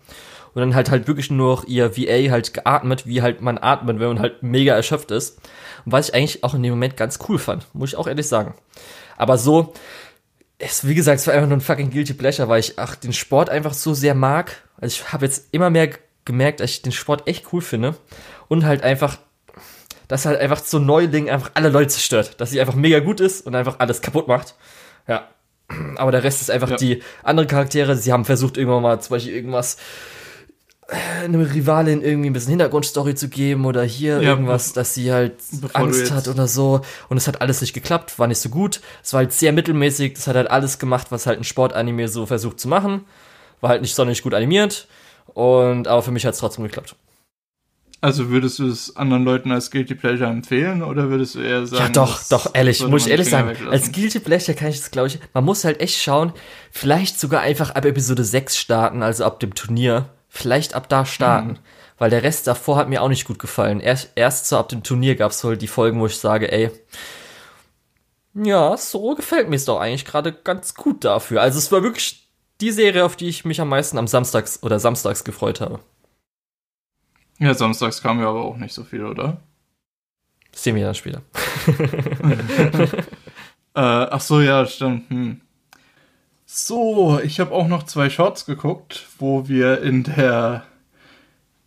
Und 0.54 0.60
dann 0.60 0.76
halt 0.76 0.91
halt 0.91 1.08
wirklich 1.08 1.32
nur 1.32 1.56
noch 1.56 1.66
ihr 1.66 1.97
VA 1.97 2.32
halt 2.32 2.54
geatmet, 2.54 3.08
wie 3.08 3.24
halt 3.24 3.41
man 3.41 3.58
atmet, 3.58 3.99
wenn 3.99 4.10
man 4.10 4.20
halt 4.20 4.43
mega 4.43 4.76
erschöpft 4.76 5.10
ist. 5.10 5.39
Und 5.84 5.91
was 5.91 6.10
ich 6.10 6.16
eigentlich 6.16 6.43
auch 6.43 6.54
in 6.54 6.62
dem 6.62 6.74
Moment 6.74 6.95
ganz 6.95 7.18
cool 7.28 7.39
fand, 7.39 7.66
muss 7.74 7.89
ich 7.89 7.95
auch 7.95 8.08
ehrlich 8.08 8.28
sagen. 8.28 8.54
Aber 9.18 9.38
so, 9.39 9.74
es, 10.60 10.88
wie 10.88 10.95
gesagt, 10.95 11.20
es 11.20 11.28
war 11.28 11.34
einfach 11.34 11.47
nur 11.47 11.58
ein 11.58 11.62
fucking 11.62 11.89
Guilty 11.89 12.14
Pleasure, 12.14 12.47
weil 12.49 12.60
ich 12.60 12.78
ach, 12.78 12.95
den 12.95 13.14
Sport 13.14 13.49
einfach 13.49 13.74
so 13.74 13.93
sehr 13.93 14.14
mag. 14.14 14.64
Also 14.78 15.01
ich 15.01 15.12
habe 15.12 15.26
jetzt 15.26 15.47
immer 15.51 15.72
mehr 15.72 15.89
gemerkt, 16.26 16.60
dass 16.60 16.70
ich 16.70 16.82
den 16.84 16.91
Sport 16.91 17.28
echt 17.28 17.51
cool 17.51 17.62
finde. 17.62 17.95
Und 18.47 18.64
halt 18.66 18.84
einfach 18.84 19.18
dass 20.08 20.26
halt 20.26 20.39
einfach 20.39 20.64
so 20.64 20.80
Neuling 20.80 21.30
einfach 21.30 21.51
alle 21.54 21.70
Leute 21.70 21.89
zerstört. 21.89 22.39
Dass 22.39 22.51
sie 22.51 22.60
einfach 22.60 22.76
mega 22.76 22.99
gut 22.99 23.20
ist 23.20 23.45
und 23.45 23.56
einfach 23.56 23.80
alles 23.80 24.01
kaputt 24.01 24.28
macht. 24.28 24.56
Ja. 25.08 25.28
Aber 25.97 26.12
der 26.12 26.24
Rest 26.24 26.41
ist 26.41 26.51
einfach 26.51 26.72
ja. 26.72 26.76
die 26.78 27.04
anderen 27.24 27.47
Charaktere. 27.47 27.95
Sie 27.95 28.12
haben 28.12 28.26
versucht, 28.26 28.58
irgendwann 28.58 28.84
mal 28.84 28.99
zum 28.99 29.16
Beispiel 29.16 29.34
irgendwas 29.34 29.78
äh, 30.88 31.26
eine 31.26 31.54
Rivalin 31.54 32.01
irgendwie 32.01 32.30
ein 32.30 32.34
bisschen 32.34 32.51
Hintergrundstory 32.51 33.16
zu 33.16 33.30
geben 33.30 33.66
oder 33.66 33.84
hier 33.84 34.22
ja, 34.22 34.30
irgendwas, 34.32 34.74
dass 34.74 34.93
sie 34.93 35.12
halt 35.12 35.36
Angst 35.74 36.12
hat 36.12 36.28
oder 36.28 36.47
so. 36.47 36.82
Und 37.10 37.18
es 37.18 37.28
hat 37.28 37.41
alles 37.41 37.62
nicht 37.62 37.74
geklappt, 37.74 38.20
war 38.20 38.28
nicht 38.28 38.39
so 38.39 38.49
gut. 38.49 38.82
Es 39.04 39.14
war 39.14 39.20
halt 39.20 39.34
sehr 39.34 39.54
mittelmäßig. 39.54 40.18
Es 40.18 40.28
hat 40.28 40.36
halt 40.36 40.51
alles 40.51 40.80
gemacht, 40.80 41.08
was 41.12 41.26
halt 41.26 41.39
ein 41.39 41.43
Sportanime 41.43 42.08
so 42.08 42.26
versucht 42.26 42.60
zu 42.60 42.68
machen. 42.68 43.06
War 43.62 43.70
halt 43.70 43.82
nicht 43.82 43.95
sonderlich 43.95 44.24
gut 44.24 44.34
animiert. 44.34 44.88
Und 45.28 45.88
aber 45.88 46.04
für 46.04 46.12
mich 46.12 46.26
hat 46.26 46.34
es 46.34 46.39
trotzdem 46.39 46.66
geklappt. 46.66 46.95
Also 48.04 48.30
würdest 48.30 48.60
du 48.60 48.68
es 48.68 48.97
anderen 48.97 49.24
Leuten 49.24 49.49
als 49.54 49.72
Guilty 49.72 49.95
Pleasure 49.95 50.30
empfehlen 50.30 50.84
oder 50.84 51.10
würdest 51.10 51.36
du 51.36 51.39
eher 51.39 51.66
sagen? 51.66 51.84
Ja, 51.84 51.88
doch, 51.88 52.22
doch, 52.28 52.54
ehrlich, 52.54 52.86
muss 52.86 53.06
ich 53.06 53.12
ehrlich 53.12 53.30
sagen. 53.30 53.47
Weglassen? 53.47 53.72
Als 53.72 53.93
Guilty 53.93 54.20
Pleasure 54.20 54.58
kann 54.58 54.68
ich 54.68 54.80
das, 54.80 54.91
glaube 54.91 55.08
ich, 55.08 55.20
man 55.34 55.45
muss 55.45 55.64
halt 55.64 55.80
echt 55.80 56.01
schauen, 56.01 56.34
vielleicht 56.70 57.18
sogar 57.18 57.39
einfach 57.39 57.70
ab 57.70 57.86
Episode 57.86 58.26
6 58.26 58.58
starten, 58.58 59.04
also 59.04 59.24
ab 59.24 59.39
dem 59.39 59.56
Turnier. 59.56 60.10
Vielleicht 60.28 60.74
ab 60.74 60.89
da 60.89 61.06
starten. 61.06 61.51
Mhm. 61.51 61.60
Weil 61.97 62.10
der 62.10 62.24
Rest 62.24 62.45
davor 62.45 62.76
hat 62.76 62.89
mir 62.89 63.01
auch 63.01 63.08
nicht 63.08 63.24
gut 63.24 63.39
gefallen. 63.39 63.80
Erst, 63.80 64.12
erst 64.16 64.49
so 64.49 64.58
ab 64.58 64.68
dem 64.68 64.84
Turnier 64.84 65.16
gab 65.16 65.32
es 65.32 65.41
wohl 65.41 65.56
die 65.56 65.68
Folgen, 65.68 66.01
wo 66.01 66.08
ich 66.08 66.18
sage, 66.18 66.51
ey, 66.51 66.72
ja, 68.34 68.76
so 68.76 69.16
gefällt 69.16 69.47
mir 69.47 69.56
es 69.56 69.64
doch 69.64 69.80
eigentlich 69.80 70.04
gerade 70.04 70.34
ganz 70.34 70.76
gut 70.76 71.06
dafür. 71.06 71.41
Also 71.41 71.58
es 71.58 71.72
war 71.72 71.84
wirklich 71.84 72.28
die 72.60 72.72
Serie, 72.72 73.06
auf 73.06 73.16
die 73.16 73.30
ich 73.30 73.45
mich 73.45 73.62
am 73.62 73.70
meisten 73.70 73.97
am 73.97 74.08
Samstags 74.08 74.62
oder 74.62 74.78
Samstags 74.82 75.24
gefreut 75.24 75.62
habe. 75.62 75.80
Ja, 77.40 77.54
samstags 77.54 78.02
kam 78.02 78.20
ja 78.20 78.30
aber 78.30 78.44
auch 78.44 78.58
nicht 78.58 78.74
so 78.74 78.84
viel, 78.84 79.06
oder? 79.06 79.38
Das 80.52 80.64
sehen 80.64 80.76
wir 80.76 80.86
dann 80.86 80.96
später. 80.96 81.22
äh, 83.76 83.80
ach 83.80 84.22
so, 84.22 84.40
ja, 84.42 84.66
stimmt. 84.66 85.10
Hm. 85.10 85.42
So, 86.46 87.20
ich 87.24 87.40
habe 87.40 87.52
auch 87.52 87.68
noch 87.68 87.84
zwei 87.84 88.10
Shorts 88.10 88.46
geguckt, 88.46 89.08
wo 89.18 89.48
wir 89.48 89.82
in 89.82 90.04
der 90.04 90.64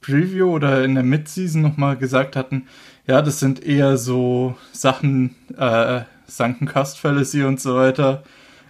Preview 0.01 0.53
oder 0.53 0.85
in 0.85 0.95
der 0.95 1.03
Midseason 1.03 1.63
nochmal 1.63 1.97
gesagt 1.97 2.37
hatten, 2.37 2.69
ja, 3.09 3.23
das 3.23 3.41
sind 3.41 3.65
eher 3.65 3.97
so 3.97 4.57
Sachen, 4.73 5.35
äh, 5.57 6.03
Sunken 6.29 6.67
Cast 6.67 6.99
Fallacy 6.99 7.43
und 7.43 7.61
so 7.61 7.77
weiter, 7.77 8.23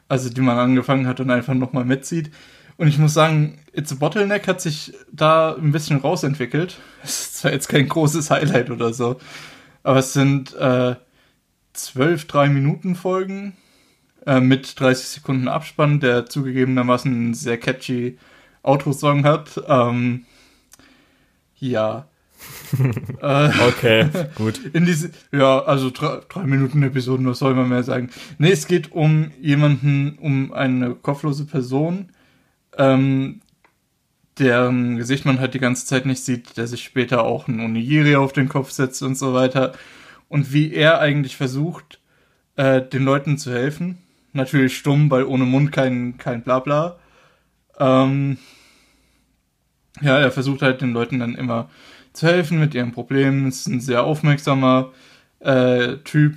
also 0.09 0.31
die 0.31 0.41
man 0.41 0.59
angefangen 0.59 1.07
hat 1.07 1.21
und 1.21 1.31
einfach 1.31 1.55
nochmal 1.55 1.85
mitzieht. 1.85 2.31
Und 2.77 2.89
ich 2.89 2.99
muss 2.99 3.15
sagen, 3.15 3.59
It's 3.73 3.93
a 3.93 3.95
Bottleneck 3.95 4.47
hat 4.49 4.61
sich 4.61 4.93
da 5.13 5.55
ein 5.55 5.73
bisschen 5.73 5.99
rausentwickelt. 5.99 6.79
Es 7.03 7.21
ist 7.21 7.37
zwar 7.39 7.53
jetzt 7.53 7.69
kein 7.69 7.89
großes 7.89 8.31
Highlight 8.31 8.71
oder 8.71 8.93
so, 8.93 9.21
aber 9.85 10.01
es 10.01 10.13
sind 10.13 10.55
äh, 10.55 10.97
zwölf 11.73 12.27
Drei-Minuten-Folgen 12.27 13.57
äh, 14.27 14.41
mit 14.41 14.79
30 14.81 15.07
Sekunden 15.07 15.47
Abspann, 15.49 16.01
der 16.01 16.27
zugegebenermaßen 16.27 17.13
einen 17.13 17.35
sehr 17.35 17.59
catchy 17.59 18.19
Outro-Song 18.63 19.25
hat. 19.25 19.61
Ähm, 19.69 20.25
Ja. 21.59 22.07
äh, 23.23 23.51
okay, 23.69 24.09
gut. 24.35 24.61
In 24.75 24.85
diese, 24.85 25.11
ja, 25.33 25.61
also 25.61 25.91
drei, 25.91 26.21
drei 26.29 26.43
Minuten 26.43 26.83
Episoden, 26.83 27.27
was 27.27 27.39
soll 27.39 27.55
man 27.55 27.69
mehr 27.69 27.83
sagen? 27.83 28.11
Nee, 28.39 28.51
es 28.51 28.67
geht 28.67 28.93
um 28.93 29.31
jemanden, 29.41 30.19
um 30.21 30.53
eine 30.53 30.95
kopflose 30.95 31.47
Person, 31.47 32.11
ähm, 32.77 33.41
deren 34.39 34.97
Gesicht 34.97 35.25
man 35.25 35.41
halt 35.41 35.55
die 35.55 35.59
ganze 35.59 35.87
Zeit 35.87 36.07
nicht 36.07 36.25
sieht, 36.25 36.57
der 36.57 36.67
sich 36.67 36.85
später 36.85 37.25
auch 37.25 37.49
ein 37.49 37.61
Onigiri 37.61 38.17
auf 38.17 38.33
den 38.33 38.49
Kopf 38.49 38.71
setzt 38.71 39.03
und 39.03 39.17
so 39.17 39.33
weiter. 39.33 39.73
Und 40.29 40.53
wie 40.53 40.73
er 40.73 41.01
eigentlich 41.01 41.37
versucht, 41.37 42.01
äh, 42.57 42.83
den 42.83 43.05
Leuten 43.05 43.39
zu 43.39 43.53
helfen. 43.53 43.99
Natürlich 44.33 44.77
stumm, 44.77 45.11
weil 45.11 45.25
ohne 45.25 45.45
Mund 45.45 45.73
kein, 45.73 46.19
kein 46.19 46.43
Blabla. 46.43 46.99
Ähm, 47.79 48.39
ja, 50.01 50.19
er 50.19 50.31
versucht 50.31 50.63
halt 50.63 50.83
den 50.83 50.93
Leuten 50.93 51.19
dann 51.19 51.35
immer 51.35 51.71
zu 52.13 52.27
helfen 52.27 52.59
mit 52.59 52.75
ihren 52.75 52.93
Problemen. 52.93 53.49
Ist 53.49 53.67
ein 53.67 53.81
sehr 53.81 54.05
aufmerksamer 54.05 54.93
äh, 55.41 55.97
Typ 56.05 56.35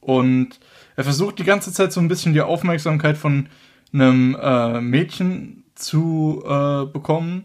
und 0.00 0.58
er 0.96 1.04
versucht 1.04 1.38
die 1.38 1.44
ganze 1.44 1.72
Zeit 1.72 1.92
so 1.92 2.00
ein 2.00 2.08
bisschen 2.08 2.34
die 2.34 2.42
Aufmerksamkeit 2.42 3.16
von 3.16 3.48
einem 3.92 4.36
äh, 4.40 4.80
Mädchen 4.80 5.61
zu 5.82 6.42
äh, 6.46 6.86
bekommen. 6.86 7.44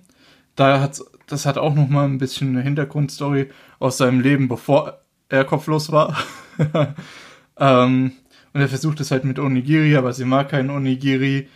Da 0.56 0.80
hat 0.80 1.02
das 1.28 1.46
hat 1.46 1.58
auch 1.58 1.76
noch 1.76 1.90
mal 1.90 2.06
ein 2.06 2.18
bisschen 2.18 2.50
eine 2.50 2.62
Hintergrundstory 2.62 3.50
aus 3.80 3.98
seinem 3.98 4.22
Leben, 4.22 4.48
bevor 4.48 5.02
er 5.30 5.44
kopflos 5.44 5.92
war. 5.92 6.18
ähm, 7.60 8.14
und 8.54 8.62
er 8.62 8.70
versucht 8.70 9.00
es 9.02 9.12
halt 9.12 9.26
mit 9.26 9.38
Onigiri, 9.38 9.98
aber 9.98 10.14
sie 10.14 10.26
mag 10.26 10.50
keinen 10.50 10.70
Onigiri. 10.70 11.50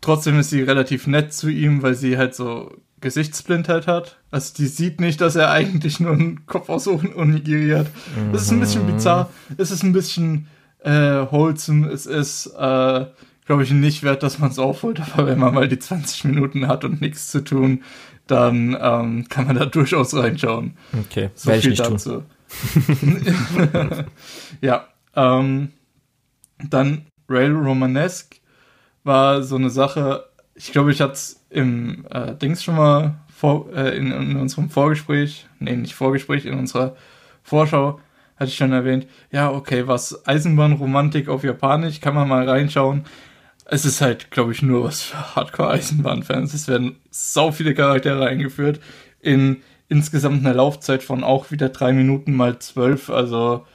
Trotzdem 0.00 0.38
ist 0.38 0.50
sie 0.50 0.62
relativ 0.62 1.06
nett 1.06 1.34
zu 1.34 1.50
ihm, 1.50 1.82
weil 1.82 1.94
sie 1.94 2.16
halt 2.16 2.34
so 2.34 2.74
Gesichtsblindheit 3.02 3.86
hat. 3.86 4.18
Also 4.30 4.54
die 4.56 4.66
sieht 4.66 5.00
nicht, 5.00 5.20
dass 5.20 5.36
er 5.36 5.50
eigentlich 5.50 6.00
nur 6.00 6.12
einen 6.12 6.46
Kopf 6.46 6.70
aus 6.70 6.88
Onigiri 6.88 7.70
hat. 7.70 7.88
Das 8.32 8.42
ist 8.42 8.50
ein 8.50 8.60
bisschen 8.60 8.86
mhm. 8.86 8.94
bizarr. 8.94 9.30
Es 9.58 9.70
ist 9.70 9.82
ein 9.82 9.92
bisschen 9.92 10.48
äh, 10.82 10.90
wholesome. 11.30 11.88
Es 11.88 12.06
ist, 12.06 12.46
äh, 12.58 13.06
glaube 13.50 13.64
ich, 13.64 13.72
nicht 13.72 14.04
wert, 14.04 14.22
dass 14.22 14.38
man 14.38 14.50
es 14.50 14.60
aufholt. 14.60 15.00
Aber 15.00 15.26
wenn 15.26 15.40
man 15.40 15.52
mal 15.52 15.66
die 15.66 15.80
20 15.80 16.22
Minuten 16.26 16.68
hat 16.68 16.84
und 16.84 17.00
nichts 17.00 17.26
zu 17.26 17.42
tun, 17.42 17.82
dann 18.28 18.78
ähm, 18.80 19.28
kann 19.28 19.48
man 19.48 19.56
da 19.56 19.66
durchaus 19.66 20.14
reinschauen. 20.14 20.76
Okay, 20.96 21.30
so 21.34 21.50
viel 21.50 21.74
dazu. 21.74 22.22
ja, 24.60 24.86
ähm, 25.16 25.72
dann 26.68 27.06
Rail 27.28 27.50
Romanesque 27.50 28.36
war 29.02 29.42
so 29.42 29.56
eine 29.56 29.70
Sache, 29.70 30.26
ich 30.54 30.70
glaube, 30.70 30.92
ich 30.92 31.00
hatte 31.00 31.14
es 31.14 31.44
im 31.50 32.06
äh, 32.12 32.36
Dings 32.36 32.62
schon 32.62 32.76
mal 32.76 33.16
vor, 33.36 33.66
äh, 33.74 33.96
in, 33.96 34.12
in, 34.12 34.36
unserem 34.36 34.70
Vorgespräch, 34.70 35.48
nee, 35.58 35.74
nicht 35.74 35.96
Vorgespräch, 35.96 36.46
in 36.46 36.54
unserer 36.54 36.94
Vorschau 37.42 37.98
hatte 38.36 38.50
ich 38.50 38.56
schon 38.56 38.70
erwähnt, 38.70 39.08
ja, 39.32 39.50
okay, 39.50 39.88
was 39.88 40.24
Eisenbahnromantik 40.24 41.28
auf 41.28 41.42
Japanisch, 41.42 42.00
kann 42.00 42.14
man 42.14 42.28
mal 42.28 42.48
reinschauen. 42.48 43.04
Es 43.66 43.84
ist 43.84 44.00
halt, 44.00 44.30
glaube 44.30 44.52
ich, 44.52 44.62
nur 44.62 44.84
was 44.84 45.02
für 45.02 45.36
Hardcore-Eisenbahnfans. 45.36 46.54
Es 46.54 46.68
werden 46.68 46.96
so 47.10 47.52
viele 47.52 47.74
Charaktere 47.74 48.26
eingeführt 48.26 48.80
in 49.20 49.62
insgesamt 49.88 50.44
einer 50.44 50.54
Laufzeit 50.54 51.02
von 51.02 51.24
auch 51.24 51.50
wieder 51.50 51.68
drei 51.68 51.92
Minuten 51.92 52.34
mal 52.34 52.58
zwölf, 52.58 53.10
also 53.10 53.66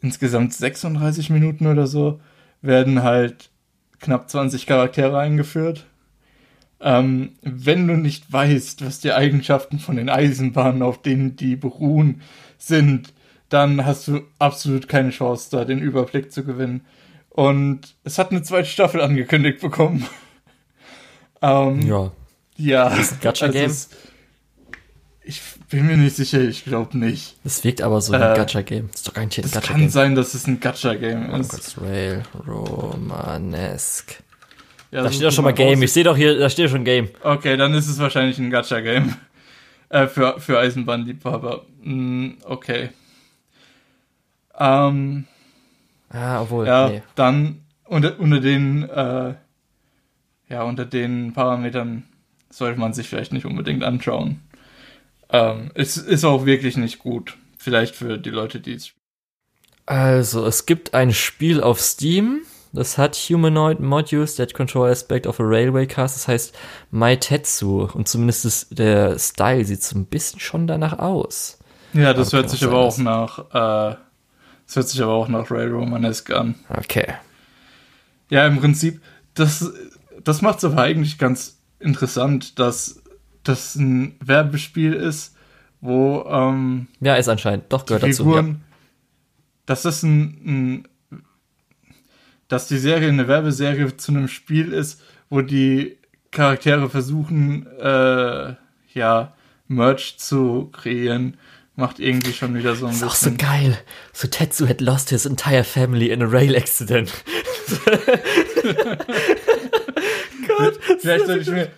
insgesamt 0.00 0.52
36 0.52 1.30
Minuten 1.30 1.66
oder 1.66 1.86
so, 1.86 2.20
werden 2.60 3.02
halt 3.02 3.50
knapp 3.98 4.30
20 4.30 4.66
Charaktere 4.66 5.18
eingeführt. 5.18 5.86
Ähm, 6.80 7.32
wenn 7.40 7.88
du 7.88 7.94
nicht 7.96 8.30
weißt, 8.30 8.84
was 8.84 9.00
die 9.00 9.12
Eigenschaften 9.12 9.78
von 9.78 9.96
den 9.96 10.10
Eisenbahnen, 10.10 10.82
auf 10.82 11.00
denen 11.00 11.36
die 11.36 11.56
beruhen, 11.56 12.20
sind, 12.58 13.14
dann 13.48 13.86
hast 13.86 14.06
du 14.08 14.20
absolut 14.38 14.88
keine 14.88 15.10
Chance, 15.10 15.48
da 15.50 15.64
den 15.64 15.78
Überblick 15.78 16.30
zu 16.30 16.44
gewinnen. 16.44 16.82
Und 17.34 17.96
es 18.04 18.18
hat 18.18 18.30
eine 18.30 18.42
zweite 18.42 18.68
Staffel 18.68 19.00
angekündigt 19.00 19.60
bekommen. 19.60 20.06
ähm, 21.42 21.82
ja. 21.82 22.12
Ja. 22.56 22.90
Das 22.90 23.00
ist 23.00 23.12
ein 23.14 23.20
Gacha-Game. 23.22 23.64
Also 23.64 23.88
ich 25.24 25.42
bin 25.68 25.86
mir 25.88 25.96
nicht 25.96 26.14
sicher, 26.14 26.40
ich 26.42 26.62
glaube 26.62 26.96
nicht. 26.96 27.36
Es 27.42 27.64
wirkt 27.64 27.82
aber 27.82 28.00
so 28.00 28.12
wie 28.12 28.18
ein 28.18 28.34
äh, 28.34 28.36
Gacha-Game. 28.36 28.86
Das 28.92 29.00
ist 29.00 29.08
doch 29.08 29.14
garantiert 29.14 29.46
ein 29.46 29.50
Gacha-Game. 29.50 29.76
Es 29.76 29.82
kann 29.82 29.90
sein, 29.90 30.14
dass 30.14 30.34
es 30.34 30.46
ein 30.46 30.60
Gacha-Game 30.60 31.34
ist. 31.34 31.76
Oh 31.76 31.80
Gott, 31.80 31.88
Rail 31.88 32.22
Romanesque. 32.46 34.22
Ja, 34.92 35.02
da 35.02 35.10
steht 35.10 35.24
doch 35.24 35.32
schon 35.32 35.42
mal 35.42 35.54
Game. 35.54 35.82
Ich 35.82 35.92
sehe 35.92 36.04
doch 36.04 36.16
hier, 36.16 36.38
da 36.38 36.48
steht 36.48 36.70
schon 36.70 36.84
Game. 36.84 37.08
Okay, 37.24 37.56
dann 37.56 37.74
ist 37.74 37.88
es 37.88 37.98
wahrscheinlich 37.98 38.38
ein 38.38 38.50
Gacha-Game. 38.50 39.16
Äh, 39.90 40.08
für, 40.08 40.40
für 40.40 40.58
Eisenbahnliebhaber. 40.58 41.66
Mm, 41.82 42.30
okay. 42.46 42.88
Ähm. 44.58 45.26
Ah, 46.10 46.42
obwohl. 46.42 46.66
Ja, 46.66 46.88
nee. 46.88 47.02
dann 47.14 47.62
unter, 47.84 48.18
unter 48.18 48.40
den, 48.40 48.88
äh, 48.88 49.34
ja, 50.48 50.62
unter 50.62 50.84
den 50.84 51.32
Parametern 51.32 52.04
sollte 52.50 52.78
man 52.78 52.92
sich 52.92 53.08
vielleicht 53.08 53.32
nicht 53.32 53.46
unbedingt 53.46 53.82
anschauen. 53.82 54.40
Ähm, 55.30 55.70
es 55.74 55.96
ist 55.96 56.24
auch 56.24 56.46
wirklich 56.46 56.76
nicht 56.76 56.98
gut. 56.98 57.36
Vielleicht 57.58 57.96
für 57.96 58.18
die 58.18 58.30
Leute, 58.30 58.60
die 58.60 58.74
es 58.74 58.88
spielen. 58.88 59.00
Also, 59.86 60.46
es 60.46 60.66
gibt 60.66 60.94
ein 60.94 61.12
Spiel 61.12 61.62
auf 61.62 61.80
Steam, 61.80 62.42
das 62.74 62.98
hat 62.98 63.14
Humanoid 63.14 63.78
Modules 63.78 64.34
that 64.34 64.52
control 64.52 64.90
aspect 64.90 65.28
of 65.28 65.38
a 65.38 65.44
railway 65.44 65.86
cast. 65.86 66.16
Das 66.16 66.28
heißt 66.28 66.54
Maitetsu. 66.90 67.88
Und 67.94 68.08
zumindest 68.08 68.44
ist, 68.44 68.78
der 68.78 69.16
Style 69.18 69.64
sieht 69.64 69.82
so 69.82 69.96
ein 69.96 70.06
bisschen 70.06 70.40
schon 70.40 70.66
danach 70.66 70.98
aus. 70.98 71.58
Ja, 71.92 72.12
das 72.12 72.34
aber 72.34 72.42
hört 72.42 72.50
sich 72.50 72.64
aber 72.64 72.78
auch 72.78 72.98
nach, 72.98 73.92
äh, 73.92 73.96
das 74.66 74.76
hört 74.76 74.88
sich 74.88 75.02
aber 75.02 75.12
auch 75.12 75.28
nach 75.28 75.50
Rail 75.50 75.70
Romanesque 75.70 76.36
an. 76.36 76.54
Okay. 76.68 77.14
Ja, 78.30 78.46
im 78.46 78.58
Prinzip, 78.58 79.00
das, 79.34 79.72
das 80.22 80.42
macht 80.42 80.58
es 80.58 80.64
aber 80.64 80.82
eigentlich 80.82 81.18
ganz 81.18 81.58
interessant, 81.78 82.58
dass 82.58 83.02
das 83.42 83.76
ein 83.76 84.16
Werbespiel 84.20 84.94
ist, 84.94 85.36
wo, 85.80 86.24
ähm, 86.28 86.86
Ja, 87.00 87.16
ist 87.16 87.28
anscheinend. 87.28 87.72
Doch, 87.72 87.84
gehört 87.84 88.04
Figuren, 88.04 88.46
dazu. 88.46 88.58
Ja. 88.58 88.60
Das 89.66 89.84
ist 89.84 90.02
ein, 90.02 90.22
ein 90.44 90.88
dass 92.48 92.68
die 92.68 92.78
Serie 92.78 93.08
eine 93.08 93.28
Werbeserie 93.28 93.96
zu 93.96 94.12
einem 94.12 94.28
Spiel 94.28 94.72
ist, 94.72 95.02
wo 95.28 95.40
die 95.40 95.96
Charaktere 96.30 96.90
versuchen, 96.90 97.66
äh, 97.78 98.54
ja, 98.92 99.32
Merch 99.66 100.18
zu 100.18 100.70
kreieren, 100.72 101.36
macht 101.76 101.98
irgendwie 101.98 102.32
schon 102.32 102.54
wieder 102.54 102.74
so 102.74 102.86
ein 102.86 102.92
das 102.92 103.02
ist 103.02 103.10
bisschen. 103.10 103.36
Auch 103.36 103.40
so 103.40 103.46
geil. 103.46 103.78
So 104.12 104.28
Tetsu 104.28 104.68
had 104.68 104.80
lost 104.80 105.10
his 105.10 105.26
entire 105.26 105.64
family 105.64 106.10
in 106.10 106.22
a 106.22 106.26
rail 106.26 106.56
accident. 106.56 107.12
Gott, 110.46 110.78
vielleicht 111.00 111.26
sollte 111.26 111.40
ich 111.42 111.48
mir 111.48 111.70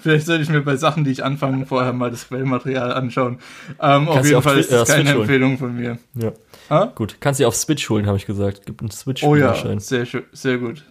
Vielleicht 0.00 0.26
sollte 0.26 0.42
ich 0.42 0.48
mir 0.48 0.62
bei 0.62 0.76
Sachen, 0.76 1.04
die 1.04 1.10
ich 1.10 1.24
anfange, 1.24 1.66
vorher 1.66 1.92
mal 1.92 2.10
das 2.10 2.28
Quellmaterial 2.28 2.92
anschauen. 2.92 3.38
Ähm, 3.80 4.08
auf 4.08 4.24
jeden 4.24 4.42
Fall 4.42 4.58
ist 4.58 4.72
das 4.72 4.88
äh, 4.88 4.94
keine 4.94 5.10
Empfehlung 5.10 5.58
von 5.58 5.76
mir. 5.76 5.98
Ja. 6.14 6.32
Ha? 6.70 6.92
Gut, 6.94 7.16
kannst 7.20 7.40
du 7.40 7.46
auf 7.46 7.54
Switch 7.54 7.88
holen, 7.90 8.06
habe 8.06 8.16
ich 8.16 8.26
gesagt. 8.26 8.66
Gibt 8.66 8.80
einen 8.80 8.90
switch 8.90 9.22
Oh 9.22 9.36
ja, 9.36 9.54
sehr, 9.78 10.06
sehr 10.32 10.58
gut. 10.58 10.84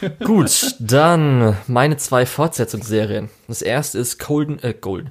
gut, 0.24 0.76
dann 0.78 1.56
meine 1.66 1.96
zwei 1.96 2.26
Fortsetzungsserien. 2.26 3.30
Das 3.48 3.62
erste 3.62 3.98
ist 3.98 4.18
Golden, 4.18 4.62
äh, 4.62 4.74
Golden. 4.74 5.10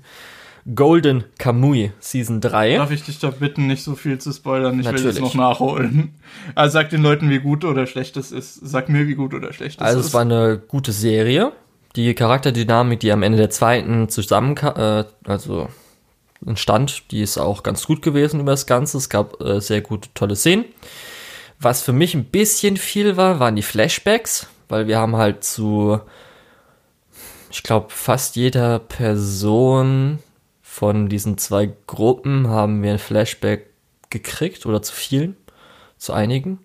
Golden 0.74 1.26
Kamui 1.38 1.92
Season 2.00 2.42
3. 2.42 2.78
Darf 2.78 2.92
ich 2.92 3.04
dich 3.04 3.20
da 3.20 3.30
bitten, 3.30 3.68
nicht 3.68 3.84
so 3.84 3.96
viel 3.96 4.18
zu 4.18 4.32
spoilern? 4.32 4.80
Ich 4.80 4.86
Natürlich. 4.86 5.04
will 5.04 5.12
es 5.12 5.20
noch 5.20 5.36
nachholen. 5.36 6.16
Also 6.56 6.74
sag 6.74 6.90
den 6.90 7.04
Leuten, 7.04 7.30
wie 7.30 7.40
gut 7.40 7.64
oder 7.64 7.86
schlecht 7.86 8.18
es 8.18 8.32
ist. 8.32 8.56
Sag 8.64 8.90
mir, 8.90 9.08
wie 9.08 9.16
gut 9.16 9.34
oder 9.34 9.54
schlecht 9.54 9.80
es 9.80 9.86
also, 9.86 10.00
ist. 10.00 10.06
Also 10.06 10.08
es 10.08 10.14
war 10.14 10.22
eine 10.22 10.58
gute 10.58 10.92
Serie 10.92 11.52
die 11.96 12.14
Charakterdynamik, 12.14 13.00
die 13.00 13.12
am 13.12 13.24
Ende 13.24 13.38
der 13.38 13.50
zweiten 13.50 14.10
zusammen, 14.10 14.58
äh, 14.58 15.06
also 15.26 15.70
entstand, 16.46 17.12
die 17.12 17.22
ist 17.22 17.38
auch 17.38 17.64
ganz 17.64 17.86
gut 17.86 18.02
gewesen 18.02 18.40
über 18.42 18.52
das 18.52 18.68
Ganze. 18.68 18.98
Es 18.98 19.10
gab 19.10 19.42
äh, 19.42 19.62
sehr 19.62 19.82
gute, 19.82 20.10
tolle 20.14 20.36
Szenen. 20.36 20.66
Was 21.60 21.82
für 21.82 21.94
mich 21.94 22.14
ein 22.14 22.26
bisschen 22.26 22.78
viel 22.78 23.18
war, 23.18 23.40
waren 23.40 23.56
die 23.56 23.62
Flashbacks, 23.62 24.48
weil 24.68 24.88
wir 24.88 25.00
haben 25.00 25.16
halt 25.16 25.44
zu, 25.44 26.00
ich 27.50 27.64
glaube, 27.64 27.88
fast 27.90 28.36
jeder 28.36 28.80
Person 28.80 30.20
von 30.76 31.08
diesen 31.08 31.38
zwei 31.38 31.72
Gruppen 31.88 32.50
haben 32.50 32.84
wir 32.84 32.92
ein 32.92 33.00
Flashback 33.00 33.70
gekriegt 34.10 34.66
oder 34.66 34.82
zu 34.82 34.94
vielen, 34.94 35.38
zu 35.98 36.12
einigen. 36.12 36.60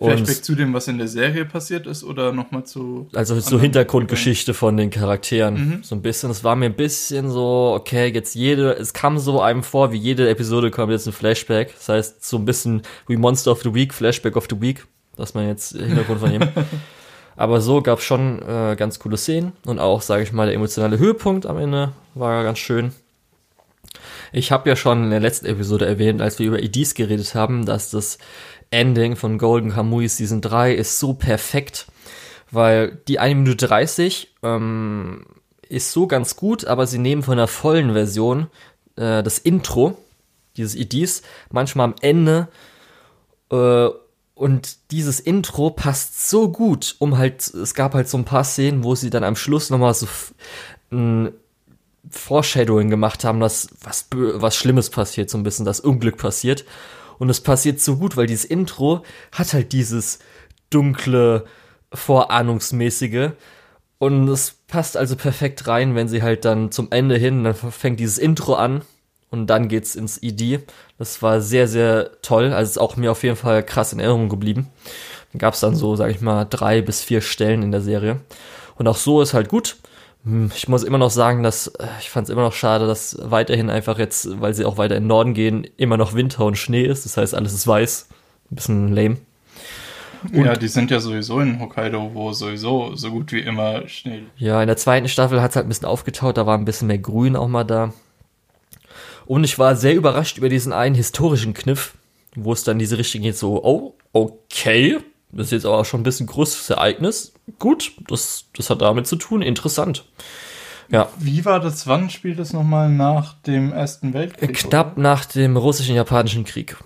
Flashback 0.00 0.44
zu 0.44 0.54
dem, 0.54 0.72
was 0.72 0.86
in 0.86 0.98
der 0.98 1.08
Serie 1.08 1.44
passiert 1.44 1.88
ist 1.88 2.04
oder 2.04 2.30
nochmal 2.30 2.64
zu. 2.64 3.08
Also 3.14 3.40
so 3.40 3.58
Hintergrundgeschichte 3.58 4.54
von 4.54 4.76
den 4.76 4.90
Charakteren. 4.90 5.54
Mhm. 5.54 5.82
So 5.82 5.96
ein 5.96 6.02
bisschen. 6.02 6.30
Es 6.30 6.44
war 6.44 6.54
mir 6.54 6.66
ein 6.66 6.76
bisschen 6.76 7.28
so, 7.28 7.74
okay, 7.76 8.12
jetzt 8.14 8.36
jede, 8.36 8.74
es 8.74 8.92
kam 8.92 9.18
so 9.18 9.40
einem 9.40 9.64
vor, 9.64 9.90
wie 9.90 9.98
jede 9.98 10.28
Episode 10.28 10.70
kommt 10.70 10.92
jetzt 10.92 11.08
ein 11.08 11.12
Flashback. 11.12 11.74
Das 11.74 11.88
heißt, 11.88 12.24
so 12.24 12.36
ein 12.36 12.44
bisschen 12.44 12.82
wie 13.08 13.16
Monster 13.16 13.50
of 13.50 13.62
the 13.62 13.74
Week, 13.74 13.92
Flashback 13.92 14.36
of 14.36 14.46
the 14.48 14.60
Week, 14.60 14.86
dass 15.16 15.34
man 15.34 15.48
jetzt 15.48 15.72
Hintergrund 15.72 16.20
von 16.20 16.32
ihm. 16.32 16.42
Aber 17.36 17.60
so 17.60 17.82
gab 17.82 17.98
es 17.98 18.04
schon 18.04 18.40
äh, 18.42 18.76
ganz 18.76 19.00
coole 19.00 19.16
Szenen 19.16 19.52
und 19.66 19.80
auch, 19.80 20.00
sage 20.00 20.22
ich 20.22 20.32
mal, 20.32 20.46
der 20.46 20.54
emotionale 20.54 20.98
Höhepunkt 20.98 21.44
am 21.44 21.58
Ende 21.58 21.92
war 22.14 22.44
ganz 22.44 22.60
schön. 22.60 22.92
Ich 24.32 24.52
habe 24.52 24.68
ja 24.68 24.76
schon 24.76 25.04
in 25.04 25.10
der 25.10 25.20
letzten 25.20 25.46
Episode 25.46 25.86
erwähnt, 25.86 26.20
als 26.20 26.38
wir 26.38 26.46
über 26.46 26.62
EDs 26.62 26.94
geredet 26.94 27.34
haben, 27.34 27.66
dass 27.66 27.90
das 27.90 28.18
Ending 28.70 29.16
von 29.16 29.38
Golden 29.38 29.70
Kamui 29.70 30.08
Season 30.08 30.40
3 30.40 30.74
ist 30.74 30.98
so 30.98 31.14
perfekt, 31.14 31.86
weil 32.50 33.00
die 33.08 33.18
1 33.18 33.36
Minute 33.36 33.66
30 33.66 34.34
ähm, 34.42 35.26
ist 35.68 35.92
so 35.92 36.06
ganz 36.06 36.36
gut, 36.36 36.64
aber 36.64 36.86
sie 36.86 36.98
nehmen 36.98 37.22
von 37.22 37.36
der 37.36 37.48
vollen 37.48 37.92
Version 37.92 38.48
äh, 38.96 39.22
das 39.22 39.38
Intro, 39.38 39.96
dieses 40.56 40.74
EDs, 40.74 41.22
manchmal 41.50 41.86
am 41.86 41.94
Ende 42.00 42.48
äh, 43.50 43.88
und 44.34 44.90
dieses 44.90 45.18
Intro 45.18 45.70
passt 45.70 46.28
so 46.28 46.50
gut, 46.50 46.96
um 46.98 47.16
halt, 47.16 47.46
es 47.46 47.74
gab 47.74 47.94
halt 47.94 48.08
so 48.08 48.18
ein 48.18 48.26
paar 48.26 48.44
Szenen, 48.44 48.84
wo 48.84 48.94
sie 48.94 49.08
dann 49.08 49.24
am 49.24 49.36
Schluss 49.36 49.70
nochmal 49.70 49.94
so 49.94 50.06
ein 50.92 51.32
Foreshadowing 52.10 52.90
gemacht 52.90 53.24
haben, 53.24 53.40
dass 53.40 53.68
was, 53.82 54.06
was 54.10 54.56
Schlimmes 54.56 54.90
passiert, 54.90 55.30
so 55.30 55.38
ein 55.38 55.42
bisschen, 55.42 55.64
das 55.64 55.80
Unglück 55.80 56.18
passiert. 56.18 56.64
Und 57.18 57.30
es 57.30 57.40
passiert 57.40 57.80
so 57.80 57.96
gut, 57.96 58.16
weil 58.16 58.26
dieses 58.26 58.44
Intro 58.44 59.02
hat 59.32 59.52
halt 59.52 59.72
dieses 59.72 60.18
dunkle, 60.70 61.46
vorahnungsmäßige. 61.92 63.30
Und 63.98 64.28
es 64.28 64.54
passt 64.66 64.96
also 64.96 65.16
perfekt 65.16 65.66
rein, 65.66 65.94
wenn 65.94 66.08
sie 66.08 66.22
halt 66.22 66.44
dann 66.44 66.70
zum 66.70 66.88
Ende 66.90 67.16
hin, 67.16 67.44
dann 67.44 67.54
fängt 67.54 67.98
dieses 67.98 68.18
Intro 68.18 68.54
an 68.54 68.82
und 69.30 69.46
dann 69.46 69.68
geht's 69.68 69.96
ins 69.96 70.22
ID. 70.22 70.60
Das 70.98 71.22
war 71.22 71.40
sehr, 71.40 71.66
sehr 71.66 72.10
toll. 72.22 72.52
Also 72.52 72.70
ist 72.70 72.78
auch 72.78 72.96
mir 72.96 73.10
auf 73.10 73.22
jeden 73.22 73.36
Fall 73.36 73.62
krass 73.62 73.92
in 73.92 74.00
Erinnerung 74.00 74.28
geblieben. 74.28 74.68
Dann 75.32 75.38
gab's 75.38 75.60
dann 75.60 75.74
so, 75.74 75.96
sag 75.96 76.10
ich 76.10 76.20
mal, 76.20 76.44
drei 76.44 76.82
bis 76.82 77.02
vier 77.02 77.20
Stellen 77.20 77.62
in 77.62 77.72
der 77.72 77.80
Serie. 77.80 78.20
Und 78.76 78.88
auch 78.88 78.96
so 78.96 79.22
ist 79.22 79.34
halt 79.34 79.48
gut. 79.48 79.76
Hm, 80.26 80.50
ich 80.54 80.68
muss 80.68 80.82
immer 80.82 80.98
noch 80.98 81.10
sagen, 81.10 81.44
dass 81.44 81.68
äh, 81.68 81.86
ich 82.00 82.10
fand 82.10 82.24
es 82.26 82.30
immer 82.30 82.42
noch 82.42 82.52
schade, 82.52 82.86
dass 82.86 83.16
weiterhin 83.22 83.70
einfach 83.70 83.98
jetzt, 83.98 84.40
weil 84.40 84.54
sie 84.54 84.64
auch 84.64 84.76
weiter 84.76 84.96
in 84.96 85.04
den 85.04 85.08
Norden 85.08 85.34
gehen, 85.34 85.66
immer 85.76 85.96
noch 85.96 86.14
Winter 86.14 86.44
und 86.44 86.58
Schnee 86.58 86.84
ist. 86.84 87.04
Das 87.04 87.16
heißt, 87.16 87.34
alles 87.34 87.54
ist 87.54 87.66
weiß. 87.66 88.08
Ein 88.50 88.54
bisschen 88.54 88.94
lame. 88.94 89.18
Und 90.32 90.44
ja, 90.44 90.56
die 90.56 90.66
sind 90.66 90.90
ja 90.90 90.98
sowieso 90.98 91.38
in 91.38 91.60
Hokkaido, 91.60 92.10
wo 92.12 92.32
sowieso 92.32 92.96
so 92.96 93.10
gut 93.10 93.30
wie 93.30 93.40
immer 93.40 93.86
Schnee. 93.86 94.24
Ja, 94.36 94.60
in 94.60 94.66
der 94.66 94.76
zweiten 94.76 95.08
Staffel 95.08 95.40
hat 95.40 95.50
es 95.50 95.56
halt 95.56 95.66
ein 95.66 95.68
bisschen 95.68 95.86
aufgetaut, 95.86 96.36
da 96.36 96.46
war 96.46 96.58
ein 96.58 96.64
bisschen 96.64 96.88
mehr 96.88 96.98
Grün 96.98 97.36
auch 97.36 97.46
mal 97.46 97.64
da. 97.64 97.92
Und 99.26 99.44
ich 99.44 99.58
war 99.58 99.76
sehr 99.76 99.94
überrascht 99.94 100.38
über 100.38 100.48
diesen 100.48 100.72
einen 100.72 100.96
historischen 100.96 101.54
Kniff, 101.54 101.94
wo 102.34 102.52
es 102.52 102.64
dann 102.64 102.78
diese 102.78 102.98
Richtung 102.98 103.22
geht, 103.22 103.36
so, 103.36 103.62
oh, 103.62 103.94
okay, 104.12 104.98
das 105.36 105.46
ist 105.46 105.52
jetzt 105.52 105.66
aber 105.66 105.78
auch 105.78 105.84
schon 105.84 106.00
ein 106.00 106.04
bisschen 106.04 106.26
größeres 106.26 106.70
Ereignis. 106.70 107.32
Gut, 107.58 107.92
das, 108.08 108.46
das 108.54 108.70
hat 108.70 108.82
damit 108.82 109.06
zu 109.06 109.16
tun, 109.16 109.42
interessant. 109.42 110.04
Ja. 110.88 111.08
Wie 111.18 111.44
war 111.44 111.60
das, 111.60 111.86
wann 111.86 112.10
spielt 112.10 112.38
es 112.38 112.52
nochmal 112.52 112.88
nach 112.88 113.34
dem 113.42 113.72
Ersten 113.72 114.14
Weltkrieg? 114.14 114.54
Knapp 114.54 114.92
oder? 114.92 115.02
nach 115.02 115.24
dem 115.24 115.56
russischen-japanischen 115.56 116.44
Krieg. 116.44 116.76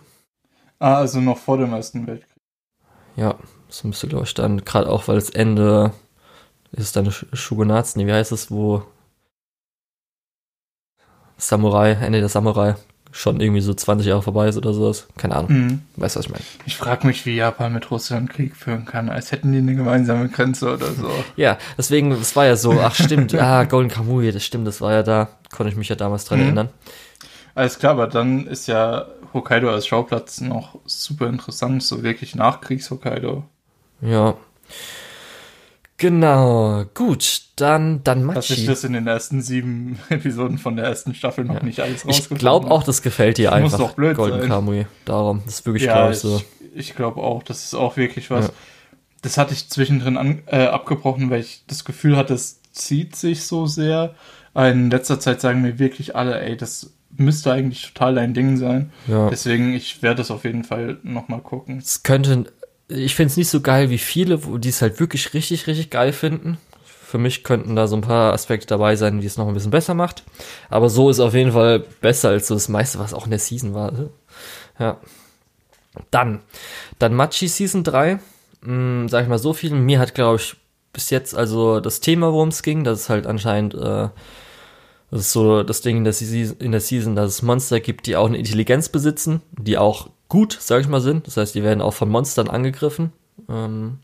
Ah, 0.79 0.95
also 0.95 1.21
noch 1.21 1.39
vor 1.39 1.59
dem 1.59 1.73
Ersten 1.73 2.07
Weltkrieg. 2.07 2.29
Ja, 3.17 3.37
das 3.69 3.85
müsste, 3.85 4.09
glaube 4.09 4.25
ich, 4.25 4.35
dann, 4.35 4.65
gerade 4.65 4.89
auch, 4.89 5.09
weil 5.09 5.17
das 5.17 5.31
Ende 5.31 5.93
ist 6.73 6.97
dann 6.97 7.11
Shogunats, 7.11 7.97
nee, 7.97 8.07
wie 8.07 8.13
heißt 8.13 8.33
es, 8.33 8.51
wo 8.51 8.85
Samurai, 11.37 11.93
Ende 11.93 12.21
der 12.21 12.29
Samurai 12.29 12.77
schon 13.12 13.41
irgendwie 13.41 13.61
so 13.61 13.74
20 13.74 14.07
Jahre 14.07 14.23
vorbei 14.23 14.49
ist 14.49 14.57
oder 14.57 14.73
sowas. 14.73 15.07
Keine 15.16 15.37
Ahnung. 15.37 15.53
Mhm. 15.53 15.82
Weißt 15.97 16.16
du, 16.16 16.19
was 16.20 16.27
ich 16.27 16.32
meine? 16.32 16.45
Ich 16.66 16.77
frage 16.77 17.07
mich, 17.07 17.27
wie 17.27 17.37
Japan 17.37 17.73
mit 17.73 17.91
Russland 17.91 18.31
Krieg 18.31 18.57
führen 18.57 18.85
kann, 18.85 19.09
als 19.09 19.32
hätten 19.32 19.53
die 19.53 19.59
eine 19.59 19.74
gemeinsame 19.74 20.28
Grenze 20.28 20.73
oder 20.73 20.93
so. 20.93 21.11
ja, 21.37 21.59
deswegen, 21.77 22.12
es 22.12 22.37
war 22.37 22.47
ja 22.47 22.57
so, 22.57 22.73
ach 22.81 22.95
stimmt, 22.95 23.35
ah, 23.35 23.65
Golden 23.65 23.91
Kamui, 23.91 24.31
das 24.32 24.45
stimmt, 24.45 24.66
das 24.66 24.81
war 24.81 24.93
ja 24.93 25.03
da. 25.03 25.28
Konnte 25.51 25.70
ich 25.73 25.77
mich 25.77 25.89
ja 25.89 25.97
damals 25.97 26.24
dran 26.24 26.39
mhm. 26.39 26.45
erinnern. 26.45 26.69
Alles 27.55 27.78
klar, 27.78 27.93
aber 27.93 28.07
dann 28.07 28.47
ist 28.47 28.69
ja 28.69 29.07
Hokkaido 29.35 29.70
als 29.70 29.87
Schauplatz 29.87 30.41
noch 30.41 30.78
super 30.87 31.28
interessant, 31.28 31.82
so 31.82 32.03
wirklich 32.03 32.35
Nachkriegs-Hokkaido. 32.35 33.45
Ja. 34.01 34.37
Genau, 36.01 36.85
gut, 36.95 37.43
dann, 37.57 38.03
dann 38.05 38.25
Machi. 38.25 38.35
Dass 38.37 38.51
ich 38.51 38.65
das 38.65 38.85
in 38.85 38.95
den 38.95 39.07
ersten 39.07 39.43
sieben 39.43 39.99
Episoden 40.09 40.57
von 40.57 40.77
der 40.77 40.87
ersten 40.87 41.15
Staffel 41.15 41.45
noch 41.45 41.57
ja. 41.57 41.63
nicht 41.63 41.81
alles 41.81 42.07
rausgefunden 42.07 42.37
Ich 42.37 42.41
glaube 42.41 42.71
auch, 42.71 42.83
das 42.85 43.03
gefällt 43.03 43.37
dir 43.37 43.53
einfach. 43.53 43.79
Muss 43.79 43.89
doch 43.89 43.95
blöd 43.97 44.17
Golden 44.17 44.41
sein. 44.41 44.49
Kamui. 44.49 44.87
Darum, 45.05 45.43
das 45.45 45.57
ist 45.57 45.67
wirklich, 45.67 45.85
ja, 45.85 45.93
glaube 45.93 46.13
ich, 46.15 46.19
so. 46.19 46.43
Ich, 46.75 46.97
glaube 46.97 47.21
auch, 47.21 47.43
das 47.43 47.65
ist 47.65 47.75
auch 47.75 47.99
wirklich 47.99 48.31
was. 48.31 48.47
Ja. 48.47 48.53
Das 49.21 49.37
hatte 49.37 49.53
ich 49.53 49.69
zwischendrin 49.69 50.17
an, 50.17 50.43
äh, 50.47 50.65
abgebrochen, 50.65 51.29
weil 51.29 51.41
ich 51.41 51.65
das 51.67 51.85
Gefühl 51.85 52.17
hatte, 52.17 52.33
es 52.33 52.63
zieht 52.73 53.15
sich 53.15 53.45
so 53.45 53.67
sehr. 53.67 54.15
In 54.55 54.91
letzter 54.91 55.21
Zeit 55.21 55.43
sagen 55.43 55.61
mir 55.61 55.79
wirklich 55.79 56.17
alle, 56.17 56.41
ey, 56.41 56.57
das 56.57 56.95
müsste 57.15 57.53
eigentlich 57.53 57.93
total 57.93 58.15
dein 58.15 58.33
Ding 58.33 58.57
sein. 58.57 58.91
Ja. 59.07 59.29
Deswegen, 59.29 59.75
ich 59.75 60.03
werde 60.03 60.17
das 60.17 60.31
auf 60.31 60.45
jeden 60.45 60.65
Fall 60.65 60.97
nochmal 61.03 61.41
gucken. 61.41 61.77
Es 61.77 62.03
könnte 62.03 62.47
ich 62.91 63.15
finde 63.15 63.31
es 63.31 63.37
nicht 63.37 63.49
so 63.49 63.61
geil 63.61 63.91
wie 63.91 63.99
viele, 63.99 64.45
wo 64.45 64.59
die 64.59 64.69
es 64.69 64.83
halt 64.83 65.01
wirklich 65.01 65.33
richtig, 65.35 65.67
richtig 65.67 65.91
geil 65.91 66.12
finden. 66.12 66.59
Für 66.85 67.19
mich 67.19 67.43
könnten 67.43 67.75
da 67.75 67.87
so 67.87 67.97
ein 67.97 68.03
paar 68.03 68.33
Aspekte 68.33 68.67
dabei 68.67 68.97
sein, 68.97 69.21
die 69.21 69.27
es 69.27 69.37
noch 69.37 69.49
ein 69.49 69.55
bisschen 69.55 69.71
besser 69.71 69.95
macht. 69.95 70.25
Aber 70.69 70.89
so 70.89 71.11
ist 71.11 71.21
auf 71.21 71.35
jeden 71.35 71.53
Fall 71.53 71.81
besser 72.01 72.29
als 72.31 72.47
so 72.47 72.55
das 72.55 72.69
meiste, 72.69 72.99
was 72.99 73.15
auch 73.15 73.25
in 73.25 73.31
der 73.31 73.41
Season 73.41 73.75
war. 73.75 73.93
Ja. 74.79 74.99
Dann, 76.11 76.41
dann 76.99 77.15
Machi 77.15 77.49
Season 77.49 77.83
3. 77.83 78.21
Hm, 78.62 79.09
sag 79.09 79.23
ich 79.23 79.29
mal 79.29 79.39
so 79.39 79.53
viel. 79.53 79.71
Mir 79.73 79.99
hat, 79.99 80.15
glaube 80.15 80.37
ich, 80.37 80.57
bis 80.93 81.11
jetzt 81.11 81.35
also 81.35 81.81
das 81.81 82.01
Thema, 82.01 82.33
worum 82.33 82.49
es 82.49 82.62
ging, 82.62 82.85
das 82.85 83.01
ist 83.01 83.09
halt 83.09 83.27
anscheinend, 83.27 83.75
äh, 83.75 84.09
das 85.11 85.21
ist 85.21 85.33
so 85.33 85.62
das 85.62 85.81
Ding 85.83 85.97
in 85.97 86.05
der 86.73 86.81
Season, 86.81 87.17
dass 87.17 87.31
es 87.31 87.43
Monster 87.43 87.81
gibt, 87.81 88.07
die 88.07 88.17
auch 88.17 88.27
eine 88.27 88.39
Intelligenz 88.39 88.89
besitzen, 88.89 89.43
die 89.53 89.79
auch 89.79 90.11
gut, 90.31 90.57
sag 90.59 90.81
ich 90.81 90.89
mal, 90.89 91.02
sind. 91.02 91.27
Das 91.27 91.36
heißt, 91.36 91.55
die 91.55 91.62
werden 91.62 91.82
auch 91.82 91.93
von 91.93 92.09
Monstern 92.09 92.48
angegriffen. 92.48 93.12
Ähm, 93.51 93.98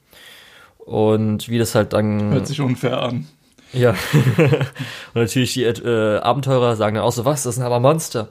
und 0.76 1.48
wie 1.48 1.58
das 1.58 1.74
halt 1.74 1.94
dann. 1.94 2.32
Hört 2.32 2.46
sich 2.46 2.60
unfair 2.60 3.00
an. 3.00 3.26
Ja. 3.72 3.90
und 4.36 5.14
natürlich 5.14 5.54
die 5.54 5.64
äh, 5.64 6.18
Abenteurer 6.18 6.76
sagen 6.76 6.96
dann 6.96 7.04
auch 7.04 7.12
so, 7.12 7.24
was, 7.24 7.44
das 7.44 7.54
sind 7.54 7.64
aber 7.64 7.80
Monster. 7.80 8.28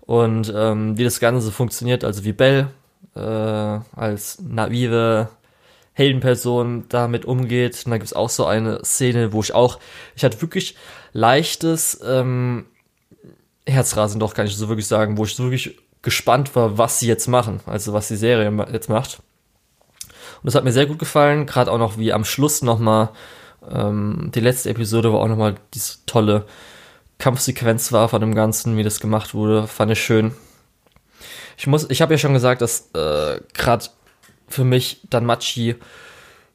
Und 0.00 0.52
ähm, 0.54 0.96
wie 0.96 1.04
das 1.04 1.20
Ganze 1.20 1.52
funktioniert, 1.52 2.04
also 2.04 2.24
wie 2.24 2.32
Bell 2.32 2.68
äh, 3.14 3.20
als 3.20 4.40
naive 4.40 5.28
Heldenperson 5.92 6.84
damit 6.88 7.24
umgeht. 7.24 7.82
Und 7.84 7.90
da 7.90 7.98
gibt 7.98 8.06
es 8.06 8.12
auch 8.12 8.28
so 8.28 8.46
eine 8.46 8.84
Szene, 8.84 9.32
wo 9.32 9.40
ich 9.40 9.54
auch, 9.54 9.78
ich 10.14 10.24
hatte 10.24 10.40
wirklich 10.42 10.76
leichtes 11.12 12.00
ähm, 12.06 12.66
Herzrasen, 13.66 14.20
doch 14.20 14.34
kann 14.34 14.46
ich 14.46 14.56
so 14.56 14.68
wirklich 14.68 14.86
sagen, 14.86 15.18
wo 15.18 15.24
ich 15.24 15.34
so 15.34 15.44
wirklich 15.44 15.76
gespannt 16.02 16.54
war, 16.54 16.78
was 16.78 17.00
sie 17.00 17.08
jetzt 17.08 17.26
machen, 17.26 17.60
also 17.66 17.92
was 17.92 18.08
die 18.08 18.16
Serie 18.16 18.52
jetzt 18.72 18.88
macht. 18.88 19.20
Und 20.36 20.44
das 20.44 20.54
hat 20.54 20.64
mir 20.64 20.72
sehr 20.72 20.86
gut 20.86 20.98
gefallen, 20.98 21.46
gerade 21.46 21.72
auch 21.72 21.78
noch 21.78 21.98
wie 21.98 22.12
am 22.12 22.24
Schluss 22.24 22.62
nochmal, 22.62 23.10
ähm, 23.68 24.30
die 24.34 24.40
letzte 24.40 24.70
Episode 24.70 25.12
war 25.12 25.20
auch 25.20 25.28
nochmal 25.28 25.56
diese 25.74 26.04
tolle 26.06 26.46
Kampfsequenz 27.18 27.92
war 27.92 28.08
von 28.08 28.20
dem 28.20 28.34
Ganzen, 28.34 28.76
wie 28.76 28.82
das 28.82 29.00
gemacht 29.00 29.34
wurde, 29.34 29.66
fand 29.66 29.92
ich 29.92 30.02
schön. 30.02 30.34
Ich 31.56 31.66
muss, 31.66 31.88
ich 31.88 32.02
habe 32.02 32.14
ja 32.14 32.18
schon 32.18 32.34
gesagt, 32.34 32.60
dass 32.60 32.90
äh, 32.94 33.40
gerade 33.54 33.86
für 34.48 34.64
mich 34.64 35.00
dann 35.08 35.24
Machi 35.24 35.76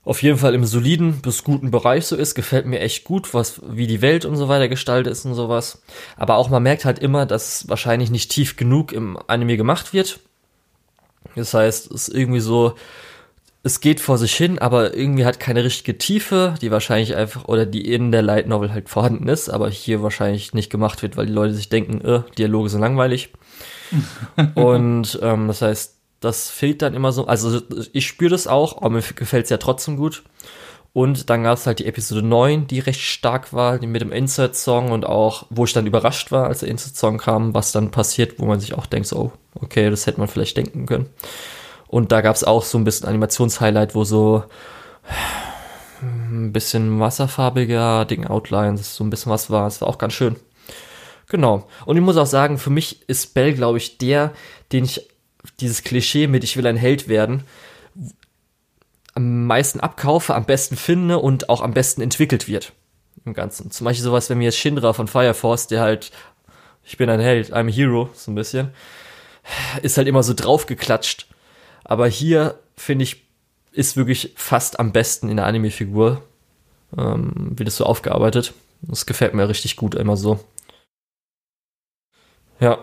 auf 0.03 0.23
jeden 0.23 0.39
Fall 0.39 0.55
im 0.55 0.65
soliden 0.65 1.21
bis 1.21 1.43
guten 1.43 1.69
Bereich 1.69 2.07
so 2.07 2.15
ist, 2.15 2.33
gefällt 2.33 2.65
mir 2.65 2.79
echt 2.79 3.03
gut, 3.03 3.33
was, 3.33 3.61
wie 3.67 3.85
die 3.85 4.01
Welt 4.01 4.25
und 4.25 4.35
so 4.35 4.47
weiter 4.47 4.67
gestaltet 4.67 5.11
ist 5.11 5.25
und 5.25 5.35
sowas. 5.35 5.83
Aber 6.17 6.37
auch 6.37 6.49
man 6.49 6.63
merkt 6.63 6.85
halt 6.85 6.97
immer, 6.99 7.27
dass 7.27 7.61
es 7.61 7.69
wahrscheinlich 7.69 8.09
nicht 8.09 8.31
tief 8.31 8.57
genug 8.57 8.93
im 8.93 9.17
Anime 9.27 9.57
gemacht 9.57 9.93
wird. 9.93 10.19
Das 11.35 11.53
heißt, 11.53 11.91
es 11.91 12.07
ist 12.07 12.15
irgendwie 12.15 12.39
so, 12.39 12.75
es 13.63 13.79
geht 13.79 13.99
vor 13.99 14.17
sich 14.17 14.35
hin, 14.35 14.57
aber 14.57 14.95
irgendwie 14.95 15.25
hat 15.25 15.39
keine 15.39 15.63
richtige 15.63 15.99
Tiefe, 15.99 16.55
die 16.61 16.71
wahrscheinlich 16.71 17.15
einfach, 17.15 17.45
oder 17.45 17.67
die 17.67 17.93
in 17.93 18.11
der 18.11 18.23
Light 18.23 18.47
Novel 18.47 18.73
halt 18.73 18.89
vorhanden 18.89 19.27
ist, 19.27 19.49
aber 19.49 19.69
hier 19.69 20.01
wahrscheinlich 20.01 20.55
nicht 20.55 20.71
gemacht 20.71 21.03
wird, 21.03 21.15
weil 21.15 21.27
die 21.27 21.33
Leute 21.33 21.53
sich 21.53 21.69
denken, 21.69 22.01
äh, 22.01 22.23
Dialoge 22.39 22.69
sind 22.69 22.81
langweilig. 22.81 23.31
und 24.55 25.19
ähm, 25.21 25.47
das 25.47 25.61
heißt, 25.61 26.00
das 26.21 26.49
fehlt 26.49 26.81
dann 26.81 26.93
immer 26.93 27.11
so. 27.11 27.25
Also 27.27 27.61
ich 27.91 28.07
spüre 28.07 28.31
das 28.31 28.47
auch, 28.47 28.77
aber 28.77 28.91
mir 28.91 29.01
gefällt 29.01 29.45
es 29.45 29.49
ja 29.49 29.57
trotzdem 29.57 29.97
gut. 29.97 30.23
Und 30.93 31.29
dann 31.29 31.43
gab 31.43 31.57
es 31.57 31.65
halt 31.65 31.79
die 31.79 31.85
Episode 31.85 32.21
9, 32.21 32.67
die 32.67 32.79
recht 32.79 32.99
stark 32.99 33.53
war, 33.53 33.79
die 33.79 33.87
mit 33.87 34.01
dem 34.01 34.11
Insert-Song 34.11 34.91
und 34.91 35.05
auch, 35.05 35.45
wo 35.49 35.63
ich 35.63 35.73
dann 35.73 35.87
überrascht 35.87 36.31
war, 36.31 36.47
als 36.47 36.59
der 36.59 36.69
Insert-Song 36.69 37.17
kam, 37.17 37.53
was 37.53 37.71
dann 37.71 37.91
passiert, 37.91 38.39
wo 38.39 38.45
man 38.45 38.59
sich 38.59 38.73
auch 38.73 38.85
denkt, 38.85 39.07
so, 39.07 39.17
oh, 39.17 39.31
okay, 39.55 39.89
das 39.89 40.05
hätte 40.05 40.19
man 40.19 40.27
vielleicht 40.27 40.57
denken 40.57 40.85
können. 40.85 41.09
Und 41.87 42.11
da 42.11 42.21
gab 42.21 42.35
es 42.35 42.43
auch 42.43 42.63
so 42.63 42.77
ein 42.77 42.83
bisschen 42.83 43.07
Animationshighlight, 43.07 43.95
wo 43.95 44.03
so 44.03 44.43
ein 46.01 46.51
bisschen 46.51 46.99
wasserfarbiger 46.99 48.05
Ding 48.05 48.27
Outlines, 48.27 48.95
so 48.95 49.03
ein 49.03 49.09
bisschen 49.09 49.31
was 49.31 49.49
war. 49.49 49.67
Es 49.67 49.81
war 49.81 49.87
auch 49.87 49.97
ganz 49.97 50.13
schön. 50.13 50.35
Genau. 51.27 51.67
Und 51.85 51.95
ich 51.95 52.03
muss 52.03 52.17
auch 52.17 52.25
sagen, 52.25 52.57
für 52.57 52.69
mich 52.69 53.07
ist 53.07 53.33
Bell, 53.33 53.53
glaube 53.53 53.77
ich, 53.77 53.97
der, 53.97 54.33
den 54.73 54.83
ich 54.83 55.10
dieses 55.59 55.83
Klischee 55.83 56.27
mit 56.27 56.43
ich 56.43 56.57
will 56.57 56.67
ein 56.67 56.77
Held 56.77 57.07
werden 57.07 57.43
am 59.13 59.45
meisten 59.45 59.81
abkaufe, 59.81 60.33
am 60.35 60.45
besten 60.45 60.77
finde 60.77 61.19
und 61.19 61.49
auch 61.49 61.61
am 61.61 61.73
besten 61.73 62.01
entwickelt 62.01 62.47
wird 62.47 62.71
im 63.25 63.33
Ganzen. 63.33 63.69
Zum 63.69 63.83
Beispiel 63.83 64.05
sowas, 64.05 64.29
wenn 64.29 64.37
mir 64.37 64.45
jetzt 64.45 64.57
Shinra 64.57 64.93
von 64.93 65.07
Fire 65.07 65.33
Force, 65.33 65.67
der 65.67 65.81
halt 65.81 66.11
ich 66.83 66.97
bin 66.97 67.09
ein 67.09 67.19
Held, 67.19 67.53
I'm 67.53 67.69
a 67.69 67.71
Hero, 67.71 68.09
so 68.13 68.31
ein 68.31 68.35
bisschen, 68.35 68.71
ist 69.81 69.97
halt 69.97 70.07
immer 70.07 70.23
so 70.23 70.33
draufgeklatscht. 70.33 71.27
Aber 71.83 72.07
hier, 72.07 72.59
finde 72.75 73.03
ich, 73.03 73.23
ist 73.71 73.97
wirklich 73.97 74.33
fast 74.35 74.79
am 74.79 74.91
besten 74.91 75.29
in 75.29 75.37
der 75.37 75.45
Anime-Figur. 75.45 76.21
Ähm, 76.97 77.57
wird 77.57 77.69
es 77.69 77.77
so 77.77 77.85
aufgearbeitet. 77.85 78.53
Das 78.81 79.05
gefällt 79.05 79.33
mir 79.33 79.47
richtig 79.47 79.75
gut, 79.75 79.95
immer 79.95 80.17
so. 80.17 80.43
Ja, 82.59 82.79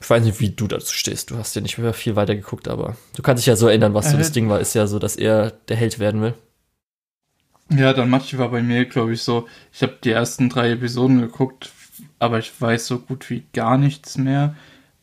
ich 0.00 0.08
weiß 0.08 0.24
nicht, 0.24 0.40
wie 0.40 0.50
du 0.50 0.66
dazu 0.66 0.94
stehst. 0.94 1.30
Du 1.30 1.36
hast 1.36 1.54
ja 1.54 1.60
nicht 1.60 1.78
mehr 1.78 1.92
viel 1.92 2.16
weiter 2.16 2.34
geguckt, 2.34 2.68
aber 2.68 2.96
du 3.14 3.22
kannst 3.22 3.42
dich 3.42 3.46
ja 3.46 3.56
so 3.56 3.68
erinnern, 3.68 3.94
was 3.94 4.06
äh, 4.06 4.10
so 4.10 4.16
das 4.16 4.32
Ding 4.32 4.48
war. 4.48 4.60
Ist 4.60 4.74
ja 4.74 4.86
so, 4.86 4.98
dass 4.98 5.16
er 5.16 5.50
der 5.68 5.76
Held 5.76 5.98
werden 5.98 6.22
will. 6.22 6.34
Ja, 7.72 7.92
dann 7.92 8.10
Machi 8.10 8.38
war 8.38 8.50
bei 8.50 8.62
mir, 8.62 8.84
glaube 8.86 9.12
ich, 9.12 9.22
so. 9.22 9.46
Ich 9.72 9.82
habe 9.82 9.98
die 10.02 10.10
ersten 10.10 10.48
drei 10.48 10.72
Episoden 10.72 11.20
geguckt, 11.20 11.70
aber 12.18 12.38
ich 12.38 12.52
weiß 12.58 12.86
so 12.86 12.98
gut 12.98 13.30
wie 13.30 13.44
gar 13.52 13.78
nichts 13.78 14.18
mehr. 14.18 14.56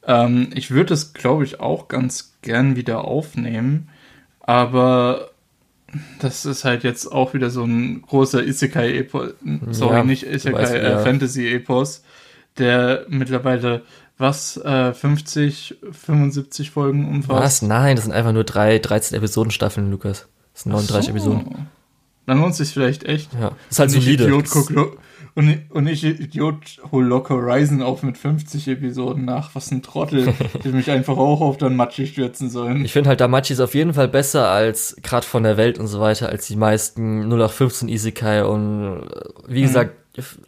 Ähm, 0.05 0.49
ich 0.53 0.71
würde 0.71 0.93
es, 0.93 1.13
glaube 1.13 1.43
ich, 1.43 1.59
auch 1.59 1.87
ganz 1.87 2.33
gern 2.41 2.75
wieder 2.75 3.05
aufnehmen, 3.05 3.89
aber 4.41 5.31
das 6.19 6.45
ist 6.45 6.65
halt 6.65 6.83
jetzt 6.83 7.07
auch 7.07 7.33
wieder 7.33 7.49
so 7.49 7.63
ein 7.63 8.01
großer 8.01 8.43
Isekai-Epos, 8.43 9.35
sorry, 9.71 9.95
ja, 9.97 10.03
nicht 10.03 10.23
Isekai, 10.23 10.77
äh, 10.77 10.99
Fantasy-Epos, 11.03 12.03
der 12.57 13.05
mittlerweile 13.09 13.83
was, 14.17 14.57
äh, 14.57 14.93
50, 14.93 15.75
75 15.91 16.71
Folgen 16.71 17.07
umfasst. 17.07 17.43
Was? 17.43 17.61
Nein, 17.61 17.95
das 17.95 18.05
sind 18.05 18.13
einfach 18.13 18.33
nur 18.33 18.43
drei 18.43 18.79
13 18.79 19.17
Episodenstaffeln, 19.17 19.91
Lukas. 19.91 20.27
Das 20.53 20.63
sind 20.63 20.71
39 20.71 21.05
so. 21.05 21.11
Episoden. 21.11 21.67
Dann 22.25 22.39
lohnt 22.39 22.51
es 22.51 22.57
sich 22.57 22.71
vielleicht 22.71 23.03
echt. 23.05 23.31
Ja, 23.33 23.49
das 23.49 23.57
ist 23.69 23.79
halt 23.79 23.91
solide. 23.91 24.23
Idiot, 24.25 24.49
guck, 24.49 24.97
und, 25.37 25.61
und 25.69 25.85
ich, 25.85 26.03
Idiot, 26.03 26.79
hol 26.91 27.05
Lock 27.05 27.29
Horizon 27.29 27.83
auf 27.83 28.01
mit 28.01 28.17
50 28.17 28.67
Episoden 28.69 29.23
nach. 29.23 29.53
Was 29.53 29.69
ein 29.69 29.83
Trottel. 29.83 30.33
die 30.63 30.69
mich 30.69 30.89
einfach 30.89 31.15
auch 31.15 31.41
auf 31.41 31.57
dann 31.57 31.75
Machi 31.75 32.07
stürzen 32.07 32.49
sollen. 32.49 32.83
Ich 32.83 32.91
finde 32.91 33.09
halt 33.09 33.21
Damachi 33.21 33.53
ist 33.53 33.59
auf 33.59 33.75
jeden 33.75 33.93
Fall 33.93 34.07
besser 34.07 34.49
als, 34.49 34.95
gerade 35.03 35.27
von 35.27 35.43
der 35.43 35.55
Welt 35.55 35.77
und 35.77 35.85
so 35.85 35.99
weiter, 35.99 36.29
als 36.29 36.47
die 36.47 36.55
meisten 36.55 37.21
0815 37.25 37.87
Isekai 37.87 38.45
und 38.45 39.03
wie 39.47 39.61
mhm. 39.61 39.67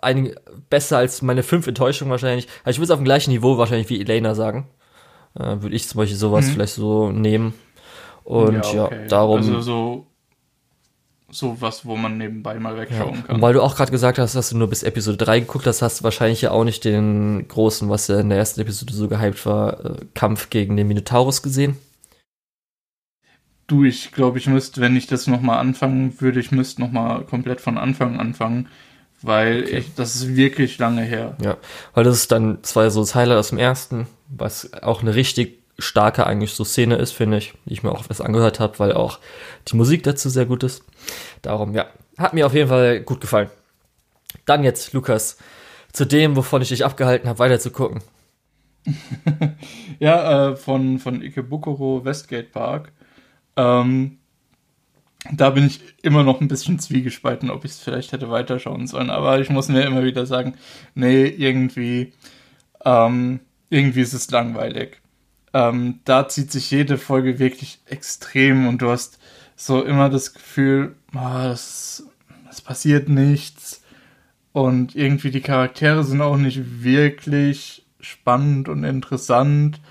Einige, 0.01 0.35
besser 0.69 0.97
als 0.97 1.21
meine 1.21 1.43
fünf 1.43 1.67
Enttäuschungen 1.67 2.11
wahrscheinlich. 2.11 2.47
Also 2.63 2.75
ich 2.75 2.77
würde 2.79 2.85
es 2.85 2.91
auf 2.91 2.99
dem 2.99 3.05
gleichen 3.05 3.31
Niveau 3.31 3.57
wahrscheinlich 3.57 3.89
wie 3.89 3.99
Elena 3.99 4.35
sagen. 4.35 4.67
Äh, 5.35 5.61
würde 5.61 5.75
ich 5.75 5.87
zum 5.87 5.99
Beispiel 5.99 6.17
sowas 6.17 6.47
mhm. 6.47 6.51
vielleicht 6.51 6.73
so 6.73 7.11
nehmen. 7.11 7.53
Und 8.23 8.65
ja, 8.73 8.85
okay. 8.85 9.01
ja 9.01 9.07
darum. 9.07 9.37
Also 9.37 9.61
so 9.61 10.05
so 11.31 11.61
was, 11.61 11.85
wo 11.85 11.95
man 11.95 12.17
nebenbei 12.17 12.59
mal 12.59 12.77
wegschauen 12.77 13.15
ja. 13.15 13.21
kann. 13.21 13.35
Und 13.35 13.41
weil 13.41 13.53
du 13.53 13.61
auch 13.61 13.75
gerade 13.75 13.91
gesagt 13.91 14.17
hast, 14.17 14.35
dass 14.35 14.49
du 14.49 14.57
nur 14.57 14.67
bis 14.67 14.83
Episode 14.83 15.17
3 15.17 15.41
geguckt 15.41 15.67
hast, 15.67 15.81
hast 15.81 15.99
du 15.99 16.03
wahrscheinlich 16.03 16.41
ja 16.41 16.51
auch 16.51 16.63
nicht 16.63 16.85
den 16.85 17.47
großen, 17.47 17.89
was 17.89 18.07
ja 18.07 18.19
in 18.19 18.29
der 18.29 18.37
ersten 18.37 18.61
Episode 18.61 18.93
so 18.93 19.07
gehypt 19.07 19.45
war, 19.45 19.85
äh, 19.85 20.05
Kampf 20.13 20.49
gegen 20.49 20.75
den 20.75 20.87
Minotaurus 20.87 21.41
gesehen. 21.41 21.77
Du, 23.67 23.83
ich 23.83 24.11
glaube, 24.11 24.39
ich 24.39 24.47
müsste, 24.47 24.81
wenn 24.81 24.95
ich 24.95 25.05
das 25.05 25.27
nochmal 25.27 25.59
anfangen 25.59 26.19
würde, 26.19 26.39
ich 26.39 26.51
müsste 26.51 26.81
nochmal 26.81 27.23
komplett 27.25 27.61
von 27.61 27.77
Anfang 27.77 28.19
anfangen, 28.19 28.67
weil 29.21 29.63
okay. 29.63 29.77
ich, 29.77 29.95
das 29.95 30.15
ist 30.15 30.35
wirklich 30.35 30.77
lange 30.77 31.03
her. 31.03 31.35
Ja, 31.41 31.57
weil 31.93 32.03
das 32.03 32.15
ist 32.15 32.31
dann 32.31 32.63
zwar 32.63 32.89
so 32.91 33.01
das 33.01 33.15
Highlight 33.15 33.37
aus 33.37 33.49
dem 33.49 33.57
ersten, 33.57 34.07
was 34.27 34.73
auch 34.73 35.01
eine 35.01 35.15
richtig 35.15 35.59
starke 35.77 36.25
eigentlich 36.27 36.53
so 36.53 36.63
Szene 36.63 36.95
ist, 36.95 37.11
finde 37.11 37.37
ich, 37.37 37.53
die 37.65 37.73
ich 37.73 37.83
mir 37.83 37.91
auch 37.91 38.03
was 38.09 38.21
angehört 38.21 38.59
habe, 38.59 38.79
weil 38.79 38.93
auch 38.93 39.19
die 39.67 39.75
Musik 39.75 40.03
dazu 40.03 40.29
sehr 40.29 40.45
gut 40.45 40.63
ist. 40.63 40.83
Darum, 41.41 41.73
ja, 41.73 41.87
hat 42.17 42.33
mir 42.33 42.45
auf 42.45 42.53
jeden 42.53 42.69
Fall 42.69 43.01
gut 43.01 43.21
gefallen. 43.21 43.49
Dann 44.45 44.63
jetzt, 44.63 44.93
Lukas, 44.93 45.37
zu 45.91 46.05
dem, 46.05 46.35
wovon 46.35 46.61
ich 46.61 46.69
dich 46.69 46.85
abgehalten 46.85 47.27
habe, 47.29 47.39
weiter 47.39 47.59
zu 47.59 47.71
gucken. 47.71 48.01
ja, 49.99 50.49
äh, 50.49 50.55
von, 50.55 50.99
von 50.99 51.21
Ikebukuro 51.21 52.05
Westgate 52.05 52.49
Park. 52.49 52.91
Ähm, 53.55 54.18
da 55.31 55.49
bin 55.49 55.65
ich 55.65 55.81
immer 56.01 56.23
noch 56.23 56.39
ein 56.41 56.47
bisschen 56.47 56.79
zwiegespalten, 56.79 57.49
ob 57.49 57.65
ich 57.65 57.71
es 57.71 57.79
vielleicht 57.79 58.11
hätte 58.11 58.29
weiterschauen 58.29 58.87
sollen. 58.87 59.09
Aber 59.09 59.39
ich 59.39 59.49
muss 59.49 59.67
mir 59.67 59.83
immer 59.83 60.03
wieder 60.03 60.25
sagen, 60.25 60.55
nee, 60.95 61.25
irgendwie, 61.25 62.13
ähm, 62.85 63.41
irgendwie 63.69 64.01
ist 64.01 64.13
es 64.13 64.31
langweilig. 64.31 65.01
Ähm, 65.53 65.99
da 66.05 66.27
zieht 66.27 66.51
sich 66.51 66.71
jede 66.71 66.97
Folge 66.97 67.39
wirklich 67.39 67.79
extrem 67.85 68.67
und 68.67 68.81
du 68.81 68.89
hast 68.89 69.19
so 69.55 69.83
immer 69.83 70.09
das 70.09 70.33
Gefühl, 70.33 70.95
es, 71.51 72.03
es 72.49 72.61
passiert 72.61 73.09
nichts 73.09 73.83
und 74.53 74.95
irgendwie 74.95 75.31
die 75.31 75.41
Charaktere 75.41 76.03
sind 76.03 76.21
auch 76.21 76.37
nicht 76.37 76.83
wirklich 76.83 77.85
spannend 77.99 78.69
und 78.69 78.83
interessant. 78.83 79.81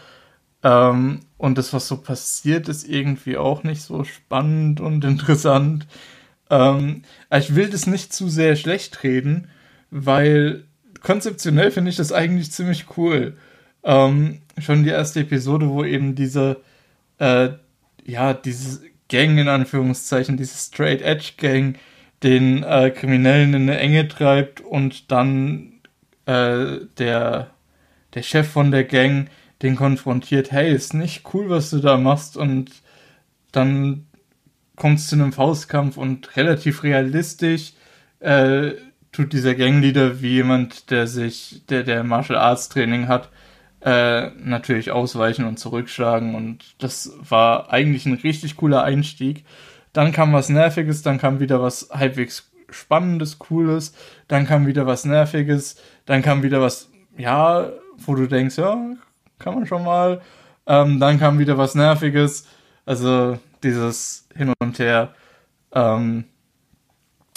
Ähm, 0.62 1.20
und 1.38 1.56
das, 1.56 1.72
was 1.72 1.88
so 1.88 1.96
passiert, 1.96 2.68
ist 2.68 2.86
irgendwie 2.86 3.36
auch 3.36 3.62
nicht 3.62 3.82
so 3.82 4.04
spannend 4.04 4.80
und 4.80 5.04
interessant. 5.04 5.86
Ähm, 6.50 7.02
ich 7.34 7.54
will 7.54 7.70
das 7.70 7.86
nicht 7.86 8.12
zu 8.12 8.28
sehr 8.28 8.56
schlecht 8.56 9.02
reden, 9.02 9.48
weil 9.90 10.64
konzeptionell 11.00 11.70
finde 11.70 11.90
ich 11.90 11.96
das 11.96 12.12
eigentlich 12.12 12.50
ziemlich 12.52 12.86
cool. 12.96 13.36
Ähm, 13.84 14.40
schon 14.58 14.82
die 14.82 14.90
erste 14.90 15.20
Episode, 15.20 15.68
wo 15.70 15.84
eben 15.84 16.14
diese, 16.14 16.60
äh, 17.18 17.50
ja, 18.04 18.34
diese 18.34 18.80
Gang 19.08 19.38
in 19.38 19.48
Anführungszeichen, 19.48 20.36
diese 20.36 20.58
Straight 20.58 21.02
Edge 21.02 21.32
Gang, 21.38 21.78
den 22.22 22.64
äh, 22.64 22.90
Kriminellen 22.90 23.54
in 23.54 23.62
eine 23.62 23.78
Enge 23.78 24.08
treibt 24.08 24.60
und 24.60 25.10
dann 25.12 25.74
äh, 26.26 26.80
der, 26.98 27.50
der 28.14 28.22
Chef 28.22 28.48
von 28.48 28.70
der 28.70 28.84
Gang 28.84 29.28
den 29.62 29.76
konfrontiert, 29.76 30.52
hey, 30.52 30.72
ist 30.72 30.94
nicht 30.94 31.22
cool, 31.34 31.48
was 31.50 31.70
du 31.70 31.78
da 31.78 31.96
machst 31.96 32.36
und 32.36 32.70
dann 33.52 34.06
kommt 34.76 34.98
es 34.98 35.08
zu 35.08 35.16
einem 35.16 35.32
Faustkampf 35.32 35.96
und 35.96 36.36
relativ 36.36 36.82
realistisch 36.82 37.72
äh, 38.20 38.72
tut 39.12 39.32
dieser 39.32 39.54
Gangleader 39.54 40.20
wie 40.22 40.34
jemand, 40.34 40.90
der 40.90 41.06
sich, 41.06 41.62
der, 41.68 41.82
der 41.82 42.04
Martial 42.04 42.38
Arts 42.38 42.68
Training 42.68 43.08
hat, 43.08 43.30
äh, 43.80 44.30
natürlich 44.38 44.90
ausweichen 44.90 45.44
und 45.44 45.58
zurückschlagen 45.58 46.34
und 46.34 46.74
das 46.78 47.12
war 47.20 47.72
eigentlich 47.72 48.06
ein 48.06 48.14
richtig 48.14 48.56
cooler 48.56 48.82
Einstieg. 48.82 49.44
Dann 49.92 50.12
kam 50.12 50.32
was 50.32 50.48
Nerviges, 50.48 51.02
dann 51.02 51.18
kam 51.18 51.40
wieder 51.40 51.62
was 51.62 51.88
halbwegs 51.92 52.50
Spannendes, 52.70 53.38
Cooles, 53.38 53.94
dann 54.26 54.46
kam 54.46 54.66
wieder 54.66 54.86
was 54.86 55.04
Nerviges, 55.04 55.80
dann 56.04 56.22
kam 56.22 56.42
wieder 56.42 56.60
was, 56.60 56.90
ja, 57.16 57.70
wo 57.96 58.14
du 58.14 58.26
denkst, 58.26 58.58
ja, 58.58 58.76
kann 59.38 59.54
man 59.54 59.66
schon 59.66 59.84
mal. 59.84 60.20
Ähm, 60.66 61.00
dann 61.00 61.18
kam 61.18 61.38
wieder 61.38 61.56
was 61.58 61.74
Nerviges, 61.74 62.46
also 62.84 63.38
dieses 63.62 64.26
Hin 64.34 64.52
und 64.60 64.78
Her. 64.78 65.14
Ähm, 65.72 66.24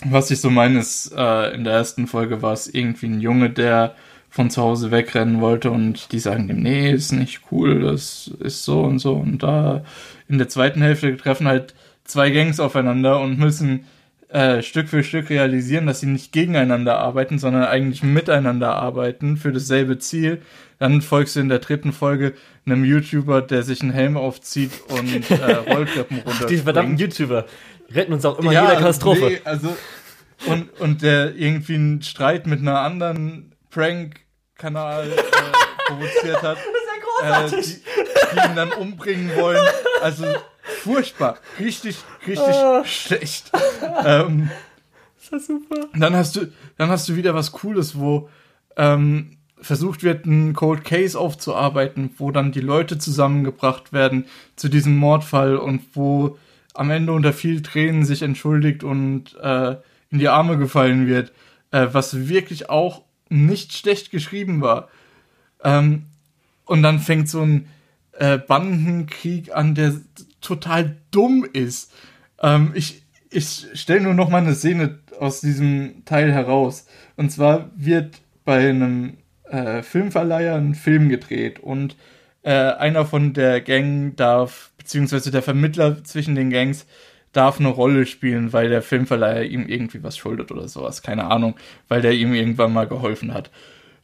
was 0.03 0.31
ich 0.31 0.41
so 0.41 0.49
meine, 0.49 0.79
ist, 0.79 1.13
äh, 1.15 1.53
in 1.53 1.63
der 1.63 1.73
ersten 1.73 2.07
Folge 2.07 2.41
war 2.41 2.53
es 2.53 2.67
irgendwie 2.67 3.07
ein 3.07 3.21
Junge, 3.21 3.49
der 3.49 3.95
von 4.29 4.49
zu 4.49 4.61
Hause 4.61 4.91
wegrennen 4.91 5.41
wollte 5.41 5.71
und 5.71 6.11
die 6.11 6.19
sagen 6.19 6.47
dem, 6.47 6.61
nee, 6.61 6.89
ist 6.89 7.11
nicht 7.11 7.41
cool, 7.51 7.81
das 7.81 8.31
ist 8.39 8.63
so 8.63 8.81
und 8.81 8.99
so. 8.99 9.13
Und 9.13 9.43
da 9.43 9.83
in 10.27 10.37
der 10.37 10.47
zweiten 10.47 10.81
Hälfte 10.81 11.15
treffen 11.17 11.47
halt 11.47 11.75
zwei 12.05 12.29
Gangs 12.31 12.59
aufeinander 12.59 13.19
und 13.19 13.37
müssen 13.37 13.85
äh, 14.31 14.61
Stück 14.61 14.87
für 14.87 15.03
Stück 15.03 15.29
realisieren, 15.29 15.87
dass 15.87 15.99
sie 15.99 16.07
nicht 16.07 16.31
gegeneinander 16.31 16.97
arbeiten, 16.97 17.37
sondern 17.37 17.65
eigentlich 17.65 18.01
miteinander 18.01 18.75
arbeiten 18.75 19.37
für 19.37 19.51
dasselbe 19.51 19.99
Ziel. 19.99 20.41
Dann 20.79 21.01
folgst 21.01 21.35
du 21.35 21.41
in 21.41 21.49
der 21.49 21.59
dritten 21.59 21.91
Folge 21.91 22.33
einem 22.65 22.85
YouTuber, 22.85 23.41
der 23.41 23.63
sich 23.63 23.81
einen 23.81 23.91
Helm 23.91 24.17
aufzieht 24.17 24.71
und 24.87 25.29
äh, 25.31 25.53
Rolltreppen 25.73 26.19
runter. 26.19 26.45
Die 26.45 26.57
verdammten 26.57 26.97
YouTuber 26.97 27.45
retten 27.93 28.13
uns 28.13 28.25
auch 28.25 28.39
immer 28.39 28.51
ja, 28.51 28.63
jeder 28.63 28.75
Katastrophe. 28.77 29.25
Nee, 29.31 29.41
also 29.43 29.75
und, 30.47 30.79
und 30.79 31.01
der 31.01 31.35
irgendwie 31.35 31.75
einen 31.75 32.01
Streit 32.01 32.47
mit 32.47 32.61
einer 32.61 32.79
anderen 32.79 33.53
Prank-Kanal 33.69 35.11
äh, 35.11 35.15
provoziert 35.87 36.41
hat. 36.41 36.57
Das 36.57 36.65
ist 36.65 36.87
ja 36.87 37.49
großartig. 37.49 37.75
Äh, 37.75 37.79
die, 38.31 38.39
die, 38.39 38.49
ihn 38.49 38.55
dann 38.55 38.71
umbringen 38.71 39.35
wollen. 39.35 39.67
Also 40.01 40.25
furchtbar. 40.61 41.37
Richtig, 41.59 41.97
richtig 42.27 42.55
oh. 42.55 42.83
schlecht. 42.83 43.51
Ähm, 44.05 44.49
ist 45.19 45.31
das 45.31 45.47
super. 45.47 45.87
Dann 45.95 46.15
hast 46.15 46.35
du, 46.35 46.51
dann 46.77 46.89
hast 46.89 47.09
du 47.09 47.15
wieder 47.15 47.33
was 47.33 47.51
Cooles, 47.51 47.97
wo 47.97 48.29
ähm, 48.77 49.37
versucht 49.61 50.03
wird, 50.03 50.25
einen 50.25 50.53
Cold 50.53 50.83
Case 50.83 51.17
aufzuarbeiten, 51.17 52.11
wo 52.17 52.31
dann 52.31 52.51
die 52.51 52.61
Leute 52.61 52.97
zusammengebracht 52.97 53.93
werden 53.93 54.25
zu 54.55 54.69
diesem 54.69 54.97
Mordfall 54.97 55.57
und 55.57 55.81
wo 55.93 56.37
am 56.73 56.89
Ende 56.89 57.13
unter 57.13 57.33
viel 57.33 57.61
Tränen 57.61 58.05
sich 58.05 58.21
entschuldigt 58.21 58.83
und 58.83 59.35
äh, 59.41 59.75
in 60.09 60.19
die 60.19 60.29
Arme 60.29 60.57
gefallen 60.57 61.07
wird, 61.07 61.31
äh, 61.71 61.87
was 61.91 62.27
wirklich 62.27 62.69
auch 62.69 63.03
nicht 63.29 63.73
schlecht 63.73 64.11
geschrieben 64.11 64.61
war. 64.61 64.89
Ähm, 65.63 66.07
und 66.65 66.83
dann 66.83 66.99
fängt 66.99 67.29
so 67.29 67.41
ein 67.41 67.67
äh, 68.13 68.37
Bandenkrieg 68.37 69.53
an, 69.55 69.75
der 69.75 69.93
total 70.41 70.97
dumm 71.11 71.45
ist. 71.51 71.93
Ähm, 72.41 72.71
ich 72.75 73.01
ich 73.31 73.67
stelle 73.73 74.01
nur 74.01 74.13
noch 74.13 74.29
mal 74.29 74.39
eine 74.39 74.55
Szene 74.55 74.99
aus 75.19 75.39
diesem 75.39 76.03
Teil 76.05 76.33
heraus. 76.33 76.85
Und 77.15 77.31
zwar 77.31 77.71
wird 77.75 78.21
bei 78.43 78.69
einem 78.69 79.17
äh, 79.49 79.83
Filmverleiher 79.83 80.55
einen 80.55 80.75
Film 80.75 81.09
gedreht 81.09 81.59
und 81.59 81.95
äh, 82.43 82.51
einer 82.51 83.05
von 83.05 83.33
der 83.33 83.61
Gang 83.61 84.15
darf, 84.17 84.71
beziehungsweise 84.77 85.31
der 85.31 85.41
Vermittler 85.41 86.03
zwischen 86.03 86.35
den 86.35 86.49
Gangs, 86.49 86.85
darf 87.31 87.59
eine 87.59 87.69
Rolle 87.69 88.05
spielen, 88.05 88.51
weil 88.51 88.69
der 88.69 88.81
Filmverleiher 88.81 89.43
ihm 89.43 89.67
irgendwie 89.67 90.03
was 90.03 90.17
schuldet 90.17 90.51
oder 90.51 90.67
sowas. 90.67 91.01
Keine 91.01 91.25
Ahnung, 91.25 91.55
weil 91.87 92.01
der 92.01 92.13
ihm 92.13 92.33
irgendwann 92.33 92.73
mal 92.73 92.87
geholfen 92.87 93.33
hat. 93.33 93.51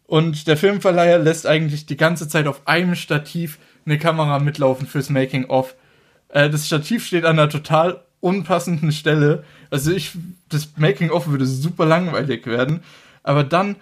Und 0.05 0.47
der 0.47 0.55
Filmverleiher 0.55 1.19
lässt 1.19 1.45
eigentlich 1.45 1.85
die 1.85 1.97
ganze 1.97 2.29
Zeit 2.29 2.47
auf 2.47 2.65
einem 2.65 2.95
Stativ 2.95 3.59
eine 3.85 3.97
Kamera 3.97 4.39
mitlaufen 4.39 4.87
fürs 4.87 5.09
Making-of. 5.09 5.75
Äh, 6.37 6.51
das 6.51 6.67
Stativ 6.67 7.03
steht 7.07 7.25
an 7.25 7.39
einer 7.39 7.49
total 7.49 8.01
unpassenden 8.19 8.91
Stelle. 8.91 9.43
Also 9.71 9.91
ich, 9.91 10.11
das 10.49 10.69
Making-of 10.77 11.27
würde 11.27 11.47
super 11.47 11.87
langweilig 11.87 12.45
werden. 12.45 12.81
Aber 13.23 13.43
dann 13.43 13.75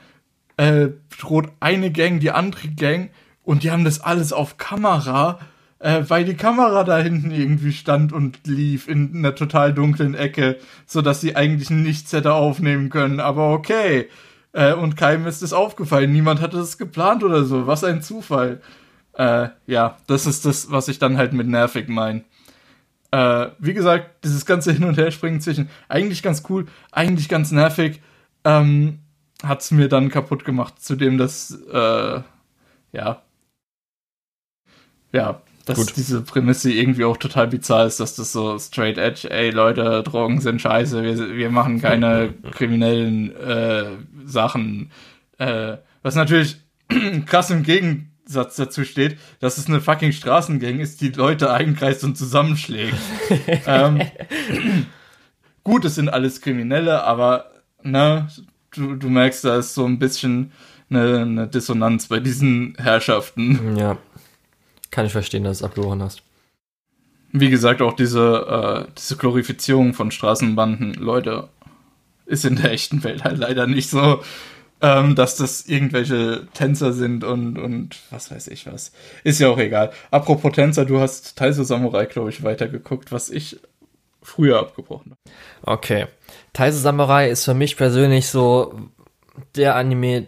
äh, 0.56 0.88
droht 1.19 1.49
eine 1.60 1.91
Gang 1.91 2.22
die 2.22 2.32
andere 2.32 2.69
Gang 2.69 3.10
und 3.44 3.64
die 3.64 3.72
haben 3.72 3.84
das 3.84 3.99
alles 3.99 4.32
auf 4.32 4.57
Kamera, 4.57 5.40
äh, 5.80 6.03
weil 6.07 6.23
die 6.23 6.36
Kamera 6.36 6.86
da 6.86 6.98
hinten 6.99 7.32
irgendwie 7.32 7.73
stand 7.73 8.14
und 8.14 8.40
lief 8.48 8.88
in 8.88 9.14
einer 9.14 9.36
total 9.36 9.73
dunklen 9.73 10.15
Ecke, 10.15 10.57
so 10.86 11.02
dass 11.02 11.19
sie 11.19 11.36
eigentlich 11.36 11.69
nichts 11.69 12.14
hätte 12.14 12.34
aufnehmen 12.34 12.90
können. 12.90 13.19
Aber 13.19 13.52
okay. 13.52 14.07
Äh, 14.53 14.73
und 14.73 14.95
keinem 14.95 15.27
ist 15.27 15.44
es 15.44 15.52
aufgefallen. 15.52 16.14
Niemand 16.14 16.40
hatte 16.40 16.60
es 16.60 16.77
geplant 16.77 17.22
oder 17.22 17.44
so. 17.44 17.68
Was 17.68 17.84
ein 17.84 18.02
Zufall. 18.02 18.61
Äh, 19.18 19.49
ja, 19.68 19.98
das 20.07 20.26
ist 20.26 20.45
das, 20.45 20.72
was 20.72 20.88
ich 20.88 20.99
dann 20.99 21.18
halt 21.18 21.34
mit 21.34 21.48
nervig 21.48 21.90
meine. 21.90 22.23
Äh, 23.16 23.52
wie 23.60 23.74
gesagt, 23.74 24.26
dieses 24.26 24.46
ganze 24.46 24.72
Hin- 24.74 24.84
und 24.84 24.98
Herspringen 24.98 25.40
zwischen 25.40 25.70
eigentlich 25.88 26.22
ganz 26.22 26.44
cool, 26.50 26.66
eigentlich 26.92 27.30
ganz 27.30 27.52
nervig, 27.52 28.02
ähm, 28.44 29.00
hat 29.42 29.62
es 29.62 29.72
mir 29.72 29.88
dann 29.88 30.10
kaputt 30.10 30.44
gemacht, 30.44 30.82
zudem 30.82 31.18
das, 31.18 31.58
äh, 31.72 32.22
ja, 32.92 33.22
ja, 35.14 35.42
dass 35.66 35.78
Gut. 35.78 35.96
diese 35.96 36.24
Prämisse 36.24 36.74
irgendwie 36.74 37.06
auch 37.06 37.16
total 37.16 37.48
bizarr 37.48 37.86
ist, 37.86 38.02
dass 38.02 38.18
das 38.18 38.34
so 38.34 38.60
straight 38.60 38.98
edge, 38.98 39.30
ey 39.32 39.50
Leute, 39.50 40.04
Drogen 40.04 40.42
sind 40.42 40.62
scheiße, 40.62 41.02
wir, 41.02 41.38
wir 41.38 41.50
machen 41.50 41.80
keine 41.80 42.34
kriminellen 42.52 43.34
äh, 43.38 43.92
Sachen. 44.26 44.92
Äh, 45.38 45.78
was 46.04 46.16
natürlich 46.16 46.58
krass 47.26 47.50
im 47.50 47.64
Gegensatz 48.26 48.56
dazu 48.56 48.84
steht, 48.84 49.20
dass 49.40 49.60
es 49.60 49.68
eine 49.68 49.82
fucking 49.82 50.12
Straßengang 50.12 50.80
ist, 50.80 51.02
die 51.02 51.10
Leute 51.10 51.54
einkreist 51.54 52.04
und 52.04 52.18
zusammenschlägt. 52.18 52.98
ähm, 53.68 54.02
gut, 55.64 55.86
es 55.86 55.96
sind 55.96 56.10
alles 56.10 56.42
Kriminelle, 56.42 57.04
aber 57.04 57.52
ne, 57.84 58.28
du, 58.72 58.96
du 58.96 59.10
merkst, 59.10 59.46
da 59.46 59.58
ist 59.58 59.76
so 59.76 59.86
ein 59.86 60.00
bisschen 60.00 60.52
eine, 60.90 61.20
eine 61.20 61.48
Dissonanz 61.48 62.08
bei 62.08 62.20
diesen 62.20 62.76
Herrschaften. 62.80 63.78
Ja. 63.78 63.98
Kann 64.90 65.06
ich 65.06 65.12
verstehen, 65.12 65.44
dass 65.44 65.60
du 65.60 65.66
es 65.66 65.70
abgebrochen 65.70 66.02
hast. 66.02 66.24
Wie 67.32 67.50
gesagt, 67.50 67.82
auch 67.82 67.94
diese, 67.94 68.88
äh, 68.88 68.92
diese 68.98 69.18
Glorifizierung 69.18 69.94
von 69.94 70.10
Straßenbanden, 70.10 70.96
Leute, 70.96 71.50
ist 72.26 72.46
in 72.46 72.56
der 72.56 72.72
echten 72.72 73.04
Welt 73.04 73.24
halt 73.24 73.38
leider 73.38 73.68
nicht 73.68 73.90
so, 73.90 74.24
ähm, 74.86 75.16
dass 75.16 75.36
das 75.36 75.66
irgendwelche 75.66 76.48
Tänzer 76.53 76.94
sind 76.94 77.24
und, 77.24 77.57
und 77.57 77.98
was 78.12 78.30
weiß 78.30 78.49
ich 78.49 78.68
was. 78.68 78.91
Ist 79.24 79.40
ja 79.40 79.49
auch 79.49 79.57
egal. 79.57 79.91
Apropos 80.12 80.52
Tänzer, 80.53 80.86
du 80.86 80.99
hast 80.99 81.36
Taiso 81.36 81.64
Samurai, 81.64 82.06
glaube 82.06 82.30
ich, 82.30 82.44
weitergeguckt, 82.44 83.12
was 83.12 83.32
ich 83.32 83.60
früher 84.22 84.60
abgebrochen 84.60 85.14
habe. 85.14 85.78
Okay. 85.78 86.06
Taiso 86.53 86.78
Samurai 86.78 87.32
ist 87.32 87.45
für 87.45 87.56
mich 87.56 87.78
persönlich 87.78 88.28
so 88.28 88.80
der 89.56 89.76
Anime, 89.76 90.28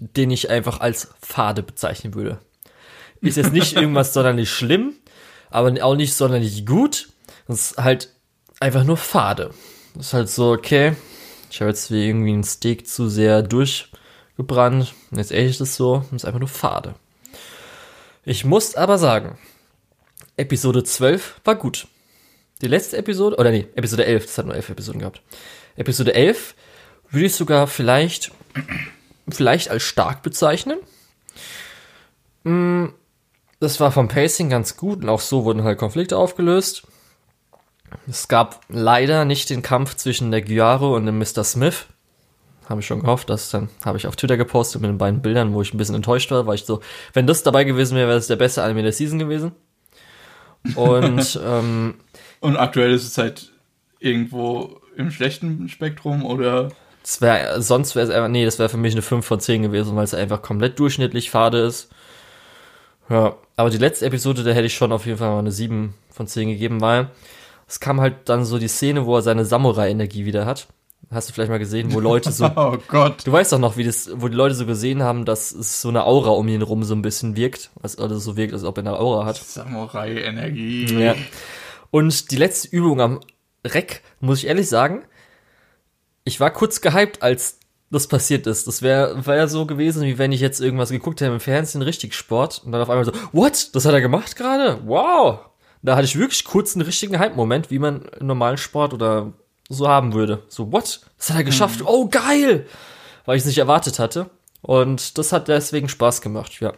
den 0.00 0.32
ich 0.32 0.50
einfach 0.50 0.80
als 0.80 1.14
Fade 1.20 1.62
bezeichnen 1.62 2.14
würde. 2.14 2.40
Ist 3.20 3.36
jetzt 3.36 3.52
nicht 3.52 3.76
irgendwas 3.76 4.12
sonderlich 4.12 4.50
schlimm, 4.50 4.94
aber 5.50 5.72
auch 5.84 5.94
nicht 5.94 6.14
sonderlich 6.14 6.66
gut. 6.66 7.08
Das 7.46 7.70
ist 7.70 7.78
halt 7.78 8.08
einfach 8.58 8.82
nur 8.82 8.96
fade. 8.96 9.50
Das 9.94 10.06
ist 10.06 10.12
halt 10.12 10.28
so, 10.28 10.50
okay, 10.50 10.96
ich 11.54 11.60
habe 11.60 11.70
jetzt 11.70 11.92
wie 11.92 12.08
irgendwie 12.08 12.32
ein 12.32 12.42
Steak 12.42 12.88
zu 12.88 13.08
sehr 13.08 13.40
durchgebrannt. 13.40 14.92
Und 15.12 15.18
jetzt 15.18 15.30
esse 15.30 15.50
ich 15.50 15.58
das 15.58 15.76
so. 15.76 15.98
Das 16.10 16.22
ist 16.22 16.24
einfach 16.24 16.40
nur 16.40 16.48
fade. 16.48 16.96
Ich 18.24 18.44
muss 18.44 18.74
aber 18.74 18.98
sagen, 18.98 19.38
Episode 20.36 20.82
12 20.82 21.40
war 21.44 21.54
gut. 21.54 21.86
Die 22.60 22.66
letzte 22.66 22.96
Episode, 22.96 23.36
oder 23.36 23.52
nee, 23.52 23.68
Episode 23.76 24.04
11, 24.04 24.26
das 24.26 24.38
hat 24.38 24.46
nur 24.46 24.56
11 24.56 24.70
Episoden 24.70 24.98
gehabt. 24.98 25.22
Episode 25.76 26.12
11 26.14 26.56
würde 27.10 27.26
ich 27.26 27.34
sogar 27.36 27.68
vielleicht, 27.68 28.32
vielleicht 29.28 29.70
als 29.70 29.84
stark 29.84 30.24
bezeichnen. 30.24 30.80
Hm, 32.44 32.92
das 33.60 33.78
war 33.78 33.92
vom 33.92 34.08
Pacing 34.08 34.50
ganz 34.50 34.76
gut 34.76 35.04
und 35.04 35.08
auch 35.08 35.20
so 35.20 35.44
wurden 35.44 35.62
halt 35.62 35.78
Konflikte 35.78 36.16
aufgelöst. 36.16 36.82
Es 38.08 38.28
gab 38.28 38.60
leider 38.68 39.24
nicht 39.24 39.50
den 39.50 39.62
Kampf 39.62 39.96
zwischen 39.96 40.30
der 40.30 40.42
Gyaro 40.42 40.96
und 40.96 41.06
dem 41.06 41.18
Mr. 41.18 41.44
Smith. 41.44 41.86
Habe 42.68 42.80
ich 42.80 42.86
schon 42.86 43.00
gehofft, 43.00 43.28
das 43.28 43.50
dann 43.50 43.68
habe 43.84 43.98
ich 43.98 44.06
auf 44.06 44.16
Twitter 44.16 44.38
gepostet 44.38 44.80
mit 44.80 44.88
den 44.88 44.98
beiden 44.98 45.20
Bildern, 45.20 45.52
wo 45.52 45.60
ich 45.60 45.74
ein 45.74 45.78
bisschen 45.78 45.94
enttäuscht 45.94 46.30
war, 46.30 46.46
weil 46.46 46.54
ich 46.54 46.64
so, 46.64 46.80
wenn 47.12 47.26
das 47.26 47.42
dabei 47.42 47.64
gewesen 47.64 47.96
wäre, 47.96 48.08
wäre 48.08 48.18
es 48.18 48.26
der 48.26 48.36
beste 48.36 48.62
Anime 48.62 48.82
der 48.82 48.92
Season 48.92 49.18
gewesen. 49.18 49.52
Und, 50.74 51.38
ähm, 51.46 51.94
und 52.40 52.56
aktuell 52.56 52.92
ist 52.92 53.04
es 53.06 53.18
halt 53.18 53.52
irgendwo 53.98 54.80
im 54.96 55.10
schlechten 55.10 55.68
Spektrum 55.68 56.24
oder? 56.24 56.70
Das 57.02 57.20
wäre, 57.20 57.60
sonst 57.60 57.94
wäre 57.94 58.06
es 58.06 58.10
einfach, 58.10 58.28
nee, 58.28 58.46
das 58.46 58.58
wäre 58.58 58.70
für 58.70 58.78
mich 58.78 58.94
eine 58.94 59.02
5 59.02 59.26
von 59.26 59.40
10 59.40 59.62
gewesen, 59.62 59.94
weil 59.94 60.04
es 60.04 60.14
einfach 60.14 60.40
komplett 60.40 60.78
durchschnittlich 60.78 61.30
fade 61.30 61.58
ist. 61.58 61.90
Ja, 63.10 63.36
aber 63.56 63.68
die 63.68 63.78
letzte 63.78 64.06
Episode, 64.06 64.42
da 64.42 64.52
hätte 64.52 64.66
ich 64.66 64.74
schon 64.74 64.92
auf 64.92 65.04
jeden 65.04 65.18
Fall 65.18 65.30
mal 65.30 65.38
eine 65.38 65.52
7 65.52 65.92
von 66.10 66.26
10 66.26 66.48
gegeben, 66.48 66.80
weil 66.80 67.10
es 67.66 67.80
kam 67.80 68.00
halt 68.00 68.28
dann 68.28 68.44
so 68.44 68.58
die 68.58 68.68
Szene, 68.68 69.06
wo 69.06 69.16
er 69.16 69.22
seine 69.22 69.44
Samurai-Energie 69.44 70.24
wieder 70.24 70.46
hat. 70.46 70.68
Hast 71.10 71.28
du 71.28 71.32
vielleicht 71.32 71.50
mal 71.50 71.58
gesehen, 71.58 71.92
wo 71.92 72.00
Leute 72.00 72.32
so. 72.32 72.50
oh 72.56 72.78
Gott. 72.88 73.26
Du 73.26 73.32
weißt 73.32 73.52
doch 73.52 73.58
noch, 73.58 73.76
wie 73.76 73.84
das, 73.84 74.10
wo 74.14 74.28
die 74.28 74.36
Leute 74.36 74.54
so 74.54 74.66
gesehen 74.66 75.02
haben, 75.02 75.24
dass 75.24 75.52
es 75.52 75.80
so 75.80 75.88
eine 75.88 76.04
Aura 76.04 76.30
um 76.30 76.48
ihn 76.48 76.62
rum 76.62 76.82
so 76.82 76.94
ein 76.94 77.02
bisschen 77.02 77.36
wirkt. 77.36 77.70
Also, 77.82 78.02
oder 78.02 78.16
so 78.16 78.36
wirkt, 78.36 78.52
als 78.52 78.64
ob 78.64 78.78
er 78.78 78.82
eine 78.82 78.98
Aura 78.98 79.24
hat. 79.24 79.36
Samurai-Energie. 79.36 80.86
Ja. 80.98 81.14
Und 81.90 82.30
die 82.30 82.36
letzte 82.36 82.68
Übung 82.68 83.00
am 83.00 83.20
Reck, 83.66 84.02
muss 84.20 84.38
ich 84.38 84.46
ehrlich 84.46 84.68
sagen, 84.68 85.04
ich 86.24 86.40
war 86.40 86.50
kurz 86.50 86.80
gehypt, 86.80 87.22
als 87.22 87.58
das 87.90 88.08
passiert 88.08 88.46
ist. 88.46 88.66
Das 88.66 88.82
wäre 88.82 89.24
wär 89.26 89.46
so 89.46 89.66
gewesen, 89.66 90.02
wie 90.02 90.18
wenn 90.18 90.32
ich 90.32 90.40
jetzt 90.40 90.60
irgendwas 90.60 90.90
geguckt 90.90 91.20
hätte 91.20 91.32
im 91.32 91.40
Fernsehen, 91.40 91.82
richtig 91.82 92.14
Sport, 92.14 92.62
und 92.64 92.72
dann 92.72 92.82
auf 92.82 92.90
einmal 92.90 93.04
so, 93.04 93.12
what? 93.32 93.74
Das 93.74 93.84
hat 93.84 93.92
er 93.92 94.00
gemacht 94.00 94.36
gerade? 94.36 94.80
Wow! 94.84 95.40
Da 95.84 95.96
hatte 95.96 96.06
ich 96.06 96.18
wirklich 96.18 96.44
kurz 96.44 96.74
einen 96.74 96.86
richtigen 96.86 97.18
Hype-Moment, 97.18 97.70
wie 97.70 97.78
man 97.78 98.06
im 98.18 98.26
normalen 98.26 98.56
Sport 98.56 98.94
oder 98.94 99.34
so 99.68 99.86
haben 99.86 100.14
würde. 100.14 100.42
So, 100.48 100.72
what? 100.72 101.00
Das 101.18 101.28
hat 101.28 101.36
er 101.36 101.44
geschafft. 101.44 101.80
Mhm. 101.80 101.86
Oh, 101.86 102.08
geil! 102.08 102.66
Weil 103.26 103.36
ich 103.36 103.42
es 103.42 103.46
nicht 103.46 103.58
erwartet 103.58 103.98
hatte. 103.98 104.30
Und 104.62 105.18
das 105.18 105.30
hat 105.30 105.48
deswegen 105.48 105.90
Spaß 105.90 106.22
gemacht, 106.22 106.58
ja. 106.60 106.72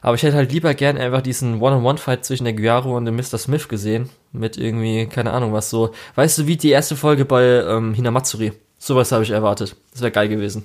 Aber 0.00 0.14
ich 0.14 0.22
hätte 0.22 0.36
halt 0.36 0.52
lieber 0.52 0.72
gern 0.72 0.96
einfach 0.96 1.20
diesen 1.20 1.60
One-on-One-Fight 1.60 2.24
zwischen 2.24 2.44
der 2.44 2.54
Gyaro 2.54 2.96
und 2.96 3.04
dem 3.04 3.16
Mr. 3.16 3.36
Smith 3.36 3.68
gesehen. 3.68 4.08
Mit 4.32 4.56
irgendwie, 4.56 5.06
keine 5.06 5.32
Ahnung, 5.32 5.52
was 5.52 5.68
so. 5.68 5.92
Weißt 6.14 6.38
du, 6.38 6.46
wie 6.46 6.56
die 6.56 6.70
erste 6.70 6.96
Folge 6.96 7.26
bei 7.26 7.42
ähm, 7.42 7.92
Hinamatsuri? 7.92 8.52
Sowas 8.78 9.12
habe 9.12 9.22
ich 9.22 9.30
erwartet. 9.30 9.76
Das 9.92 10.00
wäre 10.00 10.12
geil 10.12 10.28
gewesen. 10.30 10.64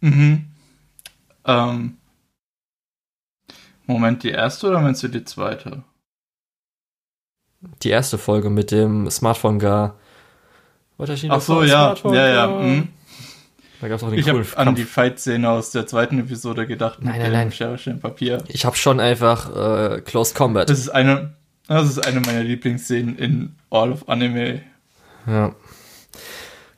Mhm. 0.00 0.46
Ähm. 1.44 1.96
Moment, 3.86 4.22
die 4.22 4.30
erste 4.30 4.68
oder 4.68 4.80
meinst 4.80 5.02
du 5.02 5.08
die 5.08 5.24
zweite? 5.24 5.82
Die 7.82 7.90
erste 7.90 8.18
Folge 8.18 8.50
mit 8.50 8.70
dem 8.70 9.10
Smartphone 9.10 9.58
gar. 9.58 9.96
Ach 10.98 11.40
so, 11.40 11.62
ja, 11.62 11.94
ja, 12.04 12.28
ja. 12.28 12.46
Mhm. 12.46 12.88
Da 13.80 13.88
gab's 13.88 14.04
auch 14.04 14.10
den 14.10 14.18
ich 14.20 14.28
habe 14.28 14.44
an 14.54 14.76
die 14.76 14.84
Fight-Szene 14.84 15.50
aus 15.50 15.72
der 15.72 15.88
zweiten 15.88 16.20
Episode 16.20 16.68
gedacht. 16.68 17.00
Nein, 17.02 17.20
nein, 17.20 17.50
nein. 17.52 18.00
Papier. 18.00 18.44
Ich 18.46 18.64
habe 18.64 18.76
schon 18.76 19.00
einfach 19.00 19.96
äh, 19.96 20.00
Close 20.02 20.34
Combat. 20.34 20.70
Das 20.70 20.78
ist 20.78 20.90
eine, 20.90 21.34
das 21.66 21.88
ist 21.88 22.06
eine 22.06 22.20
meiner 22.20 22.44
Lieblingsszenen 22.44 23.18
in 23.18 23.56
All 23.70 23.90
of 23.90 24.08
Anime. 24.08 24.62
Ja. 25.26 25.56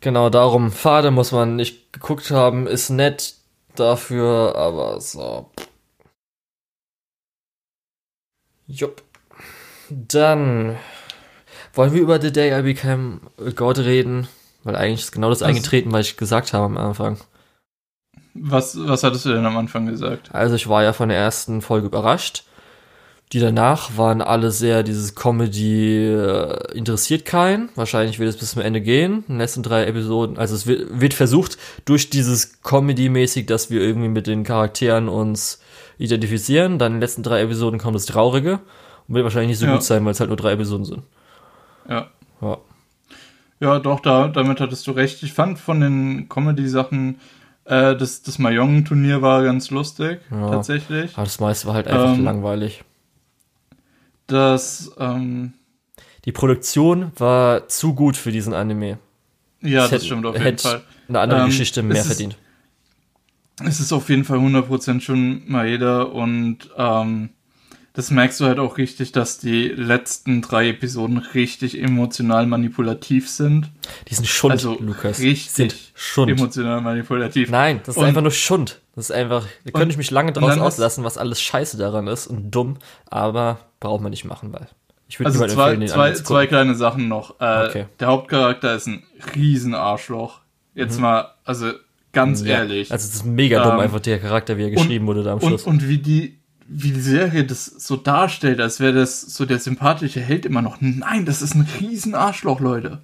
Genau 0.01 0.31
darum. 0.31 0.73
Fade 0.73 1.11
muss 1.11 1.33
man 1.33 1.57
nicht 1.57 1.93
geguckt 1.93 2.31
haben, 2.31 2.67
ist 2.67 2.89
nett 2.89 3.35
dafür, 3.75 4.55
aber 4.57 5.01
so. 5.01 5.51
Jupp. 8.67 9.04
Dann 9.91 10.77
wollen 11.75 11.93
wir 11.93 12.01
über 12.01 12.21
The 12.21 12.33
Day 12.33 12.59
I 12.59 12.63
Became 12.63 13.21
God 13.55 13.79
reden, 13.79 14.29
weil 14.63 14.77
eigentlich 14.77 15.01
ist 15.01 15.13
genau 15.13 15.31
das 15.31 15.41
was? 15.41 15.49
eingetreten, 15.49 15.93
was 15.93 16.07
ich 16.07 16.17
gesagt 16.17 16.53
habe 16.53 16.65
am 16.65 16.77
Anfang. 16.77 17.19
Was, 18.35 18.77
was 18.79 19.05
hattest 19.05 19.27
du 19.27 19.33
denn 19.33 19.47
am 19.47 19.57
Anfang 19.57 19.87
gesagt? 19.87 20.35
Also 20.35 20.57
ich 20.57 20.69
war 20.69 20.83
ja 20.83 20.93
von 20.93 21.09
der 21.09 21.19
ersten 21.19 21.63
Folge 21.63 21.87
überrascht. 21.87 22.45
Die 23.33 23.41
danach 23.41 23.97
waren 23.97 24.21
alle 24.21 24.51
sehr, 24.51 24.83
dieses 24.83 25.15
Comedy 25.15 26.07
äh, 26.07 26.77
interessiert 26.77 27.25
keinen. 27.25 27.71
Wahrscheinlich 27.75 28.19
wird 28.19 28.29
es 28.29 28.37
bis 28.37 28.53
zum 28.53 28.63
Ende 28.63 28.81
gehen. 28.81 29.25
In 29.27 29.35
den 29.35 29.39
letzten 29.39 29.63
drei 29.63 29.87
Episoden. 29.87 30.37
Also 30.37 30.55
es 30.55 30.67
wird, 30.67 31.01
wird 31.01 31.15
versucht, 31.15 31.59
durch 31.85 32.11
dieses 32.11 32.63
Comedy-mäßig, 32.63 33.47
dass 33.47 33.71
wir 33.71 33.81
irgendwie 33.81 34.09
mit 34.09 34.27
den 34.27 34.45
Charakteren 34.45 35.09
uns 35.09 35.61
identifizieren. 35.99 36.79
Dann 36.79 36.93
in 36.93 36.97
den 36.97 37.01
letzten 37.01 37.23
drei 37.23 37.41
Episoden 37.41 37.81
kommt 37.81 37.97
das 37.97 38.07
Traurige. 38.07 38.61
Und 39.09 39.15
wird 39.15 39.25
wahrscheinlich 39.25 39.51
nicht 39.51 39.59
so 39.59 39.67
Ja. 39.67 39.73
gut 39.75 39.83
sein, 39.83 40.05
weil 40.05 40.13
es 40.13 40.21
halt 40.21 40.29
nur 40.31 40.37
drei 40.37 40.53
Episoden 40.53 40.85
sind. 40.85 41.03
Ja. 41.89 42.09
Ja. 42.41 42.59
Ja, 43.61 43.79
doch, 43.79 44.01
da, 44.01 44.29
damit 44.29 44.61
hattest 44.61 44.87
du 44.87 44.91
recht. 44.93 45.23
Ich 45.23 45.33
fand 45.33 45.59
von 45.59 45.81
den 45.81 46.29
Comedy-Sachen, 46.29 47.21
äh, 47.65 47.95
das, 47.97 48.23
das 48.23 48.39
Mayong-Turnier 48.39 49.23
war 49.23 49.43
ganz 49.43 49.71
lustig, 49.71 50.21
Ja. 50.31 50.51
tatsächlich. 50.51 51.13
Aber 51.15 51.25
das 51.25 51.41
meiste 51.41 51.67
war 51.69 51.75
halt 51.75 51.87
einfach 51.89 52.15
Ähm, 52.15 52.25
langweilig. 52.25 52.83
Das, 54.27 54.93
ähm, 54.99 55.53
Die 56.25 56.33
Produktion 56.33 57.13
war 57.17 57.69
zu 57.69 57.95
gut 57.95 58.17
für 58.17 58.33
diesen 58.33 58.55
Anime. 58.55 58.99
ja, 59.61 59.85
Es 59.85 59.91
das 59.91 59.93
hätte- 59.93 60.05
stimmt 60.07 60.27
auf 60.27 60.35
jeden 60.35 60.45
hätte 60.45 60.63
Fall. 60.69 60.83
Eine 61.09 61.21
andere 61.21 61.41
Ähm, 61.41 61.47
Geschichte 61.47 61.83
mehr 61.83 61.97
es 61.97 62.01
ist- 62.03 62.07
verdient. 62.09 62.37
Es 63.63 63.79
ist 63.79 63.93
auf 63.93 64.09
jeden 64.09 64.25
Fall 64.25 64.39
100% 64.41 65.03
schon 65.05 65.43
Maeda 65.47 66.03
und 66.03 66.71
ähm, 66.77 67.29
das 67.95 68.11
merkst 68.11 68.41
du 68.41 68.45
halt 68.47 68.59
auch 68.59 68.77
richtig, 68.77 69.13
dass 69.13 69.39
die 69.39 69.69
letzten 69.69 70.43
drei 70.43 70.69
Episoden 70.69 71.19
richtig 71.19 71.81
emotional 71.81 72.45
manipulativ 72.47 73.31
sind. 73.31 73.71
Die 74.09 74.15
sind 74.15 74.27
Schund, 74.27 74.53
Also 74.53 74.77
Lukas. 74.81 75.21
richtig 75.21 75.51
sind 75.51 75.75
Schund. 75.95 76.31
Emotional 76.31 76.81
manipulativ. 76.81 77.51
Nein, 77.51 77.81
das 77.85 77.97
ist 77.97 78.01
Und- 78.03 78.07
einfach 78.09 78.21
nur 78.23 78.31
Schund. 78.33 78.81
Das 78.97 79.07
ist 79.11 79.17
einfach, 79.17 79.47
da 79.65 79.71
könnte 79.73 79.91
ich 79.93 79.97
mich 79.97 80.11
lange 80.11 80.29
und 80.29 80.37
draus 80.37 80.59
auslassen, 80.59 81.03
was 81.05 81.19
alles 81.19 81.41
scheiße 81.41 81.77
daran 81.79 82.07
ist 82.07 82.27
und 82.29 82.51
dumm, 82.53 82.77
aber 83.11 83.59
braucht 83.81 84.03
man 84.03 84.11
nicht 84.11 84.25
machen, 84.25 84.53
weil 84.53 84.69
ich 85.09 85.19
würde 85.19 85.31
Also 85.33 85.41
zwei, 85.47 85.71
empfehlen, 85.73 85.81
den 85.81 85.89
zwei, 85.89 86.13
zwei 86.13 86.47
kleine 86.47 86.75
Sachen 86.75 87.09
noch. 87.09 87.41
Äh, 87.41 87.67
Okay. 87.69 87.87
Der 88.01 88.09
Hauptcharakter 88.09 88.75
ist 88.75 88.87
ein 88.87 89.03
riesen 89.35 89.75
Arschloch. 89.75 90.41
Jetzt 90.75 90.99
mal, 91.01 91.29
also 91.45 91.73
ganz 92.13 92.41
Mhm. 92.43 92.47
Ja, 92.49 92.55
ehrlich. 92.59 92.91
Also 92.93 93.07
es 93.09 93.15
ist 93.17 93.25
mega 93.25 93.63
dumm, 93.63 93.75
Ähm, 93.75 93.81
einfach 93.81 94.01
der 94.01 94.19
Charakter, 94.21 94.57
wie 94.59 94.63
er 94.65 94.71
geschrieben 94.71 95.07
wurde 95.07 95.23
da 95.23 95.33
am 95.33 95.41
Schluss. 95.41 95.65
Und, 95.65 95.83
und 95.83 95.89
wie 95.89 95.99
die, 95.99 96.39
wie 96.69 96.93
die 96.93 97.01
Serie 97.01 97.45
das 97.45 97.67
so 97.67 97.97
darstellt, 97.97 98.61
als 98.61 98.81
wäre 98.81 98.93
das 98.95 99.21
so 99.21 99.45
der 99.45 99.59
sympathische 99.59 100.21
Held 100.21 100.47
immer 100.47 100.63
noch. 100.63 100.79
Nein, 100.81 101.25
das 101.27 101.43
ist 101.43 101.55
ein 101.55 101.67
riesen 101.81 102.15
Arschloch, 102.15 102.61
Leute. 102.61 103.01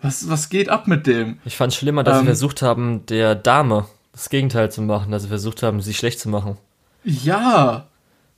Was, 0.00 0.28
was 0.28 0.48
geht 0.50 0.68
ab 0.68 0.86
mit 0.86 1.06
dem? 1.06 1.38
ich 1.44 1.56
fand 1.56 1.72
schlimmer, 1.74 2.04
dass 2.04 2.16
sie 2.16 2.20
ähm, 2.20 2.26
versucht 2.26 2.62
haben, 2.62 3.06
der 3.06 3.34
Dame 3.34 3.86
das 4.12 4.28
Gegenteil 4.28 4.70
zu 4.70 4.82
machen, 4.82 5.10
dass 5.10 5.22
sie 5.22 5.28
versucht 5.28 5.62
haben, 5.62 5.80
sie 5.80 5.94
schlecht 5.94 6.20
zu 6.20 6.28
machen. 6.28 6.56
Ja, 7.04 7.86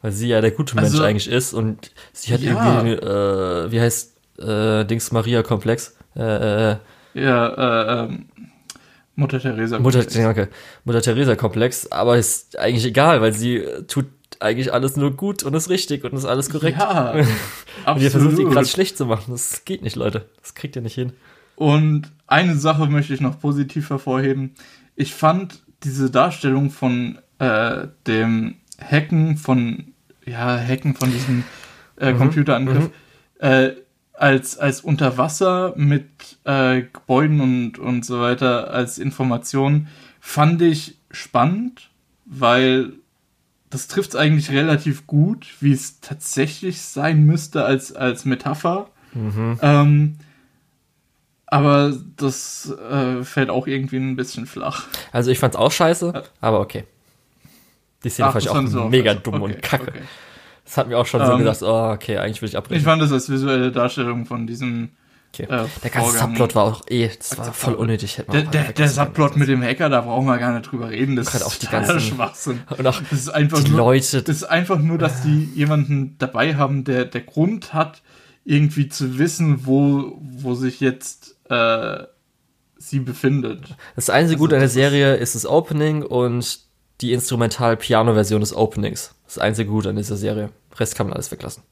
Weil 0.02 0.12
sie 0.12 0.28
ja 0.28 0.40
der 0.40 0.50
gute 0.52 0.74
Mensch 0.76 0.88
Also- 0.90 1.02
eigentlich 1.02 1.28
ist 1.28 1.52
und 1.52 1.90
sie 2.12 2.32
hat 2.32 2.40
Ja. 2.40 2.52
irgendwie, 2.82 2.92
äh, 3.06 3.70
wie 3.72 3.80
heißt, 3.80 4.14
äh, 4.38 4.84
Dings 4.84 5.10
Maria 5.12 5.42
Komplex? 5.42 5.96
Äh, 6.14 6.72
äh, 6.72 6.76
ja, 7.14 7.48
äh, 7.48 8.04
ähm, 8.04 8.26
Mutter 9.16 9.40
Teresa. 9.40 9.78
Mutter, 9.78 10.04
danke, 10.04 10.48
Mutter 10.84 11.00
Teresa 11.02 11.34
Komplex, 11.36 11.90
aber 11.90 12.16
ist 12.18 12.58
eigentlich 12.58 12.84
egal, 12.84 13.20
weil 13.22 13.32
sie 13.32 13.56
äh, 13.56 13.86
eigentlich 14.40 14.72
alles 14.72 14.96
nur 14.96 15.16
gut 15.16 15.42
und 15.42 15.54
ist 15.54 15.70
richtig 15.70 16.04
und 16.04 16.12
ist 16.14 16.24
alles 16.24 16.50
korrekt. 16.50 16.78
Ja, 16.78 17.12
und 17.86 18.00
ihr 18.00 18.10
versucht, 18.10 18.38
ihn 18.38 18.50
gerade 18.50 18.66
schlecht 18.66 18.96
zu 18.96 19.06
machen. 19.06 19.30
Das 19.30 19.64
geht 19.64 19.82
nicht, 19.82 19.96
Leute. 19.96 20.28
Das 20.40 20.54
kriegt 20.54 20.76
ihr 20.76 20.82
nicht 20.82 20.94
hin. 20.94 21.12
Und 21.56 22.12
eine 22.26 22.56
Sache 22.56 22.86
möchte 22.86 23.14
ich 23.14 23.20
noch 23.20 23.40
positiv 23.40 23.90
hervorheben. 23.90 24.54
Ich 24.94 25.14
fand 25.14 25.62
diese 25.84 26.10
Darstellung 26.10 26.70
von 26.70 27.18
äh, 27.38 27.88
dem 28.06 28.56
Hacken 28.78 29.36
von, 29.36 29.94
ja, 30.24 30.58
Hacken 30.58 30.94
von 30.94 31.10
diesem 31.10 31.44
äh, 31.96 32.12
Mhm, 32.12 32.18
Computerangriff 32.18 32.90
äh, 33.38 33.70
als, 34.12 34.58
als 34.58 34.80
Unterwasser 34.80 35.74
mit 35.76 36.38
äh, 36.44 36.82
Gebäuden 36.82 37.40
und, 37.40 37.78
und 37.78 38.04
so 38.04 38.20
weiter 38.20 38.70
als 38.70 38.98
Information 38.98 39.88
fand 40.20 40.62
ich 40.62 40.98
spannend, 41.10 41.90
weil 42.24 42.94
das 43.76 43.88
trifft 43.88 44.10
es 44.10 44.16
eigentlich 44.16 44.50
relativ 44.50 45.06
gut, 45.06 45.46
wie 45.60 45.70
es 45.72 46.00
tatsächlich 46.00 46.80
sein 46.80 47.24
müsste 47.26 47.66
als, 47.66 47.94
als 47.94 48.24
Metapher. 48.24 48.88
Mhm. 49.12 49.58
Ähm, 49.60 50.16
aber 51.46 51.92
das 52.16 52.72
äh, 52.90 53.22
fällt 53.22 53.50
auch 53.50 53.66
irgendwie 53.66 53.98
ein 53.98 54.16
bisschen 54.16 54.46
flach. 54.46 54.86
Also 55.12 55.30
ich 55.30 55.38
fand's 55.38 55.56
auch 55.56 55.70
scheiße, 55.70 56.22
aber 56.40 56.60
okay. 56.60 56.84
Die 58.02 58.08
Szene 58.08 58.28
Ach, 58.28 58.32
fand 58.32 58.44
ich 58.46 58.50
das 58.50 58.74
auch 58.74 58.88
mega 58.88 59.10
scheiße. 59.12 59.22
dumm 59.22 59.42
Okay, 59.42 59.44
und 59.54 59.62
kacke. 59.62 59.88
okay. 59.90 60.00
Das 60.64 60.76
hat 60.78 60.88
mir 60.88 60.98
auch 60.98 61.06
schon 61.06 61.24
so 61.24 61.32
Ähm, 61.32 61.38
gedacht, 61.38 61.62
oh, 61.62 61.90
okay, 61.92 62.16
eigentlich 62.16 62.40
will 62.40 62.48
ich 62.48 62.54
Ich 62.54 62.58
abbrechen. 62.58 62.82
fand 62.84 63.02
das 63.02 63.12
als 63.12 63.28
visuelle 63.28 63.70
Darstellung 63.70 64.24
von 64.24 64.46
diesem. 64.46 64.90
Okay. 65.38 65.44
äh, 65.44 65.66
der 65.82 65.90
ganze 65.90 66.10
Vorgang- 66.10 66.28
Subplot 66.30 66.54
war 66.54 66.64
auch 66.64 66.82
eh, 66.88 67.08
das 67.16 67.36
war 67.38 67.52
voll 67.52 67.74
unnötig. 67.74 68.22
Der, 68.32 68.42
der, 68.42 68.72
der 68.72 68.88
Subplot 68.88 69.36
mit 69.36 69.48
dem 69.48 69.62
Hacker, 69.62 69.88
da 69.88 70.00
brauchen 70.00 70.26
wir 70.26 70.38
gar 70.38 70.52
nicht 70.56 70.70
drüber 70.70 70.90
reden. 70.90 71.16
Das 71.16 71.26
Gerade 71.26 71.44
ist 71.44 71.50
auch 71.50 71.54
die 71.56 71.66
ganzen- 71.66 72.00
Schwachsinn. 72.00 72.60
Und 72.78 72.86
auch 72.86 73.00
Das 73.10 73.18
ist 73.20 73.28
einfach 73.28 73.62
die 73.62 73.70
nur, 73.70 73.78
Leute, 73.78 74.22
Das 74.22 74.36
ist 74.36 74.44
einfach 74.44 74.78
nur, 74.78 74.98
dass 74.98 75.22
die 75.22 75.44
jemanden 75.54 76.16
dabei 76.18 76.56
haben, 76.56 76.84
der 76.84 77.04
der 77.04 77.20
Grund 77.22 77.72
hat, 77.74 78.02
irgendwie 78.44 78.88
zu 78.88 79.18
wissen, 79.18 79.66
wo, 79.66 80.18
wo 80.20 80.54
sich 80.54 80.80
jetzt 80.80 81.36
äh, 81.50 82.04
sie 82.78 83.00
befindet. 83.00 83.74
Das 83.96 84.10
einzige 84.10 84.34
Also 84.36 84.44
Gute 84.44 84.54
an 84.56 84.60
der 84.60 84.68
Serie 84.68 85.16
ist 85.16 85.34
das 85.34 85.46
Opening 85.46 86.02
und 86.02 86.60
die 87.00 87.12
Instrumental-Piano-Version 87.12 88.40
des 88.40 88.54
Openings. 88.54 89.14
Das 89.26 89.38
einzige 89.38 89.70
Gute 89.70 89.90
an 89.90 89.96
dieser 89.96 90.16
Serie. 90.16 90.50
Rest 90.78 90.94
kann 90.94 91.06
man 91.08 91.14
alles 91.14 91.30
weglassen. 91.32 91.62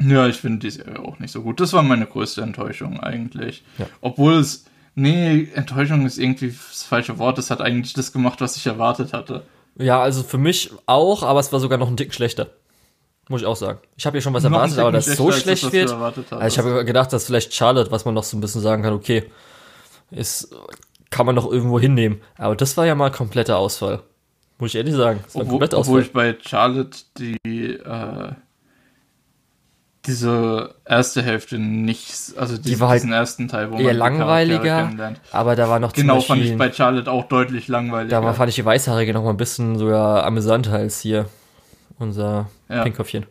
Ja, 0.00 0.26
ich 0.26 0.36
finde 0.36 0.58
die 0.58 0.70
Serie 0.70 0.98
auch 0.98 1.18
nicht 1.18 1.30
so 1.30 1.42
gut. 1.42 1.60
Das 1.60 1.72
war 1.72 1.82
meine 1.82 2.06
größte 2.06 2.42
Enttäuschung 2.42 3.00
eigentlich. 3.00 3.62
Ja. 3.78 3.86
Obwohl 4.00 4.34
es, 4.34 4.64
nee, 4.94 5.48
Enttäuschung 5.54 6.04
ist 6.04 6.18
irgendwie 6.18 6.48
das 6.48 6.82
falsche 6.82 7.18
Wort. 7.18 7.38
Es 7.38 7.50
hat 7.50 7.60
eigentlich 7.60 7.92
das 7.92 8.12
gemacht, 8.12 8.40
was 8.40 8.56
ich 8.56 8.66
erwartet 8.66 9.12
hatte. 9.12 9.44
Ja, 9.76 10.02
also 10.02 10.22
für 10.22 10.38
mich 10.38 10.72
auch, 10.86 11.22
aber 11.22 11.40
es 11.40 11.52
war 11.52 11.60
sogar 11.60 11.78
noch 11.78 11.88
ein 11.88 11.96
Tick 11.96 12.12
schlechter. 12.14 12.48
Muss 13.28 13.40
ich 13.40 13.46
auch 13.46 13.56
sagen. 13.56 13.78
Ich 13.96 14.04
habe 14.04 14.18
ja 14.18 14.20
schon 14.20 14.34
was 14.34 14.42
Noch 14.42 14.50
ein 14.50 14.54
erwartet, 14.54 14.78
aber 14.78 14.92
dass 14.92 15.06
es 15.06 15.16
so 15.16 15.32
schlecht 15.32 15.64
das, 15.64 15.72
wird. 15.72 15.90
Also 16.32 16.46
ich 16.46 16.58
habe 16.58 16.84
gedacht, 16.84 17.12
dass 17.12 17.26
vielleicht 17.26 17.54
Charlotte, 17.54 17.90
was 17.90 18.04
man 18.04 18.14
noch 18.14 18.24
so 18.24 18.36
ein 18.36 18.40
bisschen 18.40 18.60
sagen 18.60 18.82
kann, 18.82 18.92
okay, 18.92 19.30
ist, 20.10 20.54
kann 21.10 21.24
man 21.24 21.34
noch 21.34 21.50
irgendwo 21.50 21.80
hinnehmen. 21.80 22.20
Aber 22.36 22.54
das 22.56 22.76
war 22.76 22.84
ja 22.84 22.94
mal 22.94 23.10
kompletter 23.10 23.56
Ausfall. 23.56 24.02
Muss 24.58 24.70
ich 24.70 24.76
ehrlich 24.76 24.94
sagen. 24.94 25.20
Das 25.24 25.34
war 25.34 25.42
ein 25.42 25.46
Obwohl, 25.46 25.58
kompletter 25.58 25.78
obwohl 25.78 26.00
Ausfall. 26.00 26.30
ich 26.30 26.38
bei 26.42 26.48
Charlotte 26.48 26.98
die 27.18 27.74
äh, 27.74 28.32
diese 30.06 30.74
erste 30.84 31.22
Hälfte 31.22 31.58
nicht, 31.58 32.12
also 32.36 32.56
diesen, 32.58 32.80
war 32.80 32.90
halt 32.90 33.02
diesen 33.02 33.12
ersten 33.12 33.48
Teil, 33.48 33.70
wo 33.72 33.76
Eher 33.78 33.92
die 33.92 33.98
langweiliger, 33.98 34.90
aber 35.32 35.56
da 35.56 35.68
war 35.68 35.78
noch 35.78 35.92
Genau, 35.92 36.18
zum 36.18 36.26
fand 36.26 36.40
ich 36.42 36.48
Beispiel, 36.50 36.58
bei 36.58 36.72
Charlotte 36.72 37.10
auch 37.10 37.24
deutlich 37.28 37.68
langweiliger. 37.68 38.20
da 38.20 38.24
war, 38.24 38.34
fand 38.34 38.50
ich 38.50 38.54
die 38.56 38.64
Weißhaarige 38.64 39.14
noch 39.14 39.24
mal 39.24 39.30
ein 39.30 39.36
bisschen 39.36 39.78
sogar 39.78 40.24
amüsanter 40.24 40.72
als 40.74 41.00
hier 41.00 41.26
unser 41.98 42.48
Ja. 42.68 42.82
Pinkköpfchen. 42.82 43.26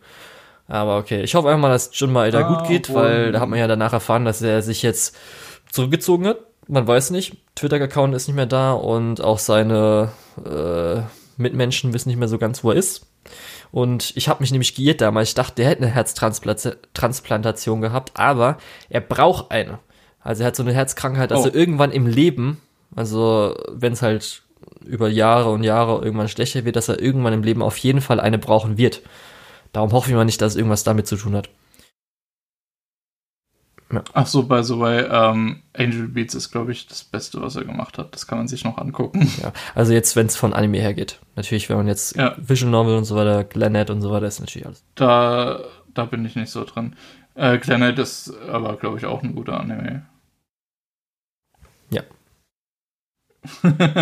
Aber 0.68 0.98
okay, 0.98 1.22
ich 1.22 1.36
hoffe 1.36 1.50
einfach 1.50 1.62
mal, 1.62 1.70
dass 1.70 1.90
Jun 1.94 2.12
Maeda 2.14 2.40
Ah, 2.40 2.56
gut 2.58 2.68
geht, 2.68 2.94
weil 2.94 3.32
da 3.34 3.40
hat 3.42 3.50
man 3.50 3.60
ja 3.60 3.68
danach 3.68 3.94
erfahren, 3.94 4.26
dass 4.26 4.42
er 4.42 4.62
sich 4.62 4.82
jetzt 4.82 5.16
zurückgezogen 5.72 6.26
hat. 6.28 6.38
Man 6.68 6.88
weiß 6.88 7.12
nicht, 7.12 7.36
Twitter-Account 7.56 8.16
ist 8.16 8.28
nicht 8.28 8.36
mehr 8.38 8.46
da 8.46 8.72
und 8.72 9.20
auch 9.22 9.38
seine 9.40 10.12
äh, 10.46 11.02
Mitmenschen 11.36 11.94
wissen 11.94 12.08
nicht 12.10 12.18
mehr 12.18 12.30
so 12.30 12.38
ganz, 12.38 12.64
wo 12.64 12.72
er 12.72 12.78
ist. 12.78 13.06
Und 13.74 14.14
ich 14.16 14.30
habe 14.30 14.42
mich 14.44 14.52
nämlich 14.52 14.76
geirrt 14.76 15.02
damals. 15.02 15.30
Ich 15.30 15.34
dachte, 15.36 15.56
der 15.56 15.66
hätte 15.68 15.82
eine 15.82 15.92
Herztransplantation 15.92 17.82
gehabt, 17.82 18.12
aber 18.14 18.58
er 18.90 19.02
braucht 19.02 19.50
eine. 19.52 19.80
Also 20.22 20.44
er 20.44 20.48
hat 20.48 20.56
so 20.56 20.62
eine 20.64 20.74
Herzkrankheit, 20.74 21.32
dass 21.32 21.40
Oh. 21.42 21.48
er 21.48 21.56
irgendwann 21.56 21.92
im 21.92 22.06
Leben, 22.06 22.62
also 22.96 23.58
wenn 23.72 23.94
es 23.94 24.04
halt 24.04 24.44
über 24.86 25.10
Jahre 25.10 25.50
und 25.50 25.64
Jahre 25.64 26.04
irgendwann 26.06 26.28
schlechter 26.30 26.66
wird, 26.66 26.76
dass 26.76 26.88
er 26.88 27.02
irgendwann 27.02 27.34
im 27.34 27.42
Leben 27.44 27.64
auf 27.64 27.78
jeden 27.78 28.02
Fall 28.02 28.20
eine 28.20 28.38
brauchen 28.38 28.78
wird. 28.78 29.02
Darum 29.72 29.92
hoffe 29.92 30.10
ich 30.12 30.16
mal 30.16 30.24
nicht, 30.24 30.40
dass 30.42 30.54
es 30.54 30.56
irgendwas 30.58 30.84
damit 30.84 31.08
zu 31.08 31.16
tun 31.18 31.36
hat. 31.36 31.50
Ach 34.14 34.28
so, 34.28 34.44
bei 34.44 34.64
so 34.64 34.80
bei 34.80 35.08
ähm, 35.08 35.62
Angel 35.74 36.08
Beats 36.08 36.36
ist, 36.36 36.52
glaube 36.52 36.72
ich, 36.72 36.88
das 36.88 37.04
Beste, 37.04 37.42
was 37.42 37.56
er 37.56 37.66
gemacht 37.66 37.98
hat. 37.98 38.14
Das 38.14 38.28
kann 38.28 38.38
man 38.38 38.48
sich 38.48 38.64
noch 38.64 38.78
angucken. 38.78 39.30
Ja, 39.42 39.54
also 39.76 39.94
jetzt, 39.94 40.16
wenn 40.16 40.28
es 40.28 40.36
von 40.36 40.54
Anime 40.54 40.80
hergeht. 40.80 41.20
Natürlich, 41.36 41.70
wenn 41.70 41.78
man 41.78 41.88
jetzt 41.88 42.16
Ja. 42.16 42.36
Visual 42.38 42.72
Novel 42.72 42.98
und 42.98 43.06
so 43.06 43.16
weiter, 43.16 43.44
Glennet 43.44 43.90
und 43.90 44.02
so 44.02 44.12
weiter, 44.12 44.28
ist 44.28 44.40
natürlich 44.40 44.66
alles. 44.66 44.84
Da, 44.96 45.60
da 45.94 46.06
bin 46.06 46.26
ich 46.26 46.36
nicht 46.36 46.52
so 46.52 46.64
drin. 46.64 46.96
Äh, 47.36 47.58
Planet 47.58 47.98
ist 48.00 48.34
aber, 48.52 48.78
glaube 48.78 48.98
ich, 48.98 49.06
auch 49.06 49.24
ein 49.24 49.36
guter 49.36 49.60
Anime. 49.60 50.06
Ja. 51.90 52.04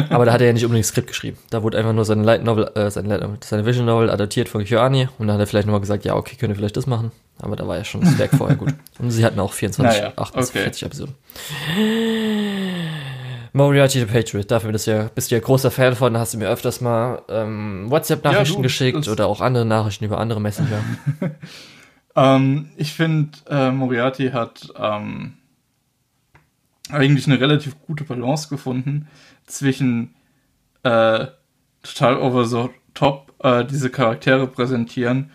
Aber 0.10 0.26
da 0.26 0.34
hat 0.34 0.42
er 0.42 0.48
ja 0.48 0.54
nicht 0.54 0.66
unbedingt 0.66 0.86
Skript 0.86 1.08
geschrieben. 1.08 1.38
Da 1.50 1.64
wurde 1.64 1.78
einfach 1.78 1.94
nur 1.94 2.06
seine 2.06 2.24
Light 2.24 2.44
Novel, 2.44 2.70
äh, 2.76 2.92
seine, 2.92 3.08
Light 3.10 3.22
Novel, 3.22 3.38
seine 3.44 3.66
Visual 3.66 3.86
Novel 3.86 4.10
adaptiert 4.10 4.50
von 4.50 4.64
KyoAni 4.64 5.08
und 5.18 5.28
dann 5.28 5.36
hat 5.36 5.42
er 5.42 5.48
vielleicht 5.48 5.66
nochmal 5.66 5.82
gesagt, 5.82 6.06
ja, 6.06 6.16
okay, 6.16 6.36
könnt 6.36 6.52
ihr 6.52 6.56
vielleicht 6.56 6.78
das 6.78 6.88
machen. 6.88 7.12
Aber 7.42 7.56
da 7.56 7.68
war 7.68 7.78
ja 7.78 7.84
schon 7.84 8.02
das 8.02 8.18
Werk 8.18 8.36
vorher 8.36 8.56
gut. 8.56 8.74
Und 9.00 9.12
sie 9.12 9.26
hatten 9.26 9.40
auch 9.40 9.54
24, 9.54 10.02
Naja, 10.02 10.14
48 10.16 10.84
okay. 10.84 10.86
Episoden. 10.86 11.16
Moriarty 13.54 14.00
the 14.00 14.06
Patriot, 14.06 14.50
dafür 14.50 14.72
bist 14.72 14.88
du 14.88 14.92
ja, 14.92 15.10
bist 15.14 15.30
du 15.30 15.36
ja 15.36 15.42
großer 15.42 15.72
Fan 15.72 15.96
von, 15.96 16.18
hast 16.18 16.34
du 16.34 16.38
mir 16.38 16.48
öfters 16.48 16.80
mal 16.80 17.22
ähm, 17.28 17.88
WhatsApp-Nachrichten 17.90 18.58
Ja, 18.58 18.62
geschickt 18.62 19.08
oder 19.10 19.28
auch 19.28 19.42
andere 19.42 19.66
Nachrichten 19.66 20.06
über 20.06 20.20
andere 20.20 20.40
Messenger. 20.40 20.80
Ähm, 22.16 22.72
ich 22.76 22.94
finde, 22.94 23.38
äh, 23.50 23.72
Moriarty 23.72 24.32
hat 24.32 24.68
ähm, 24.78 25.38
eigentlich 26.90 27.26
eine 27.28 27.40
relativ 27.40 27.80
gute 27.82 28.04
Balance 28.04 28.50
gefunden 28.50 29.08
zwischen 29.46 30.14
äh, 30.84 31.28
total 31.84 32.18
over 32.18 32.46
the 32.46 32.70
top 32.94 33.34
äh, 33.40 33.64
diese 33.66 33.90
Charaktere 33.90 34.48
präsentieren 34.48 35.32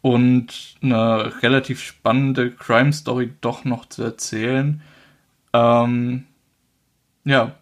und 0.00 0.76
eine 0.82 1.42
relativ 1.42 1.82
spannende 1.82 2.50
Crime-Story 2.50 3.32
doch 3.40 3.64
noch 3.64 3.86
zu 3.86 4.02
erzählen. 4.02 4.82
Ähm, 5.52 6.24
ja, 7.24 7.56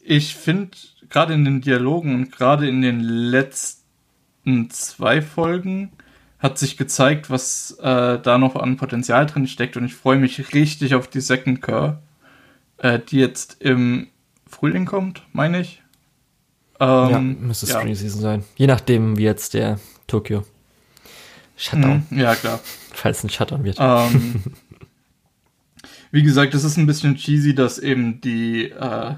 ich 0.00 0.34
finde 0.34 0.76
gerade 1.08 1.34
in 1.34 1.44
den 1.44 1.60
Dialogen 1.60 2.14
und 2.14 2.32
gerade 2.32 2.68
in 2.68 2.82
den 2.82 3.00
letzten 3.00 4.70
zwei 4.70 5.22
Folgen 5.22 5.92
hat 6.38 6.58
sich 6.58 6.76
gezeigt, 6.76 7.30
was 7.30 7.72
äh, 7.80 8.18
da 8.18 8.38
noch 8.38 8.56
an 8.56 8.76
Potenzial 8.76 9.26
drin 9.26 9.46
steckt 9.46 9.76
und 9.76 9.84
ich 9.84 9.94
freue 9.94 10.18
mich 10.18 10.54
richtig 10.54 10.94
auf 10.94 11.08
die 11.08 11.20
Second 11.20 11.62
Cur, 11.62 12.02
äh, 12.78 12.98
die 12.98 13.18
jetzt 13.18 13.60
im 13.60 14.08
Frühling 14.46 14.86
kommt, 14.86 15.22
meine 15.32 15.60
ich. 15.60 15.82
ja, 16.80 17.18
Ähm, 17.18 17.46
müsste 17.46 17.66
ja. 17.66 17.80
Spring 17.80 17.94
Season 17.94 18.20
sein. 18.20 18.44
Je 18.56 18.66
nachdem, 18.66 19.16
wie 19.16 19.24
jetzt 19.24 19.54
der 19.54 19.80
Tokyo 20.06 20.44
Shutdown, 21.56 22.06
Mhm, 22.10 22.18
ja, 22.18 22.34
klar. 22.34 22.60
falls 22.92 23.24
ein 23.24 23.30
Shutdown 23.30 23.64
wird. 23.64 23.76
Ähm, 23.80 24.42
wie 26.10 26.22
gesagt, 26.22 26.54
es 26.54 26.64
ist 26.64 26.76
ein 26.76 26.86
bisschen 26.86 27.16
cheesy, 27.16 27.54
dass 27.54 27.78
eben 27.78 28.20
die, 28.20 28.70
äh, 28.70 29.14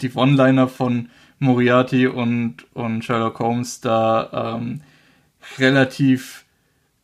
die 0.00 0.12
One-Liner 0.12 0.68
von 0.68 1.10
Moriarty 1.38 2.06
und, 2.06 2.66
und 2.74 3.04
Sherlock 3.04 3.38
Holmes 3.40 3.80
da 3.80 4.56
ähm, 4.56 4.80
relativ 5.58 6.44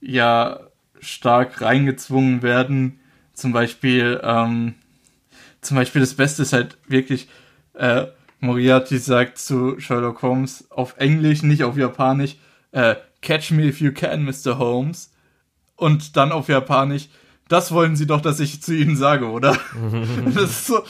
ja 0.01 0.61
stark 1.01 1.61
reingezwungen 1.61 2.43
werden. 2.43 2.99
Zum 3.35 3.53
Beispiel, 3.53 4.21
ähm, 4.23 4.75
zum 5.61 5.77
Beispiel 5.77 6.01
das 6.01 6.15
Beste 6.15 6.43
ist 6.43 6.53
halt 6.53 6.77
wirklich, 6.89 7.29
äh, 7.75 8.07
Moriarty 8.41 8.99
sagt 8.99 9.39
zu 9.39 9.79
Sherlock 9.79 10.23
Holmes 10.23 10.71
auf 10.71 10.97
Englisch, 10.99 11.43
nicht 11.43 11.63
auf 11.63 11.77
Japanisch, 11.77 12.37
äh, 12.73 12.97
Catch 13.23 13.53
me 13.53 13.69
if 13.69 13.81
you 13.81 13.93
can, 13.93 14.25
Mr. 14.25 14.59
Holmes. 14.59 15.11
Und 15.77 16.17
dann 16.17 16.33
auf 16.33 16.49
Japanisch, 16.49 17.09
das 17.49 17.73
wollen 17.73 17.97
Sie 17.97 18.07
doch, 18.07 18.21
dass 18.21 18.41
ich 18.41 18.63
zu 18.63 18.75
Ihnen 18.75 18.97
sage, 18.97 19.31
oder? 19.31 19.57
das 20.35 20.45
ist 20.45 20.67
so, 20.67 20.83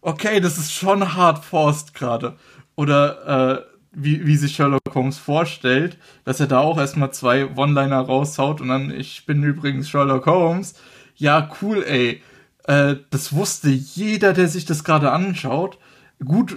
okay, 0.00 0.40
das 0.40 0.58
ist 0.58 0.72
schon 0.72 1.14
hart 1.14 1.44
forced 1.44 1.94
gerade. 1.94 2.36
Oder 2.74 3.60
äh, 3.60 3.72
wie, 3.92 4.26
wie 4.26 4.36
sich 4.36 4.54
Sherlock 4.54 4.80
Holmes 4.94 5.18
vorstellt, 5.18 5.98
dass 6.24 6.40
er 6.40 6.46
da 6.46 6.60
auch 6.60 6.78
erstmal 6.78 7.12
zwei 7.12 7.46
One-Liner 7.54 8.00
raushaut 8.00 8.60
und 8.60 8.68
dann, 8.68 8.90
ich 8.90 9.26
bin 9.26 9.42
übrigens 9.42 9.88
Sherlock 9.88 10.26
Holmes. 10.26 10.74
Ja, 11.16 11.50
cool, 11.60 11.84
ey. 11.84 12.22
Äh, 12.64 12.96
das 13.10 13.32
wusste 13.34 13.68
jeder, 13.68 14.32
der 14.32 14.48
sich 14.48 14.64
das 14.64 14.84
gerade 14.84 15.12
anschaut. 15.12 15.78
Gut, 16.24 16.56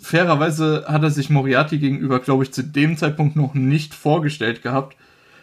fairerweise 0.00 0.84
hat 0.88 1.02
er 1.02 1.10
sich 1.10 1.30
Moriarty 1.30 1.78
gegenüber, 1.78 2.20
glaube 2.20 2.44
ich, 2.44 2.52
zu 2.52 2.62
dem 2.62 2.96
Zeitpunkt 2.96 3.36
noch 3.36 3.54
nicht 3.54 3.94
vorgestellt 3.94 4.62
gehabt. 4.62 4.96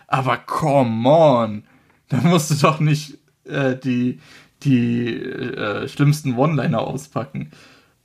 Aber 0.08 0.38
come 0.38 1.10
on, 1.10 1.64
da 2.10 2.18
musst 2.18 2.52
du 2.52 2.56
doch 2.56 2.80
nicht 2.80 3.18
äh, 3.46 3.76
die, 3.76 4.20
die 4.64 5.08
äh, 5.08 5.88
schlimmsten 5.88 6.38
One-Liner 6.38 6.80
auspacken. 6.82 7.52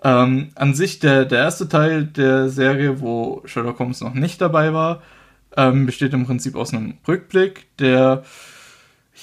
Ähm, 0.04 0.50
an 0.56 0.74
sich 0.74 0.98
der, 0.98 1.24
der 1.24 1.38
erste 1.38 1.68
Teil 1.68 2.04
der 2.04 2.48
Serie, 2.48 3.00
wo 3.00 3.42
Sherlock 3.44 3.78
Holmes 3.78 4.00
noch 4.00 4.14
nicht 4.14 4.40
dabei 4.40 4.74
war, 4.74 5.02
ähm, 5.56 5.86
besteht 5.86 6.12
im 6.12 6.26
Prinzip 6.26 6.56
aus 6.56 6.72
einem 6.72 6.94
Rückblick, 7.06 7.76
der 7.78 8.24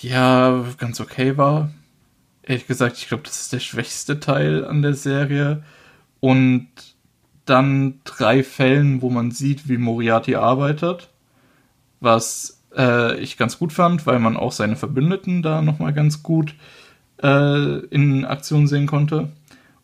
ja 0.01 0.63
ganz 0.77 1.01
okay 1.01 1.37
war. 1.37 1.71
Ehrlich 2.43 2.67
gesagt, 2.67 2.97
ich 2.97 3.07
glaube, 3.07 3.23
das 3.23 3.41
ist 3.41 3.53
der 3.53 3.59
schwächste 3.59 4.19
Teil 4.19 4.65
an 4.65 4.81
der 4.81 4.93
Serie. 4.93 5.63
Und 6.19 6.67
dann 7.49 7.99
drei 8.03 8.43
Fällen, 8.43 9.01
wo 9.01 9.09
man 9.09 9.31
sieht, 9.31 9.67
wie 9.67 9.77
Moriarty 9.77 10.35
arbeitet, 10.35 11.09
was 11.99 12.61
äh, 12.75 13.19
ich 13.19 13.37
ganz 13.37 13.57
gut 13.59 13.73
fand, 13.73 14.05
weil 14.05 14.19
man 14.19 14.37
auch 14.37 14.51
seine 14.51 14.75
Verbündeten 14.75 15.41
da 15.41 15.61
nochmal 15.61 15.93
ganz 15.93 16.23
gut 16.23 16.55
äh, 17.21 17.79
in 17.87 18.25
Aktion 18.25 18.67
sehen 18.67 18.87
konnte. 18.87 19.29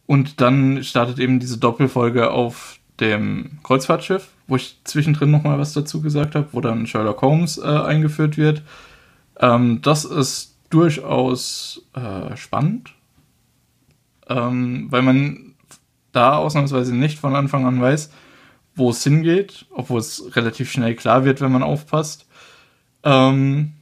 Und 0.05 0.41
dann 0.41 0.83
startet 0.83 1.19
eben 1.19 1.39
diese 1.39 1.57
Doppelfolge 1.57 2.31
auf 2.31 2.79
dem 2.99 3.59
Kreuzfahrtschiff, 3.63 4.29
wo 4.47 4.55
ich 4.55 4.79
zwischendrin 4.83 5.31
nochmal 5.31 5.59
was 5.59 5.73
dazu 5.73 6.01
gesagt 6.01 6.35
habe, 6.35 6.47
wo 6.51 6.61
dann 6.61 6.87
Sherlock 6.87 7.21
Holmes 7.21 7.57
äh, 7.57 7.63
eingeführt 7.63 8.37
wird. 8.37 8.61
Ähm, 9.39 9.81
das 9.81 10.05
ist 10.05 10.55
durchaus 10.69 11.81
äh, 11.93 12.35
spannend, 12.37 12.93
ähm, 14.29 14.87
weil 14.89 15.01
man 15.01 15.54
da 16.15 16.37
ausnahmsweise 16.37 16.95
nicht 16.95 17.19
von 17.19 17.35
Anfang 17.35 17.65
an 17.65 17.81
weiß, 17.81 18.11
wo 18.75 18.89
es 18.89 19.03
hingeht, 19.03 19.65
obwohl 19.71 19.99
es 19.99 20.35
relativ 20.35 20.71
schnell 20.71 20.95
klar 20.95 21.25
wird, 21.25 21.41
wenn 21.41 21.51
man 21.51 21.63
aufpasst. 21.63 22.27
Ähm, 23.03 23.73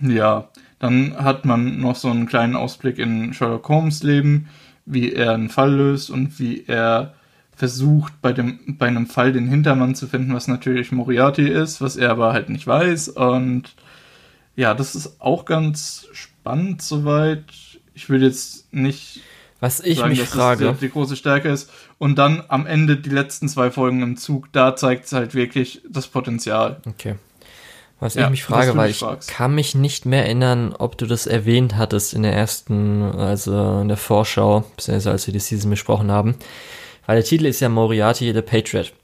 ja, 0.00 0.48
dann 0.78 1.16
hat 1.16 1.44
man 1.44 1.80
noch 1.80 1.96
so 1.96 2.08
einen 2.08 2.26
kleinen 2.26 2.56
Ausblick 2.56 2.98
in 2.98 3.34
Sherlock 3.34 3.68
Holmes 3.68 4.02
Leben, 4.02 4.48
wie 4.86 5.12
er 5.12 5.34
einen 5.34 5.50
Fall 5.50 5.74
löst 5.74 6.10
und 6.10 6.38
wie 6.38 6.64
er 6.66 7.14
versucht, 7.54 8.22
bei, 8.22 8.32
dem, 8.32 8.76
bei 8.78 8.86
einem 8.86 9.06
Fall 9.06 9.32
den 9.32 9.46
Hintermann 9.46 9.94
zu 9.94 10.06
finden, 10.06 10.32
was 10.32 10.48
natürlich 10.48 10.92
Moriarty 10.92 11.46
ist, 11.46 11.82
was 11.82 11.96
er 11.96 12.10
aber 12.10 12.32
halt 12.32 12.48
nicht 12.48 12.66
weiß. 12.66 13.10
Und 13.10 13.74
ja, 14.56 14.72
das 14.72 14.94
ist 14.94 15.20
auch 15.20 15.44
ganz 15.44 16.08
spannend 16.12 16.80
soweit. 16.80 17.44
Ich 17.92 18.08
würde 18.08 18.24
jetzt 18.24 18.72
nicht 18.72 19.20
Was 19.60 19.80
ich 19.80 19.98
sagen, 19.98 20.10
mich 20.10 20.20
dass 20.20 20.30
frage, 20.30 20.64
das 20.64 20.78
die, 20.78 20.86
die 20.86 20.92
große 20.92 21.16
Stärke 21.16 21.48
ist. 21.50 21.70
Und 21.98 22.16
dann 22.18 22.42
am 22.48 22.66
Ende 22.66 22.96
die 22.96 23.10
letzten 23.10 23.48
zwei 23.48 23.70
Folgen 23.70 24.02
im 24.02 24.16
Zug, 24.16 24.50
da 24.52 24.74
zeigt 24.74 25.04
es 25.06 25.12
halt 25.12 25.34
wirklich 25.34 25.82
das 25.88 26.06
Potenzial. 26.08 26.80
okay. 26.86 27.16
Was 28.02 28.14
Ja, 28.14 28.24
ich 28.24 28.30
mich 28.30 28.44
frage, 28.44 28.74
weil 28.78 28.88
dich 28.88 28.96
ich 28.96 29.00
fragst. 29.06 29.28
kann 29.28 29.54
mich 29.54 29.74
nicht 29.74 30.06
mehr 30.06 30.24
erinnern, 30.24 30.74
ob 30.78 30.96
du 30.96 31.04
das 31.04 31.26
erwähnt 31.26 31.76
hattest 31.76 32.14
in 32.14 32.22
der 32.22 32.32
ersten, 32.32 33.02
also 33.02 33.80
in 33.82 33.88
der 33.88 33.98
Vorschau, 33.98 34.64
beziehungsweise 34.74 35.10
als 35.10 35.26
wir 35.26 35.34
die 35.34 35.38
Season 35.40 35.68
besprochen 35.70 36.10
haben. 36.10 36.36
Weil 37.04 37.16
der 37.16 37.24
Titel 37.26 37.44
ist 37.44 37.60
ja 37.60 37.68
Moriarty 37.68 38.32
the 38.32 38.40
Patriot. 38.40 38.94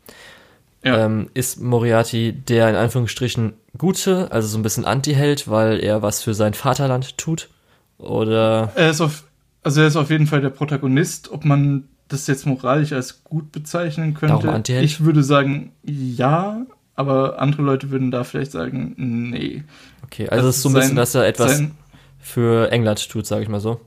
Ja. 0.83 1.05
Ähm, 1.05 1.29
ist 1.35 1.61
Moriarty 1.61 2.33
der 2.33 2.71
in 2.71 2.75
Anführungsstrichen 2.77 3.53
Gute, 3.77 4.29
also 4.33 4.49
so 4.49 4.57
ein 4.57 4.63
bisschen 4.63 4.87
Anti-Held, 4.87 5.47
weil 5.51 5.79
er 5.81 6.01
was 6.01 6.23
für 6.23 6.33
sein 6.33 6.55
Vaterland 6.55 7.19
tut? 7.19 7.51
Oder 7.99 8.73
Er 8.77 8.89
ist 8.91 9.03
auf, 9.03 9.25
also 9.67 9.81
er 9.81 9.89
ist 9.89 9.97
auf 9.97 10.11
jeden 10.11 10.29
Fall 10.29 10.41
der 10.41 10.51
Protagonist. 10.51 11.33
Ob 11.33 11.45
man 11.45 11.89
das 12.07 12.29
jetzt 12.29 12.47
moralisch 12.47 12.93
als 12.93 13.25
gut 13.25 13.51
bezeichnen 13.51 14.15
könnte, 14.15 14.63
ich 14.81 15.05
würde 15.05 15.25
sagen 15.25 15.73
ja, 15.83 16.65
aber 16.95 17.41
andere 17.41 17.63
Leute 17.63 17.91
würden 17.91 18.13
da 18.13 18.23
vielleicht 18.23 18.53
sagen 18.53 18.95
nee. 18.97 19.65
okay, 20.05 20.29
also 20.29 20.49
es 20.49 20.59
ist 20.59 20.63
so 20.63 20.69
ein 20.69 20.75
bisschen, 20.75 20.89
sein- 20.91 20.97
dass 20.97 21.17
er 21.17 21.27
etwas 21.27 21.57
Sein, 21.57 21.73
für 22.21 22.71
England 22.71 23.09
tut, 23.09 23.27
sage 23.27 23.43
ich 23.43 23.49
mal 23.49 23.59
so. 23.59 23.81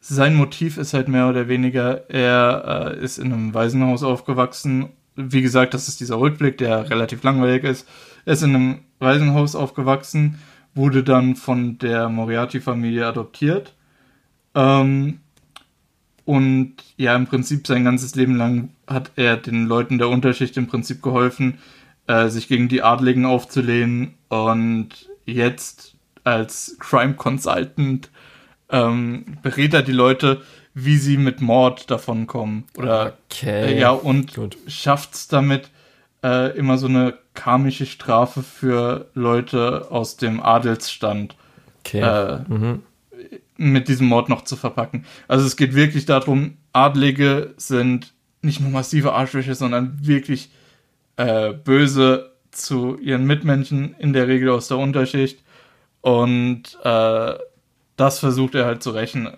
sein 0.00 0.34
Motiv 0.36 0.78
ist 0.78 0.94
halt 0.94 1.08
mehr 1.08 1.28
oder 1.28 1.48
weniger, 1.48 2.08
er 2.08 2.94
äh, 2.98 3.04
ist 3.04 3.18
in 3.18 3.30
einem 3.30 3.52
Waisenhaus 3.52 4.02
aufgewachsen. 4.02 4.88
Wie 5.16 5.42
gesagt, 5.42 5.74
das 5.74 5.86
ist 5.86 6.00
dieser 6.00 6.18
Rückblick, 6.18 6.56
der 6.56 6.88
relativ 6.88 7.22
langweilig 7.22 7.64
ist. 7.64 7.86
Er 8.24 8.32
ist 8.32 8.42
in 8.42 8.54
einem 8.54 8.78
Waisenhaus 9.00 9.54
aufgewachsen, 9.54 10.38
wurde 10.74 11.02
dann 11.04 11.36
von 11.36 11.76
der 11.76 12.08
Moriarty-Familie 12.08 13.06
adoptiert. 13.06 13.74
Ähm, 14.54 15.20
und 16.24 16.74
ja, 16.96 17.16
im 17.16 17.26
Prinzip 17.26 17.66
sein 17.66 17.84
ganzes 17.84 18.14
Leben 18.14 18.36
lang 18.36 18.70
hat 18.86 19.12
er 19.16 19.36
den 19.36 19.66
Leuten 19.66 19.98
der 19.98 20.08
Unterschicht 20.08 20.56
im 20.56 20.66
Prinzip 20.66 21.02
geholfen, 21.02 21.58
äh, 22.06 22.28
sich 22.28 22.46
gegen 22.48 22.68
die 22.68 22.82
Adligen 22.82 23.24
aufzulehnen. 23.26 24.14
Und 24.28 25.08
jetzt 25.26 25.94
als 26.24 26.76
Crime 26.78 27.14
Consultant 27.14 28.10
ähm, 28.68 29.38
berät 29.42 29.74
er 29.74 29.82
die 29.82 29.92
Leute, 29.92 30.42
wie 30.74 30.96
sie 30.98 31.16
mit 31.16 31.40
Mord 31.40 31.90
davonkommen. 31.90 32.64
Oder 32.76 33.14
Okay. 33.28 33.74
äh, 33.74 33.80
ja, 33.80 33.90
und 33.90 34.36
schafft 34.68 35.14
es 35.14 35.28
damit, 35.28 35.70
äh, 36.22 36.56
immer 36.56 36.78
so 36.78 36.86
eine 36.86 37.14
karmische 37.34 37.86
Strafe 37.86 38.42
für 38.42 39.06
Leute 39.14 39.86
aus 39.90 40.16
dem 40.16 40.40
Adelsstand 40.42 41.34
Okay. 41.80 42.00
äh, 42.00 42.38
mhm. 42.46 42.82
Mit 43.60 43.88
diesem 43.88 44.06
Mord 44.08 44.28
noch 44.28 44.44
zu 44.44 44.56
verpacken. 44.56 45.04
Also 45.28 45.46
es 45.46 45.56
geht 45.56 45.74
wirklich 45.74 46.06
darum, 46.06 46.56
Adlige 46.72 47.54
sind 47.56 48.12
nicht 48.42 48.60
nur 48.60 48.70
massive 48.70 49.12
Arschlöcher, 49.12 49.54
sondern 49.54 49.98
wirklich 50.02 50.50
äh, 51.16 51.52
böse 51.52 52.32
zu 52.50 52.98
ihren 52.98 53.26
Mitmenschen, 53.26 53.94
in 53.98 54.12
der 54.12 54.28
Regel 54.28 54.50
aus 54.50 54.68
der 54.68 54.78
Unterschicht. 54.78 55.42
Und 56.00 56.78
äh, 56.82 57.34
das 57.96 58.18
versucht 58.18 58.54
er 58.54 58.64
halt 58.64 58.82
zu 58.82 58.90
rächen. 58.90 59.28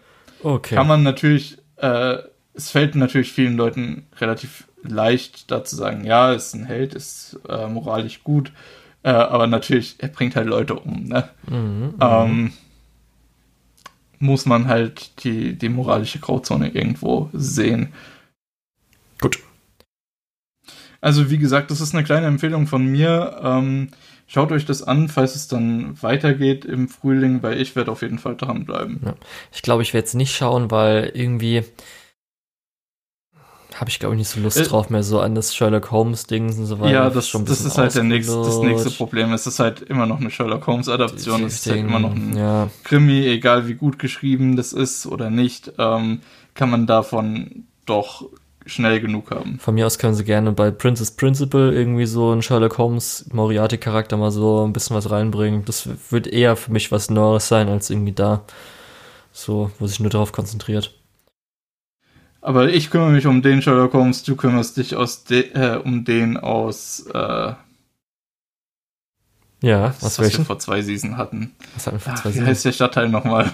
Okay. 0.42 0.76
Kann 0.76 0.86
man 0.86 1.02
natürlich 1.02 1.58
äh, 1.76 2.18
es 2.54 2.70
fällt 2.70 2.94
natürlich 2.94 3.32
vielen 3.32 3.56
Leuten 3.56 4.06
relativ 4.20 4.68
leicht, 4.82 5.50
da 5.50 5.64
zu 5.64 5.76
sagen, 5.76 6.04
ja, 6.04 6.32
ist 6.32 6.54
ein 6.54 6.64
Held, 6.64 6.94
ist 6.94 7.38
äh, 7.48 7.66
moralisch 7.66 8.22
gut, 8.24 8.52
äh, 9.02 9.10
aber 9.10 9.46
natürlich, 9.46 9.96
er 9.98 10.08
bringt 10.08 10.36
halt 10.36 10.48
Leute 10.48 10.74
um, 10.74 11.04
ne? 11.04 11.28
Mhm, 11.48 11.94
ähm, 12.00 12.52
muss 14.22 14.46
man 14.46 14.68
halt 14.68 15.24
die, 15.24 15.54
die 15.54 15.68
moralische 15.68 16.20
Grauzone 16.20 16.68
irgendwo 16.68 17.28
sehen. 17.32 17.92
Gut. 19.20 19.40
Also, 21.00 21.28
wie 21.28 21.38
gesagt, 21.38 21.72
das 21.72 21.80
ist 21.80 21.92
eine 21.92 22.04
kleine 22.04 22.28
Empfehlung 22.28 22.68
von 22.68 22.86
mir. 22.86 23.40
Ähm, 23.42 23.88
schaut 24.28 24.52
euch 24.52 24.64
das 24.64 24.84
an, 24.84 25.08
falls 25.08 25.34
es 25.34 25.48
dann 25.48 26.00
weitergeht 26.00 26.64
im 26.64 26.88
Frühling, 26.88 27.42
weil 27.42 27.60
ich 27.60 27.74
werde 27.74 27.90
auf 27.90 28.02
jeden 28.02 28.20
Fall 28.20 28.36
dranbleiben. 28.36 29.00
Ja. 29.04 29.14
Ich 29.52 29.62
glaube, 29.62 29.82
ich 29.82 29.92
werde 29.92 30.06
es 30.06 30.14
nicht 30.14 30.34
schauen, 30.34 30.70
weil 30.70 31.10
irgendwie 31.14 31.64
habe 33.82 33.90
ich 33.90 33.98
glaube 33.98 34.14
ich 34.14 34.18
nicht 34.20 34.28
so 34.28 34.38
Lust 34.38 34.58
äh, 34.58 34.62
drauf 34.62 34.90
mehr 34.90 35.02
so 35.02 35.18
an 35.18 35.34
das 35.34 35.56
Sherlock 35.56 35.90
Holmes 35.90 36.28
Ding 36.28 36.56
und 36.56 36.66
so 36.66 36.78
weiter. 36.78 36.92
Ja, 36.92 37.10
das, 37.10 37.28
schon 37.28 37.44
das 37.46 37.64
ist 37.64 37.76
halt 37.76 37.92
der 37.92 38.04
nächste, 38.04 38.36
das 38.36 38.60
nächste 38.60 38.90
Problem. 38.90 39.32
Es 39.32 39.44
ist 39.48 39.58
halt 39.58 39.82
immer 39.82 40.06
noch 40.06 40.20
eine 40.20 40.30
Sherlock 40.30 40.64
Holmes 40.68 40.88
Adaption. 40.88 41.42
Es 41.42 41.54
ist 41.54 41.66
halt 41.66 41.80
immer 41.80 41.98
noch 41.98 42.14
ein 42.14 42.36
ja. 42.36 42.70
Krimi, 42.84 43.26
egal 43.26 43.66
wie 43.66 43.74
gut 43.74 43.98
geschrieben 43.98 44.54
das 44.54 44.72
ist 44.72 45.04
oder 45.04 45.30
nicht, 45.30 45.72
ähm, 45.78 46.20
kann 46.54 46.70
man 46.70 46.86
davon 46.86 47.64
doch 47.84 48.28
schnell 48.66 49.00
genug 49.00 49.32
haben. 49.32 49.58
Von 49.58 49.74
mir 49.74 49.84
aus 49.84 49.98
können 49.98 50.14
sie 50.14 50.22
gerne 50.22 50.52
bei 50.52 50.70
Princess 50.70 51.10
Principal 51.10 51.72
irgendwie 51.72 52.06
so 52.06 52.30
einen 52.30 52.42
Sherlock 52.42 52.78
Holmes 52.78 53.26
Moriarty 53.32 53.78
Charakter 53.78 54.16
mal 54.16 54.30
so 54.30 54.64
ein 54.64 54.72
bisschen 54.72 54.94
was 54.94 55.10
reinbringen. 55.10 55.64
Das 55.64 55.88
wird 56.08 56.28
eher 56.28 56.54
für 56.54 56.70
mich 56.70 56.92
was 56.92 57.10
Neues 57.10 57.48
sein 57.48 57.68
als 57.68 57.90
irgendwie 57.90 58.12
da. 58.12 58.42
So, 59.32 59.72
wo 59.80 59.88
sich 59.88 59.98
nur 59.98 60.10
darauf 60.10 60.30
konzentriert. 60.30 60.94
Aber 62.42 62.68
ich 62.68 62.90
kümmere 62.90 63.12
mich 63.12 63.26
um 63.26 63.40
den 63.40 63.62
Sherlock 63.62 63.94
Holmes, 63.94 64.24
du 64.24 64.34
kümmerst 64.34 64.76
dich 64.76 64.96
aus 64.96 65.22
de, 65.22 65.52
äh, 65.52 65.76
um 65.76 66.04
den 66.04 66.36
aus 66.36 67.06
äh, 67.14 67.54
ja, 69.62 69.94
was, 70.00 70.18
was 70.18 70.38
wir 70.38 70.44
vor 70.44 70.58
zwei 70.58 70.82
Season 70.82 71.16
hatten. 71.16 71.54
Was 71.74 71.86
hatten 71.86 71.96
wir 71.96 72.00
vor 72.00 72.14
Ach, 72.14 72.20
zwei 72.20 72.30
Season? 72.30 72.44
Wie 72.44 72.50
heißt 72.50 72.64
der 72.64 72.72
Stadtteil 72.72 73.08
nochmal? 73.08 73.52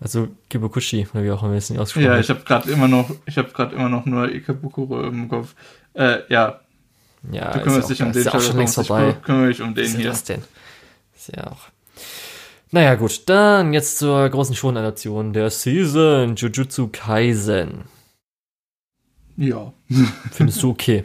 Also 0.00 0.28
Kibukushi, 0.50 1.06
oder 1.12 1.22
wie 1.22 1.30
auch 1.30 1.42
immer 1.42 1.52
wir 1.52 1.58
es 1.58 1.70
nicht 1.70 1.78
ausgesprochen 1.78 2.06
Ja, 2.06 2.18
ich 2.18 2.30
habe 2.30 2.40
gerade 2.40 2.70
immer 2.70 2.88
noch, 2.88 3.10
ich 3.26 3.38
habe 3.38 3.50
gerade 3.50 3.76
immer 3.76 3.88
noch 3.88 4.06
nur 4.06 4.32
Ikebukuro 4.32 5.02
im 5.04 5.28
Kopf. 5.28 5.54
Äh, 5.94 6.20
ja. 6.28 6.60
Ja, 7.30 7.52
du 7.52 7.62
kümmerst 7.62 7.90
dich 7.90 8.02
um 8.02 8.12
den 8.12 8.22
Sherlock 8.24 8.54
Holmes, 8.54 8.76
ich 8.76 9.22
kümmere 9.22 9.46
mich 9.46 9.62
um 9.62 9.74
den 9.74 9.86
hier. 9.86 10.10
Was 10.10 10.24
das 10.24 10.24
denn? 10.24 10.42
Ist 11.16 11.36
ja 11.36 11.46
auch 11.46 11.68
naja, 12.70 12.94
gut, 12.96 13.22
dann 13.26 13.72
jetzt 13.72 13.98
zur 13.98 14.28
großen 14.28 14.54
Shonadaption 14.54 15.32
der 15.32 15.50
Season, 15.50 16.36
Jujutsu 16.36 16.88
Kaisen. 16.92 17.84
Ja. 19.36 19.72
Findest 20.30 20.62
du 20.62 20.70
okay? 20.70 21.04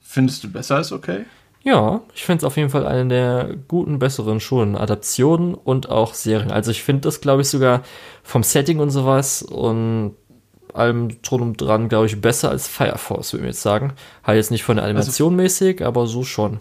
Findest 0.00 0.44
du 0.44 0.50
besser 0.50 0.76
als 0.76 0.92
okay? 0.92 1.24
Ja, 1.62 2.02
ich 2.14 2.24
finde 2.24 2.38
es 2.38 2.44
auf 2.44 2.56
jeden 2.56 2.70
Fall 2.70 2.86
eine 2.86 3.08
der 3.08 3.56
guten, 3.66 3.98
besseren 3.98 4.40
Shonen-Adaptionen 4.40 5.54
und 5.54 5.90
auch 5.90 6.14
Serien. 6.14 6.50
Also 6.50 6.70
ich 6.70 6.82
finde 6.82 7.02
das, 7.02 7.20
glaube 7.20 7.42
ich, 7.42 7.48
sogar 7.48 7.82
vom 8.22 8.42
Setting 8.42 8.78
und 8.78 8.90
sowas 8.90 9.42
und 9.42 10.14
allem 10.72 11.20
drum 11.22 11.42
und 11.42 11.60
dran, 11.60 11.88
glaube 11.88 12.06
ich, 12.06 12.20
besser 12.20 12.50
als 12.50 12.68
Fire 12.68 12.96
Force, 12.96 13.32
würde 13.32 13.46
ich 13.46 13.50
jetzt 13.50 13.62
sagen. 13.62 13.94
Halt 14.22 14.36
jetzt 14.36 14.50
nicht 14.50 14.62
von 14.62 14.76
der 14.76 14.84
also 14.84 14.96
Animation 14.96 15.36
mäßig, 15.36 15.84
aber 15.84 16.06
so 16.06 16.22
schon. 16.22 16.60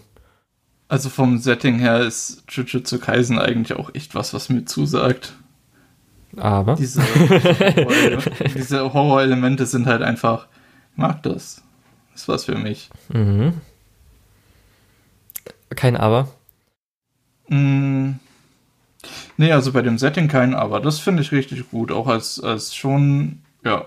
Also 0.90 1.10
vom 1.10 1.38
Setting 1.38 1.80
her 1.80 2.00
ist 2.02 2.44
Jujutsu 2.50 3.00
Kaisen 3.00 3.40
eigentlich 3.40 3.78
auch 3.78 3.94
echt 3.94 4.16
was, 4.16 4.34
was 4.34 4.50
mir 4.50 4.66
zusagt. 4.66 5.34
Aber 6.38 6.76
diese, 6.76 7.02
Horror, 7.20 8.24
diese 8.56 8.94
Horror-Elemente 8.94 9.66
sind 9.66 9.88
halt 9.88 10.02
einfach, 10.02 10.48
ich 10.92 10.98
mag 10.98 11.24
das. 11.24 11.64
Das 12.12 12.22
ist 12.22 12.28
was 12.28 12.46
für 12.46 12.56
mich. 12.56 12.90
Mhm. 13.10 13.54
Kein 15.76 15.98
Aber. 15.98 16.30
Mm, 17.50 18.14
nee, 19.38 19.52
also 19.52 19.72
bei 19.74 19.82
dem 19.82 19.98
Setting 19.98 20.28
kein 20.28 20.54
Aber. 20.54 20.80
Das 20.80 21.00
finde 21.00 21.22
ich 21.22 21.32
richtig 21.32 21.70
gut. 21.70 21.92
Auch 21.92 22.08
als, 22.08 22.40
als 22.40 22.74
schon, 22.76 23.42
ja, 23.64 23.86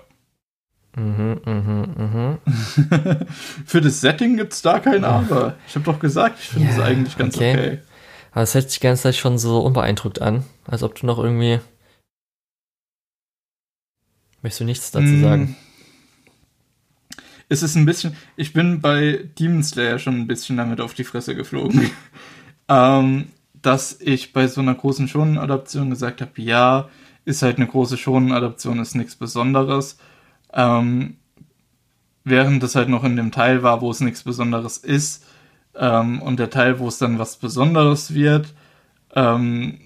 Mhm, 1.00 1.40
mhm, 1.46 1.94
mhm. 1.96 2.38
Für 3.64 3.80
das 3.80 4.02
Setting 4.02 4.36
gibt 4.36 4.52
es 4.52 4.60
da 4.60 4.80
kein 4.80 5.04
Aber. 5.04 5.56
Ich 5.66 5.74
habe 5.74 5.84
doch 5.86 5.98
gesagt, 5.98 6.38
ich 6.38 6.48
finde 6.48 6.68
es 6.68 6.76
ja, 6.76 6.84
eigentlich 6.84 7.16
ganz 7.16 7.36
okay. 7.36 7.52
okay. 7.52 7.78
Aber 8.32 8.42
es 8.42 8.54
hört 8.54 8.68
sich 8.68 8.80
die 8.80 8.84
ganze 8.84 9.04
Zeit 9.04 9.16
schon 9.16 9.38
so 9.38 9.60
unbeeindruckt 9.60 10.20
an, 10.20 10.44
als 10.66 10.82
ob 10.82 10.94
du 10.94 11.06
noch 11.06 11.18
irgendwie. 11.18 11.60
Möchtest 14.42 14.60
du 14.60 14.64
nichts 14.64 14.90
dazu 14.90 15.06
mm. 15.06 15.22
sagen? 15.22 15.56
Es 17.48 17.62
ist 17.62 17.76
ein 17.76 17.86
bisschen. 17.86 18.14
Ich 18.36 18.52
bin 18.52 18.82
bei 18.82 19.24
Demon 19.38 19.64
Slayer 19.64 19.98
schon 19.98 20.16
ein 20.16 20.26
bisschen 20.26 20.58
damit 20.58 20.82
auf 20.82 20.92
die 20.92 21.04
Fresse 21.04 21.34
geflogen. 21.34 21.90
ähm, 22.68 23.28
dass 23.62 24.00
ich 24.00 24.32
bei 24.32 24.46
so 24.48 24.60
einer 24.60 24.74
großen 24.74 25.08
Schonen-Adaption 25.08 25.88
gesagt 25.88 26.20
habe: 26.20 26.42
ja, 26.42 26.90
ist 27.24 27.42
halt 27.42 27.56
eine 27.56 27.66
große 27.66 27.96
Schonen-Adaption, 27.96 28.80
ist 28.80 28.94
nichts 28.94 29.16
Besonderes 29.16 29.98
ähm, 30.52 31.16
während 32.24 32.62
es 32.62 32.74
halt 32.74 32.88
noch 32.88 33.04
in 33.04 33.16
dem 33.16 33.32
Teil 33.32 33.62
war, 33.62 33.80
wo 33.80 33.90
es 33.90 34.00
nichts 34.00 34.22
Besonderes 34.22 34.76
ist, 34.76 35.24
ähm, 35.74 36.20
und 36.22 36.38
der 36.38 36.50
Teil, 36.50 36.78
wo 36.78 36.88
es 36.88 36.98
dann 36.98 37.18
was 37.18 37.36
Besonderes 37.36 38.14
wird, 38.14 38.52
ähm, 39.14 39.78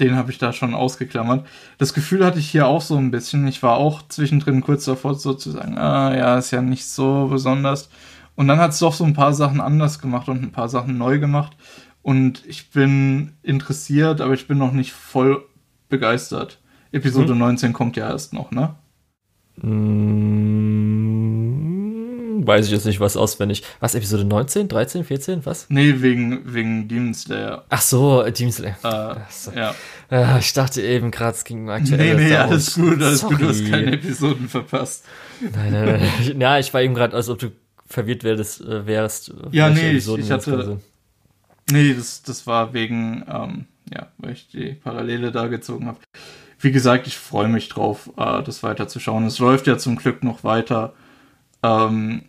den 0.00 0.14
habe 0.14 0.30
ich 0.30 0.38
da 0.38 0.52
schon 0.52 0.74
ausgeklammert. 0.74 1.46
Das 1.78 1.92
Gefühl 1.92 2.24
hatte 2.24 2.38
ich 2.38 2.48
hier 2.48 2.68
auch 2.68 2.82
so 2.82 2.96
ein 2.96 3.10
bisschen. 3.10 3.46
Ich 3.48 3.62
war 3.62 3.76
auch 3.76 4.06
zwischendrin 4.08 4.60
kurz 4.60 4.84
davor 4.84 5.14
so 5.14 5.34
zu 5.34 5.50
sagen, 5.50 5.76
ah 5.76 6.14
ja, 6.16 6.38
ist 6.38 6.52
ja 6.52 6.62
nicht 6.62 6.86
so 6.86 7.26
besonders. 7.28 7.90
Und 8.36 8.46
dann 8.46 8.58
hat 8.58 8.70
es 8.70 8.78
doch 8.78 8.92
so 8.92 9.04
ein 9.04 9.14
paar 9.14 9.34
Sachen 9.34 9.60
anders 9.60 9.98
gemacht 9.98 10.28
und 10.28 10.42
ein 10.42 10.52
paar 10.52 10.68
Sachen 10.68 10.98
neu 10.98 11.18
gemacht. 11.18 11.56
Und 12.02 12.46
ich 12.46 12.70
bin 12.70 13.32
interessiert, 13.42 14.20
aber 14.20 14.34
ich 14.34 14.46
bin 14.46 14.58
noch 14.58 14.72
nicht 14.72 14.92
voll 14.92 15.44
begeistert. 15.88 16.60
Episode 16.92 17.32
mhm. 17.32 17.40
19 17.40 17.72
kommt 17.72 17.96
ja 17.96 18.08
erst 18.08 18.32
noch, 18.32 18.52
ne? 18.52 18.76
Hm, 19.62 20.68
weiß 22.46 22.66
ich 22.66 22.72
jetzt 22.72 22.86
nicht, 22.86 23.00
was 23.00 23.16
auswendig. 23.16 23.62
Was, 23.80 23.94
Episode 23.94 24.24
19, 24.24 24.68
13, 24.68 25.04
14, 25.04 25.46
was? 25.46 25.66
Nee, 25.68 25.94
wegen, 25.98 26.52
wegen 26.52 26.88
Demon 26.88 27.14
Slayer. 27.14 27.64
Ach 27.68 27.82
so, 27.82 28.22
Demon 28.30 28.52
Slayer. 28.52 28.76
Äh, 28.82 29.16
so. 29.30 29.52
ja. 29.52 29.74
Äh, 30.10 30.38
ich 30.38 30.52
dachte 30.52 30.82
eben 30.82 31.10
gerade, 31.10 31.36
es 31.36 31.44
ging 31.44 31.68
aktuell. 31.68 32.16
Nee, 32.16 32.28
nee, 32.28 32.36
alles 32.36 32.74
gut, 32.74 33.02
alles 33.02 33.20
Sorry. 33.20 33.34
gut, 33.34 33.42
du 33.42 33.48
hast 33.48 33.70
keine 33.70 33.92
Episoden 33.92 34.48
verpasst. 34.48 35.04
Nein, 35.40 35.72
nein, 35.72 36.00
nein. 36.20 36.40
ja, 36.40 36.58
ich 36.58 36.72
war 36.72 36.82
eben 36.82 36.94
gerade, 36.94 37.14
als 37.16 37.28
ob 37.28 37.38
du 37.38 37.52
verwirrt 37.86 38.24
wärst. 38.24 38.60
Äh, 38.60 38.86
wärst 38.86 39.32
ja, 39.50 39.68
nee, 39.70 39.92
ich, 39.92 40.08
ich 40.08 40.30
hatte. 40.30 40.80
Nee, 41.70 41.94
das, 41.94 42.22
das 42.22 42.46
war 42.46 42.72
wegen, 42.72 43.24
ähm, 43.28 43.66
ja, 43.92 44.08
weil 44.18 44.32
ich 44.32 44.48
die 44.48 44.72
Parallele 44.72 45.30
da 45.32 45.48
gezogen 45.48 45.86
habe 45.86 45.98
wie 46.58 46.72
gesagt, 46.72 47.06
ich 47.06 47.16
freue 47.16 47.48
mich 47.48 47.68
drauf, 47.68 48.10
äh, 48.16 48.42
das 48.42 48.62
weiterzuschauen. 48.62 49.26
Es 49.26 49.38
läuft 49.38 49.66
ja 49.66 49.78
zum 49.78 49.96
Glück 49.96 50.24
noch 50.24 50.44
weiter. 50.44 50.94
Ähm, 51.62 52.24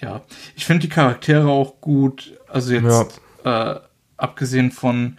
ja, 0.00 0.22
ich 0.56 0.64
finde 0.64 0.82
die 0.86 0.92
Charaktere 0.92 1.48
auch 1.48 1.80
gut. 1.80 2.38
Also 2.48 2.72
jetzt 2.72 3.20
ja. 3.44 3.72
äh, 3.72 3.80
abgesehen 4.16 4.70
von 4.70 5.18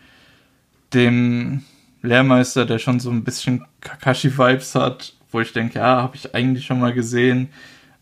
dem 0.93 1.63
Lehrmeister, 2.01 2.65
der 2.65 2.79
schon 2.79 2.99
so 2.99 3.09
ein 3.09 3.23
bisschen 3.23 3.65
Kakashi-Vibes 3.81 4.75
hat, 4.75 5.13
wo 5.31 5.41
ich 5.41 5.53
denke, 5.53 5.79
ja, 5.79 6.01
habe 6.01 6.15
ich 6.15 6.33
eigentlich 6.33 6.65
schon 6.65 6.79
mal 6.79 6.93
gesehen. 6.93 7.49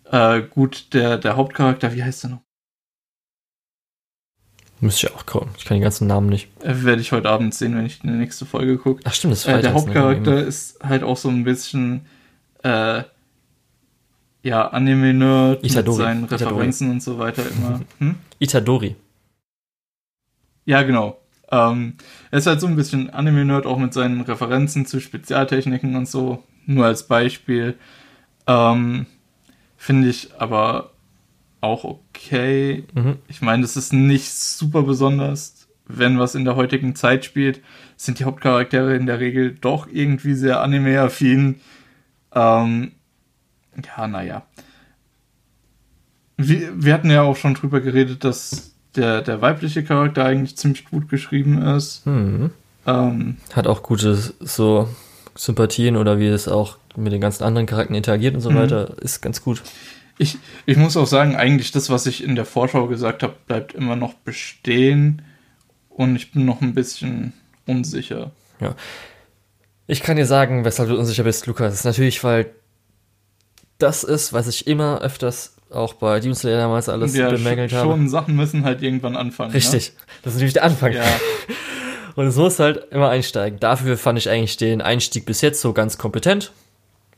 Äh, 0.06 0.44
gut, 0.44 0.94
der, 0.94 1.18
der 1.18 1.36
Hauptcharakter, 1.36 1.94
wie 1.94 2.04
heißt 2.04 2.24
der 2.24 2.30
noch? 2.32 2.47
Müsste 4.80 5.08
ich 5.08 5.14
auch 5.14 5.26
gucken. 5.26 5.50
Ich 5.58 5.66
kann 5.66 5.76
den 5.76 5.84
ganzen 5.84 6.08
Namen 6.08 6.30
nicht. 6.30 6.50
Äh, 6.62 6.84
werde 6.84 7.02
ich 7.02 7.12
heute 7.12 7.30
Abend 7.30 7.54
sehen, 7.54 7.76
wenn 7.76 7.86
ich 7.86 8.04
in 8.04 8.12
die 8.12 8.18
nächste 8.18 8.46
Folge 8.46 8.78
gucke. 8.78 9.02
Ach 9.06 9.14
stimmt, 9.14 9.34
das 9.34 9.40
ist 9.40 9.48
äh, 9.48 9.62
Der 9.62 9.74
Hauptcharakter 9.74 10.46
ist 10.46 10.80
halt 10.84 11.04
auch 11.04 11.18
so 11.18 11.30
ein 11.30 11.44
bisschen 11.44 12.06
äh, 12.64 13.04
ja, 14.44 14.68
Anime-Nerd 14.68 15.64
mit 15.64 15.72
seinen 15.72 16.26
Referenzen 16.26 16.92
und 16.92 17.04
so 17.04 17.18
weiter 17.18 17.44
immer. 17.50 17.82
Hm? 18.00 18.16
Itadori. 18.40 18.96
Ja, 20.66 20.84
genau. 20.84 21.18
Ähm, 21.52 21.96
er 22.30 22.40
ist 22.40 22.48
halt 22.48 22.62
so 22.62 22.68
ein 22.68 22.76
bisschen 22.76 23.10
Anime-Nerd, 23.10 23.66
auch 23.66 23.78
mit 23.78 23.94
seinen 23.94 24.22
Referenzen 24.22 24.86
zu 24.86 25.00
Spezialtechniken 25.00 25.96
und 25.96 26.08
so. 26.08 26.44
Nur 26.66 26.86
als 26.86 27.08
Beispiel. 27.08 27.76
Ähm, 28.46 29.06
Finde 29.78 30.10
ich 30.10 30.30
aber 30.38 30.92
auch 31.68 31.84
okay. 31.84 32.84
Mhm. 32.96 33.18
Ich 33.28 33.42
meine, 33.42 33.62
das 33.62 33.78
ist 33.78 33.94
nicht 33.94 34.32
super 34.34 34.82
besonders, 34.84 35.68
wenn 35.86 36.20
was 36.20 36.36
in 36.36 36.44
der 36.46 36.56
heutigen 36.56 36.96
Zeit 36.96 37.24
spielt, 37.26 37.62
sind 37.96 38.20
die 38.20 38.26
Hauptcharaktere 38.26 38.96
in 38.96 39.06
der 39.06 39.20
Regel 39.20 39.52
doch 39.60 39.88
irgendwie 39.92 40.34
sehr 40.34 40.62
anime-affin. 40.62 41.62
Ähm, 42.34 42.92
ja, 43.98 44.08
naja. 44.08 44.46
Wir, 46.38 46.72
wir 46.84 46.94
hatten 46.94 47.10
ja 47.10 47.24
auch 47.24 47.36
schon 47.36 47.54
drüber 47.56 47.82
geredet, 47.82 48.24
dass 48.24 48.74
der, 48.96 49.22
der 49.22 49.42
weibliche 49.42 49.84
Charakter 49.84 50.26
eigentlich 50.26 50.58
ziemlich 50.58 50.86
gut 50.86 51.10
geschrieben 51.10 51.62
ist. 51.62 52.06
Mhm. 52.06 52.52
Ähm, 52.86 53.38
Hat 53.54 53.68
auch 53.68 53.82
gute 53.84 54.16
so 54.16 54.88
Sympathien 55.36 55.98
oder 55.98 56.20
wie 56.20 56.28
es 56.28 56.48
auch 56.48 56.78
mit 56.96 57.12
den 57.14 57.22
ganzen 57.22 57.44
anderen 57.44 57.68
Charakteren 57.68 57.96
interagiert 57.96 58.36
und 58.36 58.42
so 58.42 58.50
Mhm. 58.52 58.56
weiter, 58.56 58.96
ist 59.02 59.22
ganz 59.22 59.42
gut. 59.42 59.62
Ich, 60.18 60.38
ich 60.66 60.78
muss 60.78 60.98
auch 60.98 61.06
sagen, 61.06 61.36
eigentlich 61.36 61.72
das, 61.72 61.90
was 61.90 62.06
ich 62.08 62.24
in 62.24 62.36
der 62.36 62.46
Vorschau 62.46 62.88
gesagt 62.88 63.22
habe, 63.24 63.36
bleibt 63.46 63.74
immer 63.74 63.96
noch 63.96 64.14
bestehen. 64.14 65.22
Und 65.90 66.16
ich 66.16 66.32
bin 66.32 66.46
noch 66.46 66.62
ein 66.62 66.74
bisschen 66.74 67.34
unsicher. 67.66 68.32
Ich 69.88 70.02
kann 70.02 70.18
dir 70.18 70.26
sagen, 70.26 70.66
weshalb 70.66 70.90
du 70.90 70.98
unsicher 70.98 71.24
bist, 71.24 71.46
Lukas. 71.48 71.72
Das 71.72 71.80
ist 71.80 71.86
natürlich, 71.86 72.24
weil 72.24 72.48
das 73.78 74.04
ist, 74.04 74.34
was 74.34 74.48
ich 74.48 74.68
immer 74.68 75.02
öfters 75.02 75.56
auch 75.70 75.94
bei 75.94 76.20
Demon 76.20 76.36
Slayer 76.36 76.58
damals 76.58 76.90
alles 76.90 77.16
ja, 77.16 77.30
bemängelt 77.30 77.72
sch- 77.72 77.76
habe. 77.76 77.90
schon 77.92 78.10
Sachen 78.10 78.36
müssen 78.36 78.64
halt 78.64 78.82
irgendwann 78.82 79.16
anfangen. 79.16 79.52
Richtig. 79.52 79.94
Das 80.24 80.34
ist 80.34 80.38
natürlich 80.38 80.54
der 80.54 80.64
Anfang. 80.64 80.92
Ne? 80.92 80.98
Ja, 80.98 81.04
Und 82.16 82.26
es 82.26 82.36
muss 82.36 82.58
halt 82.58 82.92
immer 82.92 83.10
einsteigen. 83.10 83.60
Dafür 83.60 83.96
fand 83.98 84.18
ich 84.18 84.30
eigentlich 84.30 84.58
den 84.58 84.82
Einstieg 84.82 85.26
bis 85.26 85.42
jetzt 85.42 85.62
so 85.62 85.74
ganz 85.74 85.98
kompetent. 86.00 86.52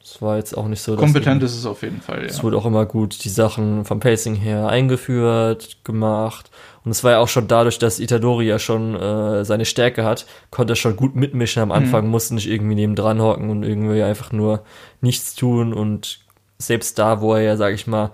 Es 0.02 0.22
war 0.22 0.38
jetzt 0.38 0.58
auch 0.58 0.68
nicht 0.68 0.82
so, 0.82 0.96
dass 0.96 1.02
kompetent 1.02 1.44
ist 1.44 1.56
es 1.56 1.66
auf 1.66 1.82
jeden 1.84 2.02
Fall, 2.02 2.24
Es 2.24 2.38
ja. 2.38 2.44
wurde 2.44 2.58
auch 2.58 2.66
immer 2.66 2.86
gut 2.86 3.24
die 3.24 3.30
Sachen 3.30 3.86
vom 3.86 4.00
Pacing 4.00 4.36
her 4.36 4.68
eingeführt, 4.70 5.78
gemacht. 5.84 6.50
Und 6.86 6.92
es 6.92 7.04
war 7.04 7.12
ja 7.12 7.20
auch 7.20 7.28
schon 7.28 7.48
dadurch, 7.48 7.78
dass 7.78 8.00
Itadori 8.00 8.48
ja 8.48 8.58
schon 8.58 8.96
äh, 8.96 9.44
seine 9.44 9.66
Stärke 9.66 10.06
hat, 10.06 10.26
konnte 10.50 10.74
er 10.74 10.78
schon 10.78 10.96
gut 10.96 11.16
mitmischen 11.16 11.62
am 11.62 11.72
Anfang, 11.72 12.08
musste 12.08 12.34
nicht 12.36 12.50
irgendwie 12.50 12.76
nebendran 12.76 13.22
hocken 13.22 13.50
und 13.50 13.64
irgendwie 13.64 14.02
einfach 14.02 14.32
nur 14.32 14.64
nichts 15.02 15.36
tun. 15.36 15.74
Und 15.74 16.20
selbst 16.58 16.98
da, 16.98 17.22
wo 17.22 17.34
er 17.34 17.42
ja, 17.42 17.58
sag 17.58 17.74
ich 17.74 17.86
mal, 17.86 18.12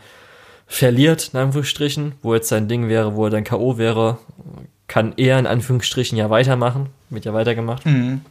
verliert, 0.67 1.29
in 1.33 1.39
Anführungsstrichen, 1.39 2.13
wo 2.23 2.33
jetzt 2.33 2.49
sein 2.49 2.67
Ding 2.67 2.89
wäre, 2.89 3.15
wo 3.15 3.25
er 3.25 3.29
dann 3.29 3.43
K.O. 3.43 3.77
wäre, 3.77 4.17
kann 4.87 5.13
er 5.17 5.37
in 5.39 5.47
Anführungsstrichen 5.47 6.17
ja 6.17 6.29
weitermachen. 6.29 6.87
Wird 7.09 7.25
ja 7.25 7.33
weitergemacht. 7.33 7.85
Mhm. 7.85 8.21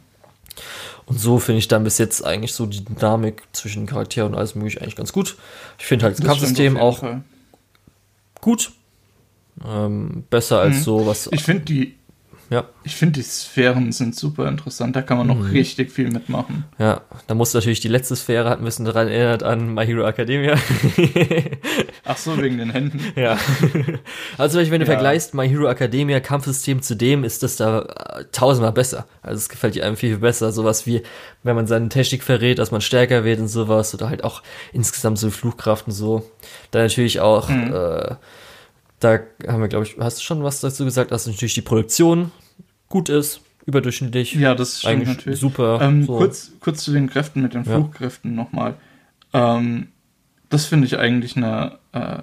Und 1.07 1.19
so 1.19 1.37
finde 1.39 1.59
ich 1.59 1.67
dann 1.67 1.83
bis 1.83 1.97
jetzt 1.99 2.25
eigentlich 2.25 2.53
so 2.53 2.65
die 2.65 2.83
Dynamik 2.83 3.43
zwischen 3.53 3.85
Charakteren 3.85 4.33
und 4.33 4.37
alles 4.39 4.55
mögliche 4.55 4.81
eigentlich 4.81 4.95
ganz 4.95 5.13
gut. 5.13 5.37
Ich 5.77 5.85
finde 5.85 6.05
halt 6.05 6.13
das, 6.15 6.21
Das 6.21 6.27
Kampfsystem 6.27 6.77
auch 6.77 6.99
Fall. 6.99 7.21
gut. 8.41 8.71
Ähm, 9.65 10.23
besser 10.29 10.59
als 10.59 10.77
Mhm. 10.77 10.81
so 10.81 11.05
was. 11.07 11.29
Ich 11.31 11.43
finde 11.43 11.63
die, 11.65 11.95
Ja, 12.55 12.63
ich 12.85 12.95
finde 12.95 13.19
die 13.19 13.23
Sphären 13.23 13.91
sind 13.91 14.15
super 14.15 14.47
interessant. 14.47 14.95
Da 14.95 15.01
kann 15.01 15.17
man 15.17 15.27
noch 15.27 15.35
Mhm. 15.39 15.49
richtig 15.51 15.91
viel 15.91 16.09
mitmachen. 16.09 16.63
ja. 16.79 17.01
Da 17.27 17.33
muss 17.35 17.53
natürlich 17.53 17.81
die 17.81 17.87
letzte 17.89 18.15
Sphäre 18.15 18.49
hat 18.49 18.59
ein 18.59 18.63
bisschen 18.65 18.85
daran 18.85 19.07
erinnert 19.09 19.43
an 19.43 19.73
My 19.73 19.85
Hero 19.85 20.05
Academia. 20.07 20.55
Ach 22.05 22.17
so, 22.17 22.41
wegen 22.41 22.57
den 22.57 22.69
Händen. 22.71 23.01
ja. 23.15 23.37
Also 24.37 24.59
wenn 24.59 24.69
du 24.79 24.85
Ja. 24.85 24.85
vergleichst 24.85 25.33
My 25.33 25.47
Hero 25.49 25.67
Academia 25.67 26.19
Kampfsystem 26.19 26.81
zu 26.81 26.95
dem, 26.95 27.23
ist 27.23 27.43
das 27.43 27.55
da 27.57 27.81
äh, 27.81 28.25
tausendmal 28.31 28.71
besser. 28.71 29.05
Also 29.21 29.37
es 29.37 29.49
gefällt 29.49 29.75
dir 29.75 29.85
einem 29.85 29.97
viel, 29.97 30.11
viel 30.11 30.19
besser. 30.19 30.51
Sowas 30.51 30.85
wie, 30.85 31.01
wenn 31.43 31.55
man 31.55 31.67
seine 31.67 31.89
Technik 31.89 32.23
verrät, 32.23 32.59
dass 32.59 32.71
man 32.71 32.81
stärker 32.81 33.23
wird 33.23 33.39
und 33.39 33.47
sowas. 33.47 33.93
Oder 33.93 34.09
halt 34.09 34.23
auch 34.23 34.41
insgesamt 34.73 35.17
so 35.19 35.29
Fluchkraft 35.31 35.87
und 35.87 35.93
so. 35.93 36.29
Dann 36.71 36.83
natürlich 36.83 37.19
auch, 37.19 37.49
Mhm. 37.49 37.73
äh, 37.73 38.15
da 38.99 39.19
haben 39.47 39.61
wir, 39.61 39.67
glaube 39.67 39.85
ich, 39.85 39.97
hast 39.99 40.19
du 40.19 40.23
schon 40.23 40.43
was 40.43 40.61
dazu 40.61 40.85
gesagt, 40.85 41.11
dass 41.11 41.27
natürlich 41.27 41.53
die 41.53 41.61
Produktion 41.61 42.31
gut 42.89 43.09
ist, 43.09 43.41
überdurchschnittlich. 43.65 44.33
Ja, 44.35 44.55
das 44.55 44.79
stimmt 44.79 44.93
eigentlich 44.93 45.17
natürlich. 45.17 45.39
super. 45.39 45.79
Ähm, 45.81 46.03
so. 46.03 46.17
kurz, 46.17 46.51
kurz 46.59 46.83
zu 46.83 46.91
den 46.91 47.09
Kräften 47.09 47.41
mit 47.41 47.53
den 47.53 47.63
Ja. 47.63 47.75
Fluchkräften 47.75 48.35
nochmal. 48.35 48.75
Ähm, 49.33 49.87
das 50.49 50.65
finde 50.65 50.85
ich 50.87 50.97
eigentlich 50.97 51.35
eine 51.35 51.79
äh, 51.91 52.21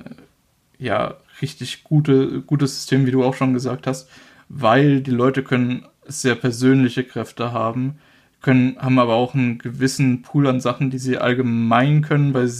ja, 0.78 1.16
richtig 1.40 1.84
gute, 1.84 2.40
gutes 2.42 2.74
System, 2.74 3.06
wie 3.06 3.10
du 3.10 3.24
auch 3.24 3.34
schon 3.34 3.52
gesagt 3.52 3.86
hast, 3.86 4.08
weil 4.48 5.00
die 5.00 5.10
Leute 5.10 5.42
können 5.42 5.84
sehr 6.06 6.34
persönliche 6.34 7.04
Kräfte 7.04 7.52
haben, 7.52 7.98
können, 8.40 8.76
haben 8.78 8.98
aber 8.98 9.14
auch 9.14 9.34
einen 9.34 9.58
gewissen 9.58 10.22
Pool 10.22 10.48
an 10.48 10.60
Sachen, 10.60 10.90
die 10.90 10.98
sie 10.98 11.18
allgemein 11.18 12.02
können, 12.02 12.34
weil, 12.34 12.50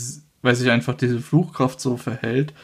weil 0.42 0.54
sich 0.54 0.70
einfach 0.70 0.94
diese 0.94 1.20
Fluchkraft 1.20 1.80
so 1.80 1.96
verhält. 1.96 2.54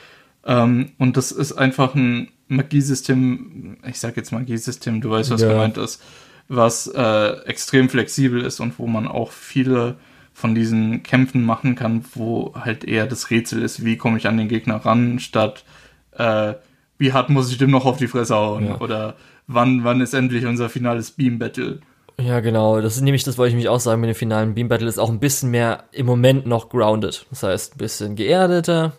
Ähm, 0.45 0.93
und 0.99 1.17
das 1.17 1.33
ist 1.33 1.53
einfach 1.53 1.95
ein 1.95 2.29
Magiesystem, 2.49 3.77
ich 3.87 3.99
sag 4.01 4.17
jetzt 4.17 4.33
Magiesystem, 4.33 5.01
du 5.01 5.11
weißt, 5.11 5.31
was 5.31 5.43
Ja. 5.43 5.49
gemeint 5.49 5.77
ist, 5.77 6.03
was 6.49 6.87
äh, 6.87 7.33
extrem 7.47 7.89
flexibel 7.89 8.43
ist 8.43 8.61
und 8.61 8.79
wo 8.79 8.87
man 8.87 9.07
auch 9.07 9.33
viele 9.33 9.97
von 10.33 10.55
diesen 10.55 11.03
Kämpfen 11.03 11.45
machen 11.45 11.75
kann, 11.75 12.05
wo 12.15 12.55
halt 12.55 12.85
eher 12.85 13.07
das 13.07 13.31
Rätsel 13.31 13.63
ist, 13.63 13.85
wie 13.85 13.97
komme 13.97 14.19
ich 14.19 14.27
an 14.29 14.37
den 14.39 14.49
Gegner 14.49 14.77
ran, 14.77 15.19
statt 15.19 15.65
äh, 16.13 16.55
wie 16.97 17.13
hart 17.13 17.29
muss 17.29 17.51
ich 17.51 17.59
dem 17.59 17.71
noch 17.71 17.85
auf 17.85 17.99
die 17.99 18.09
Fresse 18.09 18.35
hauen 18.35 18.67
Ja. 18.67 18.81
oder 18.81 19.17
wann, 19.47 19.85
wann 19.85 20.01
ist 20.01 20.15
endlich 20.15 20.47
unser 20.47 20.69
finales 20.69 21.11
Beam 21.11 21.39
Battle. 21.39 21.81
Ja, 22.21 22.41
genau. 22.41 22.81
Das 22.81 22.97
ist 22.97 23.03
nämlich, 23.03 23.23
das 23.23 23.39
wollte 23.39 23.51
ich 23.51 23.57
mich 23.57 23.69
auch 23.69 23.79
sagen 23.79 24.01
mit 24.01 24.09
dem 24.11 24.17
finalen 24.17 24.55
Beam 24.55 24.69
Battle, 24.69 24.89
ist 24.89 24.99
auch 24.99 25.11
ein 25.11 25.21
bisschen 25.21 25.51
mehr 25.51 25.85
im 25.93 26.07
Moment 26.07 26.47
noch 26.47 26.69
grounded. 26.69 27.27
Das 27.31 27.43
heißt, 27.45 27.75
ein 27.75 27.79
bisschen 27.79 28.17
geerdeter 28.17 28.93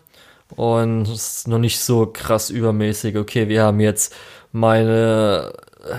und 0.56 1.02
es 1.02 1.38
ist 1.38 1.48
noch 1.48 1.58
nicht 1.58 1.80
so 1.80 2.06
krass 2.06 2.50
übermäßig. 2.50 3.16
Okay, 3.16 3.48
wir 3.48 3.62
haben 3.62 3.80
jetzt 3.80 4.14
meine, 4.52 5.52
äh, 5.84 5.94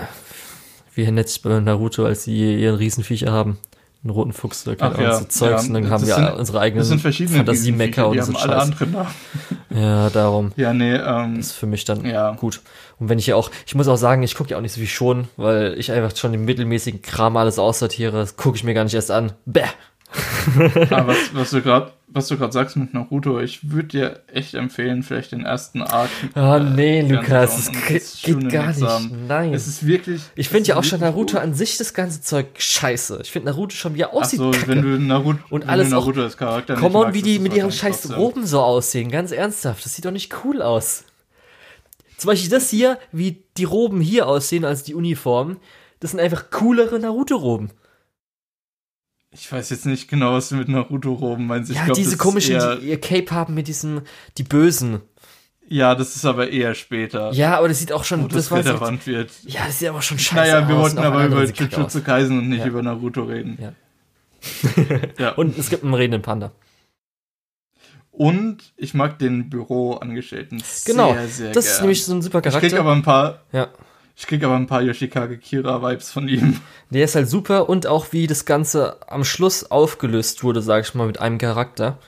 wie 0.94 1.10
nennt 1.10 1.28
sich 1.28 1.42
bei 1.42 1.58
Naruto, 1.60 2.04
als 2.04 2.24
sie 2.24 2.60
ihren 2.60 2.76
Riesenviecher 2.76 3.32
haben? 3.32 3.58
Einen 4.04 4.10
roten 4.10 4.32
Fuchs 4.32 4.66
oder 4.66 4.74
keine 4.74 4.94
Ach 4.94 4.98
Ahnung, 4.98 5.10
ja, 5.12 5.18
so 5.20 5.24
Zeugs 5.26 5.62
ja, 5.62 5.68
und 5.68 5.74
dann 5.74 5.90
haben 5.90 6.04
wir 6.04 6.14
sind- 6.16 6.34
unsere 6.34 6.58
eigenen 6.58 6.80
Das 6.80 6.88
sind 6.88 7.00
verschiedene 7.00 7.36
Fantasiemecker 7.36 8.08
und 8.08 8.20
so 8.24 8.32
Scheiß. 8.32 8.50
andere 8.50 8.86
Namen. 8.88 9.08
Ja, 9.70 10.10
darum. 10.10 10.50
Ja, 10.56 10.72
nee, 10.74 10.94
ähm, 10.96 11.36
Das 11.36 11.46
ist 11.46 11.52
für 11.52 11.66
mich 11.66 11.84
dann 11.84 12.04
Ja. 12.04 12.32
gut. 12.32 12.60
Und 12.98 13.08
wenn 13.08 13.20
ich 13.20 13.28
ja 13.28 13.36
auch, 13.36 13.48
ich 13.64 13.76
muss 13.76 13.86
auch 13.86 13.96
sagen, 13.96 14.24
ich 14.24 14.34
gucke 14.34 14.50
ja 14.50 14.56
auch 14.56 14.60
nicht 14.60 14.72
so 14.72 14.80
viel 14.80 14.88
schon, 14.88 15.28
weil 15.36 15.74
ich 15.78 15.92
einfach 15.92 16.16
schon 16.16 16.32
den 16.32 16.44
mittelmäßigen 16.44 17.00
Kram 17.00 17.36
alles 17.36 17.60
aussortiere. 17.60 18.16
Das 18.18 18.36
gucke 18.36 18.56
ich 18.56 18.64
mir 18.64 18.74
gar 18.74 18.82
nicht 18.82 18.94
erst 18.94 19.12
an. 19.12 19.32
Bäh. 19.46 19.62
Aber 20.90 21.08
was, 21.08 21.34
was 21.34 21.50
du 21.50 21.62
gerade 21.62 21.92
was 22.14 22.28
du 22.28 22.36
gerade 22.36 22.52
sagst 22.52 22.76
mit 22.76 22.92
Naruto, 22.92 23.40
ich 23.40 23.70
würde 23.70 23.88
dir 23.88 24.20
echt 24.32 24.54
empfehlen, 24.54 25.02
vielleicht 25.02 25.32
den 25.32 25.44
ersten 25.46 25.82
Arc. 25.82 26.10
Oh 26.36 26.40
äh, 26.40 26.60
nee, 26.60 27.02
dir 27.02 27.16
Lukas, 27.16 27.70
das 27.70 27.86
geht 27.88 28.02
Shonen 28.34 28.48
gar 28.50 28.68
Examen. 28.68 29.06
nicht. 29.08 29.28
Nein. 29.28 29.54
Es 29.54 29.66
ist 29.66 29.86
wirklich. 29.86 30.20
Ich 30.34 30.48
finde 30.48 30.68
ja 30.68 30.76
auch 30.76 30.84
schon 30.84 31.00
Naruto 31.00 31.34
gut. 31.34 31.42
an 31.42 31.54
sich 31.54 31.78
das 31.78 31.94
ganze 31.94 32.20
Zeug 32.20 32.46
scheiße. 32.58 33.20
Ich 33.22 33.30
finde 33.30 33.50
Naruto 33.50 33.74
schon 33.74 33.94
wieder 33.94 34.12
aussieht 34.12 34.40
Achso, 34.40 34.50
kacke. 34.50 34.68
wenn 34.68 34.82
du 34.82 34.98
Naruto, 34.98 35.38
Und 35.48 35.62
wenn 35.62 35.70
alles 35.70 35.88
du 35.88 35.94
Naruto 35.94 36.22
als 36.22 36.36
Charakter 36.36 36.74
Come 36.74 36.98
nicht 36.98 37.06
on, 37.06 37.14
wie 37.14 37.22
die 37.22 37.38
mit 37.38 37.54
ihren 37.54 37.72
scheiß 37.72 38.02
trotzdem. 38.02 38.20
Roben 38.20 38.46
so 38.46 38.60
aussehen. 38.60 39.10
Ganz 39.10 39.32
ernsthaft, 39.32 39.84
das 39.84 39.94
sieht 39.94 40.04
doch 40.04 40.10
nicht 40.10 40.34
cool 40.44 40.60
aus. 40.60 41.04
Zum 42.18 42.28
Beispiel 42.28 42.50
das 42.50 42.68
hier, 42.68 42.98
wie 43.10 43.42
die 43.56 43.64
Roben 43.64 44.00
hier 44.00 44.28
aussehen 44.28 44.64
als 44.64 44.82
die 44.82 44.94
Uniformen, 44.94 45.56
das 46.00 46.10
sind 46.10 46.20
einfach 46.20 46.50
coolere 46.50 46.98
Naruto-Roben. 46.98 47.70
Ich 49.34 49.50
weiß 49.50 49.70
jetzt 49.70 49.86
nicht 49.86 50.08
genau, 50.08 50.34
was 50.34 50.50
du 50.50 50.56
mit 50.56 50.68
Naruto-Roben 50.68 51.46
meinst. 51.46 51.70
Ich 51.70 51.76
Ja, 51.76 51.84
glaub, 51.86 51.96
diese 51.96 52.16
komischen, 52.18 52.60
die 52.80 52.88
ihr 52.88 53.00
Cape 53.00 53.30
haben 53.34 53.54
mit 53.54 53.66
diesem, 53.66 54.02
die 54.36 54.42
Bösen. 54.42 55.00
ja, 55.68 55.94
das 55.94 56.16
ist 56.16 56.24
aber 56.26 56.50
eher 56.50 56.74
später. 56.74 57.32
Ja, 57.32 57.56
aber 57.56 57.68
das 57.68 57.78
sieht 57.78 57.92
auch 57.92 58.04
schon, 58.04 58.28
das, 58.28 58.50
jetzt, 58.50 58.52
relevant 58.66 59.06
wird. 59.06 59.30
ja, 59.46 59.64
das 59.66 59.78
sieht 59.78 59.88
aber 59.88 60.02
schon 60.02 60.18
scheiße 60.18 60.52
Naja, 60.52 60.68
wir 60.68 60.76
aus. 60.76 60.82
wollten 60.82 60.98
und 60.98 61.04
auch 61.04 61.12
aber 61.12 61.24
über 61.26 61.44
Jujutsu. 61.44 62.02
Kaisen 62.02 62.38
und 62.38 62.48
nicht 62.50 62.60
Ja. 62.60 62.66
über 62.66 62.82
Naruto 62.82 63.22
reden. 63.24 63.56
Ja. 63.60 63.72
ja. 65.18 65.30
Und 65.32 65.56
es 65.56 65.70
gibt 65.70 65.82
einen 65.82 65.94
redenden 65.94 66.20
Panda. 66.22 66.52
Und 68.10 68.58
ich 68.76 68.92
mag 68.92 69.18
den 69.18 69.48
Büroangestellten 69.48 70.62
Genau, 70.84 71.14
sehr, 71.14 71.28
sehr 71.28 71.52
das 71.52 71.64
gern. 71.64 71.74
ist 71.74 71.80
nämlich 71.80 72.04
so 72.04 72.14
ein 72.14 72.20
super 72.22 72.38
ich 72.38 72.44
krieg 72.44 72.52
Charakter. 72.52 72.80
aber 72.80 72.92
ein 72.92 73.02
paar, 73.02 73.40
Ja. 73.52 73.68
Ich 74.16 74.26
krieg 74.26 74.44
aber 74.44 74.56
ein 74.56 74.66
paar 74.66 74.82
Yoshikage 74.82 75.38
Kira 75.38 75.82
Vibes 75.82 76.10
von 76.10 76.28
ihm. 76.28 76.60
Der 76.90 77.04
ist 77.04 77.14
halt 77.14 77.28
super 77.28 77.68
und 77.68 77.86
auch 77.86 78.06
wie 78.12 78.26
das 78.26 78.44
Ganze 78.44 78.96
am 79.08 79.24
Schluss 79.24 79.70
aufgelöst 79.70 80.44
wurde, 80.44 80.62
sag 80.62 80.84
ich 80.84 80.94
mal, 80.94 81.06
mit 81.06 81.20
einem 81.20 81.38
Charakter. 81.38 81.98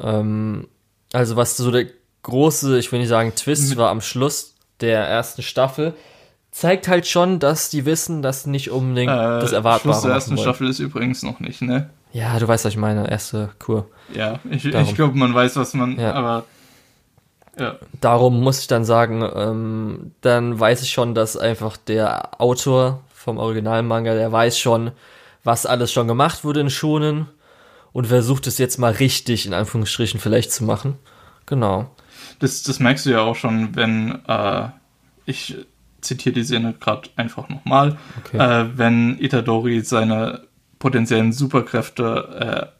Ähm, 0.00 0.68
also 1.12 1.36
was 1.36 1.56
so 1.56 1.70
der 1.70 1.86
große, 2.22 2.78
ich 2.78 2.90
will 2.92 2.98
nicht 2.98 3.08
sagen 3.08 3.34
Twist 3.34 3.76
war 3.76 3.90
am 3.90 4.00
Schluss 4.00 4.54
der 4.80 5.00
ersten 5.06 5.42
Staffel, 5.42 5.94
zeigt 6.50 6.88
halt 6.88 7.06
schon, 7.06 7.38
dass 7.38 7.70
die 7.70 7.84
wissen, 7.86 8.20
dass 8.22 8.46
nicht 8.46 8.70
unbedingt 8.70 9.10
Äh, 9.12 9.40
das 9.40 9.52
Erwartbare 9.52 9.94
Schluss 9.94 10.02
der 10.02 10.12
ersten 10.12 10.30
wollen. 10.32 10.40
Staffel 10.42 10.68
ist 10.68 10.78
übrigens 10.80 11.22
noch 11.22 11.40
nicht, 11.40 11.62
ne? 11.62 11.90
Ja, 12.12 12.38
du 12.38 12.48
weißt, 12.48 12.64
was 12.64 12.72
ich 12.72 12.78
meine, 12.78 13.08
erste 13.10 13.50
Kur. 13.58 13.88
Ja, 14.14 14.40
ich, 14.50 14.64
ich 14.64 14.94
glaube, 14.94 15.16
man 15.16 15.34
weiß, 15.34 15.56
was 15.56 15.74
man, 15.74 15.98
Ja. 15.98 16.12
aber 16.14 16.44
ja. 17.58 17.76
Darum 18.00 18.40
muss 18.40 18.60
ich 18.60 18.66
dann 18.66 18.84
sagen, 18.84 19.28
ähm, 19.34 20.12
dann 20.20 20.58
weiß 20.58 20.82
ich 20.82 20.90
schon, 20.90 21.14
dass 21.14 21.36
einfach 21.36 21.76
der 21.76 22.40
Autor 22.40 23.02
vom 23.12 23.38
Originalmanga, 23.38 24.14
der 24.14 24.30
weiß 24.32 24.58
schon, 24.58 24.92
was 25.44 25.66
alles 25.66 25.92
schon 25.92 26.08
gemacht 26.08 26.44
wurde 26.44 26.60
in 26.60 26.70
Schonen 26.70 27.26
und 27.92 28.06
versucht 28.06 28.46
es 28.46 28.58
jetzt 28.58 28.78
mal 28.78 28.92
richtig, 28.92 29.46
in 29.46 29.54
Anführungsstrichen, 29.54 30.20
vielleicht 30.20 30.52
zu 30.52 30.64
machen. 30.64 30.96
Genau. 31.46 31.90
Das, 32.38 32.62
das 32.62 32.78
merkst 32.78 33.06
du 33.06 33.10
ja 33.10 33.20
auch 33.20 33.36
schon, 33.36 33.74
wenn, 33.74 34.20
äh, 34.28 34.68
ich 35.26 35.56
zitiere 36.00 36.34
die 36.34 36.44
Szene 36.44 36.74
gerade 36.78 37.08
einfach 37.16 37.48
nochmal, 37.48 37.96
Okay. 38.24 38.38
äh, 38.38 38.66
wenn 38.76 39.18
Itadori 39.20 39.80
seine 39.80 40.42
potenziellen 40.78 41.32
Superkräfte 41.32 42.70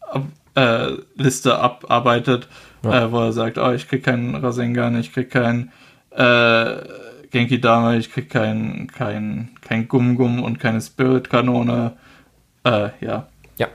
äh, 0.00 0.14
ab, 0.14 0.24
äh, 0.54 0.96
Liste 1.16 1.58
abarbeitet, 1.58 2.48
Ja. 2.84 3.04
äh, 3.04 3.12
wo 3.12 3.20
er 3.20 3.32
sagt, 3.32 3.58
oh, 3.58 3.72
ich 3.72 3.88
krieg 3.88 4.04
keinen 4.04 4.34
Rasengan, 4.34 4.98
ich 4.98 5.12
krieg 5.12 5.30
keinen 5.30 5.72
äh, 6.10 6.76
Genki 7.30 7.60
Dama, 7.60 7.94
ich 7.94 8.12
krieg 8.12 8.28
kein, 8.28 8.88
kein, 8.88 9.50
kein 9.60 9.88
Gum 9.88 10.16
Gum 10.16 10.42
und 10.42 10.60
keine 10.60 10.80
Spirit 10.80 11.30
Kanone. 11.30 11.96
Äh, 12.64 12.90
ja. 13.00 13.28
Ja. 13.56 13.68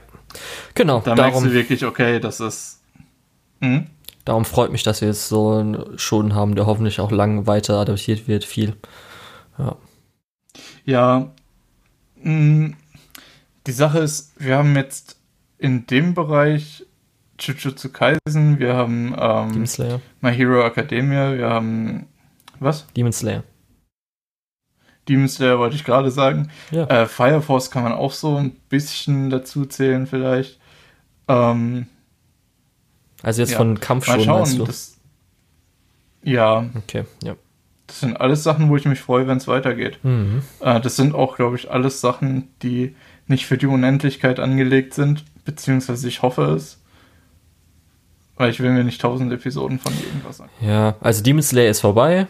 Genau. 0.74 1.00
Da 1.00 1.14
merkst 1.14 1.44
du 1.44 1.52
wirklich, 1.52 1.84
okay, 1.84 2.20
das 2.20 2.40
ist. 2.40 2.82
Hm? 3.60 3.86
Darum 4.24 4.44
freut 4.44 4.70
mich, 4.70 4.82
dass 4.82 5.00
wir 5.00 5.08
jetzt 5.08 5.28
so 5.28 5.52
einen 5.52 5.98
Schonen 5.98 6.34
haben, 6.34 6.54
der 6.54 6.66
hoffentlich 6.66 7.00
auch 7.00 7.10
lang 7.10 7.46
weiter 7.46 7.78
adaptiert 7.78 8.28
wird, 8.28 8.44
viel. 8.44 8.76
Ja. 9.58 9.76
Ja. 10.84 11.30
Mh, 12.16 12.24
hm, 12.24 12.76
die 13.66 13.72
Sache 13.72 13.98
ist, 13.98 14.32
wir 14.38 14.56
haben 14.56 14.76
jetzt 14.76 15.16
in 15.58 15.86
dem 15.86 16.14
Bereich 16.14 16.86
Jujutsu 17.38 17.90
Kaisen, 17.90 18.58
wir 18.58 18.74
haben 18.74 19.14
ähm, 19.18 19.52
Demon 19.52 19.66
Slayer. 19.66 20.00
My 20.20 20.32
Hero 20.32 20.64
Academia, 20.64 21.36
wir 21.36 21.48
haben 21.48 22.06
was? 22.58 22.86
Demon 22.96 23.12
Slayer. 23.12 23.44
Demon 25.08 25.28
Slayer 25.28 25.58
wollte 25.58 25.76
ich 25.76 25.84
gerade 25.84 26.10
sagen. 26.10 26.50
Ja. 26.70 26.84
Äh, 26.84 27.06
Fire 27.06 27.40
Force 27.40 27.70
kann 27.70 27.82
man 27.82 27.92
auch 27.92 28.12
so 28.12 28.36
ein 28.36 28.50
bisschen 28.68 29.30
dazu 29.30 29.64
zählen 29.64 30.06
vielleicht. 30.06 30.58
Ähm, 31.28 31.86
also 33.22 33.42
jetzt 33.42 33.52
ja. 33.52 33.58
von 33.58 33.80
Kampf 33.80 34.06
schon, 34.06 34.20
schauen, 34.20 34.64
das, 34.66 34.98
ja. 36.22 36.68
Okay, 36.76 37.04
ja. 37.22 37.36
Das 37.86 38.00
sind 38.00 38.20
alles 38.20 38.42
Sachen, 38.42 38.68
wo 38.68 38.76
ich 38.76 38.84
mich 38.84 39.00
freue, 39.00 39.26
wenn 39.26 39.38
es 39.38 39.48
weitergeht. 39.48 39.98
Mhm. 40.02 40.42
Äh, 40.60 40.80
das 40.80 40.96
sind 40.96 41.14
auch, 41.14 41.36
glaube 41.36 41.56
ich, 41.56 41.70
alles 41.70 42.00
Sachen, 42.00 42.50
die 42.62 42.94
nicht 43.26 43.46
für 43.46 43.56
die 43.56 43.66
Unendlichkeit 43.66 44.40
angelegt 44.40 44.94
sind, 44.94 45.24
beziehungsweise 45.44 46.06
ich 46.06 46.22
hoffe 46.22 46.42
es. 46.54 46.77
Weil 48.38 48.50
ich 48.50 48.60
will 48.60 48.70
mir 48.70 48.84
nicht 48.84 49.00
tausend 49.00 49.32
Episoden 49.32 49.78
von 49.78 49.92
irgendwas 49.92 50.38
sagen. 50.38 50.50
Ja, 50.60 50.94
also 51.00 51.22
Demon 51.22 51.42
Slayer 51.42 51.70
ist 51.70 51.80
vorbei. 51.80 52.26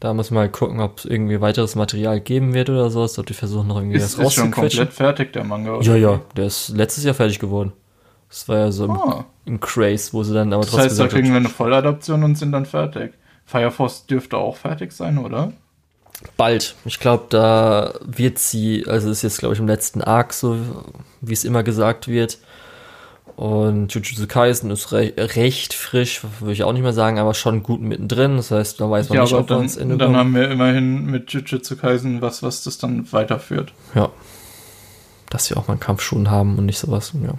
Da 0.00 0.12
muss 0.12 0.30
man 0.30 0.44
mal 0.44 0.50
gucken, 0.50 0.80
ob 0.80 0.98
es 0.98 1.04
irgendwie 1.06 1.40
weiteres 1.40 1.76
Material 1.76 2.20
geben 2.20 2.52
wird 2.52 2.68
oder 2.68 2.90
so. 2.90 3.04
Ob 3.04 3.26
die 3.26 3.32
versuchen 3.32 3.68
noch 3.68 3.76
irgendwie 3.76 3.96
ist, 3.96 4.18
was 4.18 4.26
Ist 4.26 4.34
schon 4.34 4.50
komplett 4.50 4.92
fertig, 4.92 5.32
der 5.32 5.44
Manga, 5.44 5.76
oder? 5.76 5.86
Ja, 5.86 5.96
ja, 5.96 6.20
der 6.36 6.46
ist 6.46 6.70
letztes 6.70 7.04
Jahr 7.04 7.14
fertig 7.14 7.38
geworden. 7.38 7.72
Das 8.28 8.48
war 8.48 8.58
ja 8.58 8.72
so 8.72 8.90
ah. 8.90 9.24
im, 9.46 9.60
Craze, 9.60 10.12
wo 10.12 10.24
sie 10.24 10.34
dann 10.34 10.52
aber 10.52 10.62
das 10.62 10.72
trotzdem. 10.72 10.88
Das 10.88 10.98
heißt, 10.98 11.12
da 11.12 11.16
kriegen 11.16 11.30
wir 11.30 11.36
eine 11.36 11.48
Volladaption 11.48 12.24
und 12.24 12.36
sind 12.36 12.52
dann 12.52 12.66
fertig. 12.66 13.14
Fire 13.46 13.70
Force 13.70 14.06
dürfte 14.06 14.36
auch 14.36 14.56
fertig 14.56 14.92
sein, 14.92 15.18
oder? 15.18 15.52
Bald. 16.36 16.74
Ich 16.84 16.98
glaube, 16.98 17.26
da 17.28 17.94
wird 18.04 18.38
sie, 18.38 18.84
also 18.88 19.10
ist 19.10 19.22
jetzt, 19.22 19.38
glaube 19.38 19.54
ich, 19.54 19.60
im 19.60 19.68
letzten 19.68 20.02
Arc 20.02 20.32
so, 20.32 20.58
wie 21.20 21.32
es 21.32 21.44
immer 21.44 21.62
gesagt 21.62 22.08
wird. 22.08 22.38
Und 23.36 23.92
Jujutsu 23.92 24.28
Kaisen 24.28 24.70
ist 24.70 24.92
re 24.92 25.12
recht 25.16 25.74
frisch, 25.74 26.22
würde 26.38 26.52
ich 26.52 26.62
auch 26.62 26.72
nicht 26.72 26.82
mehr 26.82 26.92
sagen, 26.92 27.18
aber 27.18 27.34
schon 27.34 27.62
gut 27.64 27.80
mittendrin. 27.80 28.36
Das 28.36 28.50
heißt, 28.50 28.80
da 28.80 28.88
weiß 28.88 29.08
man 29.08 29.16
ja, 29.16 29.22
nicht, 29.24 29.34
ob 29.34 29.46
dann, 29.48 29.58
wir 29.58 29.62
ins 29.64 29.76
Ende 29.76 29.96
Dann 29.96 30.16
haben 30.16 30.34
wir 30.34 30.50
immerhin 30.50 31.06
mit 31.06 31.32
Jujutsu 31.32 31.76
Kaisen 31.76 32.22
was, 32.22 32.42
was 32.42 32.62
das 32.62 32.78
dann 32.78 33.10
weiterführt. 33.12 33.72
Ja. 33.94 34.10
Dass 35.30 35.50
wir 35.50 35.56
auch 35.56 35.66
mal 35.66 35.74
einen 35.74 35.80
Kampfschuhen 35.80 36.30
haben 36.30 36.58
und 36.58 36.66
nicht 36.66 36.78
sowas. 36.78 37.12
Ja. 37.24 37.34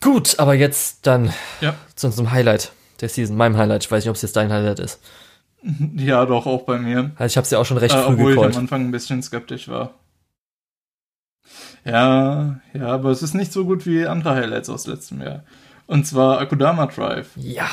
Gut, 0.00 0.38
aber 0.38 0.54
jetzt 0.54 1.06
dann 1.06 1.32
ja. 1.60 1.74
zu 1.96 2.06
unserem 2.06 2.30
Highlight 2.30 2.72
der 3.00 3.08
Season, 3.08 3.36
meinem 3.36 3.56
Highlight. 3.56 3.84
Ich 3.84 3.90
weiß 3.90 4.04
nicht, 4.04 4.10
ob 4.10 4.16
es 4.16 4.22
jetzt 4.22 4.36
dein 4.36 4.52
Highlight 4.52 4.78
ist. 4.78 5.00
Ja, 5.96 6.26
doch, 6.26 6.46
auch 6.46 6.62
bei 6.62 6.76
mir. 6.78 7.12
Also 7.16 7.32
ich 7.32 7.36
habe 7.36 7.44
es 7.44 7.50
ja 7.50 7.58
auch 7.58 7.64
schon 7.64 7.76
recht 7.76 7.94
äh, 7.94 8.02
früh 8.02 8.14
obwohl 8.14 8.34
gecallt. 8.34 8.50
ich 8.50 8.56
am 8.56 8.62
Anfang 8.64 8.80
ein 8.82 8.90
bisschen 8.90 9.22
skeptisch 9.22 9.68
war. 9.68 9.94
Ja, 11.84 12.60
ja, 12.74 12.86
aber 12.86 13.10
es 13.10 13.22
ist 13.22 13.34
nicht 13.34 13.52
so 13.52 13.64
gut 13.64 13.86
wie 13.86 14.06
andere 14.06 14.34
Highlights 14.34 14.70
aus 14.70 14.86
letztem 14.86 15.20
Jahr. 15.20 15.42
Und 15.86 16.06
zwar 16.06 16.38
Akudama 16.38 16.86
Drive. 16.86 17.30
Ja. 17.36 17.68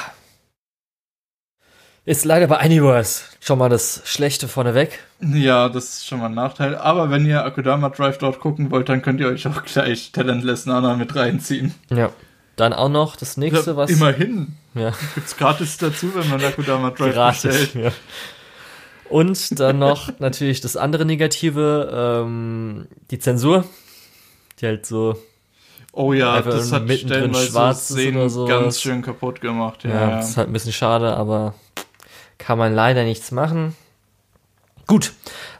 Ist 2.05 2.25
leider 2.25 2.47
bei 2.47 2.57
Anyverse 2.57 3.23
schon 3.39 3.59
mal 3.59 3.69
das 3.69 4.01
Schlechte 4.05 4.47
vorneweg. 4.47 4.99
Ja, 5.21 5.69
das 5.69 5.89
ist 5.89 6.07
schon 6.07 6.19
mal 6.19 6.25
ein 6.25 6.33
Nachteil. 6.33 6.75
Aber 6.75 7.11
wenn 7.11 7.25
ihr 7.25 7.45
Akudama 7.45 7.89
Drive 7.89 8.17
dort 8.17 8.39
gucken 8.39 8.71
wollt, 8.71 8.89
dann 8.89 9.03
könnt 9.03 9.19
ihr 9.19 9.27
euch 9.27 9.45
auch 9.47 9.63
gleich 9.63 10.11
Talentless 10.11 10.65
Nana 10.65 10.95
mit 10.95 11.15
reinziehen. 11.15 11.75
Ja. 11.91 12.09
Dann 12.55 12.73
auch 12.73 12.89
noch 12.89 13.15
das 13.15 13.37
nächste, 13.37 13.77
was. 13.77 13.91
Immerhin. 13.91 14.57
Ja. 14.73 14.91
Gibt's 15.15 15.37
gratis 15.37 15.77
dazu, 15.77 16.13
wenn 16.15 16.27
man 16.29 16.43
Akudama 16.43 16.89
Drive 16.89 17.13
gratis, 17.13 17.43
bestellt. 17.43 17.85
Ja. 17.85 17.91
Und 19.09 19.59
dann 19.59 19.79
noch 19.79 20.19
natürlich 20.19 20.61
das 20.61 20.77
andere 20.77 21.05
Negative, 21.05 22.23
ähm, 22.25 22.87
die 23.11 23.19
Zensur 23.19 23.65
die 24.59 24.65
halt 24.65 24.85
so 24.85 25.15
Oh 25.91 26.13
ja, 26.13 26.41
das 26.41 26.71
hat 26.71 26.85
mittendrin 26.85 27.33
schwarz 27.33 27.85
Szenen 27.85 28.17
oder 28.17 28.29
so. 28.29 28.45
ganz 28.45 28.79
schön 28.79 29.01
kaputt 29.01 29.41
gemacht. 29.41 29.83
Ja, 29.83 29.89
ja, 29.89 30.15
das 30.17 30.29
ist 30.29 30.37
halt 30.37 30.49
ein 30.49 30.53
bisschen 30.53 30.71
schade, 30.71 31.15
aber 31.17 31.55
kann 32.37 32.57
man 32.57 32.73
leider 32.73 33.03
nichts 33.03 33.31
machen. 33.31 33.75
Gut, 34.85 35.13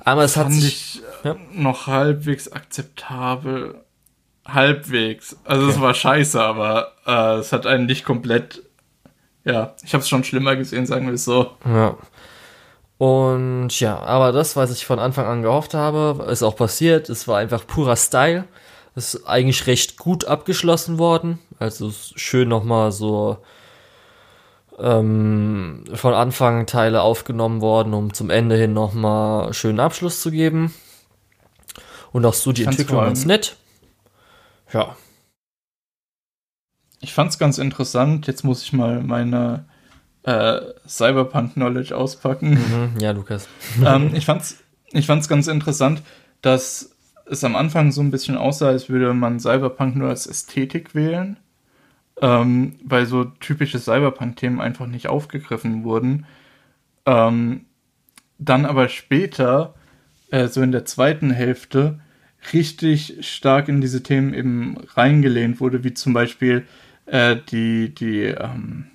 aber 0.06 0.24
es 0.24 0.38
hat 0.38 0.52
sich 0.52 1.02
ja. 1.24 1.36
noch 1.54 1.88
halbwegs 1.88 2.52
akzeptabel. 2.52 3.84
Halbwegs. 4.48 5.38
Also 5.44 5.66
okay. 5.66 5.74
es 5.76 5.82
war 5.82 5.94
scheiße, 5.94 6.42
aber 6.42 6.94
äh, 7.06 7.40
es 7.40 7.52
hat 7.52 7.68
einen 7.68 7.86
nicht 7.86 8.06
komplett. 8.06 8.64
Ja, 9.46 9.76
ich 9.84 9.94
habe 9.94 10.02
es 10.02 10.10
schon 10.10 10.24
schlimmer 10.24 10.56
gesehen, 10.56 10.86
sagen 10.86 11.08
wir 11.08 11.14
es 11.14 11.26
so. 11.26 11.52
Ja. 11.66 11.98
Und 12.98 13.80
ja, 13.80 13.98
aber 14.00 14.32
das, 14.32 14.56
was 14.56 14.72
ich 14.72 14.86
von 14.86 15.00
Anfang 15.00 15.26
an 15.26 15.42
gehofft 15.42 15.74
habe, 15.74 16.26
ist 16.30 16.44
auch 16.44 16.56
passiert. 16.56 17.10
Es 17.10 17.28
war 17.28 17.38
einfach 17.38 17.66
purer 17.66 17.96
Style. 17.96 18.46
Ist 19.00 19.26
eigentlich 19.26 19.66
recht 19.66 19.98
gut 19.98 20.26
abgeschlossen 20.26 20.98
worden. 20.98 21.40
Also 21.58 21.94
schön 22.16 22.50
nochmal 22.50 22.92
so 22.92 23.38
ähm, 24.78 25.86
von 25.94 26.14
Anfang 26.14 26.66
Teile 26.66 27.02
aufgenommen 27.02 27.62
worden, 27.62 27.94
um 27.94 28.14
zum 28.14 28.30
Ende 28.30 28.58
hin 28.58 28.74
nochmal 28.74 29.54
schönen 29.54 29.80
Abschluss 29.80 30.20
zu 30.22 30.32
geben. 30.32 30.74
Und 32.12 32.26
auch 32.26 32.34
so 32.34 32.52
die 32.52 32.66
Entwicklung 32.66 33.00
ganz 33.00 33.24
nett. 33.24 33.56
Ja. 34.74 34.98
Ich 37.00 37.14
fand's 37.14 37.40
ganz 37.40 37.58
interessant. 37.58 38.28
Jetzt 38.28 38.44
muss 38.44 38.64
ich 38.64 38.74
mal 38.74 39.02
meine 39.02 39.64
äh, 40.24 40.60
Cyberpunk-Knowledge 40.86 41.96
auspacken. 41.96 42.50
Mhm, 42.50 43.00
ja, 43.00 43.12
Lukas. 43.12 43.48
ähm, 43.86 44.14
ich, 44.14 44.26
fand's, 44.26 44.58
ich 44.92 45.06
fand's 45.06 45.30
ganz 45.30 45.48
interessant, 45.48 46.02
dass 46.42 46.98
es 47.30 47.44
am 47.44 47.56
Anfang 47.56 47.92
so 47.92 48.02
ein 48.02 48.12
bisschen 48.12 48.38
aussah, 48.38 48.70
als 48.70 48.90
würde 48.90 49.14
man 49.14 49.40
Cyberpunk 49.40 49.96
nur 49.96 50.10
als 50.10 50.28
Ästhetik 50.28 50.96
wählen, 50.96 51.38
ähm, 52.22 52.76
weil 52.84 53.06
so 53.06 53.26
typische 53.26 53.80
Cyberpunk-Themen 53.80 54.60
einfach 54.60 54.88
nicht 54.88 55.08
aufgegriffen 55.08 55.84
wurden. 55.84 56.26
Ähm, 57.06 57.66
dann 58.40 58.66
aber 58.66 58.90
später, 58.90 59.76
äh, 60.32 60.48
so 60.48 60.62
in 60.62 60.72
der 60.72 60.86
zweiten 60.86 61.32
Hälfte, 61.32 62.00
richtig 62.54 63.18
stark 63.28 63.68
in 63.68 63.82
diese 63.82 64.02
Themen 64.02 64.34
eben 64.34 64.78
reingelehnt 64.96 65.60
wurde, 65.60 65.84
wie 65.84 65.94
zum 65.94 66.14
Beispiel 66.14 66.66
äh, 67.06 67.36
die, 67.52 67.94
die, 67.94 68.24
ähm, 68.24 68.88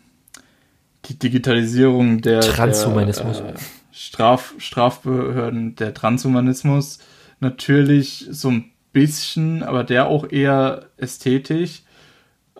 die 1.04 1.18
Digitalisierung 1.18 2.20
der, 2.20 2.40
Transhumanismus. 2.40 3.38
Der, 3.38 3.54
äh, 3.54 3.58
Straf, 3.92 4.54
Strafbehörden, 4.58 5.76
der 5.76 5.94
Transhumanismus, 5.94 6.98
natürlich 7.44 8.26
so 8.30 8.50
ein 8.50 8.72
bisschen, 8.92 9.62
aber 9.62 9.84
der 9.84 10.06
auch 10.06 10.30
eher 10.30 10.86
ästhetisch. 10.96 11.82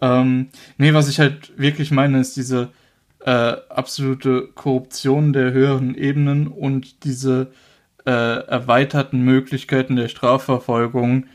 Ähm, 0.01 0.49
nee, 0.79 0.95
was 0.95 1.09
ich 1.09 1.19
halt 1.19 1.59
wirklich 1.59 1.91
meine, 1.91 2.21
ist 2.21 2.37
diese 2.37 2.71
äh, 3.25 3.31
absolute 3.31 4.49
Korruption 4.55 5.33
der 5.33 5.53
höheren 5.53 5.95
Ebenen 5.95 6.47
und 6.47 7.05
diese 7.05 7.53
äh, 8.05 8.11
erweiterten 8.11 9.23
Möglichkeiten 9.23 9.97
der 9.97 10.09
Strafverfolgung, 10.09 11.27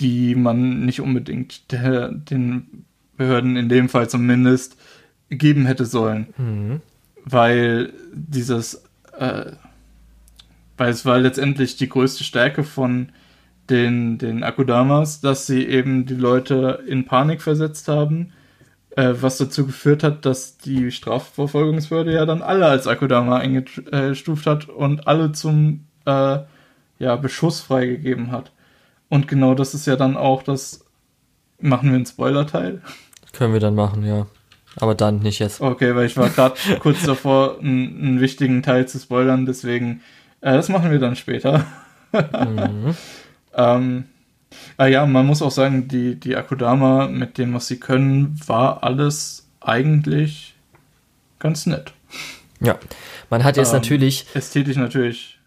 die 0.00 0.34
man 0.34 0.84
nicht 0.84 1.00
unbedingt 1.00 1.70
der, 1.70 2.10
den 2.10 2.84
Behörden 3.16 3.56
in 3.56 3.68
dem 3.68 3.88
Fall 3.88 4.10
zumindest 4.10 4.76
geben 5.30 5.66
hätte 5.66 5.84
sollen. 5.84 6.34
Mhm. 6.36 6.80
Weil 7.24 7.92
dieses 8.12 8.82
äh, 9.16 9.52
weil 10.82 10.90
es 10.90 11.06
war 11.06 11.20
letztendlich 11.20 11.76
die 11.76 11.88
größte 11.88 12.24
Stärke 12.24 12.64
von 12.64 13.10
den, 13.70 14.18
den 14.18 14.42
Akudamas, 14.42 15.20
dass 15.20 15.46
sie 15.46 15.64
eben 15.64 16.06
die 16.06 16.16
Leute 16.16 16.82
in 16.88 17.04
Panik 17.04 17.40
versetzt 17.40 17.86
haben, 17.86 18.32
äh, 18.96 19.14
was 19.20 19.38
dazu 19.38 19.64
geführt 19.64 20.02
hat, 20.02 20.26
dass 20.26 20.58
die 20.58 20.90
Strafverfolgungsbehörde 20.90 22.12
ja 22.12 22.26
dann 22.26 22.42
alle 22.42 22.66
als 22.66 22.88
Akudama 22.88 23.36
eingestuft 23.36 24.44
hat 24.44 24.68
und 24.68 25.06
alle 25.06 25.30
zum 25.30 25.84
äh, 26.04 26.38
ja, 26.98 27.14
Beschuss 27.14 27.60
freigegeben 27.60 28.32
hat. 28.32 28.50
Und 29.08 29.28
genau 29.28 29.54
das 29.54 29.74
ist 29.74 29.86
ja 29.86 29.94
dann 29.94 30.16
auch 30.16 30.42
das. 30.42 30.84
Machen 31.60 31.90
wir 31.90 31.94
einen 31.94 32.06
Spoiler-Teil? 32.06 32.82
Können 33.32 33.52
wir 33.52 33.60
dann 33.60 33.76
machen, 33.76 34.04
ja. 34.04 34.26
Aber 34.74 34.96
dann 34.96 35.20
nicht 35.20 35.38
jetzt. 35.38 35.60
Okay, 35.60 35.94
weil 35.94 36.06
ich 36.06 36.16
war 36.16 36.28
gerade 36.28 36.56
kurz 36.80 37.04
davor, 37.04 37.60
einen, 37.60 38.02
einen 38.02 38.20
wichtigen 38.20 38.64
Teil 38.64 38.88
zu 38.88 38.98
spoilern, 38.98 39.46
deswegen 39.46 40.00
äh, 40.42 40.52
das 40.52 40.68
machen 40.68 40.90
wir 40.90 40.98
dann 40.98 41.16
später. 41.16 41.64
mhm. 42.12 42.94
ähm, 43.54 44.04
äh, 44.78 44.92
ja, 44.92 45.06
man 45.06 45.26
muss 45.26 45.42
auch 45.42 45.50
sagen, 45.50 45.88
die, 45.88 46.16
die 46.16 46.36
Akudama 46.36 47.08
mit 47.08 47.38
dem, 47.38 47.54
was 47.54 47.68
sie 47.68 47.80
können, 47.80 48.38
war 48.46 48.82
alles 48.82 49.48
eigentlich 49.60 50.54
ganz 51.38 51.66
nett. 51.66 51.92
Ja, 52.60 52.78
man 53.30 53.44
hat 53.44 53.56
jetzt 53.56 53.72
ähm, 53.72 53.80
natürlich. 53.80 54.26
Ästhetisch 54.34 54.76
natürlich 54.76 55.38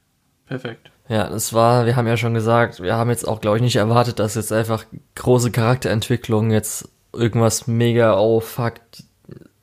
perfekt. 0.48 0.92
Ja, 1.08 1.30
das 1.30 1.54
war, 1.54 1.86
wir 1.86 1.96
haben 1.96 2.08
ja 2.08 2.18
schon 2.18 2.34
gesagt, 2.34 2.82
wir 2.82 2.96
haben 2.96 3.10
jetzt 3.10 3.28
auch, 3.28 3.40
glaube 3.40 3.58
ich, 3.58 3.64
nicht 3.64 3.76
erwartet, 3.76 4.20
dass 4.20 4.36
jetzt 4.36 4.52
einfach 4.52 4.86
große 5.14 5.52
Charakterentwicklung 5.52 6.52
jetzt 6.52 6.90
irgendwas 7.14 7.68
mega, 7.68 8.18
oh 8.18 8.40
fuck, 8.40 8.76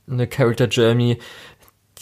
eine 0.09 0.27
Character 0.27 0.67
Journey, 0.67 1.19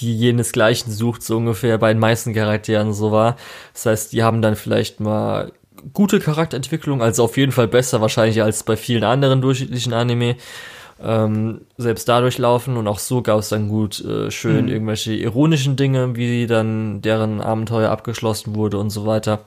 die 0.00 0.16
jenesgleichen 0.16 0.92
sucht, 0.92 1.22
so 1.22 1.36
ungefähr 1.36 1.78
bei 1.78 1.92
den 1.92 2.00
meisten 2.00 2.34
Charakteren 2.34 2.92
so 2.92 3.12
war. 3.12 3.36
Das 3.72 3.86
heißt, 3.86 4.12
die 4.12 4.22
haben 4.22 4.42
dann 4.42 4.56
vielleicht 4.56 5.00
mal 5.00 5.52
gute 5.92 6.20
Charakterentwicklung, 6.20 7.02
also 7.02 7.24
auf 7.24 7.36
jeden 7.36 7.52
Fall 7.52 7.68
besser 7.68 8.00
wahrscheinlich 8.00 8.42
als 8.42 8.62
bei 8.62 8.76
vielen 8.76 9.04
anderen 9.04 9.40
durchschnittlichen 9.40 9.92
Anime. 9.92 10.36
Ähm, 11.02 11.62
selbst 11.78 12.08
dadurch 12.08 12.36
laufen 12.36 12.76
und 12.76 12.86
auch 12.86 12.98
so 12.98 13.22
gab 13.22 13.38
es 13.38 13.48
dann 13.48 13.70
gut 13.70 14.04
äh, 14.04 14.30
schön 14.30 14.66
mhm. 14.66 14.72
irgendwelche 14.72 15.14
ironischen 15.14 15.76
Dinge, 15.76 16.14
wie 16.14 16.46
dann 16.46 17.00
deren 17.00 17.40
Abenteuer 17.40 17.90
abgeschlossen 17.90 18.54
wurde 18.54 18.76
und 18.76 18.90
so 18.90 19.06
weiter. 19.06 19.40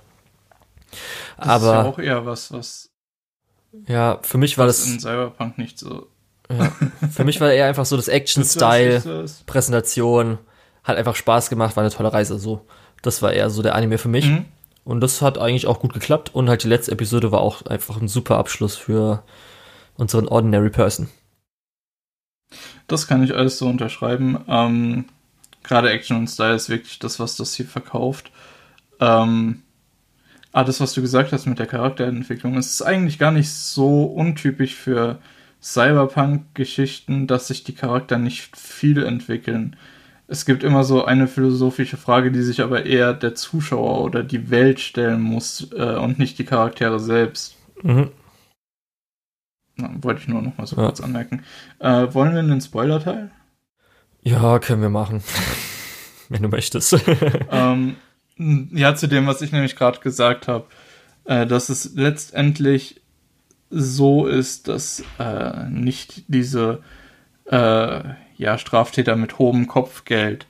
Das 1.38 1.48
Aber 1.48 1.66
ist 1.66 1.72
ja 1.72 1.84
auch 1.86 2.00
eher 2.00 2.26
was, 2.26 2.52
was 2.52 2.90
ja, 3.88 4.20
für 4.22 4.38
mich 4.38 4.58
war 4.58 4.68
das 4.68 4.88
in 4.88 5.00
Cyberpunk 5.00 5.58
nicht 5.58 5.80
so. 5.80 6.08
Ja, 6.58 6.72
für 7.10 7.24
mich 7.24 7.40
war 7.42 7.52
eher 7.52 7.68
einfach 7.68 7.86
so 7.86 7.96
das 7.96 8.08
Action-Style, 8.08 9.26
Präsentation, 9.46 10.38
hat 10.84 10.98
einfach 10.98 11.16
Spaß 11.16 11.50
gemacht, 11.50 11.76
war 11.76 11.84
eine 11.84 11.94
tolle 11.94 12.14
Reise. 12.14 12.40
So, 12.40 12.66
das 13.02 13.22
war 13.22 13.34
eher 13.34 13.50
so 13.50 13.62
der 13.62 13.76
Anime 13.76 13.98
für 13.98 14.10
mich. 14.10 14.26
Mhm. 14.26 14.46
Und 14.84 15.02
das 15.02 15.22
hat 15.22 15.38
eigentlich 15.38 15.68
auch 15.68 15.80
gut 15.80 15.94
geklappt. 15.94 16.34
Und 16.34 16.50
halt 16.50 16.64
die 16.64 16.68
letzte 16.68 16.92
Episode 16.92 17.32
war 17.32 17.42
auch 17.42 17.66
einfach 17.66 18.02
ein 18.02 18.08
super 18.08 18.38
Abschluss 18.38 18.76
für 18.76 19.24
unseren 19.96 20.28
Ordinary 20.28 20.70
Person. 20.70 21.10
Das 22.88 23.08
kann 23.08 23.24
ich 23.24 23.34
alles 23.34 23.58
so 23.58 23.68
unterschreiben. 23.68 24.44
Ähm, 24.48 25.06
Gerade 25.64 25.90
Action 25.90 26.18
und 26.18 26.28
Style 26.28 26.56
ist 26.56 26.70
wirklich 26.70 27.00
das, 27.00 27.20
was 27.20 27.38
das 27.38 27.54
hier 27.54 27.66
verkauft. 27.66 28.32
Ähm, 29.00 29.64
ah, 30.52 30.66
das, 30.66 30.82
was 30.82 30.94
du 30.94 31.02
gesagt 31.02 31.32
hast 31.32 31.46
mit 31.46 31.60
der 31.60 31.68
Charakterentwicklung, 31.68 32.58
ist 32.58 32.82
eigentlich 32.82 33.18
gar 33.18 33.32
nicht 33.32 33.50
so 33.50 34.04
untypisch 34.04 34.76
für 34.76 35.20
Cyberpunk-Geschichten, 35.64 37.26
dass 37.26 37.48
sich 37.48 37.64
die 37.64 37.74
Charakter 37.74 38.18
nicht 38.18 38.58
viel 38.58 39.04
entwickeln. 39.04 39.78
Es 40.28 40.46
gibt 40.46 40.64
immer 40.64 40.84
so 40.84 41.06
eine 41.06 41.28
philosophische 41.28 41.96
Frage, 41.96 42.32
die 42.32 42.42
sich 42.42 42.62
aber 42.62 42.86
eher 42.86 43.14
der 43.14 43.34
Zuschauer 43.36 44.02
oder 44.02 44.24
die 44.24 44.50
Welt 44.50 44.80
stellen 44.80 45.22
muss 45.22 45.72
äh, 45.72 45.96
und 45.96 46.20
nicht 46.20 46.38
die 46.38 46.44
Charaktere 46.44 47.00
selbst. 47.00 47.56
Mhm. 47.82 48.12
Na, 49.76 49.90
wollte 50.02 50.22
ich 50.22 50.28
nur 50.28 50.42
noch 50.42 50.58
mal 50.58 50.68
so 50.68 50.76
ja. 50.76 50.84
kurz 50.84 51.00
anmerken. 51.00 51.44
Äh, 51.80 52.14
wollen 52.14 52.34
wir 52.34 52.40
einen 52.40 52.62
Spoiler-Teil? 52.62 53.32
Ja, 54.22 54.60
können 54.60 54.82
wir 54.82 54.90
machen. 54.90 55.24
Wenn 56.30 56.44
du 56.44 56.50
möchtest. 56.50 56.98
ähm, 57.52 57.96
ja, 58.38 58.96
zu 58.96 59.08
dem, 59.08 59.28
was 59.28 59.42
ich 59.42 59.52
nämlich 59.52 59.76
gerade 59.76 60.00
gesagt 60.00 60.48
habe, 60.48 60.66
äh, 61.26 61.46
dass 61.48 61.70
es 61.70 61.96
letztendlich 61.96 63.03
so 63.74 64.28
ist, 64.28 64.68
dass 64.68 65.04
äh, 65.20 65.68
nicht 65.70 66.24
diese 66.28 66.80
äh, 67.46 68.02
ja, 68.38 68.58
Straftäter 68.58 69.16
mit 69.16 69.40
hohem 69.40 69.68
Kopfgeld 69.68 70.48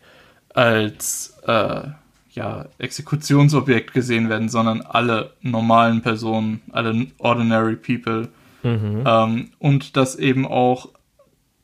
als 0.53 1.37
äh, 1.47 1.81
ja, 2.31 2.65
Exekutionsobjekt 2.79 3.93
gesehen 3.93 4.29
werden, 4.29 4.49
sondern 4.49 4.81
alle 4.81 5.33
normalen 5.41 6.01
Personen, 6.01 6.61
alle 6.71 7.07
ordinary 7.17 7.75
people. 7.75 8.29
Mhm. 8.63 9.03
Ähm, 9.05 9.49
und 9.59 9.97
dass 9.97 10.15
eben 10.15 10.47
auch 10.47 10.89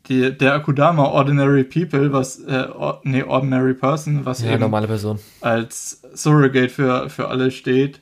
die, 0.07 0.36
der 0.36 0.53
Akudama 0.53 1.06
Ordinary 1.06 1.64
People, 1.64 2.11
was, 2.11 2.40
äh, 2.40 2.68
or, 2.76 3.02
nee, 3.03 3.23
Ordinary 3.23 3.73
Person, 3.73 4.26
was 4.26 4.41
ja, 4.41 4.52
eben 4.52 4.61
normale 4.61 4.88
Person. 4.88 5.19
als 5.41 6.02
Surrogate 6.14 6.69
für, 6.69 7.10
für 7.10 7.27
alle 7.27 7.52
steht, 7.52 8.02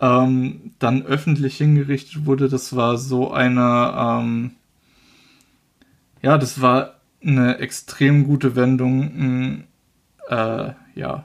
ähm, 0.00 0.72
dann 0.78 1.04
öffentlich 1.04 1.56
hingerichtet 1.56 2.26
wurde. 2.26 2.48
Das 2.48 2.74
war 2.74 2.96
so 2.98 3.32
eine, 3.32 3.94
ähm, 3.96 4.52
ja, 6.22 6.38
das 6.38 6.60
war 6.60 7.00
eine 7.22 7.58
extrem 7.58 8.24
gute 8.24 8.56
Wendung, 8.56 9.02
ein, 9.02 9.64
äh, 10.28 10.72
ja, 10.94 11.24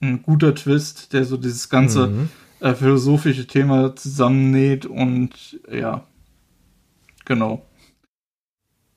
ein 0.00 0.22
guter 0.22 0.54
Twist, 0.54 1.12
der 1.12 1.24
so 1.24 1.36
dieses 1.36 1.68
ganze 1.68 2.08
mhm. 2.08 2.28
äh, 2.60 2.74
philosophische 2.74 3.46
Thema 3.46 3.94
zusammennäht 3.96 4.86
und 4.86 5.60
ja, 5.70 6.04
genau. 7.24 7.64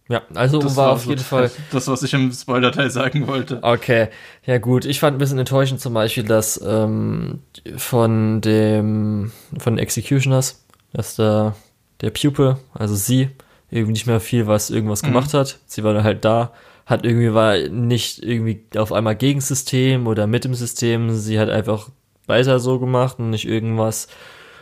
Ja, 0.07 0.21
also 0.35 0.59
das 0.59 0.75
war, 0.75 0.87
war 0.87 0.93
auf 0.93 1.03
so 1.03 1.09
jeden 1.09 1.23
Fall. 1.23 1.49
Das, 1.71 1.87
was 1.87 2.03
ich 2.03 2.13
im 2.13 2.31
Spoiler-Teil 2.31 2.91
sagen 2.91 3.27
wollte. 3.27 3.59
Okay, 3.63 4.09
ja 4.45 4.59
gut. 4.59 4.85
Ich 4.85 4.99
fand 4.99 5.15
ein 5.15 5.19
bisschen 5.19 5.39
enttäuschend 5.39 5.81
zum 5.81 5.95
Beispiel, 5.95 6.23
dass 6.23 6.61
ähm, 6.63 7.39
von 7.75 8.41
dem 8.41 9.31
von 9.57 9.75
den 9.75 9.79
Executioners, 9.79 10.63
dass 10.93 11.15
der, 11.15 11.55
der 12.01 12.11
Pupil, 12.11 12.57
also 12.73 12.93
sie, 12.93 13.29
irgendwie 13.71 13.93
nicht 13.93 14.05
mehr 14.05 14.19
viel 14.19 14.45
was 14.45 14.69
irgendwas 14.69 15.01
mhm. 15.01 15.07
gemacht 15.07 15.33
hat. 15.33 15.59
Sie 15.65 15.83
war 15.83 16.03
halt 16.03 16.23
da, 16.23 16.53
hat 16.85 17.03
irgendwie 17.03 17.33
war 17.33 17.57
nicht 17.57 18.21
irgendwie 18.23 18.63
auf 18.77 18.93
einmal 18.93 19.15
gegen 19.15 19.41
System 19.41 20.05
oder 20.05 20.27
mit 20.27 20.45
dem 20.45 20.53
System. 20.53 21.15
Sie 21.15 21.39
hat 21.39 21.49
einfach 21.49 21.89
weiter 22.27 22.59
so 22.59 22.79
gemacht 22.79 23.17
und 23.17 23.31
nicht 23.31 23.47
irgendwas 23.47 24.07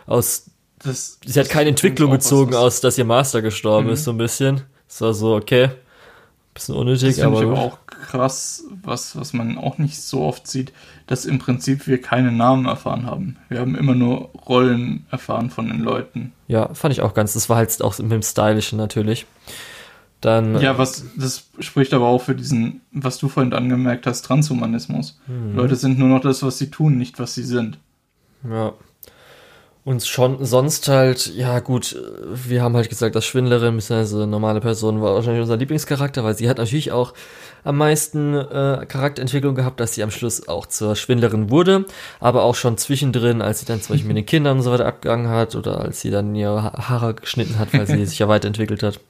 aus. 0.05 0.49
Das, 0.79 1.19
sie 1.25 1.39
hat 1.39 1.49
keine 1.49 1.69
Entwicklung 1.69 2.11
gezogen 2.11 2.55
aus, 2.55 2.79
dass 2.79 2.97
ihr 2.97 3.05
Master 3.05 3.41
gestorben 3.41 3.87
mhm. 3.87 3.93
ist, 3.93 4.05
so 4.05 4.11
ein 4.11 4.17
bisschen. 4.17 4.63
Das 4.93 5.01
war 5.01 5.13
so, 5.15 5.35
okay. 5.35 5.71
Bisschen 6.53 6.75
unnötig, 6.75 7.15
das 7.15 7.25
aber. 7.25 7.41
Ich 7.41 7.47
aber 7.47 7.59
auch 7.59 7.79
krass, 7.87 8.63
was, 8.83 9.15
was 9.17 9.33
man 9.33 9.57
auch 9.57 9.79
nicht 9.79 9.99
so 9.99 10.21
oft 10.21 10.45
sieht, 10.47 10.71
dass 11.07 11.25
im 11.25 11.39
Prinzip 11.39 11.87
wir 11.87 11.99
keine 11.99 12.31
Namen 12.31 12.67
erfahren 12.67 13.07
haben. 13.07 13.37
Wir 13.49 13.59
haben 13.59 13.75
immer 13.75 13.95
nur 13.95 14.29
Rollen 14.47 15.07
erfahren 15.09 15.49
von 15.49 15.67
den 15.67 15.79
Leuten. 15.79 16.31
Ja, 16.47 16.71
fand 16.75 16.93
ich 16.93 17.01
auch 17.01 17.15
ganz. 17.15 17.33
Das 17.33 17.49
war 17.49 17.57
halt 17.57 17.81
auch 17.81 17.97
mit 17.97 18.11
dem 18.11 18.21
Stylischen 18.21 18.77
natürlich. 18.77 19.25
Dann, 20.21 20.61
ja, 20.61 20.77
was, 20.77 21.05
das 21.17 21.47
spricht 21.57 21.91
aber 21.93 22.05
auch 22.05 22.21
für 22.21 22.35
diesen, 22.35 22.81
was 22.91 23.17
du 23.17 23.29
vorhin 23.29 23.51
angemerkt 23.51 24.05
hast, 24.05 24.21
Transhumanismus. 24.21 25.19
Mhm. 25.25 25.55
Leute 25.55 25.75
sind 25.75 25.97
nur 25.97 26.07
noch 26.07 26.21
das, 26.21 26.43
was 26.43 26.59
sie 26.59 26.69
tun, 26.69 26.97
nicht 26.99 27.17
was 27.17 27.33
sie 27.33 27.43
sind. 27.43 27.79
Ja. 28.47 28.73
Und 29.85 30.05
schon 30.05 30.45
sonst 30.45 30.87
halt, 30.87 31.27
ja 31.35 31.59
gut, 31.59 32.01
wir 32.31 32.61
haben 32.61 32.73
halt 32.75 32.87
gesagt, 32.87 33.15
dass 33.15 33.25
Schwindlerin 33.25 33.75
bzw. 33.75 34.25
normale 34.25 34.61
Person 34.61 35.01
war 35.01 35.13
wahrscheinlich 35.13 35.41
unser 35.41 35.57
Lieblingscharakter, 35.57 36.23
weil 36.23 36.37
sie 36.37 36.47
hat 36.47 36.57
natürlich 36.57 36.93
auch 36.93 37.13
am 37.65 37.77
meisten 37.77 38.33
äh, 38.33 38.85
Charakterentwicklung 38.87 39.55
gehabt, 39.55 39.81
dass 39.81 39.93
sie 39.93 40.03
am 40.03 40.11
Schluss 40.11 40.47
auch 40.47 40.67
zur 40.67 40.95
Schwindlerin 40.95 41.49
wurde, 41.49 41.85
aber 42.21 42.43
auch 42.43 42.55
schon 42.55 42.77
zwischendrin, 42.77 43.41
als 43.41 43.59
sie 43.59 43.65
dann 43.65 43.81
zum 43.81 43.95
Beispiel 43.95 44.07
mit 44.07 44.17
den 44.17 44.25
Kindern 44.25 44.57
und 44.57 44.63
so 44.63 44.71
weiter 44.71 44.85
abgegangen 44.85 45.27
hat 45.27 45.53
oder 45.55 45.81
als 45.81 45.99
sie 45.99 46.11
dann 46.11 46.33
ihre 46.33 46.63
Haare 46.63 47.13
geschnitten 47.15 47.59
hat, 47.59 47.73
weil 47.73 47.85
sie 47.85 48.05
sich 48.05 48.19
ja 48.19 48.29
weiterentwickelt 48.29 48.83
hat. 48.83 49.01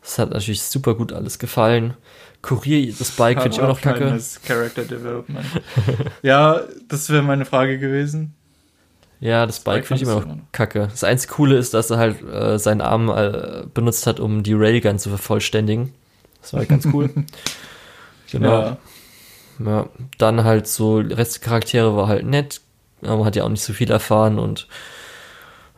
Das 0.00 0.18
hat 0.18 0.30
natürlich 0.30 0.62
super 0.62 0.94
gut 0.94 1.12
alles 1.12 1.38
gefallen. 1.38 1.94
Kurier, 2.40 2.94
das 2.98 3.10
Bike 3.10 3.42
finde 3.42 3.56
ich 3.56 3.62
auch 3.62 3.68
noch 3.68 3.80
kacke. 3.80 4.18
Character 4.46 4.84
Development. 4.84 5.46
ja, 6.22 6.60
das 6.88 7.10
wäre 7.10 7.22
meine 7.22 7.44
Frage 7.44 7.78
gewesen. 7.78 8.34
Ja, 9.24 9.46
das, 9.46 9.56
das 9.56 9.64
Bike 9.64 9.86
finde 9.86 10.02
ich 10.02 10.08
immer 10.08 10.20
noch 10.20 10.36
kacke. 10.52 10.88
Das 10.90 11.02
einzige 11.02 11.32
Coole 11.32 11.56
ist, 11.56 11.72
dass 11.72 11.88
er 11.88 11.96
halt 11.96 12.22
äh, 12.22 12.58
seinen 12.58 12.82
Arm 12.82 13.08
äh, 13.08 13.62
benutzt 13.72 14.06
hat, 14.06 14.20
um 14.20 14.42
die 14.42 14.52
Railgun 14.52 14.98
zu 14.98 15.08
vervollständigen. 15.08 15.94
Das 16.42 16.52
war 16.52 16.60
halt 16.60 16.68
ganz 16.68 16.86
cool. 16.92 17.08
genau. 18.30 18.60
Ja. 18.60 18.76
ja. 19.64 19.88
Dann 20.18 20.44
halt 20.44 20.66
so, 20.66 20.98
Restcharaktere 20.98 21.96
war 21.96 22.06
halt 22.06 22.26
nett, 22.26 22.60
aber 23.00 23.24
hat 23.24 23.34
ja 23.34 23.44
auch 23.44 23.48
nicht 23.48 23.62
so 23.62 23.72
viel 23.72 23.90
erfahren 23.90 24.38
und 24.38 24.68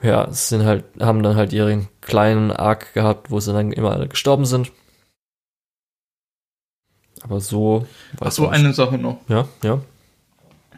ja, 0.02 0.28
sind 0.32 0.64
halt, 0.64 0.82
haben 0.98 1.22
dann 1.22 1.36
halt 1.36 1.52
ihren 1.52 1.86
kleinen 2.00 2.50
Arc 2.50 2.94
gehabt, 2.94 3.30
wo 3.30 3.38
sie 3.38 3.52
dann 3.52 3.70
immer 3.70 3.92
alle 3.92 4.08
gestorben 4.08 4.44
sind. 4.44 4.72
Aber 7.22 7.40
so. 7.40 7.86
Ach 8.18 8.32
so, 8.32 8.48
eine 8.48 8.72
Sache 8.72 8.98
noch. 8.98 9.20
Ja, 9.28 9.46
ja. 9.62 9.80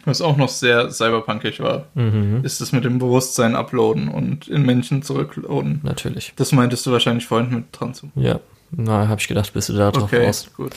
Was 0.09 0.22
auch 0.22 0.39
noch 0.39 0.48
sehr 0.48 0.90
cyberpunkig 0.90 1.60
war, 1.60 1.86
mhm. 1.94 2.40
ist 2.43 2.62
das 2.62 2.72
mit 2.72 2.85
dem 2.85 2.98
Bewusstsein 2.98 3.55
uploaden 3.55 4.09
und 4.09 4.48
in 4.48 4.62
Menschen 4.62 5.02
zurückloaden. 5.02 5.80
Natürlich. 5.82 6.32
Das 6.36 6.52
meintest 6.52 6.86
du 6.86 6.93
wahrscheinlich 6.93 7.26
vorhin 7.26 7.51
mit 7.55 7.72
Transum. 7.72 8.10
Ja, 8.14 8.40
na, 8.70 9.06
habe 9.06 9.20
ich 9.20 9.28
gedacht, 9.28 9.52
bist 9.52 9.68
du 9.68 9.74
da 9.74 9.90
drauf 9.90 10.05
okay, 10.05 10.24
raus. 10.24 10.51
gut. 10.56 10.72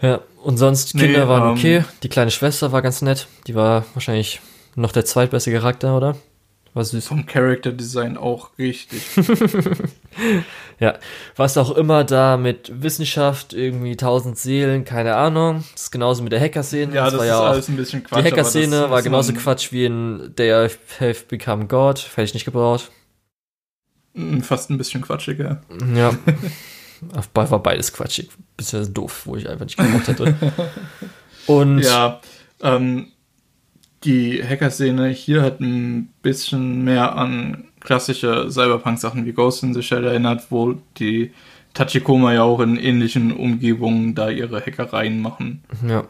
Ja, 0.00 0.20
und 0.42 0.56
sonst 0.56 0.92
Kinder 0.92 1.24
nee, 1.24 1.28
waren 1.28 1.50
ähm, 1.50 1.58
okay. 1.58 1.84
Die 2.02 2.08
kleine 2.08 2.30
Schwester 2.30 2.72
war 2.72 2.80
ganz 2.80 3.02
nett. 3.02 3.26
Die 3.46 3.54
war 3.54 3.84
wahrscheinlich 3.92 4.40
noch 4.76 4.92
der 4.92 5.04
zweitbeste 5.04 5.52
Charakter, 5.52 5.94
oder? 5.96 6.16
War 6.72 6.84
süß. 6.84 7.06
Vom 7.06 7.26
Character 7.26 7.72
Design 7.72 8.16
auch 8.16 8.50
richtig. 8.58 9.02
ja, 10.80 10.98
was 11.36 11.56
auch 11.56 11.76
immer 11.76 12.04
da 12.04 12.36
mit 12.36 12.70
Wissenschaft, 12.82 13.52
irgendwie 13.52 13.96
tausend 13.96 14.38
Seelen, 14.38 14.84
keine 14.84 15.16
Ahnung. 15.16 15.64
Das 15.72 15.84
ist 15.84 15.90
genauso 15.90 16.22
mit 16.22 16.32
der 16.32 16.40
Hacker-Szene. 16.40 16.94
Ja, 16.94 17.04
das, 17.04 17.14
das 17.14 17.20
war 17.20 17.26
ist 17.26 17.30
ja 17.30 17.40
alles 17.40 17.68
ein 17.68 17.76
bisschen 17.76 18.04
Quatsch. 18.04 18.20
Die 18.20 18.30
Hacker-Szene 18.30 18.90
war 18.90 19.02
genauso 19.02 19.32
Quatsch 19.32 19.72
wie 19.72 19.86
in 19.86 20.32
They 20.36 20.50
Have 20.52 21.24
Become 21.28 21.66
God. 21.66 21.98
Hätte 22.14 22.22
ich 22.22 22.34
nicht 22.34 22.44
gebraucht. 22.44 22.90
Hm, 24.14 24.42
fast 24.42 24.70
ein 24.70 24.78
bisschen 24.78 25.02
quatschiger. 25.02 25.62
Ja. 25.94 26.12
war 27.34 27.62
beides 27.62 27.92
quatschig. 27.92 28.30
Bisschen 28.56 28.92
doof, 28.94 29.22
wo 29.24 29.36
ich 29.36 29.48
einfach 29.48 29.64
nicht 29.64 29.78
gebraucht 29.78 30.08
hätte. 30.08 30.34
Und. 31.46 31.80
Ja, 31.80 32.20
ähm, 32.62 33.12
die 34.04 34.42
Hacker-Szene 34.42 35.08
hier 35.08 35.42
hat 35.42 35.60
ein 35.60 36.12
bisschen 36.22 36.84
mehr 36.84 37.16
an 37.16 37.64
klassische 37.80 38.50
Cyberpunk-Sachen 38.50 39.26
wie 39.26 39.32
Ghost 39.32 39.62
in 39.62 39.74
the 39.74 39.82
Shell 39.82 40.04
erinnert, 40.04 40.50
wo 40.50 40.74
die 40.98 41.32
Tachikoma 41.74 42.32
ja 42.32 42.42
auch 42.42 42.60
in 42.60 42.76
ähnlichen 42.76 43.32
Umgebungen 43.32 44.14
da 44.14 44.30
ihre 44.30 44.60
Hackereien 44.60 45.20
machen. 45.20 45.62
Ja. 45.86 46.04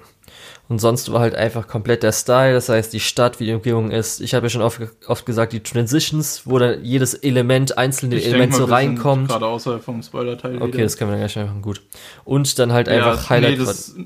Und 0.69 0.81
sonst 0.81 1.11
war 1.11 1.21
halt 1.21 1.35
einfach 1.35 1.67
komplett 1.67 2.03
der 2.03 2.13
Style, 2.13 2.53
das 2.53 2.69
heißt 2.69 2.93
die 2.93 3.01
Stadt, 3.01 3.41
wie 3.41 3.47
die 3.47 3.55
Umgebung 3.55 3.91
ist. 3.91 4.21
Ich 4.21 4.35
habe 4.35 4.47
ja 4.47 4.51
schon 4.51 4.61
oft, 4.61 4.81
oft 5.07 5.25
gesagt, 5.25 5.55
die 5.55 5.61
Transitions, 5.61 6.43
wo 6.45 6.59
dann 6.59 6.85
jedes 6.85 7.15
Element, 7.15 7.79
einzelne 7.79 8.17
ich 8.17 8.27
Element 8.27 8.55
so 8.55 8.67
reinkommt. 8.67 9.29
Gerade 9.29 9.47
außerhalb 9.47 9.83
vom 9.83 10.03
Spoiler-Teil. 10.03 10.57
Okay, 10.57 10.75
wieder. 10.75 10.83
das 10.83 10.99
können 10.99 11.11
wir 11.11 11.19
dann 11.19 11.27
gleich 11.27 11.47
machen, 11.47 11.63
gut. 11.63 11.81
Und 12.25 12.59
dann 12.59 12.73
halt 12.73 12.89
einfach 12.91 13.23
ja, 13.23 13.31
Highlight. 13.31 13.59
Nee, 13.59 13.65
das? 13.65 13.97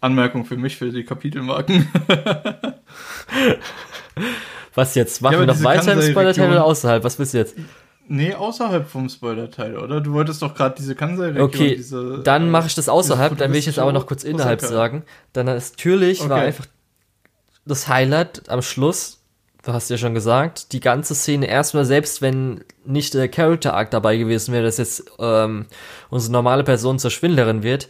Anmerkung 0.00 0.44
für 0.44 0.56
mich 0.56 0.76
für 0.76 0.90
die 0.90 1.04
Kapitelmarken. 1.04 1.88
Was 4.74 4.94
jetzt? 4.94 5.20
Machen 5.20 5.34
ja, 5.34 5.40
wir 5.40 5.46
noch 5.46 5.62
weiter 5.62 5.92
im 5.92 6.02
Spoiler-Teil 6.02 6.50
oder 6.50 6.64
außerhalb? 6.64 7.04
Was 7.04 7.18
willst 7.18 7.34
du 7.34 7.38
jetzt? 7.38 7.56
Nee, 8.08 8.34
außerhalb 8.34 8.88
vom 8.88 9.08
Spoiler-Teil, 9.08 9.76
oder? 9.76 10.00
Du 10.00 10.12
wolltest 10.12 10.42
doch 10.42 10.54
gerade 10.54 10.74
diese 10.76 10.96
Kansai-Region. 10.96 11.44
Okay, 11.44 11.76
diese, 11.76 12.20
dann 12.24 12.50
mache 12.50 12.66
ich 12.66 12.74
das 12.74 12.88
außerhalb, 12.88 13.38
dann 13.38 13.52
will 13.52 13.58
ich 13.58 13.66
jetzt 13.66 13.78
aber 13.78 13.92
noch 13.92 14.06
kurz 14.06 14.24
innerhalb 14.24 14.60
Osaka. 14.60 14.74
sagen. 14.74 15.04
Dann 15.32 15.46
natürlich 15.46 16.20
okay. 16.20 16.30
war 16.30 16.40
einfach 16.40 16.66
das 17.64 17.88
Highlight 17.88 18.48
am 18.48 18.62
Schluss, 18.62 19.20
du 19.64 19.72
hast 19.72 19.90
ja 19.90 19.96
schon 19.96 20.14
gesagt, 20.14 20.72
die 20.72 20.80
ganze 20.80 21.14
Szene 21.14 21.46
erstmal, 21.46 21.84
selbst 21.84 22.22
wenn 22.22 22.64
nicht 22.84 23.14
der 23.14 23.28
Character-Arc 23.28 23.90
dabei 23.90 24.16
gewesen 24.16 24.52
wäre, 24.52 24.64
dass 24.64 24.78
jetzt 24.78 25.04
ähm, 25.18 25.66
unsere 26.08 26.32
normale 26.32 26.64
Person 26.64 26.98
zur 26.98 27.10
Schwindlerin 27.10 27.62
wird, 27.62 27.88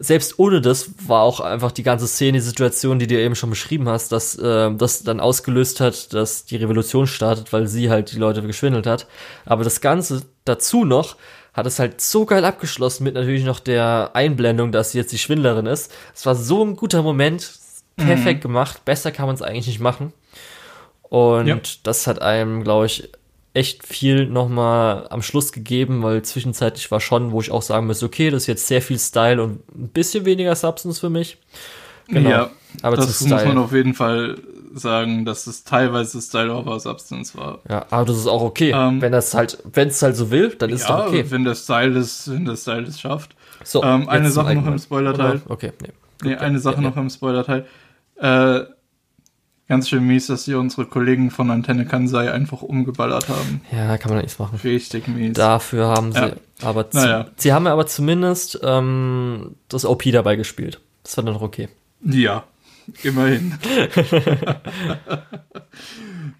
selbst 0.00 0.38
ohne 0.38 0.62
das 0.62 0.90
war 1.06 1.22
auch 1.22 1.40
einfach 1.40 1.72
die 1.72 1.82
ganze 1.82 2.08
Szene, 2.08 2.38
die 2.38 2.44
Situation, 2.44 2.98
die 2.98 3.06
du 3.06 3.20
eben 3.20 3.34
schon 3.34 3.50
beschrieben 3.50 3.88
hast, 3.88 4.10
dass 4.12 4.34
äh, 4.36 4.74
das 4.74 5.02
dann 5.02 5.20
ausgelöst 5.20 5.80
hat, 5.80 6.12
dass 6.14 6.46
die 6.46 6.56
Revolution 6.56 7.06
startet, 7.06 7.52
weil 7.52 7.66
sie 7.66 7.90
halt 7.90 8.10
die 8.12 8.18
Leute 8.18 8.42
geschwindelt 8.42 8.86
hat. 8.86 9.06
Aber 9.44 9.62
das 9.62 9.82
Ganze 9.82 10.22
dazu 10.46 10.86
noch 10.86 11.16
hat 11.52 11.66
es 11.66 11.78
halt 11.78 12.00
so 12.00 12.24
geil 12.24 12.44
abgeschlossen 12.44 13.04
mit 13.04 13.14
natürlich 13.14 13.44
noch 13.44 13.60
der 13.60 14.10
Einblendung, 14.14 14.72
dass 14.72 14.92
sie 14.92 14.98
jetzt 14.98 15.12
die 15.12 15.18
Schwindlerin 15.18 15.66
ist. 15.66 15.92
Es 16.14 16.24
war 16.24 16.34
so 16.34 16.64
ein 16.64 16.76
guter 16.76 17.02
Moment, 17.02 17.52
perfekt 17.96 18.40
mhm. 18.40 18.48
gemacht, 18.48 18.84
besser 18.84 19.12
kann 19.12 19.26
man 19.26 19.34
es 19.34 19.42
eigentlich 19.42 19.66
nicht 19.66 19.80
machen. 19.80 20.12
Und 21.02 21.46
ja. 21.46 21.58
das 21.82 22.06
hat 22.06 22.22
einem, 22.22 22.62
glaube 22.62 22.86
ich, 22.86 23.10
echt 23.52 23.86
viel 23.86 24.26
nochmal 24.26 25.06
am 25.10 25.22
Schluss 25.22 25.52
gegeben, 25.52 26.02
weil 26.02 26.22
zwischenzeitlich 26.22 26.90
war 26.90 27.00
schon, 27.00 27.32
wo 27.32 27.40
ich 27.40 27.50
auch 27.50 27.62
sagen 27.62 27.86
muss, 27.86 28.02
okay, 28.02 28.30
das 28.30 28.44
ist 28.44 28.46
jetzt 28.46 28.66
sehr 28.66 28.82
viel 28.82 28.98
Style 28.98 29.42
und 29.42 29.68
ein 29.74 29.88
bisschen 29.88 30.24
weniger 30.24 30.54
Substance 30.54 31.00
für 31.00 31.10
mich. 31.10 31.38
Genau. 32.06 32.30
Ja, 32.30 32.50
aber 32.82 32.96
das 32.96 33.20
muss 33.20 33.44
man 33.44 33.58
auf 33.58 33.72
jeden 33.72 33.94
Fall 33.94 34.36
sagen, 34.72 35.24
dass 35.24 35.46
es 35.46 35.64
teilweise 35.64 36.20
Style 36.20 36.54
over 36.54 36.78
Substance 36.78 37.36
war. 37.36 37.58
Ja, 37.68 37.86
aber 37.90 38.04
das 38.04 38.18
ist 38.18 38.26
auch 38.26 38.42
okay. 38.42 38.72
Ähm, 38.74 39.00
wenn 39.00 39.12
das 39.12 39.34
halt, 39.34 39.58
wenn 39.72 39.88
es 39.88 40.00
halt 40.00 40.16
so 40.16 40.30
will, 40.30 40.54
dann 40.56 40.70
ist 40.70 40.88
ja, 40.88 40.96
es 40.98 41.04
doch 41.04 41.08
okay. 41.08 41.24
wenn 41.28 41.44
der 41.44 41.54
Style 41.54 41.98
es, 41.98 42.30
wenn 42.30 42.44
der 42.44 42.56
Style 42.56 42.82
es 42.82 43.00
schafft. 43.00 43.34
So, 43.64 43.82
ähm, 43.82 44.08
eine 44.08 44.30
Sache 44.30 44.54
noch 44.54 44.66
im 44.66 44.78
Spoiler-Teil. 44.78 45.42
Okay, 45.48 45.72
nee. 45.82 45.90
nee 46.22 46.36
eine 46.36 46.58
Sache 46.60 46.76
ja, 46.76 46.82
noch 46.82 46.96
ja. 46.96 47.02
im 47.02 47.10
Spoiler-Teil. 47.10 47.66
Äh, 48.16 48.60
ganz 49.70 49.88
schön 49.88 50.04
mies, 50.04 50.26
dass 50.26 50.44
sie 50.44 50.54
unsere 50.54 50.84
Kollegen 50.84 51.30
von 51.30 51.48
Antenne 51.48 51.86
Kansai 51.86 52.32
einfach 52.32 52.60
umgeballert 52.60 53.28
haben. 53.28 53.60
Ja, 53.70 53.96
kann 53.98 54.10
man 54.10 54.20
nichts 54.20 54.40
machen. 54.40 54.58
Richtig 54.64 55.06
mies. 55.06 55.34
Dafür 55.34 55.86
haben 55.86 56.12
sie, 56.12 56.18
ja. 56.18 56.32
aber 56.60 56.88
naja. 56.92 57.26
sie 57.36 57.52
haben 57.52 57.68
aber 57.68 57.86
zumindest 57.86 58.58
ähm, 58.64 59.54
das 59.68 59.84
OP 59.84 60.02
dabei 60.10 60.34
gespielt. 60.34 60.80
Das 61.04 61.16
war 61.16 61.22
dann 61.22 61.34
noch 61.34 61.42
okay. 61.42 61.68
Ja, 62.02 62.42
immerhin. 63.04 63.54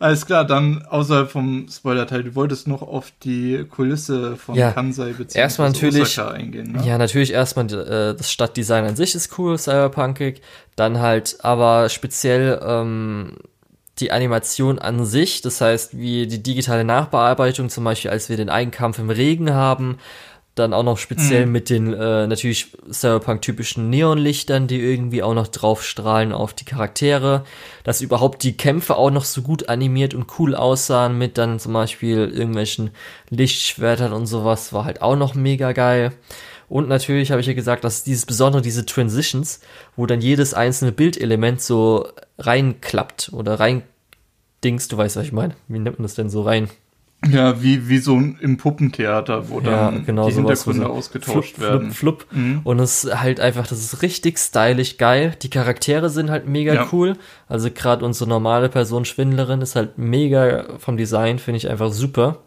Alles 0.00 0.24
klar, 0.24 0.46
dann 0.46 0.86
außerhalb 0.86 1.30
vom 1.30 1.66
Spoiler-Teil, 1.70 2.24
du 2.24 2.34
wolltest 2.34 2.66
noch 2.66 2.80
auf 2.80 3.12
die 3.22 3.66
Kulisse 3.68 4.34
von 4.36 4.54
ja. 4.54 4.72
Kansai 4.72 5.12
bzw. 5.12 5.62
natürlich, 5.62 6.18
eingehen. 6.18 6.72
Ne? 6.72 6.86
Ja, 6.86 6.96
natürlich 6.96 7.34
erstmal 7.34 7.66
äh, 7.66 8.16
das 8.16 8.32
Stadtdesign 8.32 8.86
an 8.86 8.96
sich 8.96 9.14
ist 9.14 9.38
cool, 9.38 9.58
cyberpunkig. 9.58 10.40
Dann 10.74 11.00
halt 11.00 11.36
aber 11.42 11.90
speziell 11.90 12.58
ähm, 12.64 13.36
die 13.98 14.10
Animation 14.10 14.78
an 14.78 15.04
sich, 15.04 15.42
das 15.42 15.60
heißt, 15.60 15.98
wie 15.98 16.26
die 16.26 16.42
digitale 16.42 16.84
Nachbearbeitung, 16.84 17.68
zum 17.68 17.84
Beispiel 17.84 18.10
als 18.10 18.30
wir 18.30 18.38
den 18.38 18.48
Eigenkampf 18.48 18.98
im 18.98 19.10
Regen 19.10 19.52
haben, 19.52 19.98
dann 20.60 20.72
auch 20.72 20.82
noch 20.82 20.98
speziell 20.98 21.46
mhm. 21.46 21.52
mit 21.52 21.70
den 21.70 21.92
äh, 21.92 22.26
natürlich 22.26 22.68
Cyberpunk-typischen 22.90 23.90
Neonlichtern, 23.90 24.66
die 24.68 24.80
irgendwie 24.80 25.22
auch 25.22 25.34
noch 25.34 25.48
drauf 25.48 25.82
strahlen 25.82 26.32
auf 26.32 26.54
die 26.54 26.64
Charaktere. 26.64 27.44
Dass 27.82 28.00
überhaupt 28.00 28.42
die 28.42 28.56
Kämpfe 28.56 28.96
auch 28.96 29.10
noch 29.10 29.24
so 29.24 29.42
gut 29.42 29.68
animiert 29.68 30.14
und 30.14 30.26
cool 30.38 30.54
aussahen 30.54 31.18
mit 31.18 31.38
dann 31.38 31.58
zum 31.58 31.72
Beispiel 31.72 32.28
irgendwelchen 32.28 32.90
Lichtschwertern 33.30 34.12
und 34.12 34.26
sowas, 34.26 34.72
war 34.72 34.84
halt 34.84 35.02
auch 35.02 35.16
noch 35.16 35.34
mega 35.34 35.72
geil. 35.72 36.12
Und 36.68 36.88
natürlich 36.88 37.32
habe 37.32 37.40
ich 37.40 37.48
ja 37.48 37.52
gesagt, 37.52 37.82
dass 37.82 38.04
dieses 38.04 38.26
besondere, 38.26 38.62
diese 38.62 38.86
Transitions, 38.86 39.60
wo 39.96 40.06
dann 40.06 40.20
jedes 40.20 40.54
einzelne 40.54 40.92
Bildelement 40.92 41.60
so 41.60 42.06
reinklappt 42.38 43.30
oder 43.32 43.58
rein 43.58 43.82
Dings, 44.62 44.88
du 44.88 44.96
weißt, 44.96 45.16
was 45.16 45.26
ich 45.26 45.32
meine. 45.32 45.54
Wie 45.68 45.78
nennt 45.78 45.98
man 45.98 46.04
das 46.04 46.14
denn 46.14 46.30
so 46.30 46.42
rein? 46.42 46.68
Ja, 47.28 47.62
wie, 47.62 47.88
wie 47.88 47.98
so 47.98 48.16
im 48.16 48.56
Puppentheater, 48.56 49.50
wo 49.50 49.60
ja, 49.60 49.90
dann 49.90 50.06
genau, 50.06 50.26
die 50.28 50.34
Hintergründe 50.34 50.86
so 50.86 50.88
ausgetauscht 50.88 51.56
flup, 51.56 51.68
werden. 51.68 51.92
Flup, 51.92 52.22
flup. 52.22 52.32
Mhm. 52.32 52.60
Und 52.64 52.78
es 52.78 53.04
ist 53.04 53.20
halt 53.20 53.40
einfach, 53.40 53.66
das 53.66 53.80
ist 53.80 54.00
richtig 54.00 54.38
stylisch 54.38 54.96
geil. 54.96 55.36
Die 55.42 55.50
Charaktere 55.50 56.08
sind 56.08 56.30
halt 56.30 56.46
mega 56.46 56.72
ja. 56.72 56.88
cool. 56.92 57.16
Also 57.46 57.70
gerade 57.70 58.06
unsere 58.06 58.28
normale 58.28 58.70
Person 58.70 59.04
Schwindlerin 59.04 59.60
ist 59.60 59.76
halt 59.76 59.98
mega 59.98 60.64
vom 60.78 60.96
Design, 60.96 61.38
finde 61.38 61.58
ich 61.58 61.68
einfach 61.68 61.92
super. 61.92 62.38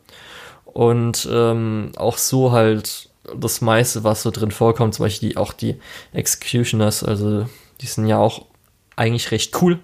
Und 0.66 1.30
ähm, 1.32 1.92
auch 1.98 2.18
so 2.18 2.52
halt 2.52 3.10
das 3.40 3.62
meiste, 3.62 4.04
was 4.04 4.24
so 4.24 4.32
drin 4.32 4.52
vorkommt, 4.52 4.96
zum 4.96 5.06
Beispiel 5.06 5.30
die, 5.30 5.38
auch 5.38 5.54
die 5.54 5.76
Executioners, 6.14 7.04
also 7.04 7.46
die 7.80 7.86
sind 7.86 8.08
ja 8.08 8.18
auch 8.18 8.46
eigentlich 8.96 9.32
recht 9.32 9.62
cool 9.62 9.80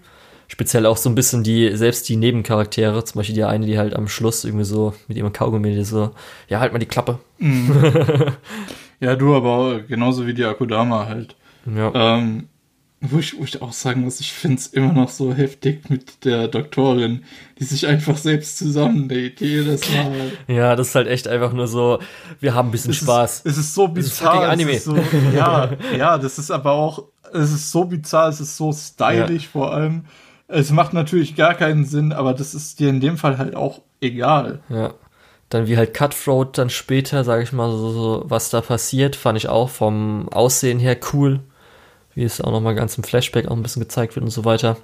speziell 0.50 0.86
auch 0.86 0.98
so 0.98 1.10
ein 1.10 1.16
bisschen 1.16 1.44
die, 1.44 1.76
selbst 1.78 2.10
die 2.10 2.18
Nebencharaktere, 2.18 3.06
zum 3.06 3.20
Beispiel 3.20 3.36
die 3.36 3.44
eine, 3.44 3.66
die 3.66 3.78
halt 3.78 3.96
am 3.96 4.08
Schluss 4.08 4.44
irgendwie 4.44 4.66
so 4.66 4.94
mit 5.08 5.18
ihrem 5.18 5.32
Kaugummi 5.32 5.84
so, 5.86 6.12
ja, 6.50 6.60
halt 6.60 6.74
mal 6.74 6.80
die 6.80 6.88
Klappe. 6.88 7.20
Mhm. 7.38 8.34
ja, 9.00 9.16
du 9.16 9.36
aber 9.36 9.82
genauso 9.82 10.28
wie 10.28 10.34
die 10.34 10.44
Akudama 10.44 11.06
halt. 11.06 11.36
Ja. 11.66 12.18
Ähm, 12.18 12.48
wo 13.02 13.20
ich, 13.20 13.40
wo 13.40 13.44
ich 13.44 13.62
auch 13.62 13.72
sagen 13.72 14.02
muss, 14.02 14.20
ich 14.20 14.34
finde 14.34 14.58
es 14.58 14.68
immer 14.68 14.92
noch 14.92 15.10
so 15.10 15.34
heftig 15.34 15.90
mit 15.90 16.26
der 16.26 16.50
Doktorin, 16.50 17.24
die 17.58 17.64
sich 17.64 17.88
einfach 17.88 18.18
selbst 18.18 18.58
zusammennäht, 18.58 19.40
jedes 19.40 19.90
Mal. 19.90 20.32
Ja, 20.48 20.76
das 20.76 20.90
ist 20.90 20.96
halt 20.96 21.08
echt 21.08 21.28
einfach 21.28 21.54
nur 21.54 21.68
so, 21.68 22.00
wir 22.42 22.56
haben 22.56 22.70
ein 22.70 22.72
bisschen 22.72 22.92
es 22.92 22.98
Spaß. 22.98 23.42
Ist, 23.42 23.46
es 23.46 23.58
ist 23.58 23.74
so 23.74 23.88
bizarr. 23.88 24.46
Ist 24.46 24.50
Anime. 24.50 24.72
Ist 24.72 24.84
so, 24.84 24.98
ja, 25.34 25.70
ja, 25.98 26.18
das 26.18 26.40
ist 26.40 26.52
aber 26.52 26.72
auch, 26.72 27.04
es 27.32 27.54
ist 27.54 27.72
so 27.72 27.86
bizarr, 27.86 28.30
es 28.30 28.42
ist 28.42 28.58
so 28.58 28.74
stylisch 28.74 29.44
ja. 29.44 29.50
vor 29.50 29.74
allem. 29.74 30.06
Es 30.52 30.72
macht 30.72 30.94
natürlich 30.94 31.36
gar 31.36 31.54
keinen 31.54 31.86
Sinn, 31.86 32.12
aber 32.12 32.34
das 32.34 32.56
ist 32.56 32.80
dir 32.80 32.90
in 32.90 33.00
dem 33.00 33.18
Fall 33.18 33.38
halt 33.38 33.56
auch 33.56 33.82
egal. 34.02 34.60
Ja. 34.70 34.94
Dann 35.50 35.68
wie 35.68 35.78
halt 35.78 35.94
Cutthroat 35.94 36.58
dann 36.58 36.70
später, 36.70 37.24
sage 37.24 37.44
ich 37.44 37.52
mal, 37.54 37.70
so, 37.72 37.92
so, 37.92 38.24
was 38.28 38.50
da 38.50 38.62
passiert, 38.62 39.16
fand 39.16 39.38
ich 39.38 39.48
auch 39.48 39.70
vom 39.70 40.28
Aussehen 40.30 40.80
her 40.80 40.98
cool. 41.14 41.40
Wie 42.16 42.24
es 42.24 42.42
auch 42.42 42.52
nochmal 42.52 42.76
ganz 42.76 42.98
im 42.98 43.04
Flashback 43.04 43.48
auch 43.48 43.56
ein 43.56 43.64
bisschen 43.64 43.82
gezeigt 43.82 44.16
wird 44.16 44.26
und 44.26 44.32
so 44.32 44.44
weiter. 44.44 44.78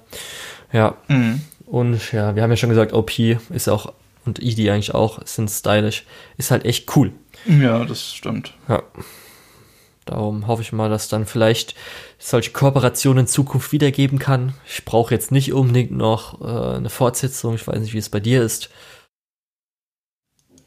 Ja. 0.72 0.96
Mhm. 1.08 1.42
Und 1.66 2.12
ja, 2.12 2.36
wir 2.36 2.42
haben 2.42 2.50
ja 2.50 2.56
schon 2.56 2.70
gesagt, 2.70 2.92
OP 2.92 3.18
ist 3.18 3.68
auch, 3.68 3.92
und 4.24 4.40
ED 4.40 4.70
eigentlich 4.70 4.94
auch, 4.94 5.20
sind 5.24 5.50
stylisch. 5.50 6.04
Ist 6.36 6.52
halt 6.52 6.64
echt 6.64 6.96
cool. 6.96 7.12
Ja, 7.44 7.84
das 7.84 8.14
stimmt. 8.14 8.54
Ja. 8.68 8.82
Darum 10.06 10.46
hoffe 10.46 10.62
ich 10.62 10.72
mal, 10.72 10.88
dass 10.88 11.08
dann 11.08 11.26
vielleicht 11.26 11.74
solche 12.18 12.52
Kooperationen 12.52 13.24
in 13.24 13.26
Zukunft 13.26 13.72
wiedergeben 13.72 14.20
kann. 14.20 14.54
Ich 14.64 14.84
brauche 14.84 15.12
jetzt 15.12 15.32
nicht 15.32 15.52
unbedingt 15.52 15.90
noch 15.90 16.40
äh, 16.40 16.76
eine 16.76 16.90
Fortsetzung. 16.90 17.56
Ich 17.56 17.66
weiß 17.66 17.80
nicht, 17.80 17.92
wie 17.92 17.98
es 17.98 18.08
bei 18.08 18.20
dir 18.20 18.42
ist. 18.42 18.70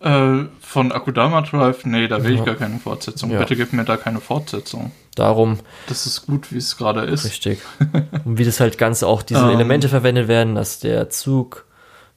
Äh, 0.02 0.46
von 0.62 0.92
Akudama 0.92 1.42
Drive, 1.42 1.86
nee, 1.86 2.08
da 2.10 2.24
will 2.24 2.34
ja. 2.34 2.40
ich 2.40 2.46
gar 2.46 2.56
keine 2.56 2.80
Fortsetzung. 2.80 3.32
Ja. 3.32 3.40
Bitte 3.40 3.56
gib 3.56 3.72
mir 3.72 3.86
da 3.86 3.96
keine 3.96 4.20
Fortsetzung. 4.20 4.92
Darum. 5.16 5.60
Das 5.88 6.06
ist 6.06 6.26
gut, 6.26 6.52
wie 6.52 6.58
es 6.58 6.76
gerade 6.78 7.02
ist. 7.02 7.24
Richtig. 7.24 7.62
Und 8.26 8.38
wie 8.38 8.46
das 8.46 8.60
halt 8.60 8.78
ganz 8.78 9.04
auch 9.04 9.22
diese 9.22 9.42
ähm. 9.42 9.52
Elemente 9.52 9.88
verwendet 9.88 10.28
werden, 10.28 10.56
dass 10.56 10.80
der 10.80 11.10
Zug 11.10 11.66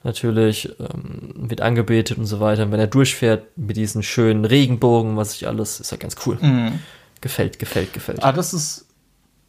natürlich 0.02 0.74
ähm, 0.80 1.34
wird 1.36 1.60
angebetet 1.60 2.18
und 2.18 2.26
so 2.26 2.40
weiter. 2.40 2.64
Und 2.64 2.72
wenn 2.72 2.80
er 2.80 2.88
durchfährt 2.88 3.56
mit 3.56 3.76
diesen 3.76 4.02
schönen 4.02 4.44
Regenbogen, 4.44 5.16
was 5.16 5.34
ich 5.34 5.46
alles, 5.46 5.78
ist 5.78 5.92
ja 5.92 5.96
ganz 5.96 6.16
cool. 6.26 6.38
Mhm. 6.40 6.80
Gefällt, 7.22 7.58
gefällt, 7.58 7.92
gefällt. 7.94 8.22
Ah, 8.22 8.32
das 8.32 8.52
ist, 8.52 8.86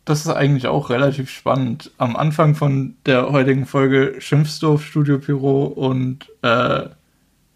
das 0.06 0.22
ist 0.22 0.30
eigentlich 0.30 0.68
auch 0.68 0.90
relativ 0.90 1.30
spannend. 1.30 1.92
Am 1.98 2.16
Anfang 2.16 2.56
von 2.56 2.96
der 3.06 3.32
heutigen 3.32 3.66
Folge 3.66 4.16
schimpfst 4.20 4.60
du 4.62 4.74
auf 4.74 4.86
Studio 4.86 5.20
Pyro 5.20 5.66
und 5.66 6.26
äh, 6.42 6.84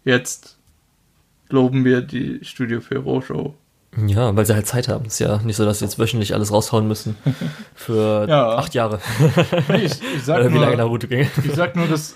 jetzt 0.04 0.58
loben 1.48 1.84
wir 1.86 2.02
die 2.02 2.40
Studio 2.42 2.80
Pyro 2.80 3.22
Show. 3.22 3.54
Ja, 4.06 4.36
weil 4.36 4.44
sie 4.44 4.54
halt 4.54 4.66
Zeit 4.66 4.86
haben. 4.88 5.06
Ist 5.06 5.18
ja 5.18 5.38
nicht 5.38 5.56
so, 5.56 5.64
dass 5.64 5.78
sie 5.78 5.86
jetzt 5.86 5.98
wöchentlich 5.98 6.34
alles 6.34 6.52
raushauen 6.52 6.86
müssen. 6.86 7.16
Für 7.74 8.26
Ja. 8.28 8.56
acht 8.56 8.74
Jahre. 8.74 9.00
Nee, 9.68 9.84
ich, 9.86 9.92
ich, 10.16 10.22
sag 10.24 10.40
Oder 10.40 10.50
wie 10.52 10.58
lange 10.58 10.76
nur, 10.76 10.84
Naruto 10.84 11.06
ging. 11.08 11.26
ich 11.42 11.52
sag 11.54 11.74
nur, 11.74 11.86
dass 11.88 12.14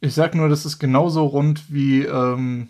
ich 0.00 0.14
sag 0.14 0.34
nur, 0.34 0.48
dass 0.48 0.64
es 0.64 0.78
genauso 0.78 1.26
rund 1.26 1.64
wie 1.68 2.04
ähm, 2.04 2.68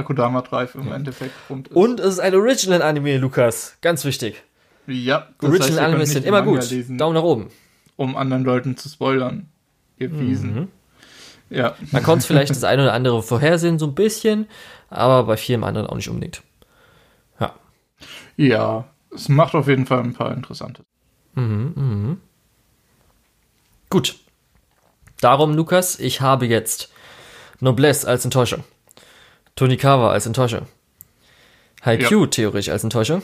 Akudama 0.00 0.42
Drive 0.42 0.74
im 0.74 0.92
Endeffekt 0.92 1.34
rund 1.48 1.68
ist. 1.68 1.76
Und 1.76 2.00
es 2.00 2.14
ist 2.14 2.20
ein 2.20 2.34
Original-Anime, 2.34 3.18
Lukas. 3.18 3.76
Ganz 3.80 4.04
wichtig. 4.04 4.42
ja, 4.86 5.28
das 5.40 5.50
heißt, 5.60 5.76
könnt 5.78 6.08
sind 6.08 6.24
immer 6.26 6.42
Manga 6.42 6.60
gut. 6.60 6.70
lesen, 6.70 6.98
Daumen 6.98 7.14
nach 7.14 7.22
oben. 7.22 7.50
um 7.96 8.16
anderen 8.16 8.44
Leuten 8.44 8.76
zu 8.76 8.88
spoilern. 8.88 9.48
Gewiesen. 9.98 10.54
Mhm. 10.54 10.68
Ja. 11.50 11.74
Man 11.90 12.02
konnte 12.02 12.26
vielleicht 12.26 12.50
das 12.50 12.64
eine 12.64 12.82
oder 12.82 12.92
andere 12.94 13.22
vorhersehen, 13.22 13.78
so 13.78 13.86
ein 13.86 13.94
bisschen, 13.94 14.46
aber 14.88 15.24
bei 15.24 15.36
vielem 15.36 15.64
anderen 15.64 15.86
auch 15.86 15.96
nicht 15.96 16.08
unbedingt. 16.08 16.42
Ja. 17.38 17.54
Ja, 18.36 18.84
es 19.14 19.28
macht 19.28 19.54
auf 19.54 19.68
jeden 19.68 19.86
Fall 19.86 20.00
ein 20.00 20.14
paar 20.14 20.32
interessante. 20.32 20.82
Mhm, 21.34 21.72
mhm. 21.76 22.20
Gut. 23.90 24.16
Darum, 25.20 25.54
Lukas, 25.54 25.98
ich 25.98 26.20
habe 26.20 26.46
jetzt 26.46 26.90
Noblesse 27.60 28.08
als 28.08 28.24
Enttäuschung. 28.24 28.64
Tonikawa 29.60 30.10
als 30.10 30.24
Enttäuschung. 30.24 30.62
Haikyuu 31.84 32.24
theoretisch 32.26 32.70
als 32.70 32.82
Enttäuschung. 32.82 33.22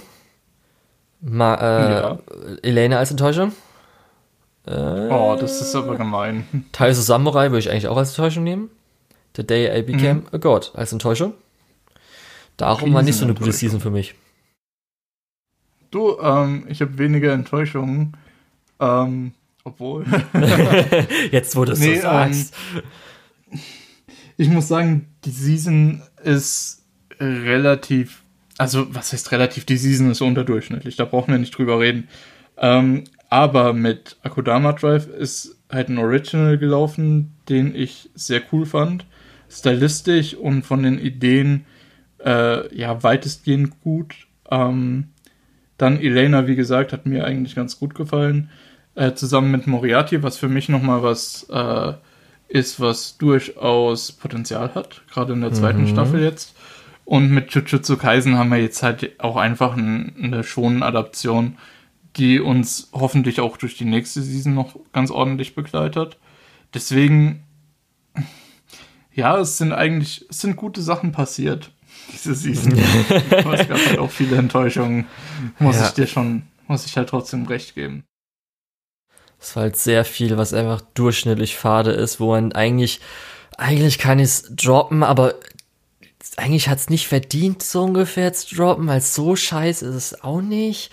Ma 1.23 1.55
äh, 1.55 1.93
Ja. 1.93 2.19
Elena 2.63 2.99
als 2.99 3.11
Enttäuschung. 3.11 3.53
Oh, 4.67 5.37
das 5.41 5.63
ist 5.63 5.75
aber 5.75 5.97
gemein. 5.97 6.47
Taiso 6.73 7.01
Samurai 7.01 7.51
würde 7.51 7.61
ich 7.61 7.71
eigentlich 7.71 7.89
auch 7.89 7.97
als 7.97 8.11
Enttäuschung 8.11 8.45
nehmen. 8.45 8.69
The 9.37 9.47
Day 9.47 9.79
I 9.79 9.83
Became 9.83 10.25
a 10.31 10.37
God 10.37 10.73
als 10.75 10.93
Enttäuschung. 10.93 11.33
Darum 12.59 12.93
war 12.93 13.03
nicht 13.03 13.17
so 13.17 13.25
eine 13.25 13.33
gute. 13.35 13.53
Season 13.53 13.81
für 13.81 13.91
mich. 13.91 14.15
Du, 15.91 16.19
ähm, 16.21 16.67
ich 16.69 16.83
habe 16.83 16.99
weniger 16.99 17.33
Enttäuschungen. 17.33 18.15
Ähm, 18.79 19.33
obwohl. 19.65 20.05
Jetzt, 21.31 21.57
wo 21.57 21.65
du 21.65 21.73
es 21.73 21.79
Nee, 21.79 21.97
so 21.97 22.03
sagst. 22.03 22.55
Ich 24.37 24.49
muss 24.49 24.69
sagen, 24.69 25.09
die 25.25 25.31
Season 25.31 26.03
ist 26.23 26.85
relativ. 27.21 28.23
Also, 28.59 28.95
was 28.95 29.13
heißt 29.13 29.33
relativ? 29.33 29.65
Die 29.65 29.77
Season 29.77 30.11
ist 30.11 30.21
unterdurchschnittlich, 30.21 30.97
da 30.97 31.05
brauchen 31.05 31.33
wir 31.33 31.39
nicht 31.39 31.57
drüber 31.57 31.81
reden. 31.81 32.09
Ähm, 32.59 33.05
aber 33.29 33.73
mit 33.73 34.17
Akudama 34.23 34.73
Drive 34.73 35.09
ist 35.09 35.57
halt 35.71 35.89
ein 35.89 35.99
Original 35.99 36.59
gelaufen, 36.59 37.35
den 37.49 37.75
ich 37.75 38.11
sehr 38.15 38.41
cool 38.53 38.67
fand. 38.67 39.05
Stylistisch 39.51 40.35
und 40.35 40.65
von 40.65 40.83
den 40.83 40.99
Ideen 40.99 41.67
äh, 42.25 42.75
ja 42.75 43.03
weitestgehend 43.03 43.81
gut. 43.83 44.27
Ähm, 44.51 45.09
dann 45.77 46.01
Elena, 46.01 46.47
wie 46.47 46.57
gesagt, 46.57 46.93
hat 46.93 47.07
mir 47.07 47.25
eigentlich 47.25 47.55
ganz 47.55 47.79
gut 47.79 47.95
gefallen. 47.95 48.51
Äh, 48.95 49.13
zusammen 49.13 49.51
mit 49.51 49.67
Moriarty, 49.67 50.23
was 50.23 50.39
für 50.39 50.49
mich 50.49 50.69
nochmal 50.69 51.03
was 51.03 51.47
äh, 51.51 51.93
ist, 52.48 52.81
was 52.81 53.18
durchaus 53.18 54.12
Potenzial 54.12 54.74
hat, 54.74 55.02
gerade 55.10 55.32
in 55.32 55.40
der 55.40 55.52
zweiten 55.52 55.82
Mhm. 55.82 55.89
Staffel 55.89 56.23
jetzt. 56.23 56.55
Und 57.05 57.31
mit 57.31 57.52
Jujutsu 57.52 57.97
Kaisen 57.97 58.36
haben 58.36 58.51
wir 58.51 58.59
jetzt 58.60 58.82
halt 58.82 59.20
auch 59.20 59.36
einfach 59.36 59.77
ein, 59.77 60.14
eine 60.20 60.43
Shonen-Adaption, 60.44 61.56
die 62.16 62.40
uns 62.40 62.89
hoffentlich 62.93 63.40
auch 63.40 63.56
durch 63.56 63.77
die 63.77 63.85
nächste 63.85 64.23
Season 64.23 64.55
noch 64.55 64.77
ganz 64.93 65.10
ordentlich 65.10 65.55
begleitet. 65.55 66.18
Deswegen, 66.74 67.44
ja, 69.12 69.39
es 69.39 69.59
sind 69.59 69.73
eigentlich, 69.73 70.24
es 70.31 70.40
sind 70.40 70.56
gute 70.56 70.82
Sachen 70.82 71.12
passiert, 71.12 71.70
diese 72.12 72.35
Season. 72.35 72.73
Aber 73.31 73.60
es 73.60 73.68
gab 73.68 73.78
halt 73.86 73.98
auch 73.98 74.10
viele 74.10 74.36
Enttäuschungen, 74.36 75.06
muss 75.59 75.77
Ja. 75.77 75.86
ich 75.86 75.93
dir 75.93 76.06
schon, 76.06 76.43
muss 76.66 76.86
ich 76.86 76.97
halt 76.97 77.09
trotzdem 77.09 77.47
recht 77.47 77.74
geben. 77.74 78.05
Es 79.41 79.55
war 79.55 79.65
halt 79.65 79.77
sehr 79.77 80.05
viel, 80.05 80.37
was 80.37 80.55
einfach 80.55 80.81
durchschnittlich 80.95 81.57
fade 81.57 81.91
ist, 81.93 82.21
wo 82.21 82.31
man 82.31 82.53
eigentlich, 82.53 83.01
eigentlich 83.57 83.99
kann 83.99 84.19
ich 84.19 84.25
es 84.27 84.55
droppen, 84.55 85.03
aber 85.03 85.35
eigentlich 86.37 86.69
hat 86.69 86.79
es 86.79 86.91
nicht 86.91 87.07
verdient, 87.07 87.63
so 87.63 87.85
ungefähr 87.85 88.33
zu 88.33 88.55
droppen, 88.55 88.87
weil 88.89 89.01
so 89.01 89.37
scheiße 89.37 89.87
ist 89.87 89.95
es 89.95 90.23
auch 90.23 90.41
nicht. 90.41 90.91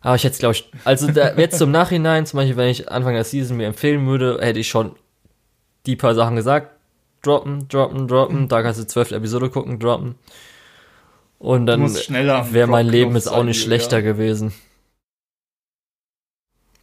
Aber 0.00 0.16
ich 0.16 0.24
hätte 0.24 0.32
es, 0.32 0.38
glaube 0.38 0.54
ich, 0.54 0.70
also 0.84 1.10
da, 1.10 1.34
jetzt 1.34 1.58
zum 1.58 1.70
Nachhinein, 1.70 2.26
zum 2.26 2.38
Beispiel, 2.38 2.56
wenn 2.56 2.68
ich 2.68 2.90
Anfang 2.90 3.14
der 3.14 3.24
Season 3.24 3.56
mir 3.56 3.66
empfehlen 3.66 4.04
würde, 4.06 4.38
hätte 4.40 4.58
ich 4.58 4.68
schon 4.68 4.96
die 5.86 5.96
paar 5.96 6.14
Sachen 6.14 6.36
gesagt. 6.36 6.70
Droppen, 7.22 7.68
droppen, 7.68 8.08
droppen. 8.08 8.48
Da 8.48 8.62
kannst 8.62 8.80
du 8.80 8.86
zwölfte 8.86 9.14
Episode 9.14 9.48
gucken, 9.48 9.78
droppen. 9.78 10.16
Und 11.38 11.66
dann 11.66 11.82
wäre 11.82 12.66
mein 12.66 12.86
Leben 12.86 13.14
jetzt 13.14 13.28
auch 13.28 13.44
nicht 13.44 13.62
schlechter 13.62 14.02
gewesen. 14.02 14.52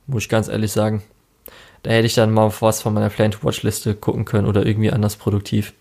Muss 0.09 0.23
ich 0.23 0.29
ganz 0.29 0.47
ehrlich 0.47 0.71
sagen. 0.71 1.03
Da 1.83 1.91
hätte 1.91 2.07
ich 2.07 2.15
dann 2.15 2.31
mal 2.31 2.51
was 2.59 2.81
von 2.81 2.93
meiner 2.93 3.09
Plan 3.09 3.31
to 3.31 3.39
Watch 3.43 3.61
Liste 3.63 3.93
gucken 3.93 4.25
können 4.25 4.47
oder 4.47 4.65
irgendwie 4.65 4.91
anders 4.91 5.15
produktiv. 5.15 5.73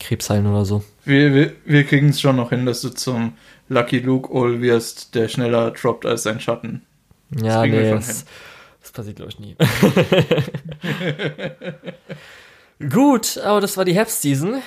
Krebsheilen 0.00 0.46
oder 0.46 0.64
so. 0.64 0.82
Wir, 1.04 1.34
wir, 1.34 1.52
wir 1.66 1.84
kriegen 1.84 2.08
es 2.08 2.20
schon 2.20 2.36
noch 2.36 2.48
hin, 2.48 2.64
dass 2.64 2.80
du 2.80 2.88
zum 2.88 3.34
Lucky 3.68 3.98
Luke 3.98 4.30
All 4.32 4.62
wirst, 4.62 5.14
der 5.14 5.28
schneller 5.28 5.70
droppt 5.72 6.06
als 6.06 6.22
sein 6.22 6.40
Schatten. 6.40 6.82
Ja, 7.30 7.62
wir 7.62 7.70
nee, 7.70 7.88
schon 7.90 7.98
das, 7.98 8.24
das 8.80 8.92
passiert 8.92 9.16
glaube 9.16 9.32
ich 9.32 9.38
nie. 9.38 9.54
Gut, 12.88 13.36
aber 13.38 13.60
das 13.60 13.76
war 13.76 13.84
die 13.84 13.94
Herbstseason. 13.94 14.62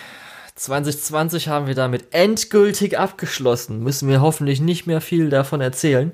2020 0.56 1.48
haben 1.48 1.66
wir 1.66 1.74
damit 1.74 2.14
endgültig 2.14 3.00
abgeschlossen. 3.00 3.82
Müssen 3.84 4.08
wir 4.08 4.22
hoffentlich 4.22 4.62
nicht 4.62 4.86
mehr 4.86 5.02
viel 5.02 5.32
davon 5.32 5.60
erzählen. 5.60 6.12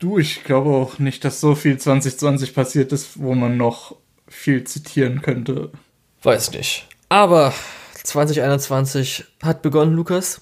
Du, 0.00 0.18
ich 0.18 0.44
glaube 0.44 0.70
auch 0.70 0.98
nicht, 0.98 1.24
dass 1.26 1.40
so 1.40 1.54
viel 1.54 1.76
2020 1.76 2.54
passiert 2.54 2.90
ist, 2.90 3.20
wo 3.20 3.34
man 3.34 3.58
noch 3.58 3.96
viel 4.26 4.64
zitieren 4.64 5.20
könnte. 5.20 5.70
Weiß 6.22 6.52
nicht. 6.52 6.88
Aber 7.10 7.52
2021 8.02 9.26
hat 9.42 9.60
begonnen, 9.60 9.94
Lukas. 9.94 10.40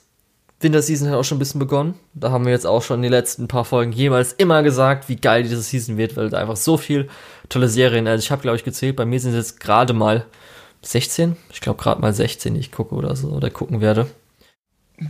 Winterseason 0.61 1.09
hat 1.09 1.17
auch 1.17 1.25
schon 1.25 1.37
ein 1.37 1.41
bisschen 1.41 1.59
begonnen. 1.59 1.95
Da 2.15 2.31
haben 2.31 2.45
wir 2.45 2.53
jetzt 2.53 2.67
auch 2.67 2.83
schon 2.83 2.99
in 2.99 3.03
den 3.03 3.11
letzten 3.11 3.49
paar 3.49 3.65
Folgen 3.65 3.91
jeweils 3.91 4.33
immer 4.33 4.63
gesagt, 4.63 5.09
wie 5.09 5.17
geil 5.17 5.43
diese 5.43 5.61
Season 5.61 5.97
wird, 5.97 6.17
weil 6.17 6.31
da 6.31 6.39
einfach 6.39 6.57
so 6.57 6.77
viel 6.77 7.09
tolle 7.49 7.69
Serien. 7.69 8.07
Also 8.07 8.23
ich 8.23 8.31
habe, 8.31 8.43
glaube 8.43 8.57
ich, 8.57 8.65
gezählt, 8.65 8.95
bei 8.95 9.07
mir 9.07 9.19
sind 9.19 9.33
es 9.33 9.49
jetzt 9.49 9.61
gerade 9.61 9.93
mal 9.93 10.25
16. 10.83 11.37
Ich 11.53 11.61
glaube 11.61 11.83
gerade 11.83 12.01
mal 12.01 12.15
16, 12.15 12.55
die 12.55 12.61
ich 12.61 12.71
gucke 12.71 12.95
oder 12.95 13.17
so 13.17 13.29
oder 13.31 13.51
gucken 13.51 13.81
werde. 13.81 14.09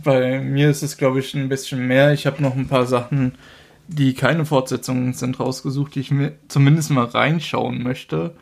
Bei 0.03 0.39
mir 0.39 0.71
ist 0.71 0.81
es, 0.81 0.97
glaube 0.97 1.19
ich, 1.19 1.35
ein 1.35 1.49
bisschen 1.49 1.87
mehr. 1.87 2.13
Ich 2.13 2.25
habe 2.25 2.41
noch 2.41 2.55
ein 2.55 2.67
paar 2.67 2.87
Sachen, 2.87 3.35
die 3.91 4.13
keine 4.13 4.45
Fortsetzungen 4.45 5.13
sind, 5.13 5.39
rausgesucht, 5.39 5.95
die 5.95 6.01
ich 6.01 6.11
mir 6.11 6.37
zumindest 6.47 6.91
mal 6.91 7.05
reinschauen 7.05 7.81
möchte. 7.83 8.35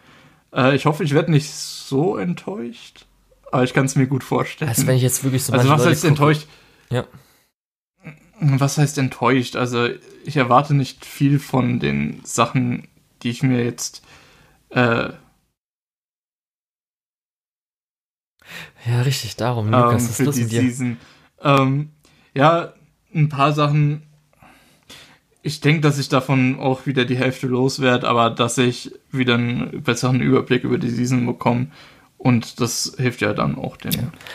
Äh, 0.53 0.75
ich 0.75 0.85
hoffe, 0.85 1.03
ich 1.05 1.13
werde 1.13 1.31
nicht 1.31 1.49
so 1.49 2.17
enttäuscht, 2.17 3.05
aber 3.51 3.63
ich 3.63 3.73
kann 3.73 3.85
es 3.85 3.95
mir 3.95 4.07
gut 4.07 4.23
vorstellen. 4.25 4.67
Also 4.69 4.85
wenn 4.87 4.97
ich 4.97 5.03
jetzt 5.03 5.23
wirklich 5.23 5.43
so 5.45 5.53
Also 5.53 5.69
was 5.69 5.79
Leute 5.79 5.89
heißt 5.91 6.01
gucke- 6.03 6.07
enttäuscht? 6.09 6.47
Ja. 6.89 7.05
Was 8.39 8.77
heißt 8.77 8.97
enttäuscht? 8.97 9.55
Also 9.55 9.87
ich 10.25 10.35
erwarte 10.37 10.73
nicht 10.73 11.05
viel 11.05 11.39
von 11.39 11.79
den 11.79 12.19
Sachen, 12.23 12.87
die 13.23 13.29
ich 13.29 13.41
mir 13.41 13.63
jetzt 13.63 14.03
äh, 14.69 15.09
Ja, 18.85 19.01
richtig, 19.01 19.35
darum, 19.35 19.67
ähm, 19.67 19.73
Lukas, 19.73 20.03
was 20.09 20.19
ist 20.19 20.25
für 20.25 20.31
die? 20.31 20.43
Season. 20.45 20.97
Ähm, 21.41 21.89
ja, 22.33 22.73
ein 23.13 23.27
paar 23.29 23.53
Sachen. 23.53 24.03
Ich 25.47 25.61
denke, 25.61 25.79
dass 25.81 25.97
ich 25.97 26.09
davon 26.09 26.59
auch 26.59 26.85
wieder 26.85 27.05
die 27.05 27.15
Hälfte 27.15 27.47
loswerde, 27.47 28.07
aber 28.07 28.29
dass 28.29 28.57
ich 28.57 28.91
wieder 29.11 29.35
einen 29.35 29.81
besseren 29.81 30.19
Überblick 30.19 30.65
über 30.65 30.77
die 30.77 30.89
Season 30.89 31.25
bekomme. 31.25 31.67
Und 32.17 32.59
das 32.59 32.95
hilft 32.97 33.21
ja 33.21 33.33
dann 33.33 33.55
auch 33.57 33.77
den. 33.77 33.93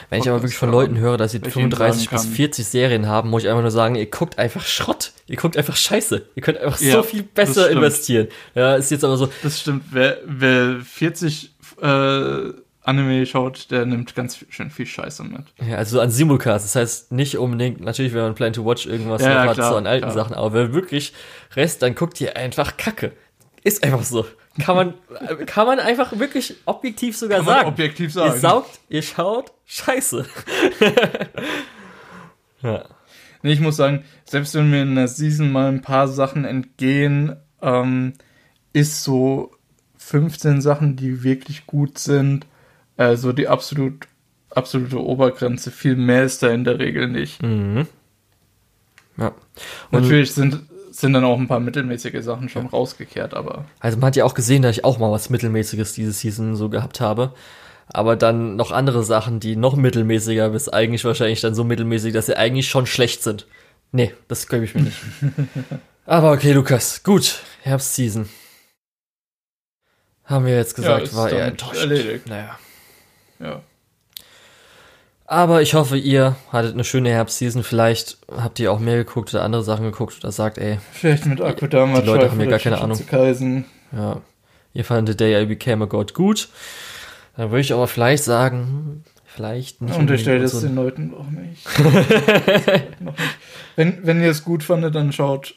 Wenn 0.09 0.21
ich 0.21 0.29
aber 0.31 0.39
wirklich 0.41 0.57
von 0.57 0.71
Leuten 0.71 0.97
höre, 0.99 1.17
dass 1.19 1.33
sie 1.33 1.43
Weil 1.43 1.49
ich 1.49 1.57
ihnen 1.57 1.71
35 1.73 2.05
sagen 2.05 2.17
bis 2.17 2.23
kann- 2.25 2.33
40 2.33 2.67
Serien 2.67 3.07
haben, 3.09 3.29
muss 3.29 3.43
ich 3.43 3.49
einfach 3.51 3.61
nur 3.61 3.71
sagen, 3.73 3.97
ihr 3.97 4.07
guckt 4.07 4.39
einfach 4.39 4.65
Schrott. 4.65 5.13
Ihr 5.27 5.37
guckt 5.37 5.57
einfach 5.59 5.77
Scheiße. 5.77 6.23
Ihr 6.35 6.43
könnt 6.43 6.59
einfach 6.59 6.81
Ja, 6.81 6.93
so 6.93 7.03
viel 7.03 7.25
besser 7.25 7.69
investieren. 7.71 8.29
Ja, 8.55 8.77
ist 8.77 8.91
jetzt 8.91 9.05
aber 9.05 9.17
so, 9.19 9.29
Das 9.43 9.61
stimmt. 9.61 9.83
Wer, 9.91 10.19
wer 10.25 10.81
40 10.81 11.55
äh, 11.83 12.53
Anime 12.85 13.25
schaut, 13.27 13.71
der 13.71 13.87
nimmt 13.87 14.15
ganz 14.15 14.45
schön 14.49 14.71
viel 14.71 14.87
Scheiße 14.87 15.23
mit. 15.25 15.45
ja, 15.67 15.77
also 15.77 16.01
an 16.01 16.11
Simulcast. 16.11 16.65
Das 16.65 16.75
heißt 16.75 17.13
nicht 17.13 17.39
unbedingt, 17.39 17.81
natürlich, 17.81 18.13
wenn 18.13 18.23
man 18.23 18.35
Plan 18.35 18.53
to 18.53 18.65
Watch 18.67 18.87
irgendwas 18.87 19.23
Ja, 19.23 19.45
hat, 19.45 19.55
klar, 19.55 19.71
so 19.71 19.77
an 19.77 19.87
alten 19.87 20.03
klar. 20.11 20.15
Sachen, 20.15 20.35
aber 20.35 20.53
wenn 20.55 20.75
wirklich 20.75 21.13
Rest, 21.55 21.83
dann 21.83 21.95
guckt 21.95 22.21
ihr 22.21 22.37
einfach 22.37 22.77
Kacke. 22.77 23.13
Ist 23.63 23.85
einfach 23.85 24.03
so. 24.03 24.27
Kann 24.61 24.75
man, 24.77 24.95
kann 25.47 25.67
man 25.67 25.79
einfach 25.79 26.19
wirklich 26.19 26.57
objektiv 26.65 27.17
sogar 27.17 27.39
Kann 27.39 27.47
man 27.47 27.55
sagen. 27.59 27.69
objektiv 27.69 28.07
Ihr 28.07 28.11
sagen. 28.11 28.41
saugt, 28.41 28.81
ihr 28.89 29.03
schaut, 29.03 29.53
scheiße. 29.65 30.27
ja. 32.63 32.85
Nee, 33.43 33.53
ich 33.53 33.61
muss 33.61 33.77
sagen, 33.77 34.05
selbst 34.25 34.55
wenn 34.55 34.71
mir 34.71 34.83
in 34.83 34.95
der 34.95 35.09
Season 35.09 35.51
mal 35.51 35.69
ein 35.69 35.83
paar 35.83 36.07
Sachen 36.09 36.45
entgehen, 36.45 37.37
ähm, 37.61 38.13
ist 38.73 39.03
so 39.03 39.53
15 39.99 40.61
Sachen, 40.61 40.97
die 40.97 41.23
wirklich 41.23 41.67
gut 41.67 41.99
sind, 41.99 42.47
äh, 42.97 43.17
so 43.17 43.33
die 43.33 43.49
absolut, 43.49 44.07
absolute 44.51 45.01
Obergrenze. 45.01 45.71
Viel 45.71 45.97
mehr 45.97 46.25
ist 46.25 46.43
da 46.43 46.49
in 46.49 46.65
der 46.65 46.79
Regel 46.79 47.09
nicht. 47.09 47.43
Mhm. 47.43 47.87
Ja. 49.17 49.33
Und 49.91 50.03
Natürlich 50.03 50.33
sind, 50.33 50.63
sind 50.91 51.13
dann 51.13 51.25
auch 51.25 51.39
ein 51.39 51.49
paar 51.49 51.61
mittelmäßige 51.61 52.23
Sachen 52.23 52.49
schon 52.49 52.65
ja. 52.65 52.71
rausgekehrt, 52.71 53.35
aber. 53.35 53.65
Also 53.81 53.99
man 53.99 54.09
hat 54.09 54.17
ja 54.17 54.25
auch 54.25 54.35
gesehen, 54.35 54.63
dass 54.63 54.77
ich 54.77 54.85
auch 54.85 54.99
mal 54.99 55.11
was 55.11 55.31
Mittelmäßiges 55.31 55.93
diese 55.93 56.13
Season 56.13 56.57
so 56.57 56.69
gehabt 56.69 57.01
habe. 57.01 57.35
Aber 57.89 58.17
dann 58.17 58.57
noch 58.57 58.71
andere 58.71 59.05
Sachen, 59.05 59.41
die 59.41 59.57
noch 59.57 59.77
mittelmäßiger 59.77 60.51
bis 60.51 60.69
eigentlich 60.69 61.05
wahrscheinlich 61.05 61.41
dann 61.41 61.55
so 61.55 61.65
mittelmäßig, 61.65 62.15
dass 62.15 62.27
sie 62.27 62.37
eigentlich 62.37 62.69
schon 62.69 62.87
schlecht 62.87 63.23
sind. 63.23 63.47
Nee, 63.91 64.15
das 64.29 64.47
glaube 64.47 64.65
ich 64.65 64.75
mir 64.75 64.83
nicht. 64.83 64.99
aber 66.07 66.33
okay, 66.33 66.53
Lukas, 66.53 67.03
gut. 67.03 67.41
Herbstseason. 67.63 68.29
Haben 70.25 70.47
wir 70.47 70.57
jetzt 70.57 70.75
gesagt, 70.75 71.09
ja, 71.09 71.15
war 71.15 71.31
eher 71.31 71.47
enttäuscht. 71.47 71.81
Erledigt. 71.81 72.27
Naja. 72.27 72.59
Ja. 73.43 73.63
Aber 75.27 75.63
ich 75.63 75.75
hoffe, 75.75 75.97
ihr 75.97 76.37
hattet 76.51 76.75
eine 76.75 76.85
schöne 76.85 77.09
Herbstseason. 77.11 77.63
Vielleicht 77.63 78.19
habt 78.31 78.61
ihr 78.61 78.71
auch 78.71 78.79
mehr 78.79 78.97
geguckt 78.97 79.33
oder 79.33 79.43
andere 79.45 79.63
Sachen 79.63 79.85
geguckt 79.85 80.19
oder 80.21 80.31
sagt, 80.31 80.59
ey. 80.59 80.79
Vielleicht 80.93 81.27
mit 81.27 81.41
Akudama. 81.41 82.01
Die 82.01 82.07
Leute 82.07 82.31
haben 82.31 82.41
ja 82.41 82.47
gar 82.47 82.59
keine 82.59 82.81
Ahnung. 82.81 83.01
Ja. 83.93 84.21
Ihr 84.75 84.85
fandet 84.85 85.19
The 85.19 85.25
Day 85.25 85.43
I 85.43 85.47
Became 85.47 85.85
a 85.85 85.87
God 85.87 86.15
gut. 86.15 86.49
Dann 87.37 87.51
würde 87.51 87.61
ich 87.61 87.73
aber 87.73 87.87
vielleicht 87.87 88.25
sagen, 88.25 88.59
hm, 88.59 89.05
vielleicht 89.25 89.81
nicht. 89.81 89.97
Unterstellt 89.97 90.43
es 90.43 90.61
den 90.61 90.75
Leuten 90.75 91.15
auch 91.15 91.31
nicht. 91.31 91.67
noch 93.01 93.17
nicht. 93.17 93.37
Wenn, 93.77 94.07
wenn 94.07 94.23
ihr 94.23 94.31
es 94.31 94.45
gut 94.45 94.63
fandet, 94.63 94.95
dann 94.95 95.13
schaut 95.13 95.55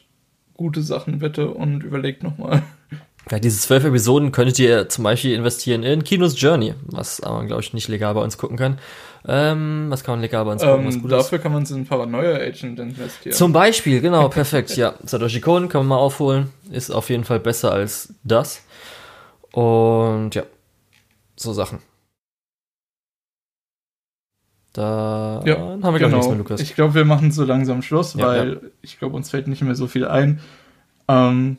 gute 0.54 0.82
Sachen 0.82 1.18
bitte 1.18 1.50
und 1.50 1.82
überlegt 1.82 2.22
nochmal. 2.22 2.62
Ja, 3.30 3.40
diese 3.40 3.60
zwölf 3.60 3.84
Episoden 3.84 4.30
könntet 4.30 4.58
ihr 4.60 4.88
zum 4.88 5.02
Beispiel 5.02 5.34
investieren 5.34 5.82
in 5.82 6.04
Kinos 6.04 6.40
Journey, 6.40 6.74
was 6.84 7.20
man, 7.22 7.48
glaube 7.48 7.60
ich, 7.60 7.74
nicht 7.74 7.88
legal 7.88 8.14
bei 8.14 8.22
uns 8.22 8.38
gucken 8.38 8.56
kann. 8.56 8.78
Ähm, 9.26 9.86
was 9.88 10.04
kann 10.04 10.12
man 10.12 10.20
legal 10.20 10.44
bei 10.44 10.52
uns 10.52 10.62
gucken? 10.62 10.92
Ähm, 10.92 11.08
dafür 11.08 11.40
kann 11.40 11.52
man 11.52 11.64
es 11.64 11.72
in 11.72 11.84
Paranoia 11.84 12.36
Agent 12.36 12.78
investieren. 12.78 13.34
Zum 13.34 13.52
Beispiel, 13.52 14.00
genau, 14.00 14.28
perfekt, 14.28 14.76
ja. 14.76 14.94
Satoshi 15.02 15.40
Kon 15.40 15.68
kann 15.68 15.80
man 15.80 15.88
mal 15.88 15.96
aufholen. 15.96 16.50
Ist 16.70 16.90
auf 16.90 17.10
jeden 17.10 17.24
Fall 17.24 17.40
besser 17.40 17.72
als 17.72 18.14
das. 18.22 18.62
Und 19.50 20.30
ja, 20.36 20.44
so 21.34 21.52
Sachen. 21.52 21.80
Da 24.72 25.42
ja, 25.44 25.56
haben 25.58 25.82
wir, 25.82 25.98
genau. 25.98 26.16
nichts 26.16 26.28
mehr, 26.28 26.36
Lukas. 26.36 26.60
Ich 26.60 26.76
glaube, 26.76 26.94
wir 26.94 27.04
machen 27.04 27.32
so 27.32 27.44
langsam 27.44 27.82
Schluss, 27.82 28.14
ja, 28.14 28.26
weil 28.26 28.52
ja. 28.52 28.58
ich 28.82 29.00
glaube, 29.00 29.16
uns 29.16 29.30
fällt 29.30 29.48
nicht 29.48 29.62
mehr 29.62 29.74
so 29.74 29.88
viel 29.88 30.06
ein. 30.06 30.40
Ähm, 31.08 31.56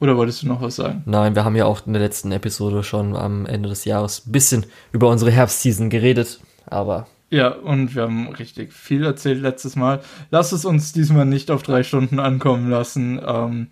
oder 0.00 0.16
wolltest 0.16 0.42
du 0.42 0.48
noch 0.48 0.60
was 0.60 0.76
sagen? 0.76 1.02
Nein, 1.06 1.34
wir 1.34 1.44
haben 1.44 1.56
ja 1.56 1.64
auch 1.66 1.86
in 1.86 1.92
der 1.92 2.02
letzten 2.02 2.32
Episode 2.32 2.82
schon 2.82 3.16
am 3.16 3.46
Ende 3.46 3.68
des 3.68 3.84
Jahres 3.84 4.26
ein 4.26 4.32
bisschen 4.32 4.66
über 4.92 5.08
unsere 5.08 5.30
Herbstseason 5.30 5.90
geredet, 5.90 6.40
aber. 6.66 7.06
Ja, 7.30 7.48
und 7.48 7.94
wir 7.94 8.02
haben 8.02 8.28
richtig 8.28 8.72
viel 8.72 9.04
erzählt 9.04 9.40
letztes 9.40 9.76
Mal. 9.76 10.00
Lass 10.30 10.52
es 10.52 10.64
uns 10.64 10.92
diesmal 10.92 11.26
nicht 11.26 11.50
auf 11.50 11.62
drei 11.62 11.82
Stunden 11.82 12.18
ankommen 12.18 12.70
lassen. 12.70 13.20
Ähm, 13.26 13.68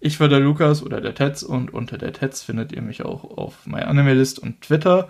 ich 0.00 0.20
war 0.20 0.28
der 0.28 0.40
Lukas 0.40 0.82
oder 0.82 1.00
der 1.00 1.14
Tetz 1.14 1.42
und 1.42 1.72
unter 1.72 1.98
der 1.98 2.12
Tetz 2.12 2.42
findet 2.42 2.72
ihr 2.72 2.82
mich 2.82 3.04
auch 3.04 3.24
auf 3.24 3.66
MyAnimeList 3.66 4.38
und 4.38 4.62
Twitter. 4.62 5.08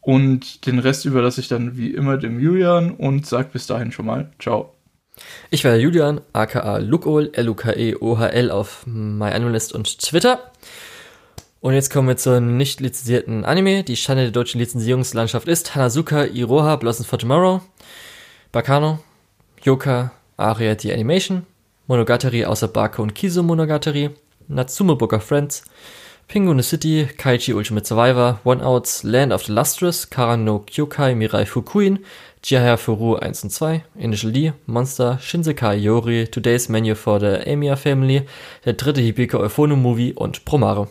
Und 0.00 0.66
den 0.66 0.78
Rest 0.78 1.04
überlasse 1.04 1.40
ich 1.40 1.48
dann 1.48 1.76
wie 1.76 1.92
immer 1.92 2.16
dem 2.16 2.38
Julian 2.38 2.92
und 2.92 3.26
sag 3.26 3.52
bis 3.52 3.66
dahin 3.66 3.90
schon 3.92 4.06
mal 4.06 4.30
Ciao. 4.38 4.75
Ich 5.50 5.64
war 5.64 5.72
der 5.72 5.80
Julian, 5.80 6.20
aka 6.32 6.78
Lukol, 6.78 7.30
L-U-K-E-O-H-L 7.32 8.50
auf 8.50 8.84
MyAnimeList 8.86 9.72
und 9.72 9.98
Twitter. 9.98 10.50
Und 11.60 11.74
jetzt 11.74 11.90
kommen 11.90 12.08
wir 12.08 12.16
zur 12.16 12.40
nicht 12.40 12.80
lizenzierten 12.80 13.44
Anime. 13.44 13.82
Die 13.82 13.96
Schande 13.96 14.24
der 14.24 14.32
deutschen 14.32 14.60
Lizenzierungslandschaft 14.60 15.48
ist 15.48 15.74
Hanazuka 15.74 16.24
Iroha 16.26 16.76
Blossoms 16.76 17.08
for 17.08 17.18
Tomorrow, 17.18 17.60
Bakano, 18.52 19.00
Yoka, 19.62 20.12
Aria 20.36 20.76
the 20.78 20.92
Animation, 20.92 21.46
Monogatari 21.88 22.44
außer 22.44 22.68
Bako 22.68 23.02
und 23.02 23.14
Kiso 23.14 23.42
Monogatari, 23.42 24.10
Natsume 24.48 24.96
Book 24.96 25.12
of 25.12 25.24
Friends, 25.24 25.64
Pingu 26.28 26.60
City, 26.62 27.08
Kaichi 27.16 27.54
Ultimate 27.54 27.86
Survivor, 27.86 28.40
One 28.44 28.62
Outs, 28.62 29.02
Land 29.04 29.32
of 29.32 29.44
the 29.44 29.52
Lustrous, 29.52 30.10
Kara 30.10 30.36
no 30.36 30.58
Kyokai 30.58 31.14
Mirai 31.14 31.46
Fukuin, 31.46 32.00
Jihaya 32.48 32.76
Furu 32.76 33.16
1 33.16 33.42
und 33.42 33.50
2, 33.50 33.82
Initial 33.96 34.30
D, 34.30 34.52
Monster, 34.66 35.18
Shinsekai 35.20 35.78
Yori, 35.78 36.28
Today's 36.28 36.68
Menu 36.68 36.94
for 36.94 37.18
the 37.18 37.44
Amiya 37.44 37.74
Family, 37.74 38.22
der 38.64 38.74
dritte 38.74 39.00
Hibika 39.00 39.38
Euphone 39.38 39.74
Movie 39.74 40.12
und 40.12 40.44
Promare. 40.44 40.86